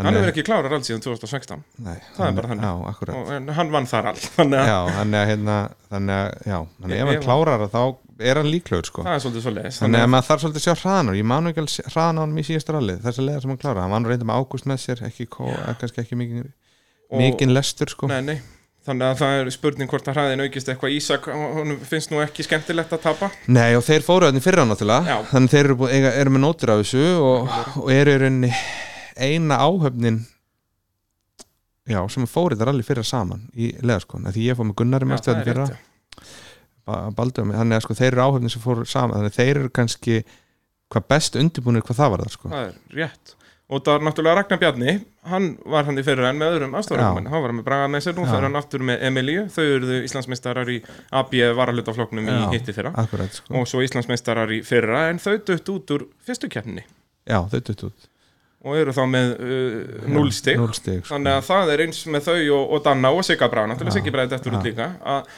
hann 0.00 0.16
hefur 0.16 0.30
ekki 0.32 0.44
klárað 0.48 0.72
röll 0.72 0.84
síðan 0.88 1.02
2016 1.04 1.62
nei, 1.84 1.96
það 2.16 2.26
er 2.30 2.36
bara 2.40 2.50
þannig. 2.54 2.64
já, 2.64 2.90
akkurat 2.90 3.16
og 3.20 3.50
hann 3.60 3.72
vann 3.74 3.88
þar 3.90 4.06
all 4.14 4.20
þannig 4.38 4.60
að 4.62 4.70
já, 4.72 4.78
þannig 4.96 5.18
að 5.20 5.26
hérna 5.30 5.56
þannig 5.92 6.14
að, 6.20 6.30
já, 6.50 6.58
þannig 6.80 6.94
að 6.94 6.96
Ég- 6.96 7.02
ef 7.04 7.10
hann 7.12 7.26
klárar 7.26 7.64
þá 7.74 7.82
er 8.20 8.40
hann 8.40 8.50
líklegur 8.50 8.88
sko. 8.88 9.04
Það 9.06 9.16
er 9.16 9.24
svolítið 9.24 9.44
svo 9.46 9.52
leiðis 9.56 9.80
þannig 9.82 10.04
að 10.04 10.10
maður 10.14 10.28
þarf 10.28 10.44
svolítið 10.44 10.60
að 10.60 10.66
sjá 10.66 10.84
hraðan 10.84 11.12
og 11.12 11.18
ég 11.18 11.28
nú 11.30 11.50
ekki 11.50 11.62
alveg 11.64 11.92
hraðan 11.94 12.20
á 12.20 12.22
hann 12.22 12.38
í 12.40 12.46
síðasta 12.46 12.76
rallið 12.76 13.02
þess 13.04 13.20
að 13.20 13.28
leiða 13.28 13.42
sem 13.44 13.52
hann 13.52 13.60
klára, 13.60 13.84
hann 13.84 13.94
var 13.94 14.02
nú 14.04 14.10
reynda 14.10 14.28
með 14.30 14.40
ágúst 14.40 14.70
með 14.70 14.80
sér 14.84 15.04
ekki, 15.08 15.28
kó, 15.30 15.44
kannski 15.80 16.02
ekki 16.04 16.18
mikið 16.20 16.48
mikið 17.20 17.54
lestur 17.54 17.90
sko. 17.90 18.10
Nei, 18.10 18.20
nei. 18.26 18.36
þannig 18.86 19.06
að 19.06 19.20
það 19.20 19.38
er 19.38 19.52
spurning 19.54 19.90
hvort 19.90 20.10
að 20.10 20.18
hraðin 20.18 20.44
aukist 20.44 20.70
eitthvað. 20.70 20.94
Ísak, 20.96 21.26
hún 21.30 21.74
finnst 21.86 22.12
nú 22.12 22.20
ekki 22.22 22.46
skemmtilegt 22.46 22.94
að 22.96 23.02
tapa. 23.08 23.30
Nei 23.50 23.74
og 23.78 23.84
þeir 23.86 24.06
fóru 24.06 24.30
þannig 24.30 24.44
fyrra 24.44 24.66
náttúrulega. 24.68 25.16
Þannig 25.32 25.54
þeir 25.54 25.64
eru, 25.64 25.78
búið, 25.82 25.96
eiga, 25.98 26.12
eru 26.22 26.34
með 26.34 26.44
nótur 26.46 26.74
af 26.74 26.84
þessu 26.84 27.06
og, 27.18 27.56
og 27.82 27.90
eru 27.94 28.30
eina 29.20 29.58
áhöfnin 29.60 30.22
já, 31.90 32.00
sem 32.12 32.26
fóru 32.30 32.56
þetta 32.56 32.70
rally 32.70 32.86
fyrra 32.86 33.04
saman 33.06 33.46
í 33.52 33.72
leðaskon, 33.82 34.28
því 34.30 34.48
ég 34.48 34.58
fór 34.58 34.68
með 34.70 34.78
Gunnari 34.80 35.08
það 35.10 35.32
er 35.34 35.48
fyrra. 35.48 35.66
rétt, 35.68 35.89
já. 36.90 37.02
Ba- 37.10 37.16
Baldur, 37.22 37.50
þannig 37.54 37.78
að 37.80 37.84
sko 37.86 37.98
þeir 38.00 38.12
eru 38.12 38.24
áhöfnin 38.28 38.52
sem 38.54 38.62
fóru 38.64 38.86
saman. 38.86 39.16
Þannig 39.18 39.32
að 39.34 39.40
þeir 39.40 39.60
eru 39.64 39.70
kannski 39.80 40.20
hvað 40.90 41.06
best 41.14 41.36
undirbúinir 41.38 41.84
hvað 41.86 42.00
það 42.02 42.10
var 42.16 42.24
það 42.26 42.34
sko. 42.38 42.48
Það 42.50 42.66
er 42.66 42.80
rétt. 43.00 43.36
Og 43.70 43.82
það 43.86 43.94
er 43.94 44.02
náttúrulega 44.02 44.34
Ragnar 44.40 44.58
Bjarni 44.58 44.92
hann 45.30 45.44
var 45.70 45.84
hann 45.86 45.98
í 46.00 46.02
fyrir 46.02 46.26
enn 46.26 46.38
með 46.40 46.56
öðrum 46.56 46.72
aðstofnum 46.74 47.28
hann 47.30 47.42
var 47.44 47.52
með 47.54 47.64
Braga 47.68 47.86
með 47.92 48.00
sér, 48.02 48.16
nú 48.18 48.24
fyrir 48.26 48.46
hann 48.48 48.58
aftur 48.58 48.82
með 48.82 49.04
Emilíu. 49.06 49.44
Þau 49.54 49.62
eruðu 49.76 49.98
Íslandsmeistarar 50.08 50.72
í 50.74 50.80
AB 51.20 51.36
varalutafloknum 51.54 52.26
í 52.26 52.38
hitti 52.56 52.74
fyrra. 52.74 52.90
akkurat 52.98 53.30
sko, 53.38 53.54
og 53.60 53.68
svo 53.70 53.84
Íslandsmeistarar 53.86 54.50
í 54.50 54.58
fyrra 54.66 55.04
en 55.12 55.22
þau 55.22 55.36
dött 55.46 55.70
út 55.70 55.94
úr 55.94 56.06
fyrstu 56.26 56.50
keppninni. 56.50 56.82
Já 57.30 57.38
þau 57.46 57.60
dutt 57.70 57.84
út. 57.92 58.08
Og 58.66 58.74
eru 58.76 58.92
þá 58.92 59.04
með 59.08 59.30
uh, 59.38 60.10
0 60.18 60.32
stig 60.34 60.58
Núll 60.58 60.74
stig 60.74 60.98
sko. 61.06 61.14
þannig 61.14 61.38
að 61.38 61.46
það 61.46 61.70
er 61.76 61.84
eins 61.86 62.02
með 62.10 62.26
þau 62.26 62.34
og, 62.58 62.64
og 62.74 62.82
Danna 62.90 63.14
og 63.14 63.22
Sigga 63.24 63.46
Brá, 63.48 63.62
náttúrulega 63.70 63.94
Já, 63.94 64.00
Siggi 64.02 64.12
Bræði 64.18 64.36
eftir 64.36 64.58
út 64.58 64.66
líka. 64.66 64.90
Að 65.00 65.30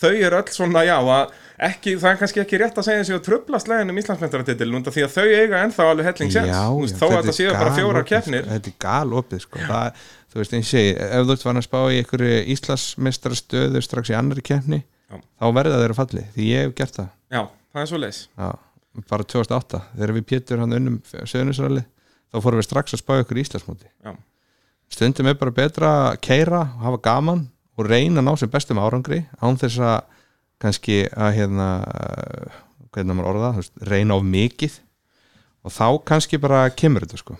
þau 0.00 0.12
eru 0.12 0.38
öll 0.40 0.52
svona, 0.52 0.82
já, 0.86 0.96
að 1.00 1.32
ekki, 1.66 1.94
það 2.00 2.10
er 2.10 2.18
kannski 2.20 2.42
ekki 2.42 2.60
rétt 2.60 2.78
að 2.80 2.86
segja 2.88 3.02
þessi 3.02 3.16
og 3.16 3.24
tröfla 3.24 3.60
slegin 3.62 3.92
um 3.92 4.00
Íslandsmeistaratitil 4.02 4.68
núnda 4.72 4.92
því 4.92 5.04
að 5.06 5.14
þau 5.16 5.24
eiga 5.30 5.62
ennþá 5.64 5.86
alveg 5.92 6.08
helling 6.10 6.34
já, 6.36 6.60
þó 7.00 7.06
að 7.08 7.30
er 7.32 7.36
séu 7.38 7.54
bara 7.56 7.72
fjórar 7.76 8.04
sko. 8.04 8.42
Þetta 8.50 8.72
er 8.72 8.76
galopið 8.86 9.44
sko. 9.46 9.62
það, 9.64 10.04
Þú 10.36 10.40
veist 10.42 10.52
eins 10.58 10.70
og 10.74 10.80
ég 10.82 10.98
ef 11.00 11.22
þú 11.24 11.32
ert 11.32 11.44
farin 11.46 11.60
að 11.62 11.64
spá 11.64 11.78
í 11.88 11.98
einhverju 12.02 12.40
Íslandsmeistara 12.52 13.38
stöðu 13.38 13.80
strax 13.80 14.10
í 14.12 14.16
annari 14.18 14.42
keppni 14.44 14.82
Já. 14.82 15.16
þá 15.40 15.46
verða 15.56 15.78
þeirra 15.80 15.96
falli 15.96 16.24
því 16.34 16.48
ég 16.50 16.66
hef 16.66 16.74
gert 16.76 16.98
það. 16.98 17.08
Já, 17.32 17.40
það 17.72 17.80
er 17.80 17.88
svo 17.88 18.00
leis 18.02 18.18
Já, 18.36 18.48
bara 19.08 19.28
2008 19.32 19.80
þegar 19.94 20.12
við 20.18 20.26
Pétur 20.28 20.60
hann 20.60 20.76
unnum 20.76 20.98
söðunisrali 21.16 21.84
þá 21.86 22.36
fórum 22.42 22.60
við 22.60 22.68
strax 22.68 22.96
að 22.98 23.02
er 27.76 27.82
og 27.82 27.90
reyna 27.90 28.22
að 28.22 28.26
ná 28.28 28.32
sem 28.40 28.52
bestum 28.52 28.80
árangri 28.82 29.22
án 29.40 29.58
þess 29.60 29.82
að 29.84 30.22
kannski 30.62 31.02
að 31.12 31.34
hérna 31.36 31.68
hvernig 32.94 33.18
maður 33.18 33.30
orða, 33.34 33.52
veist, 33.58 33.74
reyna 33.84 34.16
of 34.16 34.24
mikið. 34.24 34.80
Og 35.66 35.74
þá 35.74 35.86
kannski 36.08 36.40
bara 36.40 36.64
kemur 36.72 37.04
þetta 37.04 37.20
sko. 37.20 37.36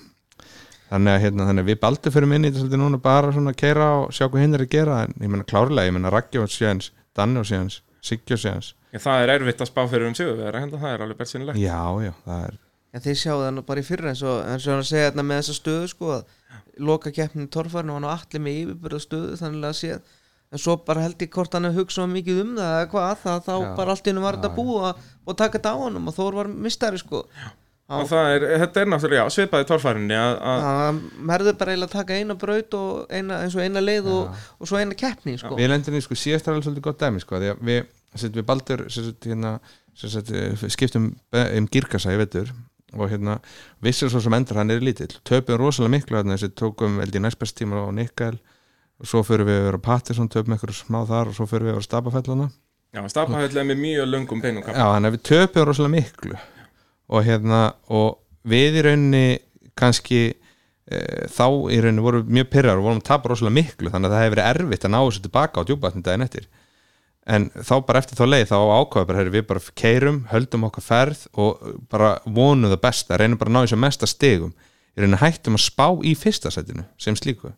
Þannig 0.87 1.13
að, 1.17 1.21
hérna, 1.25 1.47
þannig 1.49 1.65
að 1.65 1.71
við 1.71 1.79
baldur 1.83 2.13
fyrir 2.15 2.31
minni 2.31 2.51
þetta 2.51 2.63
svolítið 2.63 2.83
núna 2.83 2.99
bara 3.03 3.33
svona 3.35 3.55
að 3.55 3.61
keira 3.63 3.87
og 4.03 4.13
sjá 4.15 4.27
hvað 4.27 4.43
hinn 4.45 4.59
er 4.59 4.65
að 4.67 4.73
gera. 4.75 4.99
En 5.07 5.15
ég 5.19 5.33
menna 5.33 5.47
klárlega, 5.49 5.89
ég 5.89 5.97
menna 5.97 6.13
Raggi 6.15 6.43
og 6.43 6.53
séðans 6.53 6.93
Danni 7.17 7.41
og 7.41 7.49
séðans, 7.49 7.81
Siggi 8.05 8.37
og 8.37 8.43
séðans 8.43 8.75
það 9.03 9.23
er 9.25 9.33
erfitt 9.37 9.63
að 9.63 9.71
spá 9.71 9.83
fyrir 9.91 10.09
um 10.09 10.15
sigurvera, 10.17 10.63
hérna 10.63 10.81
það 10.81 10.95
er 10.95 11.05
alveg 11.05 11.21
bersinilegt 11.21 11.61
já, 11.61 11.81
já, 12.05 12.13
það 12.25 12.47
er 12.49 12.63
En 12.97 13.03
þeir 13.05 13.17
sjáu 13.21 13.41
það 13.43 13.51
nú 13.53 13.63
bara 13.67 13.83
í 13.83 13.85
fyrra 13.85 14.09
eins 14.09 14.23
og, 14.25 14.37
eins 14.49 14.67
og 14.67 14.73
hann 14.73 14.87
segja 14.89 15.09
þarna 15.11 15.25
með 15.29 15.41
þessa 15.43 15.55
stöðu 15.59 15.89
sko 15.91 16.13
að 16.15 16.61
loka 16.87 17.11
keppnin 17.13 17.51
torfarn 17.53 17.91
og 17.93 17.99
hann 17.99 18.07
á 18.09 18.15
allir 18.15 18.43
með 18.47 18.61
yfirbyrða 18.63 19.01
stöðu 19.03 19.41
þannig 19.41 19.67
að 19.69 19.75
séð 19.81 20.15
en 20.53 20.63
svo 20.63 20.79
bara 20.87 21.05
held 21.05 21.23
ég 21.23 21.31
hvort 21.35 21.55
hann 21.57 21.69
að 21.69 21.79
hugsa 21.81 22.07
mikið 22.11 22.41
um 22.45 22.57
það 22.57 22.75
eða 22.79 22.89
hvað 22.93 23.23
það 23.23 23.39
þá 23.47 23.55
Já. 23.55 23.69
bara 23.79 23.95
allt 23.95 24.11
hennu 24.11 24.25
var 24.25 24.39
þetta 24.39 24.51
Já, 24.53 24.57
búið 24.57 24.89
að, 24.89 25.07
og 25.27 25.39
taka 25.41 25.59
þetta 25.59 25.73
á 25.75 25.77
honum 25.83 26.11
og 26.11 26.17
Þór 26.17 26.37
var 26.41 26.51
mistari 26.67 27.01
sko. 27.03 27.23
Og 27.87 28.09
það 28.11 28.29
er, 28.35 28.45
þetta 28.65 28.81
er 28.83 28.89
náttúrulega, 28.91 29.25
já, 29.29 29.31
svipaði 29.31 29.67
torfærinni 29.69 30.17
að, 30.19 30.33
að 30.51 30.97
merður 31.29 31.59
bara 31.61 31.75
eiginlega 31.75 31.93
að 31.93 31.99
taka 32.01 32.17
eina 32.19 32.35
braut 32.41 32.75
og 32.75 33.13
eina, 33.15 33.37
eins 33.45 33.55
og 33.55 33.63
eina 33.63 33.83
leið 33.83 34.09
og, 34.11 34.41
og 34.59 34.71
svo 34.71 34.81
eina 34.81 34.97
keppni 34.99 35.37
sko. 35.39 35.53
Við 35.59 35.71
lendum 35.71 35.95
í 35.95 36.01
sko 36.03 36.19
síðast 36.19 36.49
er 36.49 36.57
alveg 36.57 36.67
svolítið 36.67 36.87
gott 36.89 37.05
dæmi 37.05 37.23
sko 37.23 37.39
því 37.39 37.53
að 37.53 37.63
við, 37.69 37.93
við 38.25 38.49
baldur 38.49 38.83
hérna, 38.91 39.53
eh, 40.03 40.67
skiptum 40.75 41.13
um 41.45 41.71
girkassa 41.71 42.17
í 42.17 42.19
vetur 42.19 42.51
og 42.97 43.13
hérna 43.13 43.39
vissir 43.87 44.11
svo 44.11 44.19
sem 44.25 44.35
endur 44.35 44.59
hann 44.59 44.75
er 44.75 44.83
lítill. 44.83 45.13
Töpum 45.23 45.61
rosalega 45.63 45.95
miklu 45.95 46.19
hérna 46.19 46.35
þessi 46.35 46.57
tókum 46.59 46.99
held 47.05 47.15
í 47.15 47.23
næstbest 47.23 47.59
tíma 47.61 47.87
á 47.87 47.91
Nikkel 47.95 48.41
svo 49.05 49.21
fyrir 49.27 49.49
við 49.49 49.59
að 49.61 49.67
vera 49.69 49.81
á 49.83 49.87
Patterson 49.91 50.31
töpum 50.33 50.55
eitthvað 50.55 50.79
smá 50.79 51.03
þar 51.09 51.33
og 51.33 51.37
svo 51.37 51.49
fyrir 51.51 51.69
við 51.69 51.75
að 51.75 51.77
vera 51.77 51.85
á 51.85 51.89
Stabafellana 51.89 52.49
já, 52.97 53.05
stafahöll 53.11 53.53
er 53.53 53.69
með 53.69 53.81
mjög 53.83 54.11
löngum 54.11 54.43
beinum 54.43 54.65
Já, 54.67 54.81
þannig 54.81 55.11
að 55.11 55.17
við 55.17 55.25
töpum 55.31 55.69
rosalega 55.69 55.95
miklu. 55.95 56.37
Og 57.07 57.27
hérna 57.27 57.63
og 57.93 58.19
við 58.47 58.81
í 58.81 58.85
rauninni 58.87 59.25
kannski 59.79 60.21
e, 60.33 61.01
þá 61.31 61.47
í 61.73 61.81
rauninni 61.83 62.05
vorum 62.05 62.27
við 62.27 62.39
mjög 62.39 62.53
pyrrar 62.55 62.81
og 62.81 62.87
vorum 62.89 63.03
að 63.03 63.09
tapa 63.11 63.33
rosalega 63.33 63.59
miklu 63.59 63.93
þannig 63.93 64.11
að 64.11 64.17
það 64.17 64.25
hefur 64.25 64.37
verið 64.37 64.53
erfitt 64.53 64.87
að 64.87 64.95
ná 64.95 65.01
þessu 65.01 65.27
tilbaka 65.27 65.63
á 65.63 65.67
djúbatni 65.69 66.07
daginn 66.07 66.27
eftir. 66.27 66.49
En 67.27 67.49
þá 67.59 67.75
bara 67.83 68.01
eftir 68.01 68.19
þá 68.19 68.25
leið 68.31 68.49
þá 68.53 68.57
ákvaða 68.57 69.09
bara, 69.11 69.29
við 69.35 69.47
bara 69.49 69.63
keirum, 69.83 70.23
höldum 70.31 70.67
okkar 70.69 70.87
ferð 70.87 71.27
og 71.35 71.63
bara 71.91 72.13
vonum 72.25 72.71
það 72.71 72.83
besta 72.87 73.19
reynum 73.19 73.41
bara 73.41 73.51
að 73.51 73.57
ná 73.57 73.63
þessu 73.65 73.81
mesta 73.83 74.11
stigum. 74.11 74.55
Í 74.97 75.03
rauninni 75.03 75.21
hættum 75.21 75.59
að 75.59 75.67
spá 75.67 75.89
í 76.07 76.15
fyrsta 76.17 76.55
setinu 76.55 76.87
sem 77.03 77.19
slíku 77.19 77.51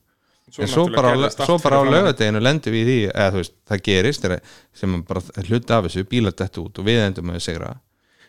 en 0.59 0.71
svo 0.71 0.87
bara, 0.93 1.13
svo 1.35 1.59
bara 1.63 1.81
á 1.81 1.85
lögadeginu 1.89 2.41
lendum 2.43 2.75
við 2.75 2.81
í 2.81 2.87
því 2.89 3.01
eða 3.11 3.35
þú 3.35 3.43
veist, 3.43 3.57
það 3.69 3.85
gerist 3.91 4.31
sem 4.79 4.97
bara 5.09 5.45
hluti 5.49 5.77
af 5.77 5.89
þessu, 5.89 6.09
bílar 6.09 6.37
dett 6.39 6.63
út 6.63 6.81
og 6.81 6.89
við 6.89 7.05
endum 7.05 7.35
að 7.35 7.45
segra 7.45 7.77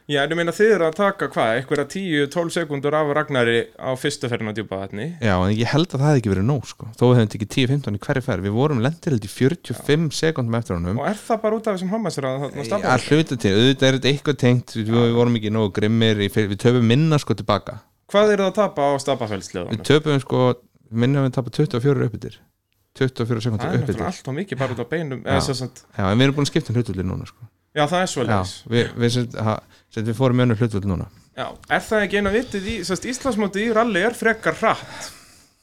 Já, 0.10 0.24
en 0.24 0.32
ég 0.34 0.40
meina 0.40 0.54
þið 0.58 0.72
eru 0.74 0.86
að 0.88 0.96
taka 0.98 1.28
hvað, 1.30 1.52
einhverja 1.60 1.84
10-12 1.86 2.54
sekundur 2.56 2.96
af 2.98 3.12
Ragnari 3.14 3.60
á 3.78 3.94
fyrstu 3.94 4.26
ferðin 4.32 4.50
á 4.50 4.58
djúpaðatni 4.58 5.06
Já, 5.22 5.36
en 5.38 5.52
ég 5.54 5.70
held 5.70 5.86
að 5.86 6.00
það 6.02 6.08
hefði 6.08 6.22
ekki 6.24 6.32
verið 6.32 6.48
nóg 6.48 6.64
sko. 6.66 6.88
þó 6.98 7.04
hefðum 7.12 7.30
tekið 7.36 7.52
10-15 7.54 8.00
í 8.00 8.02
hverju 8.08 8.24
ferð. 8.26 8.48
Við 8.48 8.56
vorum 8.56 8.82
lendir 8.82 9.14
held 9.14 9.28
í 9.28 9.30
45 9.30 10.08
sekundum 10.18 10.58
eftir 10.58 10.80
honum. 10.80 10.98
Og 10.98 11.12
er 11.12 11.22
það 11.22 11.42
bara 11.44 11.60
út 11.60 11.70
af 11.70 11.78
þessum 11.78 11.94
hammasræða 11.94 12.42
þarna 12.42 12.64
að 12.64 12.70
stafahöll? 12.72 13.06
hluta 13.06 13.38
til, 13.38 13.52
auðvitað 13.54 13.90
er 13.92 14.00
þetta 14.00 14.12
eitthvað 14.16 14.40
tengt. 14.42 14.76
Við, 14.80 14.90
við 14.98 15.14
vorum 15.20 15.38
ekki 15.38 15.54
nógu 15.54 15.72
grimmir. 15.78 16.24
Við 16.26 16.58
töfum 16.66 16.90
minna 16.90 17.22
sko 17.22 17.38
tilbaka. 17.38 17.78
Hvað 18.10 18.34
er 18.34 18.42
það 18.42 18.50
að 18.50 18.58
tapa 18.58 18.90
á 18.90 18.90
við 18.96 19.04
stapafellsliðunum? 19.06 19.86
töpum 19.86 20.24
sko 20.26 20.48
minnum 20.92 21.26
við 21.28 21.36
tapa 21.38 21.54
24 21.56 22.08
uppbyttir. 22.10 22.40
24 23.00 23.26
Það 23.26 23.44
sekundur 23.46 23.66
er 23.66 23.70
náttúrulega 23.70 23.84
uppbyttir. 23.84 24.06
allt 24.10 24.28
og 24.32 24.36
mikið 24.40 24.60
bara 24.60 24.76
út 24.76 24.82
á 24.82 24.88
beinum 24.90 25.22
Já. 25.24 25.38
já, 25.40 26.04
en 26.12 26.18
við 26.18 26.26
erum 26.26 26.36
búin 26.40 26.48
að 26.48 26.52
skipta 26.52 26.74
um 26.74 26.80
hlutvöldi 26.80 27.06
núna 27.06 27.28
sko. 27.30 27.48
Já, 27.78 27.84
það 27.86 28.02
er 28.02 28.10
svo 28.10 28.24
já, 28.26 28.30
leis 28.34 28.56
við, 28.66 28.90
við, 28.98 29.14
sem, 29.14 29.28
ha, 29.46 29.54
sem 29.94 30.08
við 30.10 30.18
fórum 30.18 30.42
önnur 30.46 30.58
hlutvöldi 30.60 30.90
núna. 30.90 31.06
Já, 31.38 31.46
er 31.70 31.86
það 31.86 32.04
ekki 32.08 32.20
eina 32.20 32.34
vitið 32.34 32.68
í 32.68 32.76
Íslandsmóti 32.82 33.64
í 33.68 33.72
rally 33.78 34.02
er 34.04 34.18
frekar 34.18 34.58
hratt? 34.60 35.12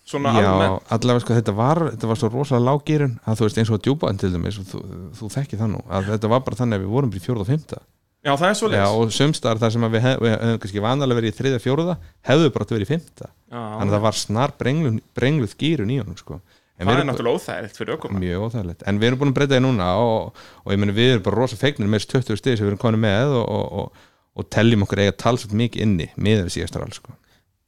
Svona 0.06 0.30
já, 0.38 0.46
almennt. 0.46 0.86
allavega 0.94 1.24
sko 1.24 1.34
þetta 1.34 1.52
var 1.58 1.80
þetta 1.90 2.06
var 2.06 2.18
svo 2.20 2.28
rosalega 2.30 2.70
lágýrun 2.70 3.16
að 3.26 3.40
þú 3.40 3.46
veist 3.48 3.58
eins 3.58 3.72
og 3.74 3.80
djúpaðan 3.82 4.20
til 4.22 4.30
dæmis 4.36 4.60
og 4.62 4.68
þú, 4.70 4.82
þú 5.18 5.30
þekki 5.34 5.58
það 5.58 5.72
nú 5.72 5.80
að 5.90 6.10
þetta 6.12 6.30
var 6.30 6.44
bara 6.46 6.58
þannig 6.60 6.78
að 6.78 6.84
við 6.84 6.92
vorum 6.94 7.10
í 7.10 7.22
fjóruð 7.24 7.42
og 7.42 7.48
fymta 7.50 7.80
Já, 8.26 8.32
það 8.34 8.48
er 8.48 8.56
svo 8.58 8.68
já, 8.72 8.84
og 8.90 9.12
sumstar 9.14 9.58
þar 9.62 9.72
sem 9.76 9.86
að 9.86 9.92
við, 9.94 10.02
hef, 10.02 10.20
við 10.24 10.32
hefum 10.34 10.60
kannski 10.64 10.82
vanalega 10.82 11.18
verið 11.20 11.30
í 11.30 11.36
þriðja 11.36 11.62
fjóruða 11.62 11.94
hefðu 12.26 12.48
bara 12.50 12.64
átt 12.66 12.72
að 12.72 12.76
verið 12.76 12.88
í 12.88 12.90
fymta 12.90 13.28
þannig 13.52 13.86
að 13.86 13.94
það 13.94 14.06
var 14.06 14.18
snar 14.18 14.54
brengluð, 14.58 14.96
brengluð 15.14 15.54
gýrun 15.60 15.92
í 15.94 15.98
honum 16.00 16.18
sko. 16.18 16.40
En 16.76 16.90
Það 16.90 16.98
er 17.00 17.06
náttúrulega 17.08 17.38
óþægilegt 17.38 17.78
fyrir 17.78 17.94
ökum 17.94 18.18
mjög 18.20 18.42
óþægilegt 18.48 18.82
en 18.90 18.98
við 19.00 19.08
erum 19.08 19.20
búin 19.22 19.30
að 19.30 19.38
breyta 19.38 19.54
því 19.54 19.62
núna 19.64 19.86
og, 20.02 20.42
og 20.64 20.74
ég 20.74 20.82
meni 20.82 20.96
við 20.98 21.12
erum 21.14 21.24
bara 21.28 21.38
rosa 21.38 21.56
fegnir 21.60 21.88
með 21.88 22.02
þessi 22.02 22.10
20 22.18 22.40
stið 22.42 22.58
sem 22.58 22.66
við 22.66 22.72
erum 22.72 22.82
konið 22.82 23.02
með 23.06 23.36
og, 23.38 23.46
og, 23.46 23.78
og, 23.80 24.10
og 24.36 24.50
teljum 24.52 24.84
okkur 24.84 25.04
eiga 25.06 25.14
talsvægt 25.22 25.56
mikið 25.56 25.86
inni 25.86 26.10
miður 26.18 26.50
við 26.50 26.56
síðastar 26.58 26.84
alls 26.84 26.98
sko. 27.00 27.14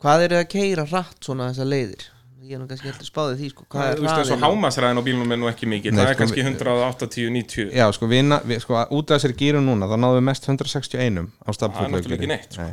Hvað 0.03 0.27
eru 0.27 0.41
að 0.43 0.51
keira 0.53 0.85
rætt 0.91 1.25
svona 1.25 1.49
þessar 1.53 1.71
leiðir? 1.73 2.05
Ég 2.49 2.55
er 2.57 2.61
nú 2.63 2.67
kannski 2.71 2.89
heldur 2.89 3.09
spáðið 3.09 3.41
því 3.43 3.49
sko. 3.53 3.65
Hvað 3.69 3.83
Þú 3.83 3.93
er 3.93 3.99
veist 4.01 4.09
og 4.09 4.19
hraðinn 4.25 4.41
á- 4.41 4.49
hámasræðin 4.49 4.99
á 4.99 5.05
bílnum 5.05 5.33
er 5.35 5.39
nú 5.43 5.49
ekki 5.51 5.67
mikið 5.69 5.93
Nei, 5.93 5.99
Það 6.01 6.09
er 6.09 6.15
sko, 6.15 6.21
kannski 6.23 6.41
við- 6.41 6.49
180, 6.49 7.31
90 7.35 7.73
já 7.77 7.87
sko, 7.93 8.07
við, 8.09 8.35
við, 8.49 8.61
sko 8.65 8.75
út 8.99 9.11
af 9.11 9.19
þessari 9.21 9.37
gýrun 9.43 9.67
núna 9.69 9.85
þá 9.91 9.97
náðum 10.01 10.17
við 10.21 10.25
mest 10.31 10.49
161 10.49 11.29
á 11.45 11.51
Það 11.53 11.67
er 11.69 11.91
náttúrulega 11.93 12.17
ekki 12.19 12.31
neitt, 12.33 12.53
sko. 12.57 12.69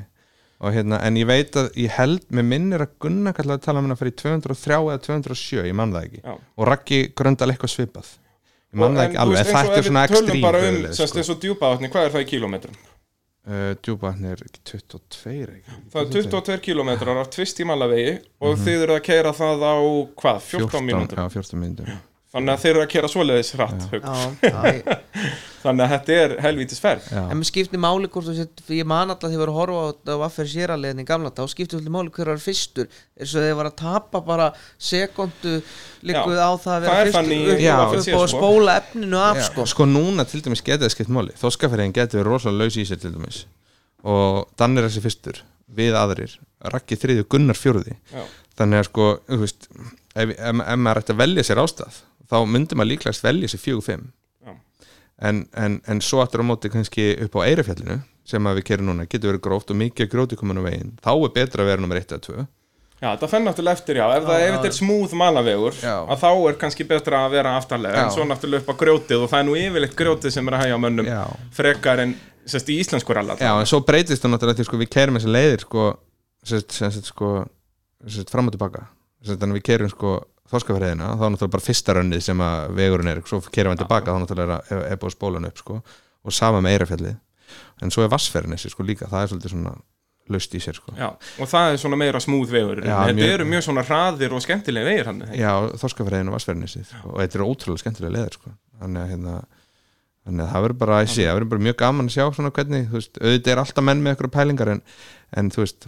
og 0.65 0.71
hérna, 0.73 1.01
en 1.03 1.15
ég 1.19 1.27
veit 1.27 1.51
að 1.59 1.67
ég 1.75 1.89
held 1.97 2.23
með 2.31 2.45
minnir 2.53 2.79
að 2.85 2.93
Gunnar 3.03 3.33
kallaði 3.35 3.59
að 3.59 3.65
tala 3.67 3.79
um 3.79 3.85
hann 3.89 3.97
að 3.97 3.99
fyrir 4.05 4.15
203 4.15 4.79
eða 4.79 5.01
207, 5.03 5.65
ég 5.67 5.75
man 5.75 5.91
það 5.91 6.05
ekki 6.07 6.21
Já. 6.23 6.37
og 6.57 6.67
Raggi 6.71 6.99
Gröndal 7.13 7.51
eitthvað 7.51 7.73
svipað 7.75 8.07
ég 8.71 8.79
man 8.79 8.91
Og- 8.91 8.95
það 8.95 9.03
en 9.03 9.09
ekki 9.09 9.17
þú 9.17 9.23
alveg, 9.25 9.35
veist, 9.35 9.49
ef 9.51 9.55
er 9.75 9.83
svona 9.83 10.05
við 10.05 10.15
tölum 10.15 10.23
ekstrím 10.31 10.41
bara 10.47 10.59
um, 10.69 10.79
semst 10.95 11.11
sko. 11.11 11.17
eins 11.19 11.29
og 11.35 11.39
djúpavatni, 11.43 11.89
hvað 11.91 12.05
er 12.07 12.11
það 12.15 12.23
í 12.23 12.29
kílómetrum? 12.31 12.75
Uh, 13.47 13.75
djúpavatn 13.81 14.25
er 14.31 14.41
ekki 14.45 14.59
22 14.71 15.49
ekki? 15.57 15.77
Það 15.93 16.01
er 16.01 16.11
22 16.15 16.57
kílómetrar 16.65 17.17
af 17.21 17.29
tvist 17.35 17.59
í 17.59 17.65
malavegi 17.69 18.15
og 18.41 18.55
Mhm. 18.57 18.65
þið 18.65 18.83
eru 18.87 18.93
að 18.99 19.03
keira 19.09 19.31
það 19.33 19.65
á 19.65 19.75
hvað, 20.21 20.39
14 20.51 20.85
mínútur? 20.85 21.17
já, 21.17 21.29
14 21.29 21.59
mínútur 21.59 21.93
Þannig 22.35 22.51
að 22.51 22.63
þeir 22.65 22.71
eru 22.73 22.81
að 22.83 22.89
keira 22.91 23.09
svoleiðis 23.11 23.51
hratt 23.55 23.83
Þannig 25.65 25.81
að 25.85 25.91
þetta 25.95 26.15
er 26.19 26.33
helvítis 26.43 26.81
ferð. 26.83 27.05
Já. 27.09 27.21
En 27.23 27.39
mér 27.39 27.47
skiptir 27.47 27.81
máli 27.81 28.09
hvort 28.11 28.27
þú 28.27 28.35
sett 28.37 28.73
Ég 28.75 28.85
man 28.85 29.09
alltaf 29.09 29.31
því 29.31 29.33
að 29.33 29.37
ég 29.37 29.41
var 29.41 29.51
að 29.53 29.57
horfa 29.57 30.13
á 30.13 30.15
Vaffer 30.21 30.49
séraleðin 30.51 31.01
í 31.01 31.05
gamla 31.07 31.31
þá 31.33 31.41
skiptir 31.49 31.79
alltaf 31.79 31.95
máli 31.95 32.13
hver 32.13 32.29
var 32.33 32.43
fyrstur. 32.43 32.91
Eins 33.17 33.33
og 33.33 33.47
þeir 33.47 33.57
var 33.61 33.71
að 33.71 33.77
tapa 33.79 34.21
bara 34.27 34.51
sekundu 34.91 35.55
líkuð 36.05 36.43
á 36.43 36.51
það 36.61 36.75
að 36.75 36.85
vera 36.85 36.99
er 36.99 37.11
fyrstur 37.15 37.49
upp, 37.55 37.65
og 37.79 37.97
að 37.97 38.05
sko. 38.05 38.21
spóla 38.35 38.77
efninu 38.83 39.23
af 39.23 39.41
sko. 39.47 39.67
sko 39.73 39.89
núna 39.89 40.27
til 40.29 40.43
dæmis 40.45 40.65
getið 40.69 40.93
skipt 40.93 41.15
máli. 41.17 41.33
Þóskafæriðin 41.41 41.97
getið 41.97 42.21
verið 42.21 42.31
rosalega 42.35 42.61
laus 42.67 42.77
í 42.77 42.85
sér 42.85 43.01
til 43.01 43.15
dæmis. 43.15 43.45
Og 44.05 44.43
Dan 44.59 44.77
er 44.77 44.85
þessi 44.85 45.07
fyrstur 45.07 45.41
við 45.75 45.97
aðrir, 45.97 46.37
Raggi 46.71 46.97
þriðju 46.99 47.25
Gunnar 47.31 47.57
fjórði. 47.57 47.95
Já. 48.13 48.21
þannig 48.59 48.83
að 48.83 48.89
sko 48.91 49.07
þú 49.27 49.39
veist, 49.41 49.65
ef, 50.15 50.33
ef, 50.35 50.61
ef 50.65 50.79
maður 50.81 51.01
ætti 51.03 51.15
að 51.15 51.21
velja 51.23 51.45
sér 51.47 51.61
ástað 51.63 52.01
þá 52.31 52.37
myndi 52.49 52.77
maður 52.77 52.91
líklegast 52.93 53.25
velja 53.25 53.51
sér 53.51 53.61
fjögur 53.61 53.85
fimm 53.85 54.09
Já. 54.45 54.55
en, 55.29 55.45
en, 55.53 55.79
en 55.85 56.03
svo 56.03 56.23
aftur 56.23 56.43
á 56.43 56.49
móti 56.49 56.71
kannski 56.73 57.11
upp 57.27 57.39
á 57.39 57.45
Eirafjallinu 57.45 58.01
sem 58.25 58.47
að 58.49 58.59
við 58.59 58.67
kerum 58.71 58.89
núna, 58.89 59.05
getur 59.05 59.29
verið 59.33 59.43
gróft 59.45 59.69
og 59.69 59.77
mikið 59.77 60.09
gróti 60.09 60.37
komin 60.39 60.57
á 60.57 60.65
veginn, 60.65 60.95
þá 61.03 61.11
er 61.13 61.33
betra 61.35 61.61
að 61.61 61.69
vera 61.69 61.83
nummer 61.83 61.99
1 62.01 62.15
eða 62.15 62.23
2 62.25 62.45
Já, 62.95 63.09
þetta 63.11 63.27
fenn 63.27 63.43
náttúrulega 63.45 63.75
eftir, 63.75 63.97
já, 63.99 64.05
ef, 64.15 64.23
það, 64.23 64.41
ef 64.41 64.53
þetta 64.55 64.69
er 64.69 64.75
smúð 64.77 65.13
malavegur 65.19 65.75
Já. 65.83 65.95
að 66.09 66.21
þá 66.21 66.29
er 66.31 66.55
kannski 66.61 66.85
betra 66.87 67.19
að 67.25 67.33
vera 67.35 67.51
aftarlega 67.59 67.99
en 67.99 68.07
Já. 68.07 68.13
svo 68.15 68.25
náttúrulega 68.25 68.63
upp 68.63 68.71
á 68.71 68.75
grjótið 68.79 69.25
og 69.25 69.29
það 69.33 69.41
er 69.41 69.47
nú 69.49 69.57
yfirleitt 69.59 69.97
grjótið 69.99 70.33
sem 70.33 70.47
er 70.47 70.55
að 70.55 70.63
hægja 70.63 70.77
á 70.79 70.83
mönnum 70.85 71.09
Já. 71.11 71.19
frekar 71.59 72.01
en 72.05 72.15
sérst 72.47 72.71
í 72.71 72.77
íslensku 72.79 73.17
ralla 73.17 73.35
Já, 73.35 73.51
en 73.51 73.67
svo 73.69 73.81
breytist 73.85 74.23
það 74.23 74.33
náttúrulega 74.33 74.61
því 74.61 74.67
sko, 74.69 74.79
við 74.79 74.91
keirum 74.95 75.19
þessi 75.19 75.33
leiðir 75.35 75.65
sko, 75.67 75.85
sett, 76.53 76.77
sett, 76.79 77.11
sko, 77.11 77.33
sett, 78.15 78.31
fram 78.31 78.47
og 78.47 78.55
tilbaka 78.55 78.87
þannig 79.25 79.59
við 79.59 79.65
keirum 79.69 79.91
sko, 79.93 80.13
þorskafæriðina 80.51 81.09
þá 81.17 81.23
er 81.25 81.33
náttúrulega 81.33 81.55
bara 81.55 81.65
fyrsta 81.65 81.95
rönnið 81.97 82.21
sem 82.27 82.43
að 82.45 82.75
vegurinn 82.77 83.11
er 83.11 83.21
svo 83.25 83.41
keirum 83.49 83.73
við 83.75 83.81
tilbaka 83.83 84.13
þá 84.13 84.21
náttúrulega 84.23 84.59
er, 84.69 84.83
er 84.93 85.01
búið 85.01 85.15
spólan 85.17 85.49
upp 85.49 85.61
sko, 85.63 85.79
og 86.25 86.35
sama 86.35 86.61
með 86.61 86.77
eirafjallið 86.77 87.15
en 87.85 87.91
svo 87.93 88.05
er 88.05 88.13
vassferðin 88.13 88.55
þessi 88.57 88.71
sko 88.73 88.85
líka 88.85 89.09
það 89.11 89.23
er 89.25 89.33
svolítið 89.33 89.55
svona 89.55 89.75
löst 90.33 90.55
í 90.57 90.59
sér 90.63 90.73
sko. 90.73 90.89
Já, 90.97 91.11
og 91.13 91.49
það 91.51 91.67
er 91.69 91.75
svona 91.77 91.97
meira 92.01 92.17
smúð 92.23 92.49
vegur 92.49 92.79
Já, 92.81 92.95
Þetta 93.05 93.17
mjög- 93.19 93.33
eru 93.35 93.45
mjög 93.45 93.65
svona 93.67 93.83
hraðir 93.85 94.33
og 94.33 94.41
skemmtilega 94.41 94.87
vegir 94.89 95.09
hann 95.11 95.19
Já, 95.37 95.51
þorskafæriðin 95.77 96.31
og 96.31 96.37
vassferðin 96.39 96.65
þessi 96.65 96.81
og 97.05 97.19
þetta 97.21 97.37
er 97.37 97.43
ótrúlega 97.45 97.83
skemmtilega 97.83 98.15
leiðir 98.15 98.37
sko. 98.39 98.55
þannig 98.81 99.03
að 99.03 99.11
hérna 99.13 99.35
Þannig 100.25 100.41
að 100.41 100.53
það 100.55 100.63
verður 100.65 100.79
bara, 100.81 100.95
verður 101.05 101.49
bara 101.51 101.63
mjög 101.67 101.75
gaman 101.77 102.07
að 102.09 102.15
sjá 102.15 102.23
svona 102.33 102.49
hvernig, 102.55 102.87
þú 102.89 102.97
veist, 102.97 103.17
auðvitað 103.21 103.51
er 103.53 103.59
alltaf 103.61 103.85
menn 103.85 103.99
með 104.01 104.15
ykkur 104.15 104.29
pælingar 104.33 104.71
en, 104.73 104.79
en 105.37 105.51
þú 105.53 105.61
veist, 105.61 105.85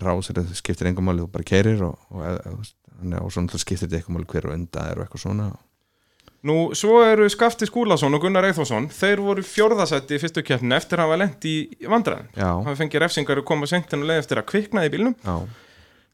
rásir 0.00 0.38
það 0.38 0.52
skiptir 0.60 0.90
engum 0.92 1.08
máli, 1.10 1.24
þú 1.24 1.30
bara 1.34 1.46
keirir 1.50 1.82
og, 1.88 1.96
og, 2.14 2.22
og, 2.52 2.68
og 3.20 3.32
svona 3.34 3.52
þú 3.52 3.60
skiptir 3.62 3.88
þetta 3.88 4.00
eitthvað 4.00 4.16
máli 4.16 4.30
hver 4.30 4.48
og 4.50 4.54
enda 4.56 4.86
er 4.90 5.00
og 5.00 5.06
eitthvað 5.06 5.24
svona. 5.24 5.48
Nú, 6.48 6.54
svo 6.72 7.02
eru 7.04 7.26
Skafti 7.28 7.66
Skúlason 7.68 8.16
og 8.16 8.22
Gunnar 8.24 8.46
Eithosson 8.48 8.86
þeir 8.96 9.20
voru 9.20 9.42
fjórðasætti 9.44 10.16
í 10.16 10.20
fyrstu 10.22 10.44
keppni 10.46 10.72
eftir 10.72 11.02
að 11.02 11.10
hafa 11.10 11.18
lent 11.20 11.44
í 11.44 11.56
vandræðin 11.84 12.30
hafa 12.38 12.76
fengið 12.78 13.02
refsingar 13.04 13.42
og 13.42 13.48
koma 13.50 13.68
sentin 13.68 14.00
og 14.00 14.08
leið 14.08 14.22
eftir 14.22 14.40
að 14.40 14.46
kviknaði 14.48 14.88
í 14.88 14.94
bílnum. 14.94 15.16
Já, 15.20 15.34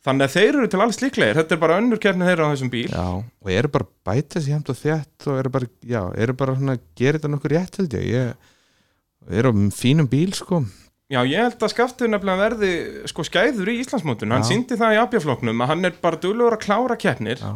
þannig 0.09 0.27
að 0.27 0.35
þeir 0.35 0.49
eru 0.49 0.71
til 0.73 0.81
alls 0.83 0.99
líklegir. 1.03 1.39
Þetta 1.39 1.55
er 1.55 1.63
bara 1.63 1.79
önnur 1.79 2.03
keppni 2.03 2.27
þeirra 2.27 2.49
á 2.51 2.53
þessum 2.57 2.73
bíl. 2.75 2.89
Já. 2.91 3.07
Og 3.23 3.53
eru 3.55 3.71
bara 3.77 3.89
bæta 4.09 4.43
sér 4.43 4.57
hefnt 4.57 4.73
og 4.75 4.81
þétt 4.81 5.29
og 5.31 5.39
eru 5.45 5.55
bara, 5.55 5.71
já, 5.95 6.03
eru 6.27 6.37
bara 6.43 6.59
svona 6.59 6.75
að 6.75 6.85
gera 6.99 7.21
þetta 7.21 7.33
nokkur 7.37 7.55
rétt 7.55 7.81
held 7.83 7.97
ég, 8.01 8.11
ég 8.17 9.39
eru 9.39 9.55
á 9.55 9.55
fínum 9.79 10.11
bíl 10.11 10.35
sko 10.35 10.65
Já, 11.07 11.21
ég 11.23 11.39
held 11.39 11.63
að 11.63 11.71
Skafti 11.71 12.09
nefnilega 12.11 12.43
verði 12.43 12.73
sko 13.07 13.23
skæður 13.27 13.71
í 13.71 13.79
Íslandsmótun 13.85 14.35
hann 14.35 14.47
síndi 14.47 14.79
það 14.79 14.97
í 14.97 15.01
abjafloknum 15.05 15.61
að 15.63 15.73
hann 15.73 15.89
er 15.89 15.99
bara 16.03 16.19
duglegur 16.19 16.57
að 16.57 16.65
klára 16.67 16.97
keppnir 16.99 17.39
Já, 17.39 17.53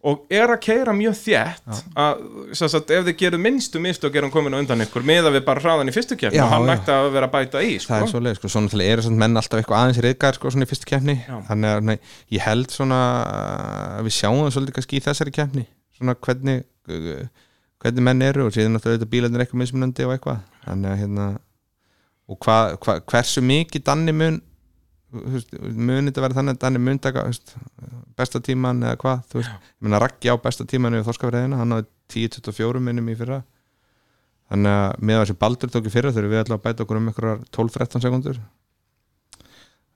og 0.00 0.22
er 0.32 0.48
að 0.48 0.60
keira 0.64 0.92
mjög 0.96 1.16
þétt 1.18 1.80
að 2.00 2.20
sagt, 2.56 2.92
ef 2.92 3.02
þið 3.04 3.16
gerum 3.20 3.42
minnstu 3.44 3.80
mistök 3.84 4.14
er 4.16 4.24
hann 4.24 4.32
komin 4.32 4.54
á 4.56 4.60
undan 4.62 4.84
ykkur 4.86 5.04
með 5.04 5.28
að 5.28 5.36
við 5.36 5.44
bara 5.48 5.60
hraðan 5.64 5.92
í 5.92 5.94
fyrstu 5.96 6.16
keppni 6.20 6.40
og 6.40 6.52
hann 6.54 6.64
nætti 6.70 6.94
að 6.94 7.08
vera 7.16 7.28
að 7.28 7.34
bæta 7.34 7.64
í 7.64 7.74
sko. 7.76 7.92
það 7.92 8.04
er 8.06 8.12
svo 8.14 8.22
leið, 8.24 8.38
sko, 8.38 8.52
svona 8.54 8.86
eru 8.86 9.04
svona 9.04 9.20
menn 9.20 9.40
alltaf 9.40 9.60
eitthvað 9.60 9.82
aðeins 9.82 10.00
reyðgar 10.06 10.38
sko 10.38 10.54
svona 10.54 10.64
í 10.64 10.70
fyrstu 10.70 10.88
keppni. 10.88 11.16
Þannig 11.50 11.74
að 11.74 11.84
nei, 11.90 11.96
ég 12.32 12.46
held 12.46 12.72
svona 12.72 13.00
að 13.98 14.08
við 14.08 14.16
sjáum 14.16 14.40
það 14.46 14.54
svolítið 14.56 14.78
kannski 14.78 14.96
í 14.96 15.04
þessari 15.04 15.36
keppni 15.36 15.66
svona 15.98 16.16
hvernig 16.16 16.64
hvernig 17.80 18.08
menn 18.08 18.24
eru 18.24 18.48
og 18.48 18.56
síðan 18.56 18.76
náttúrulega 18.76 19.02
þetta 19.02 19.12
bílarnir 19.12 19.44
eitthvað 19.44 19.62
mismunandi 19.66 20.08
og 22.30 22.38
að 22.38 22.46
hva, 22.46 22.78
hva, 22.84 22.96
hversu 23.10 23.42
mikið 23.44 23.84
Danni 23.86 24.14
mun 24.14 24.38
þú 25.10 25.34
veist, 25.34 25.54
mun 25.58 26.06
þetta 26.10 26.24
vera 26.24 26.38
þannig 26.38 26.56
að 26.56 26.60
Danni 26.64 26.82
mun 26.86 27.00
taka 27.02 27.26
þú 27.26 27.32
veist, 27.32 27.54
besta 28.20 28.42
tíman 28.46 28.84
eða 28.86 29.00
hvað 29.02 29.24
þú 29.32 29.40
veist, 29.40 29.56
ég 29.70 29.86
meina 29.86 30.02
Raggi 30.02 30.30
á 30.30 30.36
besta 30.42 30.66
tíman 30.70 30.98
í 30.98 31.02
Þorskafræðina, 31.06 31.58
hann 31.60 31.74
á 31.74 31.78
10-24 32.10 32.82
minnum 32.82 33.10
í 33.10 33.14
fyrra. 33.18 33.42
Þannig 34.50 34.76
að 34.76 35.04
með 35.06 35.20
þessi 35.20 35.36
baldur 35.38 35.70
tók 35.70 35.86
í 35.86 35.92
fyrra 35.94 36.10
þurfum 36.14 36.32
við 36.32 36.40
alltaf 36.42 36.56
að 36.58 36.64
bæta 36.64 36.82
okkur 36.86 36.98
um 36.98 37.10
einhverjar 37.10 37.44
12-13 37.54 38.02
sekundur 38.02 38.40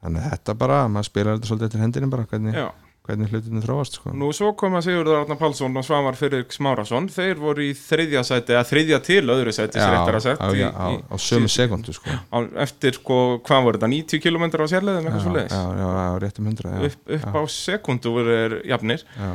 þannig 0.05 0.21
að 0.25 0.35
þetta 0.35 0.55
bara, 0.61 0.81
maður 0.93 1.09
spilar 1.09 1.39
þetta 1.39 1.49
svolítið 1.49 1.69
eftir 1.71 1.83
hendinni 1.83 2.11
bara, 2.13 2.27
hvernig, 2.29 2.59
Já. 2.59 2.67
Hvernig 3.05 3.29
hlutinu 3.29 3.61
þróast 3.61 3.99
sko. 3.99 4.13
Nú 4.17 4.31
svo 4.33 4.55
koma 4.57 4.81
Sigurður 4.85 5.21
Arnar 5.21 5.37
Pálsson 5.37 5.77
og 5.77 5.85
Svavar 5.85 6.17
fyrir 6.17 6.47
Smárasson 6.53 7.11
þeir 7.13 7.41
voru 7.43 7.67
í 7.67 7.73
þriðja 7.77 8.23
sæti 8.25 8.55
eða 8.55 8.65
þriðja 8.71 9.01
til 9.05 9.21
öðru 9.35 9.53
sæti 9.53 9.81
já, 9.81 9.85
sér 9.85 9.97
eftir 9.99 10.19
að 10.19 10.29
á, 10.41 10.49
já, 10.57 10.69
á, 10.73 10.89
á 11.13 11.17
sömu 11.21 11.51
sekundu 11.53 11.93
sko. 11.97 12.09
á, 12.33 12.39
eftir 12.65 12.97
sko, 12.97 13.19
hvað 13.45 13.69
voru 13.69 13.83
þetta, 13.83 13.91
90 13.93 14.25
km 14.25 14.47
á 14.57 14.67
sérleðum 14.73 15.11
eitthvað 15.11 15.27
svo 15.27 15.35
leiðis 15.37 15.53
já, 15.53 15.63
já, 15.83 15.91
já, 15.99 16.09
réttum 16.25 16.49
hundra 16.49 16.73
já, 16.73 16.89
upp, 16.89 17.13
upp 17.19 17.37
á 17.37 17.43
sekundu 17.59 18.15
voru 18.17 18.39
þeir 18.39 18.57
jafnir. 18.73 19.07
Já. 19.21 19.33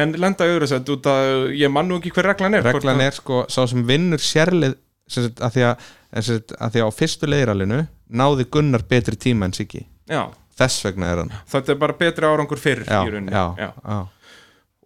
en 0.00 0.16
lenda 0.24 0.48
í 0.48 0.54
öðru 0.56 0.72
sæti 0.72 0.96
út 0.96 1.12
að 1.12 1.32
ég 1.60 1.74
man 1.76 1.90
nú 1.90 2.00
ekki 2.00 2.14
hver 2.16 2.32
reglan 2.32 2.56
er 2.56 2.64
reglan 2.64 3.04
er 3.04 3.16
sko, 3.20 3.44
sá 3.52 3.60
sem 3.68 3.84
vinnur 3.84 4.24
sagt, 4.24 5.40
að, 5.42 5.56
því 5.56 5.68
að, 5.68 5.88
að 6.16 6.28
því 6.72 6.80
að 6.80 6.88
á 6.88 6.90
fyrstu 6.96 7.28
leiðralinu 7.28 7.84
náði 8.10 8.46
Gunnar 8.50 8.84
betri 8.88 9.18
tíma 9.20 9.48
en 9.48 9.54
Siggi. 9.54 9.84
Já, 10.10 10.30
þess 10.60 10.84
vegna 10.86 11.10
er 11.14 11.24
hann. 11.24 11.34
Þetta 11.50 11.74
er 11.74 11.80
bara 11.86 11.98
betri 12.04 12.28
árangur 12.30 12.60
fyrir 12.60 12.84
í 12.86 13.10
rauninni. 13.16 13.32
já, 13.32 13.44
Já. 13.64 13.98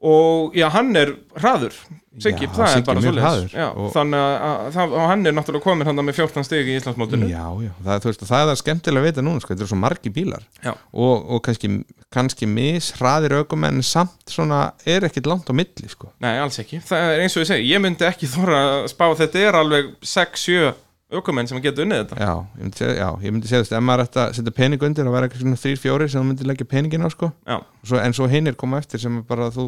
og 0.05 0.53
já, 0.57 0.67
hann 0.75 0.97
er 1.01 1.15
hraður. 1.41 1.77
Siggi, 2.21 2.47
það 2.47 2.77
er 2.77 2.83
bara 2.87 3.01
er 3.03 3.71
og- 3.75 3.89
þannig 3.91 4.21
að, 4.23 4.93
hann 5.09 5.27
er 5.27 5.33
náttúrulega 5.35 5.63
komin 5.65 5.87
hann 5.89 5.97
með 5.97 6.15
14 6.21 6.45
stig 6.47 6.69
í 6.71 6.77
Íslandsmótinu. 6.79 7.27
Já, 7.27 7.43
já, 7.65 7.71
það, 7.83 8.05
þú 8.05 8.11
veist, 8.11 8.23
það 8.29 8.53
er 8.53 8.61
skemmtilega 8.61 9.01
að 9.03 9.09
vita 9.09 9.25
núna 9.27 9.41
sko, 9.43 9.51
þetta 9.55 9.65
eru 9.65 9.71
svo 9.73 9.79
margi 9.81 10.13
bílar. 10.15 10.45
Og, 10.93 11.25
og 11.35 11.43
kannski, 11.43 11.73
kannski 12.15 12.47
mishraðir 12.47 13.35
ökumenn 13.41 13.83
samt 13.83 14.31
svona 14.31 14.61
er 14.87 15.09
ekkit 15.09 15.27
langt 15.27 15.51
á 15.51 15.55
milli 15.59 15.89
sko. 15.91 16.13
Nei, 16.23 16.37
alls 16.39 16.61
ekki. 16.63 16.79
Það 16.87 17.09
er 17.17 17.25
eins 17.25 17.35
og 17.37 17.43
ég 17.43 17.51
segi, 17.51 17.67
ég 17.73 17.83
myndi 17.83 18.07
ekki 18.07 18.31
þóra 18.31 18.61
að 18.63 18.89
spá 18.95 19.09
þetta 19.25 19.43
er 19.49 19.59
alveg 19.65 19.91
6-7 20.07 20.75
ökumenn 21.13 21.49
sem 21.51 21.61
getur 21.65 21.85
unnið 21.85 22.05
þetta. 22.05 22.21
Já, 22.21 22.35
ég 22.57 22.63
myndi 22.65 22.81
segja, 22.81 22.95
já, 22.99 23.09
ég 23.25 23.35
myndi 23.35 23.51
segja 23.51 23.65
þess 23.65 23.77
ef 23.77 23.85
maður 23.85 24.07
ætti 24.07 24.23
að 24.23 24.37
setja 24.39 24.55
pening 24.57 24.87
undir 24.89 25.09
og 25.09 25.17
vera 25.17 25.29
eitthvað 25.29 25.45
svona 25.45 25.61
þrýr, 25.61 25.81
fjóri 25.83 26.09
sem 26.11 26.23
þú 26.23 26.29
myndi 26.31 26.49
leggja 26.49 26.71
peningin 26.71 27.07
á 27.07 27.09
sko. 27.13 27.33
Já, 27.47 27.59
svo, 27.85 28.01
en 28.01 28.17
svo 28.17 28.31
hinir 28.31 28.57
koma 28.61 28.81
eftir 28.83 29.03
sem 29.03 29.21
er 29.21 29.27
bara 29.29 29.51
þú 29.55 29.67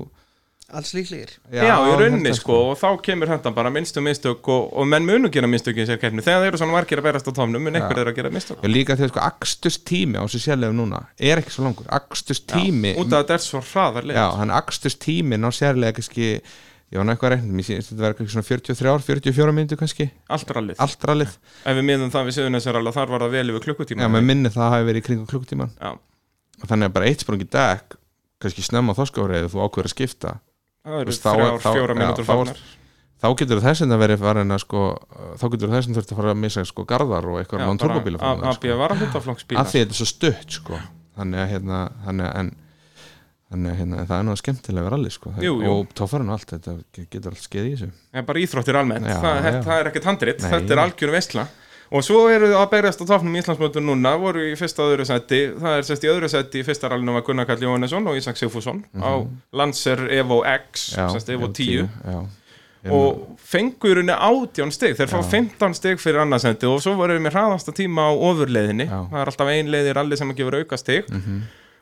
alls 0.74 0.90
líklegir. 0.96 1.30
Já, 1.54 1.62
í 1.62 1.90
ég 1.92 2.00
rauninni 2.00 2.32
það, 2.32 2.38
sko 2.40 2.56
og 2.72 2.78
þá 2.80 2.88
kemur 3.06 3.30
þetta 3.30 3.52
bara 3.54 3.70
minnstu 3.70 4.02
mistök 4.02 4.48
og, 4.50 4.72
og 4.74 4.88
menn 4.90 5.06
munu 5.06 5.30
gera 5.30 5.46
mistök 5.50 5.78
í 5.78 5.84
þessar 5.84 6.00
keppni. 6.02 6.24
Þegar 6.26 6.42
þeir 6.42 6.50
eru 6.50 6.58
svona 6.58 6.74
margir 6.74 6.98
að 6.98 7.06
berast 7.06 7.30
á 7.30 7.32
tómnum 7.36 7.62
mun 7.62 7.78
einhver 7.78 8.00
þeir 8.00 8.10
að 8.10 8.18
gera 8.18 8.32
mistök. 8.34 8.58
Já, 8.58 8.70
líka 8.72 8.96
þegar 8.98 9.12
sko 9.12 9.22
aksturs 9.28 9.78
tími 9.86 10.18
á 10.18 10.26
þessu 10.26 10.40
sérlegum 10.42 10.80
núna 10.80 11.04
er 11.22 11.38
ekki 11.38 11.54
svo 11.54 11.68
langur, 11.68 11.86
aksturs 11.94 12.42
tími 12.50 12.96
út 12.98 13.06
af 13.12 13.20
að 13.20 13.22
þetta 13.22 13.38
er 13.38 13.44
svo 13.46 13.60
hraðar 13.62 14.10
ég 16.92 17.00
var 17.00 17.10
eitthvað 17.12 17.32
reynum, 17.34 17.58
ég 17.60 17.66
syns 17.66 17.88
þetta 17.90 18.02
verður 18.04 18.18
kannski 18.20 18.34
svona 18.36 18.48
43, 18.48 19.04
44 19.08 19.54
myndu 19.56 19.78
kannski. 19.80 20.06
Allt 20.32 20.52
rallið. 20.54 20.78
Allt 20.84 21.06
rallið, 21.10 21.32
ef 21.64 21.74
við 21.78 21.84
miðum 21.90 22.12
það 22.14 22.28
við 22.28 22.36
Suðunesarall 22.38 22.92
þar 22.94 23.12
var 23.14 23.20
það 23.26 23.36
vel 23.36 23.48
yfir 23.52 23.64
klukkutíma. 23.66 24.00
Já, 24.04 24.08
með 24.14 24.26
minni 24.30 24.52
það 24.54 24.72
hafi 24.76 24.88
verið 24.90 25.00
í 25.02 25.06
kringum 25.08 25.28
klukkutíman. 25.32 25.72
Já, 25.80 25.90
og 26.62 26.66
þannig 26.70 26.86
að 26.90 26.96
bara 26.96 27.08
eitt 27.10 27.20
sprungi 27.26 27.48
dekk 27.56 27.86
kannski 28.42 28.62
snemma 28.66 28.92
þoskárið 28.96 29.50
þú 29.52 29.58
ákveður 29.66 29.88
að 29.90 29.94
skipta. 29.96 30.30
Það 30.86 31.02
eru 31.02 31.12
þrjár, 31.16 31.60
fjóra 31.66 31.92
já, 31.92 31.98
mínútur 31.98 32.26
þá 33.16 33.28
getur 33.40 33.62
þess 33.64 33.80
að 33.86 34.02
verið 34.02 34.20
farin 34.20 34.52
að 34.52 34.60
sko 34.62 34.80
þá 35.40 35.46
getur 35.54 35.72
þess 35.72 35.88
að 35.88 35.94
þurft 35.96 36.10
að 36.12 36.18
fara 36.20 36.32
að 36.34 36.40
missa 36.42 36.64
sko 36.68 36.82
garðar 36.88 37.24
og 37.30 37.36
eitthvað 37.40 37.62
þannig 43.52 43.70
að 43.72 43.76
hérna 43.78 43.82
en, 43.82 43.92
að 43.92 44.00
hérna, 44.00 44.00
en 44.02 44.08
það 44.10 44.18
er 44.18 44.24
nú 44.26 44.36
skemmtilega 44.40 44.90
allir 44.96 45.14
sko. 45.14 45.32
Jú, 45.42 45.52
jú. 45.62 45.70
og 45.76 45.92
tófarinn 45.94 46.28
og 46.32 46.38
allt 46.38 46.50
þetta 46.56 46.74
getur 47.12 47.30
allt 47.34 47.44
skeið 47.46 47.66
í 47.68 47.74
þessu. 47.76 47.90
Það 48.10 48.20
er 48.22 48.26
bara 48.32 48.42
íþróttir 48.42 48.78
almennt, 48.80 49.06
Já, 49.06 49.18
það, 49.22 49.36
já. 49.46 49.60
það 49.68 49.78
er 49.82 49.90
ekkert 49.92 50.04
handrit, 50.10 50.42
þetta 50.42 50.74
er 50.76 50.82
algjörum 50.86 51.16
veistla 51.18 51.46
og 51.94 52.02
svo 52.02 52.24
eru 52.26 52.48
þau 52.50 52.58
að 52.64 52.70
berjast 52.72 52.98
á 52.98 53.04
topnum 53.06 53.36
í 53.36 53.38
Íslandsmótur 53.44 53.84
núna, 53.86 54.16
voru 54.18 54.40
í 54.42 54.56
fyrsta 54.58 54.82
og 54.82 54.96
öðru 54.96 55.04
seti 55.06 55.38
það 55.54 55.76
er 55.78 55.84
sérst 55.86 56.02
í 56.02 56.08
öðru 56.10 56.26
seti 56.32 56.58
í 56.58 56.64
fyrsta 56.66 56.88
rallinu 56.90 57.14
var 57.14 57.22
Gunnar 57.22 57.46
Karl 57.46 57.62
Jóhannesson 57.62 58.08
og 58.10 58.18
Ísak 58.18 58.34
Sigfússon 58.40 58.80
á 58.98 59.22
Lancer 59.54 60.02
Evo 60.10 60.40
X, 60.42 60.88
Mhm. 60.96 60.98
Já, 60.98 61.06
sérst 61.14 61.30
Evo 61.30 61.46
Evo 61.46 61.52
10 61.54 61.86
já. 61.86 62.26
og 62.90 63.38
fengu 63.38 63.86
í 63.86 63.94
rauninni 63.94 64.18
átján 64.18 64.72
stig 64.74 64.96
þeir 64.98 65.10
fá 65.14 65.22
15 65.22 65.74
stig 65.78 65.98
fyrir 66.02 66.20
annarsendi 66.26 66.66
og 66.66 66.82
svo 66.82 66.96
voru 66.98 67.14
við 67.20 67.22
með 67.28 67.38
hraðasta 67.38 67.72
tíma 67.78 68.10
á 68.10 68.12
ofurleiðinni 68.18 68.86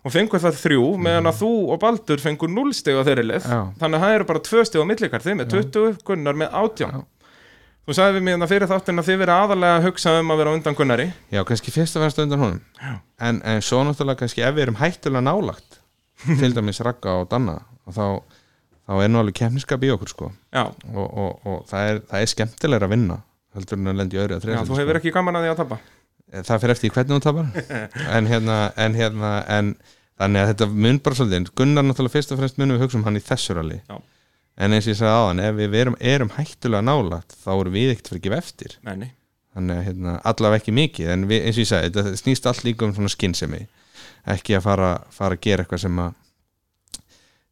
Mhm. 0.04 0.10
og 0.10 0.12
fengu 0.12 0.38
það 0.42 0.60
þrjú 0.60 0.84
meðan 1.00 1.30
að 1.30 1.38
þú 1.40 1.50
og 1.72 1.80
Baldur 1.80 2.20
fengu 2.20 2.48
0 2.52 2.72
stig 2.76 2.94
á 2.94 3.02
þeirri 3.06 3.24
leið 3.24 3.46
þannig 3.80 3.96
að 3.98 4.04
það 4.04 4.14
eru 4.18 4.24
bara 4.28 4.42
2 4.50 4.64
stig 4.68 4.82
á 4.84 4.90
millikar 4.90 5.24
þið 5.24 5.36
með 5.40 5.48
20, 5.54 5.98
Gunnar 6.04 6.36
með 6.36 6.52
18 6.52 6.92
Já. 6.92 7.00
þú 7.88 7.96
sagði 7.96 8.18
við 8.18 8.22
mér 8.26 8.36
þetta 8.36 8.50
fyrir 8.52 8.70
þáttin 8.74 9.00
að 9.00 9.08
þið 9.08 9.18
verið 9.24 9.34
aðalega 9.40 9.78
að 9.80 9.86
hugsa 9.88 10.14
um 10.20 10.30
að 10.34 10.38
vera 10.40 10.52
undan 10.56 10.76
Gunnari. 10.78 11.06
Já, 11.32 11.40
kannski 11.44 11.72
fyrst 11.72 11.96
að 11.96 12.04
verðast 12.04 12.22
undan 12.24 12.40
honum. 12.44 12.60
En, 13.20 13.40
en 13.44 13.60
svo 13.64 13.82
náttúrulega 13.84 14.20
kannski 14.22 14.44
ef 14.44 14.54
við 14.56 14.62
erum 14.68 14.78
hættulega 14.80 15.24
nálagt 15.24 15.80
til 16.40 16.52
dæmis 16.54 16.80
Ragga 16.84 17.18
og 17.20 17.28
Danna 17.32 17.58
og 17.84 17.92
þá, 17.92 18.06
þá 18.88 18.92
er 19.04 19.08
nú 19.12 19.20
alveg 19.20 19.36
kemniskap 19.40 19.84
í 19.84 19.90
okkur 19.92 20.08
sko. 20.12 20.30
Já, 20.52 20.64
og, 20.94 21.04
og, 21.12 21.44
og 21.44 21.64
það, 21.68 21.90
er, 21.90 22.00
það 22.08 22.20
er 22.24 22.32
skemmtilega 22.32 22.88
að 22.88 22.94
vinna 22.96 23.18
heldur 23.54 23.78
en 23.78 23.92
að 23.92 24.00
lendi 24.00 24.18
öðru 24.18 24.34
að 24.34 24.40
já 24.40 24.44
þriðja 24.48 24.64
þú 24.68 24.78
hefur 24.80 24.98
ekki 24.98 25.12
gaman 25.14 25.36
að 25.38 25.44
því 25.44 25.50
að 25.52 25.60
tapa 25.60 25.76
það 26.42 26.62
fyrir 26.62 26.74
eftir 26.74 26.94
hvernig 26.94 27.16
hún 27.16 27.24
tapar. 27.24 27.46
En 28.16 28.30
hérna, 28.30 28.56
en 28.80 28.96
hérna 28.98 29.30
en, 29.50 29.74
þannig 30.20 30.42
að 30.42 30.50
þetta 30.52 30.68
mun 30.72 31.00
bara 31.04 31.18
svolítið 31.18 31.52
Gunnar 31.58 31.86
náttúrulega 31.86 32.14
fyrst 32.16 32.34
og 32.34 32.40
fremst 32.40 32.58
munum 32.60 32.78
við 32.78 32.86
hugsa 32.86 32.98
um 33.00 33.06
hann 33.06 33.18
í 33.18 33.22
þessu 33.24 33.56
rally 33.58 33.80
Já. 33.88 33.96
en 34.56 34.76
eins 34.76 34.88
og 34.88 34.94
ég 34.94 34.98
sagði 35.00 35.14
áðan 35.20 35.44
ef 35.44 35.60
við 35.60 35.78
erum, 35.80 35.96
erum 36.00 36.34
hættulega 36.36 36.86
nálægt 36.86 37.36
þá 37.44 37.50
erum 37.56 37.76
við 37.78 37.94
ekkert 37.94 38.10
fyrir 38.12 38.20
að 38.20 38.26
gefa 38.28 38.42
eftir. 38.42 38.76
Nei. 38.86 39.12
þannig 39.54 39.78
að 39.78 39.86
hérna, 39.88 40.16
allavega 40.26 40.62
ekki 40.62 40.74
mikið 40.74 41.14
en 41.14 41.26
við, 41.30 41.44
eins 41.46 41.58
og 41.58 41.62
ég 41.62 41.70
sagði, 41.70 41.90
þetta 41.94 42.22
snýst 42.22 42.46
allt 42.50 42.64
líka 42.66 42.86
um 42.88 42.94
svona 42.96 43.12
skinnsemi 43.14 43.60
ekki 44.34 44.56
að 44.58 44.64
fara, 44.66 44.92
fara 45.14 45.36
að 45.38 45.44
gera 45.46 45.62
eitthvað 45.62 45.84
sem 45.84 46.00
að 46.02 46.14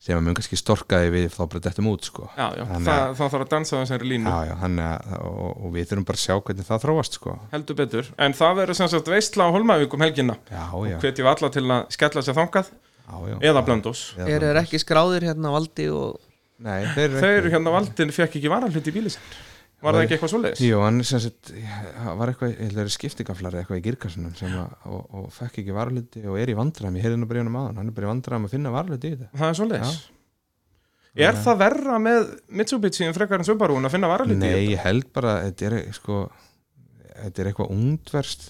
sem 0.02 0.18
að 0.18 0.24
mun 0.26 0.34
kannski 0.34 0.58
storkaði 0.58 1.10
við 1.14 1.26
þá 1.30 1.42
bara 1.46 1.62
dettum 1.68 1.88
út 1.92 2.08
sko. 2.08 2.24
Já, 2.34 2.46
já, 2.58 2.64
Þannig 2.66 2.88
það, 2.88 3.02
að- 3.02 3.12
það 3.20 3.28
þarf 3.34 3.44
að 3.46 3.50
dansa 3.52 3.76
á 3.78 3.80
þessari 3.84 4.08
línu. 4.10 4.32
Já, 4.32 4.54
að 4.56 5.18
og, 5.22 5.50
og 5.62 5.74
við 5.76 5.86
þurfum 5.92 6.06
bara 6.08 6.18
að 6.18 6.24
sjá 6.24 6.34
hvernig 6.42 6.66
það 6.66 6.82
þróast 6.86 7.18
sko. 7.20 7.34
Heldur 7.52 7.78
betur, 7.78 8.08
en 8.18 8.34
það 8.34 8.56
verður 8.58 8.78
sem 8.80 8.90
sagt 8.96 9.12
veistla 9.12 9.46
á 9.46 9.54
Holmavíkum 9.54 10.02
helgina. 10.02 10.36
Já, 10.50 10.64
já, 10.90 10.96
hvetjum 11.04 11.30
alla 11.30 11.52
til 11.54 11.64
að 11.68 11.86
skella 11.94 12.24
sér 12.26 12.38
þangað 12.40 12.72
já, 12.72 13.14
já. 13.30 13.36
eða 13.52 13.62
blöndós 13.66 14.02
eru 14.18 14.50
þeir 14.50 14.60
ekki 14.62 14.82
skráðir 14.82 15.26
hérna 15.30 15.52
á 15.52 15.56
valdi 15.56 15.88
og 15.92 16.18
Nei, 16.62 16.82
þeir 16.94 17.08
eru 17.08 17.22
þeir 17.22 17.38
ekki. 17.40 17.54
hérna 17.56 17.72
valdin 17.74 18.12
fekk 18.14 18.36
ekki 18.38 18.50
varahlut 18.52 18.86
í 18.90 18.94
bíli 18.94 19.10
sinn 19.14 19.51
var 19.82 19.96
það 19.98 20.04
ekki 20.06 20.16
eitthvað 20.16 20.32
svoleiðis? 20.32 20.64
Jú, 20.68 20.80
hann 20.82 21.02
sagt, 21.10 21.52
var 22.22 22.32
eitthvað, 22.32 22.56
að 22.84 22.90
skiptingaflari 22.94 23.60
eitthvað 23.62 23.82
í 23.82 23.84
girkassunum 23.88 24.34
sem 24.38 24.56
að, 24.62 24.74
og, 24.88 25.04
og 25.18 25.28
fekk 25.34 25.62
ekki 25.64 25.76
varluti 25.76 26.24
og 26.24 26.40
er 26.40 26.54
í 26.54 26.58
vandræðum, 26.58 26.98
ég 27.00 27.06
heyrði 27.08 27.20
nú 27.20 27.30
bara 27.30 27.40
í 27.40 27.44
honum 27.44 27.60
aðan, 27.62 27.80
hann 27.82 27.92
er 27.92 27.96
bara 27.98 28.08
í 28.08 28.12
vandræðum 28.14 28.48
að 28.48 28.56
finna 28.56 28.74
varluti 28.74 29.10
í 29.12 29.16
þetta. 29.16 29.32
það 29.42 29.48
er 29.50 29.58
svoleiðis 29.60 30.02
er 31.12 31.36
það 31.44 31.60
verra 31.60 31.98
með 32.00 32.32
Mitsubishi 32.56 33.04
en 33.06 33.16
frekar 33.16 33.42
en 33.42 33.46
Subaru 33.48 33.76
en 33.76 33.88
að 33.88 33.96
finna 33.96 34.10
varahlut 34.10 34.38
í 34.38 34.40
Nei, 34.40 34.48
þetta? 34.48 34.72
ég 34.72 34.82
held 34.86 35.08
bara, 35.14 35.36
að 35.38 35.46
þetta 35.50 35.68
er 35.68 35.94
sko, 35.98 36.18
þetta 37.18 37.42
er 37.42 37.50
eitthvað 37.50 37.72
ungverst, 37.76 38.46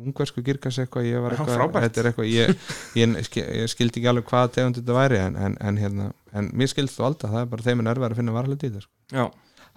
ungversku 0.00 0.44
girkas 0.46 0.78
eitthvað, 0.82 1.08
ég 1.10 1.24
var 1.24 1.34
Já, 1.34 1.42
eitthvað, 1.42 1.86
þetta 1.86 2.02
er 2.02 2.10
eitthvað, 2.10 2.30
ég, 2.30 2.54
ég, 3.00 3.16
ég 3.58 3.72
skildi 3.72 4.00
ekki 4.00 4.10
alveg 4.12 4.28
hvað 4.30 4.54
tegund 4.56 4.80
þetta 4.80 4.98
væri, 5.00 5.20
en, 5.26 5.38
en, 5.48 5.58
en 5.66 5.80
hérna, 5.82 6.10
en 6.36 6.50
mér 6.56 6.70
skildi 6.70 6.94
þú 6.94 7.08
alltaf, 7.10 7.34
það 7.34 7.42
er 7.42 7.50
bara 7.56 7.66
þeim 7.66 7.82
er 7.84 7.92
erfið 7.94 8.10
að 8.10 8.20
finna 8.22 8.36
varluti 8.38 8.70
í 8.70 8.74
þetta, 8.74 8.86
sko. 8.86 9.26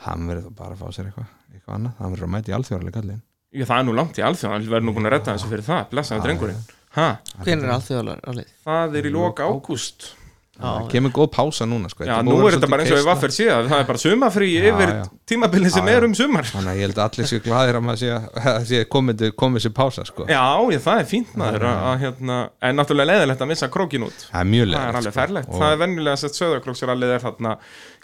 Hann 0.04 0.28
verður 0.28 0.50
þá 0.50 0.56
bara 0.58 0.76
að 0.76 0.82
fá 0.82 0.96
sér 0.96 1.10
eitthvað, 1.10 1.30
eitthvað 1.54 1.76
annað, 1.78 1.94
hann 2.00 2.16
verður 2.16 2.28
að 2.28 2.34
mæta 2.34 2.52
í 2.52 2.56
alþjóðarlega 2.58 2.98
kallin. 2.98 3.22
Já, 3.54 3.66
það 3.70 3.78
er 3.78 3.86
nú 3.88 3.94
langt 4.00 4.18
í 4.18 4.26
alþjóðan, 4.26 4.56
hann 4.58 4.74
verður 4.74 4.88
nú 4.88 4.96
búin 4.98 5.08
að 5.10 5.14
redda 5.14 5.36
þessu 5.38 5.52
fyrir 5.52 5.68
það, 5.68 5.84
blessaði 5.94 6.26
drengurinn. 6.26 6.64
Ha, 6.94 7.08
hvenær 7.46 7.68
er 7.70 7.76
alþjóðalar 7.78 8.44
það 8.66 8.98
er 9.00 9.08
í 9.10 9.14
lok 9.14 9.40
ágúst. 9.42 10.10
Það 10.54 10.84
kemur 10.92 11.12
góð 11.16 11.28
pása 11.34 11.66
núna, 11.66 11.90
sko. 11.90 12.06
Já, 12.06 12.14
nú 12.24 12.36
að 12.38 12.44
er 12.46 12.56
þetta 12.60 12.68
bara 12.70 12.84
eins 12.84 12.92
og 12.94 13.00
við 13.00 13.08
vaffir 13.08 13.32
síðan, 13.34 13.70
það 13.72 13.80
er 13.82 13.88
bara 13.88 14.02
sumafrí 14.04 14.50
Já, 14.54 14.66
yfir 14.70 14.92
já. 14.94 15.00
tímabilið 15.32 15.72
sem 15.74 15.88
Já, 15.88 15.92
já. 15.92 15.98
er 15.98 16.06
um 16.06 16.14
sumar. 16.20 16.46
Þannig 16.52 16.70
að 16.70 16.78
ég 16.78 16.86
held 16.88 17.00
að 17.02 17.08
allir 17.08 17.30
séu 17.32 17.42
glaðir 17.48 17.80
að 17.80 17.84
maður 17.88 18.02
sé 18.04 18.12
að 18.14 18.28
það 18.46 18.68
sé 18.70 18.82
komið, 18.94 19.24
sér 19.66 19.74
pása 19.80 20.06
sko. 20.06 20.28
Já, 20.30 20.44
ég, 20.76 20.84
það 20.86 21.02
er 21.02 21.10
fínt 21.10 21.34
maður 21.42 21.66
að, 21.72 21.82
að 21.90 21.98
hérna, 22.06 22.38
en 22.70 22.80
náttúrulega 22.80 23.10
leiðilegt 23.18 23.44
að 23.48 23.52
missa 23.56 23.72
krókin 23.74 24.06
út. 24.08 24.28
Það 24.30 24.40
er 24.46 24.52
mjög 24.54 24.64
Það 24.70 24.76
leið 24.78 24.86
er 24.94 25.00
alveg 25.02 25.18
ferlegt. 25.18 25.50
Og, 25.50 25.58
Það 25.64 25.74
er 25.74 25.82
venjulega 25.84 26.22
sett 26.22 26.40
söðaklóksrallið 26.40 27.16
er 27.18 27.26
þarna 27.26 27.56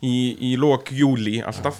í, 0.01 0.15
í 0.49 0.51
lok 0.65 0.91
júli 0.97 1.37
alltaf, 1.45 1.79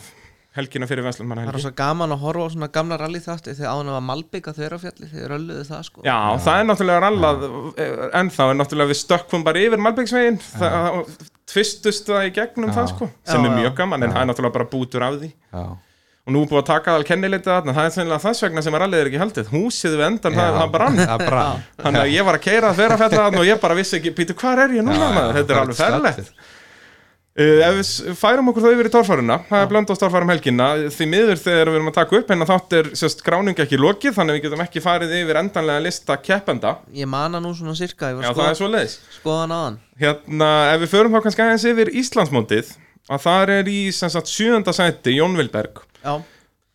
helgina 0.58 0.88
fyrir 0.90 1.06
Vestlunmanna 1.06 1.44
það 1.44 1.50
er 1.50 1.56
helgi. 1.56 1.66
svo 1.68 1.72
gaman 1.78 2.14
að 2.16 2.22
horfa 2.24 2.46
á 2.46 2.54
svona 2.56 2.70
gamla 2.74 2.98
rally 2.98 3.20
þátti 3.22 3.54
þegar 3.60 3.76
ána 3.84 3.94
var 3.98 4.06
Malbygg 4.08 4.48
að 4.50 4.58
þeirra 4.64 4.80
fjalli 4.82 5.10
þeir 5.12 5.28
rölluðu 5.34 5.66
það 5.70 5.84
sko 5.90 6.06
Já, 6.08 6.16
það 6.46 6.62
er 6.62 6.66
náttúrulega 6.72 7.04
rallað 7.06 7.44
ennþá, 8.22 8.48
en 8.54 8.60
náttúrulega 8.64 8.92
við 8.94 9.00
stökkum 9.04 9.46
bara 9.46 9.62
yfir 9.68 9.84
Malbyggsvegin, 9.86 10.40
tvistust 11.50 12.10
það 12.10 12.26
í 12.30 12.34
gegnum 12.40 12.72
Já. 12.72 12.76
það 12.80 12.90
sko, 12.96 13.10
sem 13.30 13.46
Já, 13.46 13.46
er 13.46 13.54
já. 13.54 13.60
mjög 13.62 13.78
gaman, 13.78 14.04
en 14.08 14.14
það 14.16 14.24
er 14.26 14.30
náttúrulega 14.32 14.58
bara 14.58 14.70
bútur 14.74 15.06
af 15.06 15.20
því. 15.22 15.30
já, 15.54 15.64
Og 16.30 16.34
nú 16.36 16.42
er 16.44 16.50
búið 16.52 16.60
að 16.62 16.66
taka 16.70 16.92
það 16.92 16.98
al 17.00 17.06
kennileitið 17.10 17.50
þarna, 17.50 17.74
það 17.74 17.86
er 17.88 17.94
sennilega 17.96 18.22
þess 18.22 18.44
vegna 18.46 18.62
sem 18.62 18.76
að 18.78 18.82
rallið 18.84 19.00
er 19.02 19.08
ekki 19.10 19.20
haldið. 19.24 19.48
Húsið 19.50 19.94
við 19.98 20.04
endan, 20.06 20.36
það, 20.38 20.58
það 20.60 20.74
brann. 20.76 21.00
Það 21.10 21.24
brann 21.26 21.64
Þannig 21.80 22.02
að 22.04 22.12
ég 22.14 22.28
var 22.28 22.38
að 22.38 22.44
keira 22.44 22.70
að 22.70 22.82
vera 22.84 22.98
fella 23.00 23.22
þarna 23.24 23.40
og 23.42 23.48
ég 23.50 23.62
bara 23.64 23.78
vissi 23.80 23.96
ekki, 23.98 24.12
Pítur, 24.20 24.38
hvað 24.38 24.62
er 24.68 24.76
ég 24.78 24.86
núna 24.86 25.00
Já, 25.00 25.14
maður? 25.16 25.32
já, 25.32 25.38
Þetta 25.40 25.56
er 25.56 25.62
alveg 25.64 25.80
ferlegt. 25.80 26.30
Uh, 27.40 27.62
ef 27.64 27.78
við 27.78 28.18
færum 28.20 28.52
okkur 28.52 28.66
þá 28.66 28.70
yfir 28.74 28.90
í 28.90 28.94
torfæruna 28.94 29.38
það 29.48 29.62
er 29.64 29.70
blönd 29.72 29.92
á 29.92 29.96
torfærum 30.02 30.34
helgina. 30.34 30.70
Því 30.92 31.10
miður 31.14 31.40
þegar 31.40 31.72
við 31.72 31.80
erum 31.80 31.92
að 31.92 32.00
taka 32.02 32.20
upp 32.20 32.34
en 32.36 32.48
þátt 32.50 32.76
er 32.80 32.90
sérst 33.00 33.24
gráning 33.24 33.62
ekki 33.64 33.80
lokið 33.80 34.18
þannig 34.18 34.36
að 34.36 34.40
við 34.40 34.48
getum 34.48 34.64
ekki 34.66 34.84
farið 34.84 35.16
yfir 35.22 35.40
endanlega 35.40 35.86
lista 35.86 36.18
keppenda. 36.20 36.76
Ég 36.96 37.08
mana 37.08 37.40
nú 37.40 37.54
svona 37.56 37.78
sirka, 37.80 38.12
ég 38.12 38.20
já 38.20 38.34
var 38.34 38.42
það 38.42 38.52
er 38.52 38.60
svo 38.60 38.70
leiðis 38.74 38.98
skoða 39.16 39.46
hann 39.46 39.56
aðan 39.56 39.80
hérna 40.00 40.50
ef 40.74 40.84
við 40.84 40.92
förum 40.94 41.16
þá 41.16 41.24
kannski 41.26 41.46
aðeins 41.46 41.68
yfir 41.70 41.92
Íslandsmótið 42.02 42.74
að 43.10 43.24
það 43.26 43.54
er 43.56 43.72
í 43.72 43.80
sem 43.96 44.12
sagt 44.14 44.32
sjönda 44.32 44.74
sæti 44.76 45.16
Jón 45.18 45.38
Vilberg. 45.40 45.82
Já, 46.04 46.20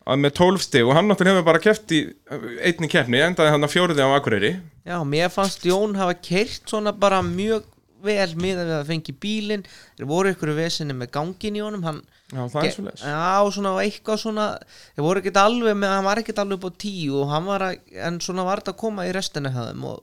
að 0.05 0.21
með 0.21 0.35
12 0.37 0.65
stig 0.65 0.85
og 0.85 0.97
hann 0.97 1.07
náttúrulega 1.09 1.39
hefur 1.39 1.47
bara 1.47 1.61
keppt 1.63 1.93
í 1.95 2.01
uh, 2.05 2.49
einni 2.67 2.89
keppni 2.91 3.21
endaði 3.25 3.53
hann 3.55 3.65
að 3.65 3.73
fjóriði 3.73 4.05
á 4.05 4.09
Akureyri. 4.17 4.51
Já, 4.85 4.97
mér 5.07 5.31
fannst 5.33 5.65
Jón 5.65 5.95
hafa 5.97 6.17
keirt 6.19 6.67
svona 6.69 6.93
bara 6.93 7.23
mjög 7.25 7.65
vel 8.07 8.35
miðað 8.41 8.69
við 8.69 8.75
að 8.77 8.89
fengi 8.91 9.15
bílinn. 9.25 9.65
Þeir 9.97 10.09
voru 10.09 10.33
ykkur 10.33 10.53
vesinni 10.57 10.95
með 10.97 11.11
gangin 11.17 11.59
í 11.59 11.63
honum 11.65 11.85
hann 11.87 12.01
já 12.31 12.41
það 12.49 12.67
er 12.67 12.73
svo 12.73 12.85
leiðis 12.85 13.03
Já, 13.05 13.51
svona 13.53 13.73
eitthvað 13.83 14.21
svona 14.21 14.45
þeir 14.67 15.05
voru 15.05 15.21
ekkert 15.21 15.41
alveg 15.41 15.77
með, 15.77 15.93
hann 15.93 16.07
var 16.07 16.21
ekkert 16.21 16.41
alveg 16.41 16.57
upp 16.57 16.69
á 16.73 16.81
tíu 16.81 17.19
og 17.21 17.33
hann 17.33 17.49
var 17.49 17.65
að, 17.67 17.91
en 18.07 18.17
svona 18.23 18.45
var 18.47 18.61
þetta 18.63 18.73
að 18.73 18.81
koma 18.81 19.05
í 19.05 19.11
restina 19.15 19.51
þeim 19.53 19.85
og 19.91 19.99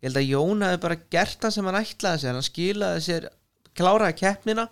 ég 0.00 0.08
held 0.08 0.20
að 0.20 0.30
Jón 0.30 0.64
hefði 0.66 0.80
bara 0.86 0.98
gert 1.14 1.44
það 1.44 1.54
sem 1.56 1.70
hann 1.70 1.80
ætlaði 1.80 2.22
sér. 2.24 2.38
Hann 2.38 2.48
skilaði 2.48 3.04
sér, 3.06 3.28
kláraði 3.78 4.18
keppnina 4.22 4.66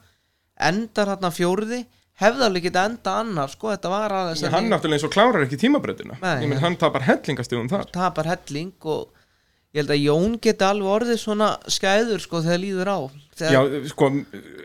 endar 0.68 1.14
hann 1.14 1.34
fjórði 1.34 1.84
hefði 2.18 2.46
alveg 2.48 2.66
getað 2.66 2.88
enda 2.90 3.14
annar 3.22 3.52
sko, 3.52 3.70
þetta 3.70 3.92
var 3.92 4.14
aðeins 4.22 4.42
hann 4.50 4.66
náttúrulega 4.72 4.98
eins 4.98 5.06
og 5.06 5.14
klárar 5.14 5.44
ekki 5.44 5.60
já. 6.58 6.58
hann 6.64 6.78
tapar 6.80 7.06
hellingastigum 7.06 7.70
þar. 7.70 7.86
Tapar 7.94 8.30
helling 8.32 8.74
og 8.90 9.12
ég 9.78 9.84
held 9.84 9.94
að 9.94 10.04
Jón 10.04 10.36
geti 10.42 10.66
alveg 10.66 10.92
orðið 10.98 11.22
svona 11.22 11.54
skæður 11.70 12.22
sko 12.24 12.42
þegar 12.44 12.62
líður 12.64 12.90
á. 12.90 12.98
Þegar, 13.38 13.54
Já, 13.54 13.88
sko, 13.92 14.08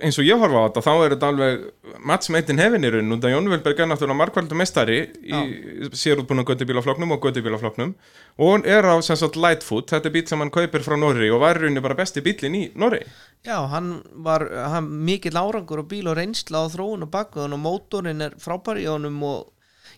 eins 0.01 0.18
og 0.18 0.26
ég 0.26 0.39
horfa 0.41 0.64
á 0.64 0.66
þetta 0.66 0.82
þá 0.88 0.93
er 0.93 1.14
þetta 1.14 1.28
alveg 1.30 1.66
match 2.09 2.32
made 2.34 2.49
in 2.49 2.61
heaven 2.64 2.88
í 2.88 2.89
raun. 2.95 3.14
Út 3.14 3.28
að 3.28 3.36
Jón 3.36 3.51
Vilberg 3.51 3.84
er 3.84 3.89
náttúrulega 3.91 4.20
markvældu 4.24 4.57
meistari 4.57 4.97
í 5.22 5.91
sérútbúna 5.93 6.45
göttubílafloknum 6.47 7.14
og 7.14 7.28
göttubílafloknum 7.28 7.93
og 8.41 8.66
er 8.66 8.89
á 8.89 8.97
sem 9.05 9.20
sagt 9.20 9.38
Lightfoot, 9.38 9.91
þetta 9.93 10.09
er 10.09 10.16
bíl 10.16 10.26
sem 10.26 10.41
hann 10.41 10.53
kaupir 10.53 10.82
frá 10.82 10.97
Norri 10.97 11.30
og 11.30 11.43
var 11.43 11.59
rauninni 11.61 11.84
bara 11.86 11.97
besti 11.97 12.24
bílinn 12.26 12.57
í 12.57 12.64
Norri 12.82 13.03
Já, 13.45 13.59
hann 13.70 13.99
var 14.26 14.47
hann, 14.72 14.89
mikill 15.05 15.38
árangur 15.38 15.84
og 15.84 15.89
bíl 15.91 16.09
og 16.09 16.18
reynsla 16.18 16.64
á 16.66 16.74
þróun 16.74 17.05
og 17.05 17.11
bakveðun 17.14 17.57
og 17.57 17.61
mótorinn 17.61 18.26
er 18.26 18.38
frábær 18.41 18.82
í 18.82 18.88
honum 18.89 19.22
og 19.28 19.53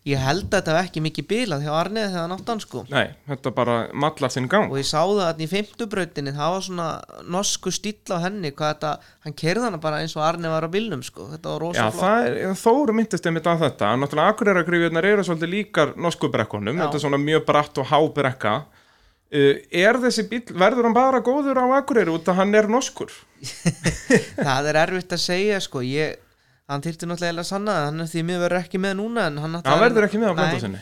ég 0.06 0.20
held 0.22 0.44
að 0.46 0.54
þetta 0.60 0.74
var 0.76 0.86
ekki 0.86 1.02
mikið 1.02 1.26
bílað 1.32 1.64
hjá 1.66 1.72
Arnið 1.80 2.04
þegar 2.12 2.22
hann 2.26 2.34
átt 2.36 2.50
hann 2.52 2.60
sko. 2.62 2.84
Nei, 2.94 3.08
þetta 3.30 3.52
bara 3.58 3.78
mallar 4.06 4.34
sinn 4.34 4.46
gang. 4.52 4.70
Og 4.70 4.78
ég 4.78 4.86
sá 4.86 5.00
það 5.02 5.22
að 5.26 5.42
í 5.42 5.48
fimmtubrautinni 5.50 6.34
það 6.36 6.52
var 6.56 6.66
svona 6.68 6.90
norsku 7.36 7.74
stíll 7.74 8.14
á 8.14 8.18
henni 8.28 8.52
hvað 8.54 8.72
þetta, 8.76 8.92
hann 9.26 9.38
kerði 9.42 9.66
hana 9.66 9.80
bara 9.82 10.04
eins 10.04 10.14
og 10.20 10.24
Arnið 10.28 10.54
var 10.54 10.68
á 10.68 10.76
bílnum 10.76 11.02
sko, 11.08 11.26
þetta 11.34 11.56
var 11.56 11.58
Já, 11.58 11.66
rosa 11.66 11.88
flott. 11.90 12.02
það 12.06 12.30
er, 12.30 12.56
Þóru 12.62 12.98
myndist 13.00 13.26
einmitt 13.32 13.50
á 13.50 13.54
þetta. 13.66 13.92
Náttúrulega 14.04 14.36
akureyragrifjurnar 14.36 15.10
eru 15.16 15.26
svolítið 15.26 15.54
líkar 15.58 15.96
norsku 15.98 16.30
brekkunum, 16.38 16.78
Já. 16.78 16.86
þetta 16.86 17.00
er 17.02 17.06
svona 17.08 17.22
mjög 17.26 17.46
bratt 17.50 17.82
og 17.82 17.90
há 17.90 18.00
brekka. 18.22 18.56
Uh, 19.36 19.58
Er 19.74 19.98
þessi 20.00 20.28
bíl, 20.30 20.44
verður 20.54 20.86
hann 20.86 20.94
bara 20.96 21.18
góður 21.26 21.58
á 21.58 21.82
akureyri 21.82 22.14
út 22.14 22.30
að 22.30 22.38
hann 22.44 22.54
er 22.56 22.70
norskur? 22.70 23.10
það 24.38 24.70
er 24.70 24.78
erfitt 24.86 25.16
að 25.18 25.22
segja 25.24 25.58
sko. 25.66 25.82
Ég, 25.86 26.20
hann 26.72 26.86
þyrfti 26.86 27.10
náttúrulega 27.10 27.44
að 27.44 27.50
sanna 27.52 27.78
það, 27.78 27.86
hann 27.90 28.06
er 28.06 28.10
því 28.12 28.26
mér 28.30 28.42
verður 28.46 28.62
ekki 28.64 28.82
með 28.82 28.98
núna 29.02 29.28
hann, 29.30 29.60
Hann 29.66 29.84
verður 29.84 30.08
ekki 30.08 30.22
með 30.22 30.34
á 30.34 30.36
blönda 30.40 30.64
sinni 30.64 30.82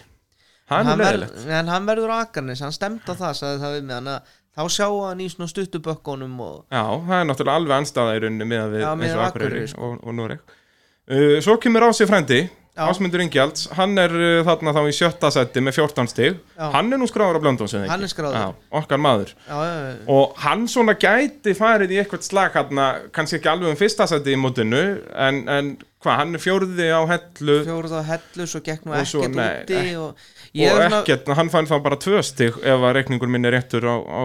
Hann 0.71 0.87
hann, 0.87 1.01
verð, 1.03 1.45
en 1.51 1.67
hann 1.67 1.87
verður 1.89 2.13
á 2.15 2.17
Akarnis, 2.23 2.61
hann 2.63 2.71
stemt 2.73 3.03
á 3.03 3.13
það 3.19 3.41
það 3.59 3.91
að 3.91 4.11
þá 4.53 4.63
sjá 4.69 4.87
hann 4.87 5.21
í 5.23 5.27
svona 5.31 5.49
stuttubökkunum 5.49 6.33
og 6.45 6.57
Já, 6.71 6.83
það 7.03 7.15
er 7.17 7.29
náttúrulega 7.29 7.61
alveg 7.61 7.77
anstæða 7.79 8.15
í 8.15 8.21
rauninni 8.23 8.47
með 8.47 8.75
við 8.75 8.83
Já, 8.85 8.89
eins 8.93 9.15
og 9.15 9.23
Akureyri 9.27 9.63
sko. 9.71 9.89
og, 9.89 10.03
og 10.07 10.17
Noreg 10.17 10.43
uh, 10.43 11.37
Svo 11.43 11.57
kemur 11.61 11.87
Ási 11.89 12.07
frændi 12.09 12.39
Já. 12.45 12.62
Ásmundur 12.73 13.21
Ingjalds, 13.21 13.67
hann 13.77 13.91
er 14.01 14.09
uh, 14.17 14.39
þarna 14.47 14.71
þá 14.73 14.79
í 14.89 14.93
sjötta 14.97 15.29
seti 15.29 15.61
með 15.61 15.75
14 15.77 16.07
stig 16.09 16.39
Já. 16.57 16.63
Hann 16.73 16.87
er 16.89 16.97
nú 16.97 17.05
skráður 17.05 17.37
á 17.37 17.41
blöndónsið 17.43 17.83
Hann 17.91 18.01
er 18.01 18.09
skráður. 18.09 18.37
Já, 18.39 18.69
okkar 18.79 19.01
maður 19.03 19.33
já, 19.35 19.57
já, 19.61 19.73
já. 19.91 19.97
Og 20.15 20.31
hann 20.41 20.63
svona 20.71 20.95
gæti 20.97 21.53
farið 21.57 21.93
í 21.93 21.99
eitthvað 22.01 22.25
slag 22.25 22.55
hann 22.57 22.81
kannski 23.13 23.37
ekki 23.37 23.51
alveg 23.51 23.75
um 23.75 23.77
fyrsta 23.77 24.07
seti 24.09 24.33
í 24.33 24.39
mótinu 24.41 24.81
en, 25.13 25.43
en 25.53 25.69
hvað, 26.01 26.17
hann 26.23 26.33
er 26.33 26.41
fjórði 26.41 26.87
á 26.89 27.01
hellu 27.13 27.59
fjóruð 27.67 27.93
á 27.93 28.03
hellu 28.09 28.47
svo 28.49 28.63
gekk 28.65 28.87
nú 28.89 28.95
Og 28.97 29.05
svo, 29.11 29.21
ekkert 29.27 29.37
nei, 29.37 29.51
úti 29.61 29.77
ek- 29.77 29.99
og 30.01 30.25
ég 30.57 30.73
og 30.73 30.81
er 30.81 30.89
svona 30.89 31.03
ekkert, 31.03 31.29
hann 31.43 31.53
fann 31.53 31.69
þá 31.69 31.75
bara 31.85 31.99
tvö 32.07 32.23
stig 32.25 32.57
ef 32.57 32.87
að 32.89 32.95
reikningur 32.97 33.29
minn 33.35 33.45
er 33.49 33.53
réttur 33.59 33.85
á, 33.85 33.95
á 34.01 34.23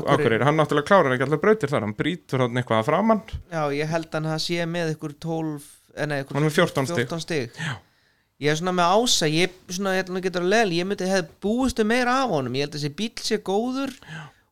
Akureyri. 0.00 0.16
Akureyri, 0.16 0.48
hann 0.48 0.56
náttúrulega 0.56 0.88
klárar 0.88 1.14
ekki 1.18 1.28
allir 1.28 1.42
brautir 1.44 1.68
þar, 1.72 1.84
hann 1.84 1.94
brýtur 2.00 2.46
hann 2.46 2.56
eitthvað 2.64 2.80
að 2.80 2.88
framann 2.88 3.22
já, 3.52 3.62
ég 3.76 3.92
held 3.92 4.08
að 4.16 4.32
hann 4.32 4.42
sé 4.48 4.64
með 4.68 4.96
ykkur 4.96 5.14
12 5.20 5.68
eh, 6.00 6.08
nei, 6.08 6.18
ykkur 6.24 6.36
Hann 6.40 6.44
er 6.44 6.48
með 6.48 6.58
14 6.64 6.90
stig. 6.94 7.06
14 7.06 7.24
stig. 7.28 7.62
Ég 8.40 8.50
er 8.52 8.58
svona 8.58 8.74
með 8.76 8.92
ása 8.96 9.28
ég, 9.30 9.56
svona, 9.68 9.94
ég, 9.98 10.10
leil, 10.40 10.76
ég 10.78 10.88
myndi 10.88 11.08
hef 11.08 11.28
búistu 11.44 11.84
meira 11.86 12.22
af 12.22 12.32
honum, 12.32 12.56
ég 12.56 12.66
held 12.66 12.76
að 12.76 12.80
þessi 12.80 12.94
bíl 12.96 13.24
sé 13.24 13.40
góður 13.44 13.92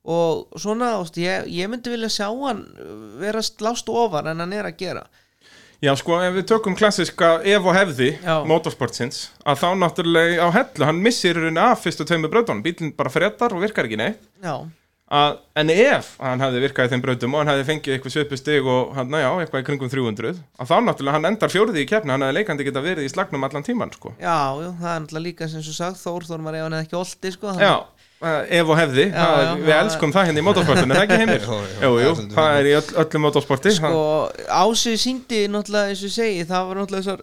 og 0.08 0.60
svona 0.60 0.94
ást, 0.98 1.16
ég, 1.20 1.48
ég 1.52 1.70
myndi 1.70 1.92
vilja 1.92 2.10
sjá 2.12 2.28
hann 2.28 2.64
uh, 2.76 2.92
vera 3.20 3.42
slást 3.44 3.88
ofar 3.92 4.30
en 4.30 4.44
hann 4.44 4.54
er 4.56 4.68
að 4.68 4.78
gera. 4.80 5.06
Já, 5.78 5.92
sko, 5.94 6.16
ef 6.26 6.34
við 6.34 6.48
tökum 6.50 6.74
klassiska 6.74 7.36
ef 7.46 7.66
og 7.70 7.76
hefði 7.76 8.08
motorsportsins 8.50 9.28
að 9.46 9.60
þá 9.60 9.68
náttúrulega 9.78 10.42
á 10.42 10.48
hellu, 10.56 10.86
hann 10.88 11.04
missir 11.04 11.38
af 11.54 11.84
fyrstu 11.84 12.06
tveimur 12.08 12.32
brautunum, 12.32 12.64
bílinn 12.64 12.90
bara 12.98 13.12
fréttar 13.14 13.54
og 13.54 13.62
virkar 13.62 13.86
ekki 13.86 14.00
neitt. 14.00 14.24
Já, 14.42 14.66
að, 15.08 15.38
en 15.56 15.70
ef 15.72 16.08
hann 16.20 16.42
hefði 16.44 16.62
virkað 16.66 16.88
í 16.88 16.92
þeim 16.92 17.02
brautum 17.04 17.34
og 17.34 17.40
hann 17.40 17.50
hefði 17.52 17.66
fengið 17.70 17.94
eitthvað 17.94 18.14
svipu 18.14 18.36
stig 18.38 18.66
og 18.68 18.90
hann, 18.96 19.14
já, 19.16 19.28
eitthvað 19.40 19.62
í 19.62 19.66
kringum 19.68 19.90
300 19.92 20.34
að 20.36 20.68
þá 20.68 20.74
náttúrulega 20.84 21.16
hann 21.16 21.28
endar 21.30 21.52
fjórði 21.52 21.80
í 21.84 21.88
keppni 21.88 22.12
hann 22.12 22.24
hefði 22.26 22.36
leikandi 22.38 22.66
geta 22.68 22.82
verið 22.84 23.04
í 23.06 23.12
slagnum 23.12 23.46
allan 23.48 23.64
tíman 23.64 23.92
sko. 23.94 24.08
já, 24.20 24.36
já, 24.60 24.68
það 24.82 24.92
er 24.92 25.00
náttúrulega 25.04 25.26
líka 25.28 25.48
sem 25.48 25.64
svo 25.64 25.74
sagt 25.78 25.98
Þór 26.02 26.22
Þórmar 26.28 26.58
ef 26.58 26.62
hann 26.66 26.76
hefði 26.76 26.86
ekki 26.88 27.00
olti 27.00 27.28
sko, 27.32 27.46
Já, 27.56 27.74
eh, 28.20 28.42
ef 28.60 28.66
og 28.68 28.76
hefði 28.82 29.06
Já, 29.08 29.12
það, 29.16 29.40
já, 29.40 29.52
við 29.64 29.74
elskum 29.78 30.12
það 30.12 30.28
hérna 30.28 30.42
í 30.42 30.46
motorsportinu, 30.50 30.92
er 30.92 30.98
það 30.98 31.06
ekki 31.06 31.20
heimir? 31.24 31.42
Jú, 31.48 31.56
jú, 31.56 31.88
jú, 31.88 32.12
jú, 32.12 32.12
það 32.36 32.48
er 32.52 32.58
er 32.58 32.66
í 32.68 32.76
öll, 32.76 32.90
öllu 33.04 33.18
motorsporti 33.24 33.70
sko, 33.78 33.96
Ási 34.60 34.92
síndi 35.00 35.40
náttúrulega 35.48 35.94
eins 35.94 36.04
og 36.04 36.12
segi, 36.12 36.44
það 36.44 36.62
var 36.68 36.76
náttúrulega 36.84 37.16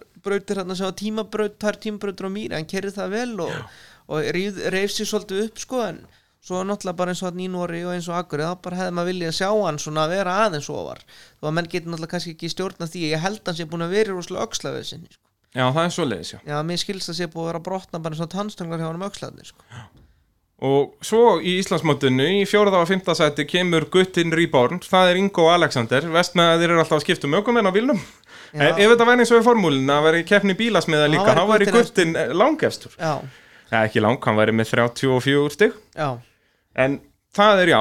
á 6.46 6.54
en 6.54 6.62
svo 6.62 6.62
náttúrulega 6.68 6.96
bara 7.00 7.10
eins 7.14 7.22
og 7.24 7.30
hann 7.32 7.42
í 7.42 7.48
Nóri 7.50 7.82
og 7.86 7.92
eins 7.96 8.06
og 8.08 8.16
Akkur 8.20 8.42
þá 8.44 8.52
bara 8.62 8.76
hefði 8.80 8.94
maður 8.96 9.10
viljað 9.12 9.34
sjá 9.40 9.48
hann 9.66 9.78
svona 9.82 10.04
að 10.06 10.14
vera 10.16 10.36
aðeins 10.46 10.70
ofar 10.70 11.00
þó 11.10 11.48
að 11.50 11.54
menn 11.58 11.70
getur 11.72 11.90
náttúrulega 11.92 12.12
kannski 12.14 12.34
ekki 12.36 12.50
stjórna 12.54 12.86
því 12.92 13.04
ég 13.10 13.24
held 13.26 13.42
hann 13.46 13.58
sé 13.58 13.66
búin 13.66 13.82
að 13.86 13.94
vera 13.98 14.14
rosalega 14.14 14.46
öxla 14.46 14.72
við 14.76 14.84
sinni 14.92 15.10
sko. 15.10 15.22
Já, 15.56 15.64
það 15.72 15.82
er 15.84 15.92
svo 15.96 16.04
leiðis, 16.06 16.32
já 16.34 16.38
já, 16.46 16.56
mér 16.68 16.80
skilst 16.82 17.10
að 17.10 17.18
sé 17.18 17.26
búin 17.32 17.42
að 17.42 17.50
vera 17.50 17.60
að 17.62 17.66
brotna 17.70 18.00
bara 18.04 18.14
eins 18.14 18.24
og 18.26 18.32
tannstöngar 18.34 18.78
hjá 18.82 18.86
hann 18.90 18.98
um 19.00 19.06
öxlaðni 19.08 19.46
sko. 19.48 19.64
Og 20.66 20.94
svo 21.04 21.34
í 21.44 21.58
Íslandsmótinu, 21.60 22.24
í 22.40 22.44
fjóraða 22.48 22.78
og 22.80 22.88
fymta 22.88 23.12
sæti 23.16 23.44
kemur 23.44 23.84
Guttin 23.92 24.32
Reborn, 24.32 24.78
það 24.80 25.10
er 25.10 25.18
Ingo 25.20 25.50
Alexander, 25.52 26.06
vestmeðaðir 26.14 26.72
eru 26.72 26.80
alltaf 26.80 26.96
að 26.96 27.02
skipta 27.04 27.28
um 27.28 27.36
ökumenn 27.36 27.68
á 27.68 27.72
bílnum. 27.76 27.98
Já. 28.56 28.70
Ef, 28.70 28.78
þetta 28.80 29.04
væri 29.10 29.20
eins 29.26 29.32
og 29.36 29.42
í 29.42 29.44
formúlinu, 29.44 29.90
að 29.92 30.06
væri 30.06 30.22
keppni 30.30 30.54
bílasmiða 30.56 31.10
líka, 31.12 31.34
þá 31.36 31.42
væri 31.50 31.68
Guttin 31.74 32.16
eh, 32.16 32.32
langestur. 32.32 32.94
já, 32.96 33.18
Já, 33.66 33.80
ekki 33.82 34.00
lang, 34.00 34.16
hann 34.24 34.38
væri 34.38 34.54
með 34.56 34.70
34 34.72 35.52
stig. 35.58 35.76
já, 35.92 36.08
En 36.76 36.98
það 37.36 37.60
er 37.62 37.70
já, 37.72 37.80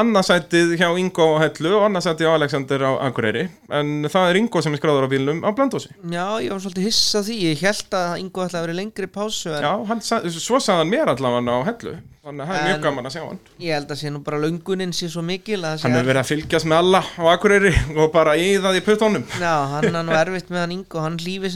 annarsætið 0.00 0.74
hjá 0.76 0.88
Ingo 1.00 1.26
á 1.36 1.40
Hellu 1.46 1.70
og 1.78 1.86
annarsætið 1.86 2.28
á 2.28 2.36
Alexander 2.36 2.80
á 2.84 2.92
Akureyri. 3.08 3.44
En 3.72 4.04
það 4.12 4.30
er 4.30 4.36
Ingo 4.40 4.62
sem 4.64 4.74
er 4.76 4.80
skráður 4.80 5.06
á 5.08 5.12
bílnum 5.12 5.40
á 5.44 5.48
Blöndósi. 5.56 5.90
já, 6.04 6.26
ég 6.44 6.50
var 6.52 6.60
svolítið 6.60 6.88
hissa 6.88 7.20
á 7.20 7.22
því 7.24 7.36
ég 7.40 7.62
held 7.64 7.90
að 7.96 8.18
Ingo 8.20 8.44
ætlaði 8.44 8.60
að 8.60 8.66
vera 8.66 8.78
lengri 8.80 9.06
pásu 9.12 9.52
en 9.52 9.62
Já, 9.64 9.72
hann, 9.88 10.00
svo 10.02 10.60
sagði 10.60 10.78
hann 10.80 10.92
mér 10.92 11.12
allavega 11.12 11.52
á 11.56 11.60
Hellu. 11.68 11.94
Þannig 12.22 12.42
að 12.42 12.48
það 12.48 12.56
er 12.56 12.66
mjög 12.68 12.82
gaman 12.82 13.06
að 13.08 13.14
sjá 13.16 13.22
hann. 13.26 13.38
ég 13.58 13.72
held 13.74 13.90
að 13.90 13.98
sé 13.98 14.10
nú 14.12 14.20
bara 14.22 14.38
löngunin 14.38 14.92
sé 14.94 15.08
svo 15.10 15.22
mikil 15.26 15.64
Hann 15.64 15.78
hefur 15.96 16.06
verið 16.06 16.22
að 16.22 16.30
fylgjast 16.30 16.66
með 16.70 16.78
alla 16.78 17.00
á 17.02 17.24
Akureyri 17.32 17.72
og 17.96 18.12
bara 18.12 18.36
í 18.36 18.58
það 18.62 18.78
í 18.78 18.84
puttónum. 18.86 19.24
Já, 19.40 19.56
hann 19.72 19.88
er 19.90 20.04
nú 20.06 20.12
erfitt 20.14 20.48
með 20.52 20.60
hann 20.62 20.76
Ingo 20.76 21.00
hann 21.02 21.18
hlífi 21.18 21.50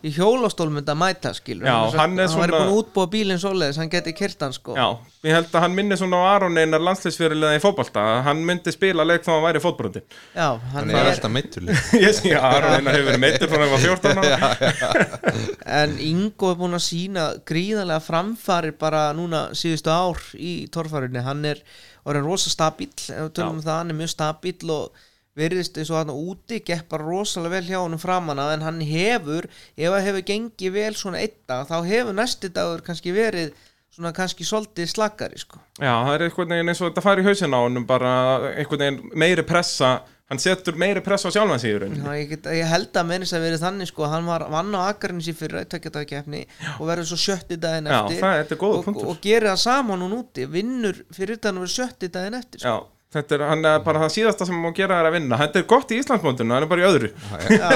væri 0.00 0.10
í 0.10 0.14
hjólastól 0.16 0.70
myndi 0.72 0.90
að 0.92 0.98
mæta 1.00 1.30
skilur 1.36 1.66
Já, 1.66 1.74
hann, 1.74 1.98
hann 1.98 2.00
hann 2.00 2.16
væri 2.16 2.28
svona- 2.32 2.52
búin 2.54 2.66
að 2.70 2.76
útbúa 2.80 3.06
bílinn 3.12 3.40
svoleiðis, 3.42 3.76
hann 3.76 3.90
geti 3.92 4.12
kyrt 4.16 4.40
hann 4.40 4.52
sko. 4.52 4.74
Já, 4.76 4.86
ég 5.24 5.34
held 5.36 5.50
að 5.52 5.60
hann 5.60 5.74
minni 5.76 5.96
svona 6.00 6.16
á 6.16 6.24
Aron 6.36 6.56
Einar 6.58 6.80
landsliðsfyrirlega 6.80 7.58
í 7.58 7.60
fótbolta 7.60 8.00
að 8.00 8.22
hann 8.24 8.44
myndi 8.48 8.72
spila 8.72 9.04
leik 9.04 9.22
þá 9.26 9.30
hann 9.34 9.44
væri 9.44 9.60
fótbroti 9.60 10.02
Já, 10.34 10.48
hann 10.72 10.88
Hann 10.88 10.90
er 10.90 11.10
alltaf 11.12 11.30
meittur 11.30 11.62
að 11.70 12.40
Aron 12.40 12.74
Einar 12.78 12.96
hefur 12.96 13.10
verið 13.10 13.20
meittur 13.26 13.48
frá 13.52 13.60
hann 13.60 13.74
var 13.74 13.84
14 13.84 14.18
ára 14.24 15.00
en 15.84 15.98
Ingo 16.00 16.50
er 16.52 16.58
búin 16.60 16.74
að 16.78 16.84
sína 16.86 17.26
gríðarlega 17.48 18.00
framfari 18.04 18.72
bara 18.72 19.04
núna 19.16 19.50
síðustu 19.56 19.92
ár 19.92 20.18
í 20.38 20.66
torfærunni. 20.72 21.22
Hann 21.24 21.44
er 21.44 21.60
orðin 22.08 22.24
rosa 22.26 22.50
stabíl 22.50 22.88
ef 22.90 23.10
við 23.10 23.32
tölum 23.36 23.58
um 23.58 23.62
það, 23.64 23.76
hann 23.82 23.92
er 23.92 23.98
mjög 24.00 24.12
stabíl 24.14 24.70
og 24.74 25.06
veriðist 25.40 25.80
eins 25.80 25.90
og 25.92 25.98
hann 26.00 26.12
úti 26.14 26.60
gekk 26.60 26.86
bara 26.92 27.08
rosalega 27.08 27.56
vel 27.56 27.70
hjá 27.70 27.80
honum 27.80 28.02
framan 28.02 28.42
af 28.42 28.52
en 28.54 28.66
hann 28.68 28.84
hefur, 28.84 29.48
ef 29.76 29.88
það 29.96 30.06
hefur 30.08 30.28
gengið 30.30 30.76
vel 30.76 30.94
svona 31.00 31.24
einn 31.24 31.36
dag, 31.50 31.66
þá 31.70 31.76
hefur 31.88 32.16
næsti 32.20 32.52
dagur 32.54 32.84
kannski 32.86 33.16
verið 33.16 33.50
svona 33.90 34.14
kannski 34.14 34.46
svolítið 34.46 34.86
slakari 34.92 35.40
sko. 35.40 35.58
Já, 35.80 35.90
það 36.06 36.14
er 36.14 36.24
einhvern 36.28 36.54
veginn 36.54 36.72
eins 36.72 36.80
og 36.80 36.90
þetta 36.92 37.04
fari 37.04 37.24
í 37.24 37.26
hausin 37.26 37.56
á 37.56 37.60
honum 37.60 37.86
bara 37.88 38.14
einhvern 38.54 38.84
veginn 38.84 39.18
meiri 39.18 39.44
pressa 39.46 39.98
hann 40.30 40.38
setur 40.38 40.76
meiri 40.78 41.02
pressa 41.02 41.26
á 41.26 41.34
sjálfan 41.34 41.58
sig 41.58 41.74
Já, 41.74 42.12
ég, 42.14 42.28
get, 42.30 42.46
ég 42.54 42.68
held 42.70 42.94
að 42.94 43.08
meðins 43.08 43.32
að 43.34 43.44
verið 43.48 43.64
þannig 43.64 43.90
sko, 43.90 44.06
hann 44.12 44.28
var 44.30 44.44
vann 44.52 44.70
á 44.78 44.86
Akarins 44.86 45.26
í 45.26 45.34
fyrra 45.34 45.64
tökjadagkeppni 45.66 46.44
og 46.78 46.86
verður 46.86 47.10
svo 47.10 47.18
sjötti 47.18 47.58
daginn 47.58 47.90
Já, 47.90 47.96
eftir 48.04 48.22
það 48.22 48.42
er 48.44 48.60
góða 48.60 48.78
og, 48.78 48.84
punktur. 48.86 49.10
og 49.10 49.20
gerir 49.24 49.50
það 49.50 49.60
saman 49.64 50.04
hún 50.06 50.16
úti 50.20 50.46
vinnur 50.46 51.02
fyrir 51.10 51.40
utan 51.40 51.58
að 51.58 51.66
vera 51.66 51.74
sjötti 51.74 52.12
daginn 52.14 52.38
eftir 52.38 52.62
sko. 52.62 52.76
Já, 52.78 52.99
þetta 53.10 53.34
er 53.36 53.42
hann 53.48 53.64
bara 53.84 54.02
það 54.04 54.12
síðasta 54.14 54.46
sem 54.46 54.58
má 54.62 54.68
gera 54.76 55.00
er 55.00 55.08
að 55.08 55.16
vinna. 55.16 55.38
Þetta 55.40 55.60
er 55.60 55.66
gott 55.72 55.90
í 55.90 55.98
Íslandsmóndinu, 55.98 56.54
hann 56.54 56.66
er 56.66 56.70
bara 56.70 56.82
í 56.82 56.86
öðru. 56.86 57.10
Já, 57.50 57.70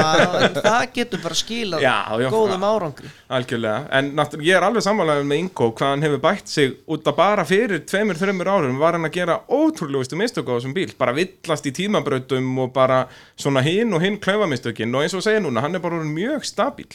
það 0.58 0.84
getur 0.94 1.22
bara 1.24 1.38
skilað 1.38 1.84
Já, 1.84 1.94
já, 2.22 2.28
góðum 2.32 2.66
árangri. 2.68 3.10
Algjörlega, 3.38 3.80
en 3.98 4.12
náttúrulega 4.18 4.48
ég 4.48 4.58
er 4.60 4.66
alveg 4.68 4.86
sammálaður 4.86 5.26
með 5.30 5.42
Ingo 5.44 5.70
hvað 5.74 5.94
hann 5.94 6.06
hefur 6.06 6.22
bætt 6.26 6.52
sig 6.52 6.76
út 6.86 7.10
að 7.10 7.18
bara 7.18 7.46
fyrir 7.48 7.82
tveimur, 7.88 8.20
þreimur 8.20 8.52
árum 8.54 8.78
var 8.82 8.98
hann 8.98 9.08
að 9.08 9.16
gera 9.18 9.40
ótrúlegustu 9.50 10.20
mistöku 10.20 10.54
á 10.54 10.56
þessum 10.58 10.76
bíl. 10.76 10.92
Bara 11.00 11.16
villast 11.16 11.66
í 11.66 11.74
tímabrautum 11.74 12.52
og 12.62 12.70
bara 12.76 13.04
svona 13.34 13.64
hinn 13.66 13.90
og 13.96 14.06
hinn 14.06 14.20
klaufamistökin. 14.22 14.94
Og 14.94 15.06
eins 15.06 15.18
og 15.18 15.26
segja 15.26 15.42
núna, 15.42 15.64
hann 15.66 15.74
er 15.74 15.82
bara 15.82 15.98
mjög 16.06 16.46
stabíl 16.46 16.90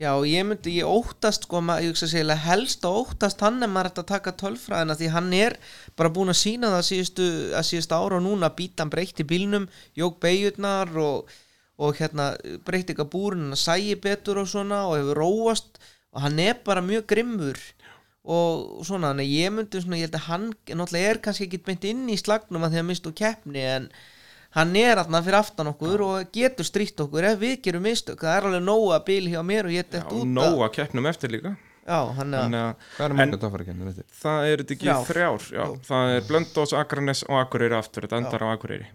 Já, 0.00 0.14
ég 0.24 0.46
myndi, 0.48 0.78
ég 0.80 0.88
óttast 0.88 1.44
sko, 1.44 1.60
ég 1.76 1.90
hugsa 1.90 2.06
sér 2.08 2.30
helst 2.40 2.86
að 2.88 2.94
óttast 3.02 3.42
hann 3.44 3.60
er 3.60 3.68
maður 3.68 3.90
hægt 3.90 3.98
að 4.00 4.06
taka 4.08 4.32
tölfræðina 4.40 4.94
því 4.96 5.08
hann 5.12 5.26
er 5.36 5.56
bara 5.92 6.08
búin 6.16 6.32
að 6.32 6.38
sína 6.40 6.70
það 6.72 6.86
síðustu, 6.86 7.26
að 7.52 7.66
síðustu 7.68 7.98
ára 7.98 8.16
og 8.16 8.24
núna 8.24 8.48
býta 8.56 8.80
hann 8.80 8.92
breytti 8.94 9.26
bílnum, 9.28 9.66
jók 10.00 10.16
beigjurnar 10.24 10.94
og, 11.04 11.28
og 11.76 12.00
hérna 12.00 12.30
breytti 12.64 12.94
eitthvað 12.94 13.10
búrin, 13.12 13.50
hann 13.50 13.60
sægi 13.60 13.98
betur 14.00 14.40
og 14.40 14.48
svona 14.48 14.86
og 14.88 14.96
hefur 15.02 15.20
róast 15.20 15.76
og 16.16 16.24
hann 16.24 16.40
er 16.46 16.56
bara 16.64 16.80
mjög 16.80 17.04
grimmur 17.12 17.60
og 18.24 18.80
svona, 18.88 19.12
þannig 19.12 19.28
að 19.28 19.36
ég 19.36 19.54
myndi 19.58 19.84
svona, 19.84 20.00
ég 20.00 20.08
held 20.08 20.16
að 20.16 20.28
hann 20.30 20.48
náttúrulega 20.80 21.12
er 21.12 21.24
kannski 21.28 21.50
ekki 21.50 21.60
beint 21.68 21.84
inn 21.92 22.08
í 22.08 22.16
slagnum 22.16 22.64
að 22.64 22.72
því 22.72 22.80
að 22.86 22.88
mistu 22.94 23.12
keppni 23.20 23.68
en 23.76 23.92
hann 24.56 24.76
er 24.76 24.96
þarna 25.00 25.20
fyrir 25.24 25.38
aftan 25.40 25.70
okkur 25.72 26.02
og 26.06 26.30
getur 26.34 26.66
strítt 26.66 27.00
okkur 27.04 27.24
ef 27.32 27.38
við 27.38 27.56
gerum 27.62 27.82
mistök. 27.86 28.18
Það 28.20 28.36
er 28.36 28.48
alveg 28.50 28.62
nóga 28.66 29.00
bíl 29.06 29.26
hjá 29.30 29.40
mér 29.46 29.68
og 29.70 29.74
ég 29.76 29.84
Já, 29.84 29.90
dett 29.96 30.10
út 30.12 30.24
að- 30.24 30.32
nóg 30.36 30.62
að 30.66 30.72
keppnum 30.78 31.06
eftir 31.06 31.30
líka. 31.30 31.56
Já, 31.90 32.00
hann 32.14 32.34
er 32.34 32.42
Þannig 32.44 32.60
að 32.60 32.74
er 33.00 33.14
það 34.22 34.48
eru 34.52 34.62
þetta 34.62 34.74
ekki 34.74 34.86
Þrjár. 34.86 35.06
þrjár, 35.10 35.46
já, 35.50 35.64
Jú. 35.66 35.76
það 35.88 36.14
er 36.16 36.20
Blöndós, 36.28 36.72
Akranes 36.76 37.22
og 37.28 37.36
Akureyri 37.40 37.74
aftur, 37.78 38.02
þetta 38.06 38.16
endar 38.20 38.44
á 38.46 38.48
Akureyri. 38.54 38.86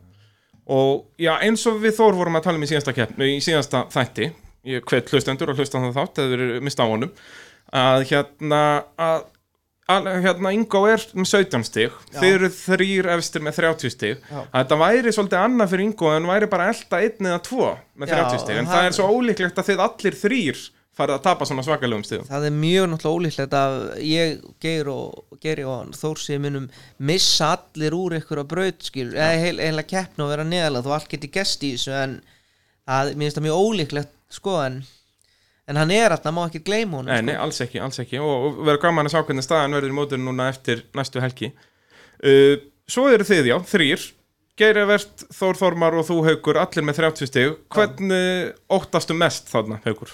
Og 0.67 1.05
já, 1.19 1.33
eins 1.41 1.65
og 1.67 1.81
við 1.81 1.95
Þór 1.97 2.15
vorum 2.15 2.35
að 2.39 2.43
tala 2.43 2.57
um 2.57 2.63
í 2.63 2.69
síðasta 2.69 2.93
keppni, 2.95 3.25
í 3.35 3.41
síðasta 3.43 3.85
þætti 3.91 4.31
ég 4.65 4.81
hvet 4.89 5.09
hlustendur 5.11 5.49
og 5.51 5.57
hlustan 5.59 5.83
það 5.91 5.97
þátt 5.99 6.21
eða 6.23 6.37
við 6.41 6.61
mista 6.65 6.83
á 6.83 6.87
honum 6.89 7.11
að 7.73 8.05
hérna 8.09 8.61
að 8.97 9.25
hérna 9.87 10.53
Ingo 10.55 10.85
er 10.89 11.03
með 11.13 11.27
17 11.31 11.67
stig. 11.67 11.97
Já. 12.13 12.19
þeir 12.21 12.31
eru 12.39 12.51
þrýr 12.55 13.09
efstir 13.15 13.43
með 13.45 13.59
30 13.61 13.93
stig. 13.93 14.23
Já. 14.31 14.39
að 14.41 14.55
þetta 14.63 14.79
væri 14.81 15.13
svolítið 15.13 15.41
annað 15.41 15.73
fyrir 15.73 15.85
Ingo 15.89 16.13
en 16.15 16.31
væri 16.31 16.49
bara 16.49 16.71
elda 16.73 17.01
einn 17.03 17.29
eða 17.29 17.43
tvo 17.45 17.67
með 17.93 18.09
Já, 18.13 18.15
30 18.23 18.41
stig. 18.45 18.61
En 18.61 18.71
það 18.71 18.87
er 18.87 18.97
svo 18.97 19.11
ólíklegt 19.13 19.61
að 19.61 19.69
þið 19.69 19.85
allir 19.89 20.19
þrýr 20.23 20.65
farið 20.95 21.17
að 21.17 21.23
tapa 21.25 21.47
svona 21.47 21.63
svakalegum 21.65 22.03
stigum. 22.07 22.27
Það 22.29 22.45
er 22.47 22.53
mjög 22.55 22.85
náttúrulega 22.91 23.19
ólíklegt 23.19 23.55
að 23.59 23.77
ég, 24.07 24.35
Geir 24.63 24.89
og 24.91 25.39
Geiri 25.43 25.65
og 25.67 25.91
Þórsi 25.97 26.37
munum 26.41 26.69
missa 27.03 27.51
allir 27.57 27.95
úr 27.97 28.15
ykkur 28.21 28.41
á 28.41 28.45
braut 28.47 28.87
eða 28.95 29.31
heil, 29.41 29.57
heila 29.59 29.83
keppna 29.87 30.25
og 30.25 30.31
vera 30.31 30.47
neðalega 30.47 30.87
þó 30.87 30.95
allt 30.95 31.11
geti 31.11 31.31
gest 31.35 31.65
í 31.67 31.73
þessu 31.75 31.95
en 31.99 32.15
það, 32.87 33.11
mér 33.11 33.25
finnst 33.25 33.39
það 33.39 33.47
mjög 33.49 33.65
ólíklegt 33.65 34.13
sko 34.37 34.55
en, 34.63 34.79
en 35.67 35.79
hann 35.81 35.91
er 35.95 36.13
að 36.13 36.27
má 36.35 36.43
ekki 36.45 36.61
gleyma 36.65 36.99
honum 36.99 37.09
Nei, 37.11 37.17
sko. 37.21 37.25
nei, 37.29 37.35
alls 37.41 37.61
ekki, 37.65 37.79
alls 37.81 38.01
ekki. 38.03 38.19
Og, 38.21 38.45
og 38.49 38.59
verður 38.67 38.83
gaman 38.85 39.09
að 39.09 39.15
sjá 39.15 39.23
hvernig 39.25 39.45
staðan 39.47 39.77
verður 39.77 39.93
í 39.93 39.97
mótur 39.97 40.21
núna 40.21 40.49
eftir 40.53 40.85
næstu 40.97 41.23
helgi. 41.23 41.51
Uh, 42.21 42.55
Svo 42.85 43.07
eru 43.09 43.25
þið, 43.25 43.47
já, 43.49 43.55
þrýr 43.65 44.03
Geirivert, 44.55 45.25
Þór 45.35 45.57
Þormar 45.59 45.97
og 45.99 46.05
þú 46.07 46.19
Haukur 46.29 46.59
allir 46.61 46.85
með 46.87 46.99
30 47.01 47.27
stig. 47.27 47.55
Hvernig 47.75 48.53
óttastu 48.71 49.17
mest 49.17 49.49
þarna, 49.51 49.81
Haukur? 49.83 50.13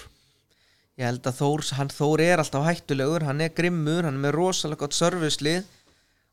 Ég 0.98 1.06
held 1.06 1.28
að 1.30 1.36
Þór, 1.38 1.62
hann 1.78 1.92
Þór 1.94 2.22
er 2.24 2.42
alltaf 2.42 2.64
hættulegur, 2.66 3.26
hann 3.28 3.44
er 3.44 3.52
grimmur, 3.54 4.02
hann 4.08 4.18
er 4.18 4.24
með 4.24 4.34
rosalega 4.40 4.82
gott 4.82 4.96
servicelið 4.98 5.62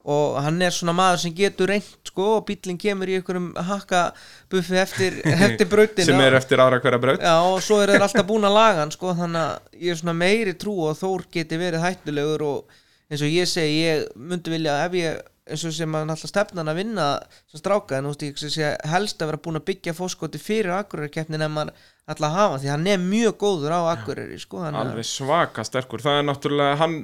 og 0.07 0.37
hann 0.39 0.61
er 0.63 0.71
svona 0.71 0.93
maður 0.95 1.23
sem 1.25 1.33
getur 1.35 1.69
reynt 1.73 2.07
sko 2.07 2.27
og 2.37 2.45
bílinn 2.47 2.79
kemur 2.79 3.09
í 3.11 3.17
einhverjum 3.19 3.49
hakka 3.67 4.03
buffi 4.51 4.77
eftir, 4.79 5.17
eftir 5.47 5.67
brautina. 5.69 6.07
Sem 6.07 6.23
er 6.23 6.37
eftir 6.39 6.61
aðra 6.63 6.79
hverja 6.83 7.01
braut. 7.03 7.25
Já 7.25 7.35
og 7.43 7.59
svo 7.65 7.81
er 7.83 7.93
þeir 7.93 8.05
alltaf 8.07 8.29
búin 8.29 8.47
að 8.47 8.55
laga 8.55 8.83
hann 8.85 8.93
sko 8.95 9.15
þannig 9.17 9.41
að 9.41 9.81
ég 9.83 9.91
er 9.95 9.99
svona 9.99 10.15
meiri 10.21 10.55
trú 10.59 10.77
að 10.87 11.01
Þór 11.03 11.27
geti 11.35 11.59
verið 11.59 11.83
hættulegur 11.83 12.45
og 12.47 12.79
eins 13.09 13.25
og 13.25 13.35
ég 13.35 13.49
segi, 13.49 13.83
ég 13.83 14.07
myndi 14.15 14.53
vilja 14.53 14.79
ef 14.85 14.97
ég, 14.97 15.21
eins 15.49 15.67
og 15.67 15.75
sem 15.75 15.95
að 15.97 16.15
alltaf 16.15 16.31
stefnan 16.31 16.71
að 16.71 16.81
vinna 16.83 17.11
sem 17.49 17.59
stráka, 17.59 17.99
en 17.99 18.09
þú 18.09 18.31
veist 18.31 18.59
ég 18.59 18.89
helst 18.91 19.21
að 19.21 19.31
vera 19.33 19.43
búin 19.45 19.59
að 19.59 19.67
byggja 19.71 19.95
fóskoti 19.97 20.41
fyrir 20.41 20.75
Akureyri-keppnin 20.77 21.43
ef 21.43 21.55
maður 21.55 21.87
alltaf 22.09 22.35
hafa 22.35 22.59
því 22.61 22.71
hann 22.71 22.89
er 22.89 23.01
mjög 23.01 23.39
góður 23.41 23.75
á 23.75 23.81
Akureyri 23.95 24.37
sko 24.41 24.61
Alveg 24.69 25.07
svaka 25.09 25.65
sterkur. 25.65 26.03
Það 26.05 26.21
er 26.21 26.29
náttúrulega, 26.29 26.77
hann 26.83 26.99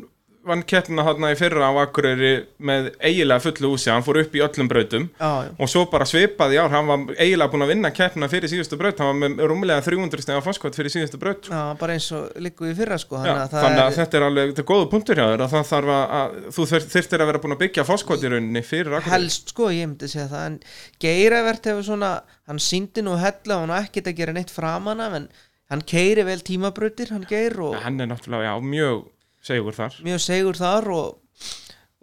vann 0.46 0.64
keppna 0.68 1.04
þarna 1.08 1.32
í 1.34 1.38
fyrra 1.40 1.70
á 1.70 1.74
Akureyri 1.82 2.34
með 2.62 2.92
eiginlega 3.00 3.44
fullu 3.44 3.72
húsi, 3.74 3.90
hann 3.92 4.06
fór 4.06 4.20
upp 4.22 4.36
í 4.38 4.44
öllum 4.46 4.70
brautum. 4.70 5.08
Já, 5.18 5.32
já. 5.48 5.50
og 5.58 5.72
svo 5.72 5.84
bara 5.92 6.08
svipaði 6.10 6.60
ár, 6.62 6.70
hann 6.74 6.90
var 6.90 7.06
eiginlega 7.16 7.52
búin 7.54 7.66
að 7.66 7.72
vinna 7.74 7.92
keppna 7.96 8.30
fyrir 8.32 8.52
síðustu 8.52 8.78
braut, 8.80 9.02
hann 9.02 9.10
var 9.12 9.18
með 9.24 9.44
rúmlega 9.50 9.86
300 9.86 10.26
steg 10.26 10.38
á 10.38 10.46
fórskot 10.46 10.78
fyrir 10.78 10.94
síðustu 10.94 11.20
braut 11.22 11.50
Já, 11.50 11.62
bara 11.80 11.96
eins 11.98 12.10
og 12.16 12.36
líku 12.42 12.70
í 12.70 12.76
fyrra 12.78 13.00
sko 13.02 13.20
Já, 13.20 13.26
þannig 13.26 13.42
að 13.42 13.56
það 13.56 13.66
þannig 13.66 13.84
að 13.86 13.90
er, 13.90 13.98
þetta 14.00 14.20
er 14.20 14.28
alveg, 14.28 14.52
þetta 14.54 14.64
er 14.66 14.70
góða 14.72 14.92
punktur 14.94 15.22
hjá 15.22 15.26
þér 15.32 15.46
að 15.46 15.56
það 15.56 15.66
þarf 15.72 15.96
að, 15.96 16.38
þú 16.58 16.68
þyrftir 16.76 17.26
að 17.26 17.32
vera 17.32 17.44
búin 17.46 17.58
að 17.58 17.64
byggja 17.66 17.88
fórskot 17.90 18.24
í 18.26 18.32
rauninni 18.36 18.66
fyrir 18.66 18.94
Akureyri. 19.00 19.16
Helst 19.16 19.56
sko, 19.56 19.72
ég 19.74 19.90
myndi 19.90 20.12
segja 20.12 20.30
það 20.32 20.48
en 20.52 20.60
Geiravert 21.06 21.72
hefur 21.72 21.90
svona 21.90 22.14
hann 22.46 22.62
síndi 22.62 23.04
nú 23.06 23.18
hella 23.22 23.58
og 23.58 23.66
hann 23.66 23.76
ekkert 23.82 24.12
að 24.12 24.18
gera 24.22 24.36
neitt 24.36 24.54
framan 24.54 25.02
af 25.02 25.18
en 25.18 25.28
hann 25.74 25.82
keiri 25.90 26.26
vel 26.28 26.42
tímabrautir 26.46 27.10
hann 27.14 27.26
geir 27.30 27.58
og 27.66 27.78
Hann 27.82 28.00
er 28.04 28.10
náttúrulega, 28.12 28.54
já, 28.54 28.62
mjög 28.62 29.06
segur 29.46 29.78
þar. 29.78 30.00
Mjög 30.06 30.24
segur 30.26 30.60
þar 30.60 30.90
og, 30.96 31.52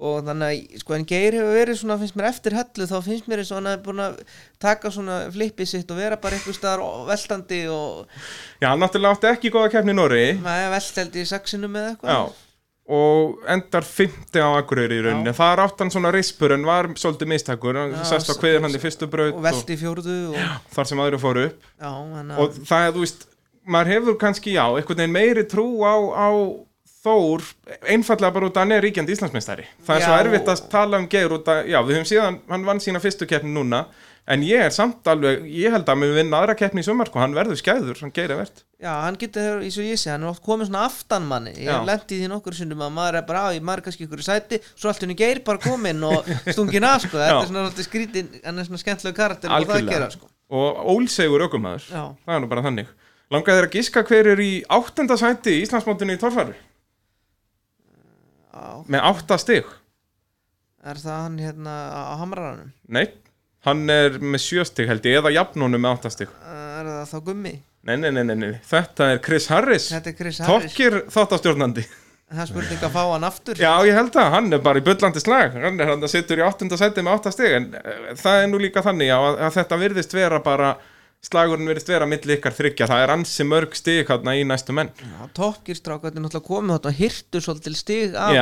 og 0.03 0.20
þannig 0.28 0.47
að 0.53 0.78
sko 0.82 0.97
en 0.97 1.09
Geir 1.12 1.38
hefur 1.38 1.59
verið 1.59 1.80
svona 1.80 1.99
finnst 2.01 2.18
mér 2.18 2.28
eftir 2.30 2.57
hellu 2.59 2.86
þá 2.90 2.97
finnst 3.09 3.28
mér 3.30 3.43
eins 3.43 3.51
og 3.53 3.61
hann 3.61 3.72
hefur 3.72 3.84
búin 3.88 4.05
að 4.07 4.22
taka 4.62 4.95
svona 4.95 5.18
flippið 5.34 5.72
sitt 5.74 5.93
og 5.93 6.01
vera 6.03 6.20
bara 6.22 6.38
eitthvað 6.38 6.59
staðar 6.59 7.05
veltandi 7.11 7.61
og 7.72 8.07
Já, 8.62 8.70
hann 8.70 8.82
náttúrulega 8.82 9.18
átti 9.18 9.30
ekki 9.34 9.53
góða 9.55 9.74
keppni 9.76 9.95
í 9.95 10.24
maður 10.40 10.72
velteldi 10.76 11.22
í 11.22 11.28
sexinum 11.28 11.78
eða 11.78 11.93
eitthvað. 11.93 12.16
Já, 12.16 12.49
og 12.93 13.45
endar 13.49 13.86
50 13.86 14.43
á 14.43 14.49
Akureyri 14.59 14.99
í 14.99 15.05
rauninni. 15.07 15.34
Það 15.36 15.53
er 15.55 15.62
átt 15.62 15.84
hann 15.84 15.93
svona 15.95 16.11
rispur 16.14 16.55
en 16.57 16.66
var 16.66 16.88
svolítið 16.99 17.30
mistakur 17.30 17.78
Já, 17.78 18.03
sest 18.11 18.32
á 18.32 18.34
kviðin 18.34 18.66
hann 18.66 18.74
í 18.74 18.80
fyrstu 18.82 19.07
braut 19.11 19.36
og 19.38 19.45
velti 19.45 19.76
í 19.76 19.78
já, 20.34 20.49
þar 20.74 20.90
sem 20.90 21.03
aðri 21.05 21.20
fóru 21.22 21.47
upp. 21.49 21.70
Þannig 21.78 22.43
og 22.43 22.49
að 22.49 22.59
það 22.66 22.86
er, 22.88 22.93
þú 22.97 23.05
veist, 23.05 23.24
maður 23.64 23.93
hefur 23.95 24.18
kannski, 24.18 24.57
já, 24.59 24.64
einhvern 24.66 24.99
veginn 25.05 25.14
meiri 25.14 25.47
trú 25.47 25.66
á, 25.86 25.95
á 25.95 26.28
Þór, 27.03 27.42
einfallega 27.90 28.30
bara 28.36 28.46
út 28.46 28.55
að 28.59 28.62
hann 28.62 28.72
er 28.76 28.84
ríkjandi 28.84 29.14
Íslandsmeistari. 29.16 29.64
Það 29.82 29.96
er 29.96 30.05
svo 30.07 30.14
Já. 30.14 30.22
erfitt 30.22 30.50
að 30.53 30.61
tala 30.70 31.00
um 31.03 31.09
Geir 31.11 31.32
út 31.34 31.48
að, 31.50 31.64
já, 31.72 31.78
við 31.82 31.96
höfum 31.98 32.09
síðan, 32.12 32.36
hann 32.53 32.66
vann 32.68 32.82
sína 32.84 33.00
fyrstu 33.03 33.26
keppni 33.26 33.50
núna, 33.57 33.80
en 34.30 34.44
ég 34.46 34.62
er 34.62 34.70
samt 34.70 35.09
alveg, 35.11 35.42
ég 35.50 35.74
held 35.74 35.90
að 35.90 35.98
mér 35.98 36.12
vinna 36.20 36.38
aðra 36.38 36.55
keppni 36.61 36.84
í 36.84 36.86
sumar, 36.86 37.11
sko, 37.11 37.18
hann 37.18 37.34
verður 37.34 37.59
skæður, 37.59 37.98
hann 38.05 38.14
Geir 38.14 38.30
er 38.30 38.38
verðt. 38.38 38.62
Já, 38.78 38.92
hann 39.03 39.18
getur, 39.18 39.59
eins 39.66 39.78
og 39.82 39.88
ég 39.88 39.98
sé, 39.98 40.12
hann 40.14 40.22
er 40.22 40.30
oft 40.30 40.42
komið 40.46 40.70
svona 40.70 40.84
aftan 40.88 41.26
manni 41.30 41.53
Ég 41.55 41.68
hef 41.70 41.84
lent 41.86 42.14
í 42.14 42.16
því 42.18 42.30
nokkur 42.32 42.57
sinnum 42.59 42.80
að 42.82 42.94
maður 42.96 43.18
er 43.20 43.26
bara 43.28 43.42
á, 43.46 43.48
er 43.55 43.82
kannski 43.84 44.09
ykkur 44.09 44.22
í 44.22 44.26
sæti 44.26 44.59
Svo 44.72 44.90
allt 44.90 45.05
henni 45.05 45.14
geir 45.18 45.38
bara 45.46 45.62
kominn 45.62 46.03
og 46.09 46.26
stungin 46.55 46.86
af, 46.88 47.05
sko 47.05 47.20
Þetta 47.20 47.36
er 47.36 47.46
svona 47.53 47.62
alltaf 47.68 47.86
skrítin, 47.86 48.32
hann 48.42 48.59
er 48.59 48.66
svona 48.66 48.82
skemmtilegu 48.82 49.18
karakter 49.20 49.46
og 49.46 49.55
það 49.55 49.70
að 49.70 49.76
Algjörlega. 49.76 49.94
gera, 49.94 50.11
sko 50.11 50.26
Og 50.50 50.82
það 52.26 52.42
nú 52.42 52.50
bara 52.50 52.66
þannig. 52.66 52.90
Langaði 53.32 53.61
þér 53.61 53.68
að 53.70 53.76
giska 53.78 54.03
hver 54.11 54.32
er 54.34 54.42
í 54.42 54.50
áttunda 54.66 55.16
sæti 55.16 55.55
í 55.55 55.62
Íslandsmótinu 55.62 56.18
í 56.18 56.20
torfæru? 56.20 56.59
Með 58.92 59.08
átta 59.12 59.38
stig? 59.40 59.68
er 60.82 60.98
það 60.98 61.18
hann 61.20 61.38
hérna 61.38 61.74
á 61.94 62.12
hamraranum? 62.18 62.70
Nei, 62.90 63.04
hann 63.66 63.82
er 63.92 64.18
með 64.18 64.42
sjö 64.42 64.64
stig 64.66 64.90
held 64.90 65.04
ég, 65.06 65.20
eða 65.20 65.30
jafnónu 65.34 65.78
með 65.78 65.96
átta 65.96 66.10
stig. 66.10 66.30
Er 66.42 66.88
það 66.88 67.12
þá 67.12 67.18
gummi? 67.28 67.52
Nei, 67.82 67.96
nei, 67.98 68.10
nei, 68.14 68.24
nei, 68.38 68.52
þetta 68.66 69.12
er 69.14 69.20
Chris 69.22 69.48
Harris, 69.50 69.88
Þetta 69.90 70.10
er 70.10 70.16
Chris 70.18 70.40
Harris 70.42 70.70
tokkir 70.70 70.98
þáttastjórnandi. 71.10 71.86
Það 72.32 72.42
er 72.42 72.48
spurning 72.48 72.84
að 72.86 72.94
fá 72.94 73.00
hann 73.02 73.24
aftur 73.28 73.58
Já, 73.60 73.70
ég 73.84 73.96
held 73.98 74.14
að 74.16 74.28
hann 74.32 74.54
er 74.56 74.60
bara 74.64 74.80
í 74.80 74.84
bullandi 74.86 75.20
slag 75.20 75.52
hann 75.52 75.82
er 75.82 75.90
hann 75.90 76.06
sittur 76.08 76.40
í 76.40 76.44
áttunda 76.46 76.78
seti 76.80 77.02
með 77.04 77.18
átta 77.18 77.32
stig 77.34 77.56
en 77.58 77.66
uh, 77.76 78.06
það 78.16 78.38
er 78.38 78.46
nú 78.48 78.60
líka 78.62 78.84
þannig 78.86 79.12
að, 79.12 79.26
að 79.36 79.58
þetta 79.58 79.78
virðist 79.82 80.16
vera 80.16 80.38
bara 80.40 80.70
slagurinn 81.23 81.68
virðist 81.70 81.91
vera 81.93 82.07
milli 82.11 82.35
ykkar 82.37 82.55
þryggja 82.57 82.89
það 82.91 83.03
er 83.05 83.12
ansi 83.14 83.45
mörg 83.47 83.77
stig 83.79 84.09
hérna 84.09 84.35
í 84.35 84.43
næstu 84.49 84.75
menn. 84.75 84.91
Þetta 84.99 85.51
er 85.55 86.16
náttúrulega 86.18 86.41
komið 86.49 86.73
þarna 86.79 86.95
hirtu 86.99 87.43
svolítil 87.45 87.75
stig 87.79 88.16
af. 88.18 88.33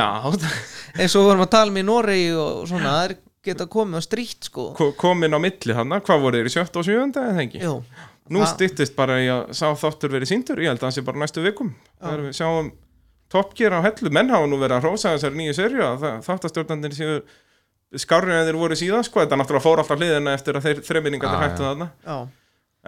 Eins 0.97 1.13
og 1.15 1.21
við 1.21 1.27
vorum 1.29 1.45
að 1.45 1.51
tala 1.53 1.69
um 1.73 1.77
í 1.77 1.83
Noregi 1.85 2.31
og 2.41 2.63
svona, 2.71 2.95
það 2.95 3.03
er 3.11 3.15
geta 3.45 3.67
komið 3.73 4.01
á 4.01 4.03
strýtt 4.05 4.49
sko. 4.49 4.65
Ko- 4.77 4.91
komin 4.97 5.33
á 5.33 5.39
milli 5.41 5.73
hann 5.77 5.93
hvað 6.01 6.25
voru 6.25 6.41
þeir 6.41 6.49
í 6.49 6.55
sjötta 6.55 6.81
og 6.81 6.87
sjöunda 6.89 7.27
eða 7.29 7.45
ekki? 7.45 7.61
Jú, 7.65 7.75
Nú 8.31 8.39
Það- 8.45 8.51
styttist 8.55 8.95
bara 8.95 9.17
í 9.19 9.25
að 9.27 9.49
sá 9.57 9.65
þáttur 9.75 10.11
verið 10.13 10.29
síndur 10.29 10.59
ég 10.61 10.69
held 10.71 10.79
að 10.79 10.87
hann 10.87 10.93
sé 10.95 11.01
bara 11.03 11.19
næstu 11.19 11.41
vikum. 11.43 11.73
Þegar 11.99 12.21
við 12.25 12.35
sjáum 12.37 12.69
toppgjör 13.33 13.73
á 13.75 13.79
hellu. 13.83 14.09
Menn 14.13 14.29
hafa 14.29 14.47
nú 14.47 14.57
verið 14.61 14.77
að 14.77 14.85
hrósa 14.85 15.11
þessari 15.17 15.35
nýju 15.41 15.55
serju 15.57 15.81
að 15.83 15.97
það- 16.05 16.21
þáttastjórnandir 16.29 16.93
séu 16.95 17.21
skárri 17.99 18.31
en 18.31 18.45
þeir 18.47 18.55
voru 18.61 18.77
síðan 18.79 19.03
sko, 19.03 19.19
þetta 19.25 19.35
náttúrulega 19.41 19.65
fór 19.65 19.81
alltaf 19.83 19.99
hliðina 19.99 20.33
eftir 20.37 20.55
að 20.55 20.63
þeir 20.69 20.79
þreminningar 20.87 21.41
hættu 21.43 21.65
þarna. 21.65 21.89
Já, 22.05 22.27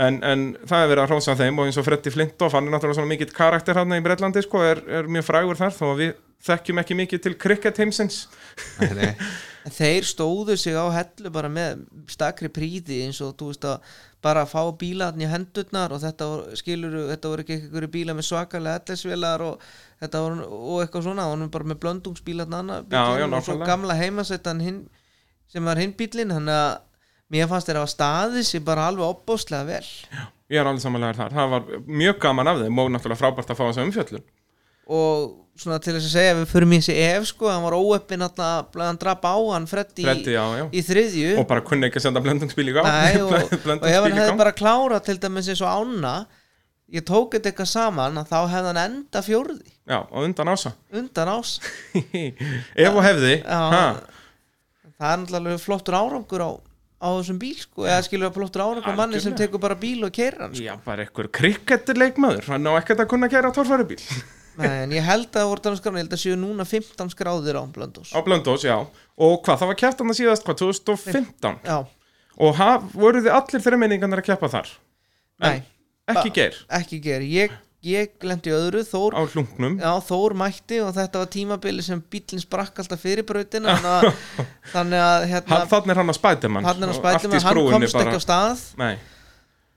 en, 0.02 0.20
en 0.26 0.46
það 0.66 0.84
er 0.84 0.92
verið 0.92 1.04
að 1.04 1.10
hrósa 1.12 1.36
þeim 1.38 1.60
og 1.62 1.70
eins 1.70 1.80
og 1.80 1.86
Freddy 1.88 2.14
Flintoff, 2.14 2.56
hann 2.58 2.68
er 2.68 2.74
náttúrulega 2.74 3.00
svona 3.00 3.12
mikill 3.12 3.34
karakter 3.36 3.78
hann 3.78 3.94
í 3.94 4.04
Breitlandi 4.06 4.42
sko, 4.46 4.64
er, 4.66 4.82
er 4.90 5.10
mjög 5.12 5.28
frægur 5.30 5.60
þar 5.60 5.76
þó 5.76 5.84
að 5.92 6.00
við 6.02 6.14
þekkjum 6.44 6.82
ekki 6.82 6.98
mikið 7.00 7.22
til 7.24 7.34
cricket 7.40 7.82
heimsins 7.82 8.24
Nei, 8.82 8.94
nei. 8.98 9.12
En 9.64 9.72
þeir 9.72 10.04
stóðu 10.04 10.58
sig 10.60 10.76
á 10.76 10.84
hellu 10.92 11.30
bara 11.32 11.48
með 11.48 11.86
stakri 12.12 12.50
príði 12.52 12.98
eins 13.06 13.22
og 13.24 13.38
þú 13.40 13.54
veist 13.54 13.68
að 13.70 13.94
bara 14.24 14.44
fá 14.48 14.60
bílarni 14.76 15.24
í 15.24 15.30
hendurnar 15.32 15.94
og 15.96 16.02
þetta 16.04 16.28
voru, 16.28 16.58
skilur, 16.60 16.98
þetta 17.14 17.32
voru 17.32 17.46
ekki 17.46 17.56
einhverju 17.62 17.92
bílar 17.94 18.18
með 18.18 18.28
svakalega 18.28 18.82
LS-vélar 18.84 19.44
og 19.46 19.64
þetta 20.04 20.24
voru, 20.26 20.50
og 20.58 20.82
eitthvað 20.84 21.06
svona, 21.08 21.30
hann 21.32 21.48
bara 21.54 21.70
með 21.72 21.80
Já, 22.92 23.00
já, 23.00 23.24
bílinn 23.24 23.38
og 23.38 23.46
svo 23.48 23.56
gamla 23.64 23.96
heimasettan 24.00 24.60
hinn 24.64 24.82
sem 25.52 25.64
var 25.64 25.80
hinn 25.80 25.96
bílinn, 25.96 26.36
þannig 26.36 26.60
að 26.60 26.76
mér 27.34 27.50
fannst 27.52 27.70
þeir 27.70 27.82
að 27.82 27.92
staðið 27.94 28.48
sér 28.50 28.66
bara 28.68 28.88
alveg 28.92 29.10
opbóðslega 29.10 29.68
vel. 29.68 29.86
Ég 30.54 30.62
er 30.62 30.70
alveg 30.70 30.84
samanlegar 30.84 31.18
þar, 31.18 31.38
það 31.38 31.54
var 31.56 31.86
mjög 32.04 32.20
gaman 32.24 32.52
af 32.52 32.60
þeim 32.62 32.82
og 32.84 32.92
náttúrulega 32.94 33.22
frábært 33.22 33.54
að 33.54 33.60
fá 33.60 33.64
þessa 33.68 33.88
umfjöllun. 33.88 34.26
Og 34.94 35.32
svona 35.58 35.80
til 35.80 35.94
þess 35.96 36.10
að 36.10 36.16
segja 36.18 36.38
við 36.38 36.46
fyrir 36.52 36.70
mér 36.70 36.82
þessi 36.84 36.96
ef 37.06 37.28
sko, 37.30 37.50
hann 37.52 37.64
var 37.64 37.76
óeppin 37.78 38.26
alltaf, 38.26 38.78
hann 38.78 39.00
drap 39.02 39.26
á 39.26 39.36
hann 39.54 39.68
Freddi, 39.70 40.06
Freddy, 40.06 40.34
já, 40.36 40.44
já. 40.60 40.64
í 40.70 40.84
þriðju. 40.86 41.34
Og 41.42 41.50
bara 41.50 41.64
kunni 41.66 41.88
ekki 41.88 42.02
að 42.02 42.08
senda 42.08 42.24
blöndungsbíl 42.26 42.68
í 42.72 42.76
gang. 42.76 42.90
Nei, 42.90 43.22
og, 43.26 43.54
og 43.78 43.86
ef 43.90 44.00
hann 44.00 44.18
hefði 44.18 44.40
bara 44.42 44.56
klárað 44.58 45.06
til 45.10 45.20
dæmis 45.24 45.52
eins 45.54 45.62
og 45.64 45.70
ána 45.72 46.16
ég 46.94 47.06
tók 47.08 47.38
þetta 47.38 47.52
eitthvað 47.52 47.70
saman 47.72 48.20
að 48.22 48.34
þá 48.34 48.40
hefði 48.52 48.72
hann 48.72 48.82
enda 48.84 49.24
fjórði. 49.26 49.72
Já, 49.90 50.00
á 50.04 50.18
undan 50.24 50.52
ása. 50.54 50.74
Undan 50.94 51.32
ás 51.38 51.56
Ef 52.84 52.92
og 52.94 53.02
hefði 53.06 53.38
Já, 53.40 53.64
það 54.98 55.10
er 55.10 55.24
náttúrulega 55.24 55.62
flottur 55.64 55.98
árangur 55.98 56.46
á, 56.46 56.52
á 57.04 57.10
þessum 57.20 57.40
bíl 57.42 57.58
sko, 57.60 57.84
eða 57.84 58.06
skilur 58.08 58.30
að 58.30 58.38
flottur 58.38 58.64
árangur 58.64 58.96
á 58.96 59.00
manni 59.00 59.20
sem 59.24 59.36
tekur 59.36 59.60
bara 59.64 59.76
bíl 59.80 60.06
og 60.08 60.14
keirir 60.16 60.40
hann 60.46 60.56
sko. 60.56 60.64
Já, 60.64 60.78
bara 60.86 61.04
einhver 61.04 61.28
krikettir 61.36 62.00
leikmaður 62.00 62.48
Hann 62.54 62.70
á 62.70 62.72
ekkert 62.80 63.04
að 63.04 63.10
kunna 63.12 63.30
gera 63.32 63.52
torfærubíl 63.56 64.00
Nei, 64.60 64.70
en 64.86 64.92
ég 64.94 65.04
held 65.04 65.34
að 65.34 65.50
skrána, 65.82 65.98
ég 66.00 66.06
held 66.06 66.16
að 66.16 66.22
séu 66.24 66.38
núna 66.38 66.66
15 66.70 67.12
skráðir 67.16 67.58
á 67.60 67.64
Blöndós 67.74 68.14
Á 68.14 68.20
Blöndós, 68.24 68.64
já. 68.64 68.78
Og 69.18 69.40
hvað, 69.44 69.60
það 69.64 69.72
var 69.72 69.80
hann 70.04 70.14
að 70.14 70.20
síðast, 70.22 70.46
hvað, 70.48 70.60
2015 70.62 71.60
Já, 71.66 71.78
Og 72.48 72.56
haf, 72.58 72.86
voru 72.98 73.22
þið 73.26 73.34
allir 73.34 73.64
þeirra 73.66 73.80
meiningarnir 73.82 74.22
að 74.22 74.28
keppa 74.30 74.50
þar? 74.54 74.70
Nei, 75.44 75.58
Ekki 76.14 76.30
Ba- 76.30 76.36
geir 76.36 76.56
ekki 76.78 76.98
ger 77.04 77.24
ég, 77.26 77.54
ég 77.84 78.14
lendi 78.24 78.54
öðru, 78.56 78.84
Þór 78.88 79.18
á 79.18 79.22
hlungnum. 79.34 79.78
Já, 79.82 79.92
Þór 80.08 80.36
mætti 80.40 80.80
og 80.84 80.94
þetta 80.96 81.24
var 81.24 81.32
tímabili 81.34 81.84
sem 81.86 82.04
bílinn 82.14 82.44
sprakk 82.44 82.84
alltaf 82.84 83.02
fyrir 83.04 83.28
brautina 83.28 83.76
þannig 84.74 85.02
að, 85.04 85.26
hérna, 85.34 85.58
Hann, 85.58 85.72
þannig 85.74 85.96
er 85.96 86.02
hann 86.02 86.14
að 86.14 86.20
spætumann 86.20 86.70
hann 86.70 86.86
er 86.88 86.94
að 86.94 87.00
spæta 87.02 87.32
með, 87.32 87.48
hann 87.50 87.62
komst 87.74 88.00
ekki 88.04 88.20
á 88.20 88.24
stað. 88.24 88.64
Nei. 88.80 88.94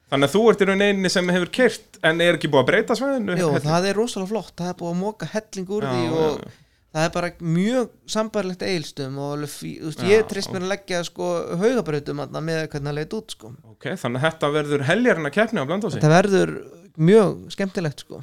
Þannig 0.07 0.29
að 0.29 0.35
þú 0.37 0.43
ert 0.53 0.61
í 0.63 0.67
raun 0.69 0.85
eini 0.87 1.11
sem 1.11 1.31
hefur 1.35 1.49
kyrt 1.51 1.97
En 2.07 2.21
er 2.23 2.37
ekki 2.37 2.47
búið 2.53 2.63
að 2.63 2.69
breyta 2.69 2.95
svæðinu? 2.95 3.35
Jú, 3.41 3.49
það 3.65 3.89
er 3.91 3.97
rosalega 3.99 4.31
flott, 4.31 4.53
það 4.55 4.69
er 4.71 4.77
búið 4.79 4.93
að 4.93 5.01
móka 5.01 5.29
helling 5.33 5.73
úr 5.75 5.87
Já, 5.87 5.91
því 5.91 6.05
já, 6.05 6.13
og 6.15 6.37
já. 6.45 6.53
Það 6.97 7.07
er 7.07 7.13
bara 7.15 7.31
mjög 7.45 7.93
sambærlegt 8.17 8.65
eilstum 8.67 9.19
og 9.21 9.35
alveg 9.37 9.53
fí, 9.53 9.73
Já, 9.85 10.05
ég 10.11 10.27
trist 10.31 10.53
mér 10.55 10.65
að 10.65 10.73
leggja 10.73 11.03
sko 11.07 11.31
haugabrautum 11.61 12.23
þarna 12.25 12.43
með 12.49 12.61
hvernig 12.73 12.91
það 12.91 12.99
leit 13.01 13.17
út 13.19 13.35
sko. 13.37 13.53
Ok, 13.75 13.89
þannig 14.01 14.21
að 14.23 14.27
þetta 14.31 14.53
verður 14.57 14.85
heljarinn 14.91 15.29
að 15.31 15.35
keppni 15.37 15.61
á 15.65 15.69
Blöndósi 15.69 15.99
þetta 15.99 16.13
verður 16.15 16.55
mjög 16.97 17.35
skemmtilegt 17.53 18.07
sko. 18.07 18.23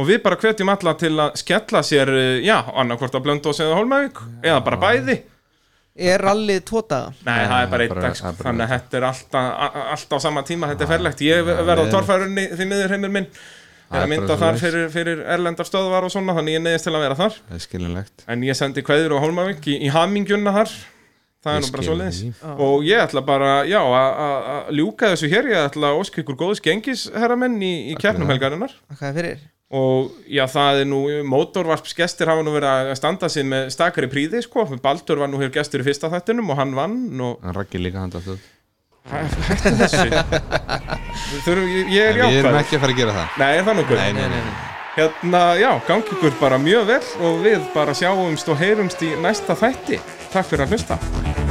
Og 0.00 0.06
við 0.08 0.22
bara 0.24 0.38
hvetjum 0.40 0.70
alla 0.72 0.94
til 0.96 1.12
að 1.18 1.34
skella 1.40 1.82
sér 1.84 2.12
eh, 2.14 2.40
Já, 2.46 2.56
annarkvort 2.78 3.18
á 3.18 3.20
Blöndósi 3.20 3.64
eða 3.66 3.80
Hólmavík 3.80 4.20
Eða 4.46 4.60
bara 4.64 4.78
bæði. 4.80 5.16
Er 6.00 6.22
rallið 6.22 6.60
tvo 6.70 6.80
daga? 6.86 7.10
Nei, 7.26 7.40
það 7.50 7.64
er 7.64 7.72
bara 7.72 7.86
einn 7.86 8.04
dag 8.04 8.20
Þannig 8.38 8.64
að 8.64 8.70
þetta 8.76 9.00
er 9.00 9.06
alltaf, 9.08 9.48
alltaf 9.96 10.22
á 10.22 10.24
sama 10.24 10.44
tíma 10.46 10.70
Þetta 10.70 10.86
er 10.86 10.92
ferlegt. 10.94 11.24
Ég 11.26 11.42
verð 11.50 11.82
á 11.82 11.92
torfærunni 11.96 12.46
því 12.54 12.68
miður 12.70 12.94
heimur 12.94 13.12
minn 13.18 13.26
Það 13.90 14.04
að 14.04 14.08
mynda 14.12 14.36
þar 14.38 14.58
fyrir, 14.60 14.86
fyrir 14.94 15.20
erlendar 15.34 15.66
stöðvar 15.66 16.04
og 16.06 16.12
svona 16.14 16.34
Þannig 16.38 16.54
ég 16.56 16.62
neyðist 16.62 16.86
til 16.86 16.94
að 16.94 17.02
vera 17.04 17.18
þar. 17.18 17.36
Það 17.48 17.56
er 17.58 17.64
skilinlegt 17.66 18.24
En 18.30 18.44
ég 18.46 18.58
sendi 18.58 18.84
kveður 18.86 19.16
á 19.18 19.22
Hólmavík 19.24 19.66
í, 19.66 19.76
í 19.82 19.90
hamingjuna 19.90 20.52
þar. 20.60 20.74
Það 21.40 21.56
er 21.56 21.62
nú 21.64 21.70
bara 21.72 21.84
svo 21.88 21.94
leiðis. 21.96 22.18
Og 22.60 22.82
ég 22.84 23.00
ætla 23.00 23.22
bara, 23.24 23.52
já, 23.66 23.80
að- 23.80 24.18
að 24.26 24.50
að 24.54 24.70
ljúka 24.76 25.08
þessu 25.14 25.30
hér. 25.32 25.48
Ég 25.50 25.62
ætla 25.70 25.90
að 25.90 26.00
óska 26.02 26.20
ykkur 26.22 26.36
góðs 26.42 26.60
gengis 26.62 27.06
herramenn 27.16 27.56
í, 27.64 27.72
í 27.90 27.96
keppnum 27.96 28.28
helgarinnar. 28.28 28.74
Hvað 28.92 29.08
er 29.08 29.16
fyrir? 29.16 29.40
Og 29.72 30.10
já, 30.28 30.44
það 30.50 30.80
er 30.82 30.88
nú, 30.90 31.00
mótorvarpsgestir 31.30 32.28
hafa 32.28 32.42
nú 32.44 32.52
verið 32.54 32.70
að 32.90 32.94
standa 32.98 33.28
sig 33.32 33.46
með 33.48 33.70
stakari 33.72 34.08
príði, 34.10 34.42
sko. 34.44 34.66
Baldur 34.82 35.22
var 35.22 35.30
nú 35.32 35.38
hér 35.40 35.50
gestur 35.54 35.80
í 35.80 35.86
fyrsta 35.86 36.10
þættinum 36.12 36.50
og 36.52 36.58
hann 36.60 36.74
vann 36.76 36.96
og 37.24 37.38
hann 37.42 37.54
rakki 37.56 37.78
líka 37.80 38.02
handa 38.02 38.18
alltaf 38.20 38.38
hættu 39.10 39.72
þessu. 39.80 40.08
Þurfum, 41.44 41.68
ég, 41.70 41.92
ég 41.94 42.10
er 42.10 42.18
við 42.20 42.40
erum 42.42 42.58
ekki 42.60 42.76
að 42.78 42.84
fara 42.84 42.94
að 42.94 43.00
gera 43.00 43.14
það 43.16 43.38
Nei, 43.42 43.50
er 43.56 43.64
það 43.68 43.80
nokkuð? 43.80 44.02
Nei, 44.02 44.12
nei, 44.18 44.28
nei. 44.34 44.58
Hérna, 44.96 45.44
já, 45.60 45.70
gangi 45.86 46.16
ykkur 46.16 46.34
bara 46.40 46.58
mjög 46.60 46.90
vel 46.90 47.00
og 47.28 47.38
við 47.46 47.62
bara 47.76 47.94
sjáumst 47.96 48.50
og 48.50 48.58
heyrumst 48.60 49.06
í 49.06 49.14
næsta 49.22 49.56
þætti. 49.58 50.02
Takk 50.34 50.50
fyrir 50.50 50.66
að 50.66 50.76
hlusta. 50.76 51.49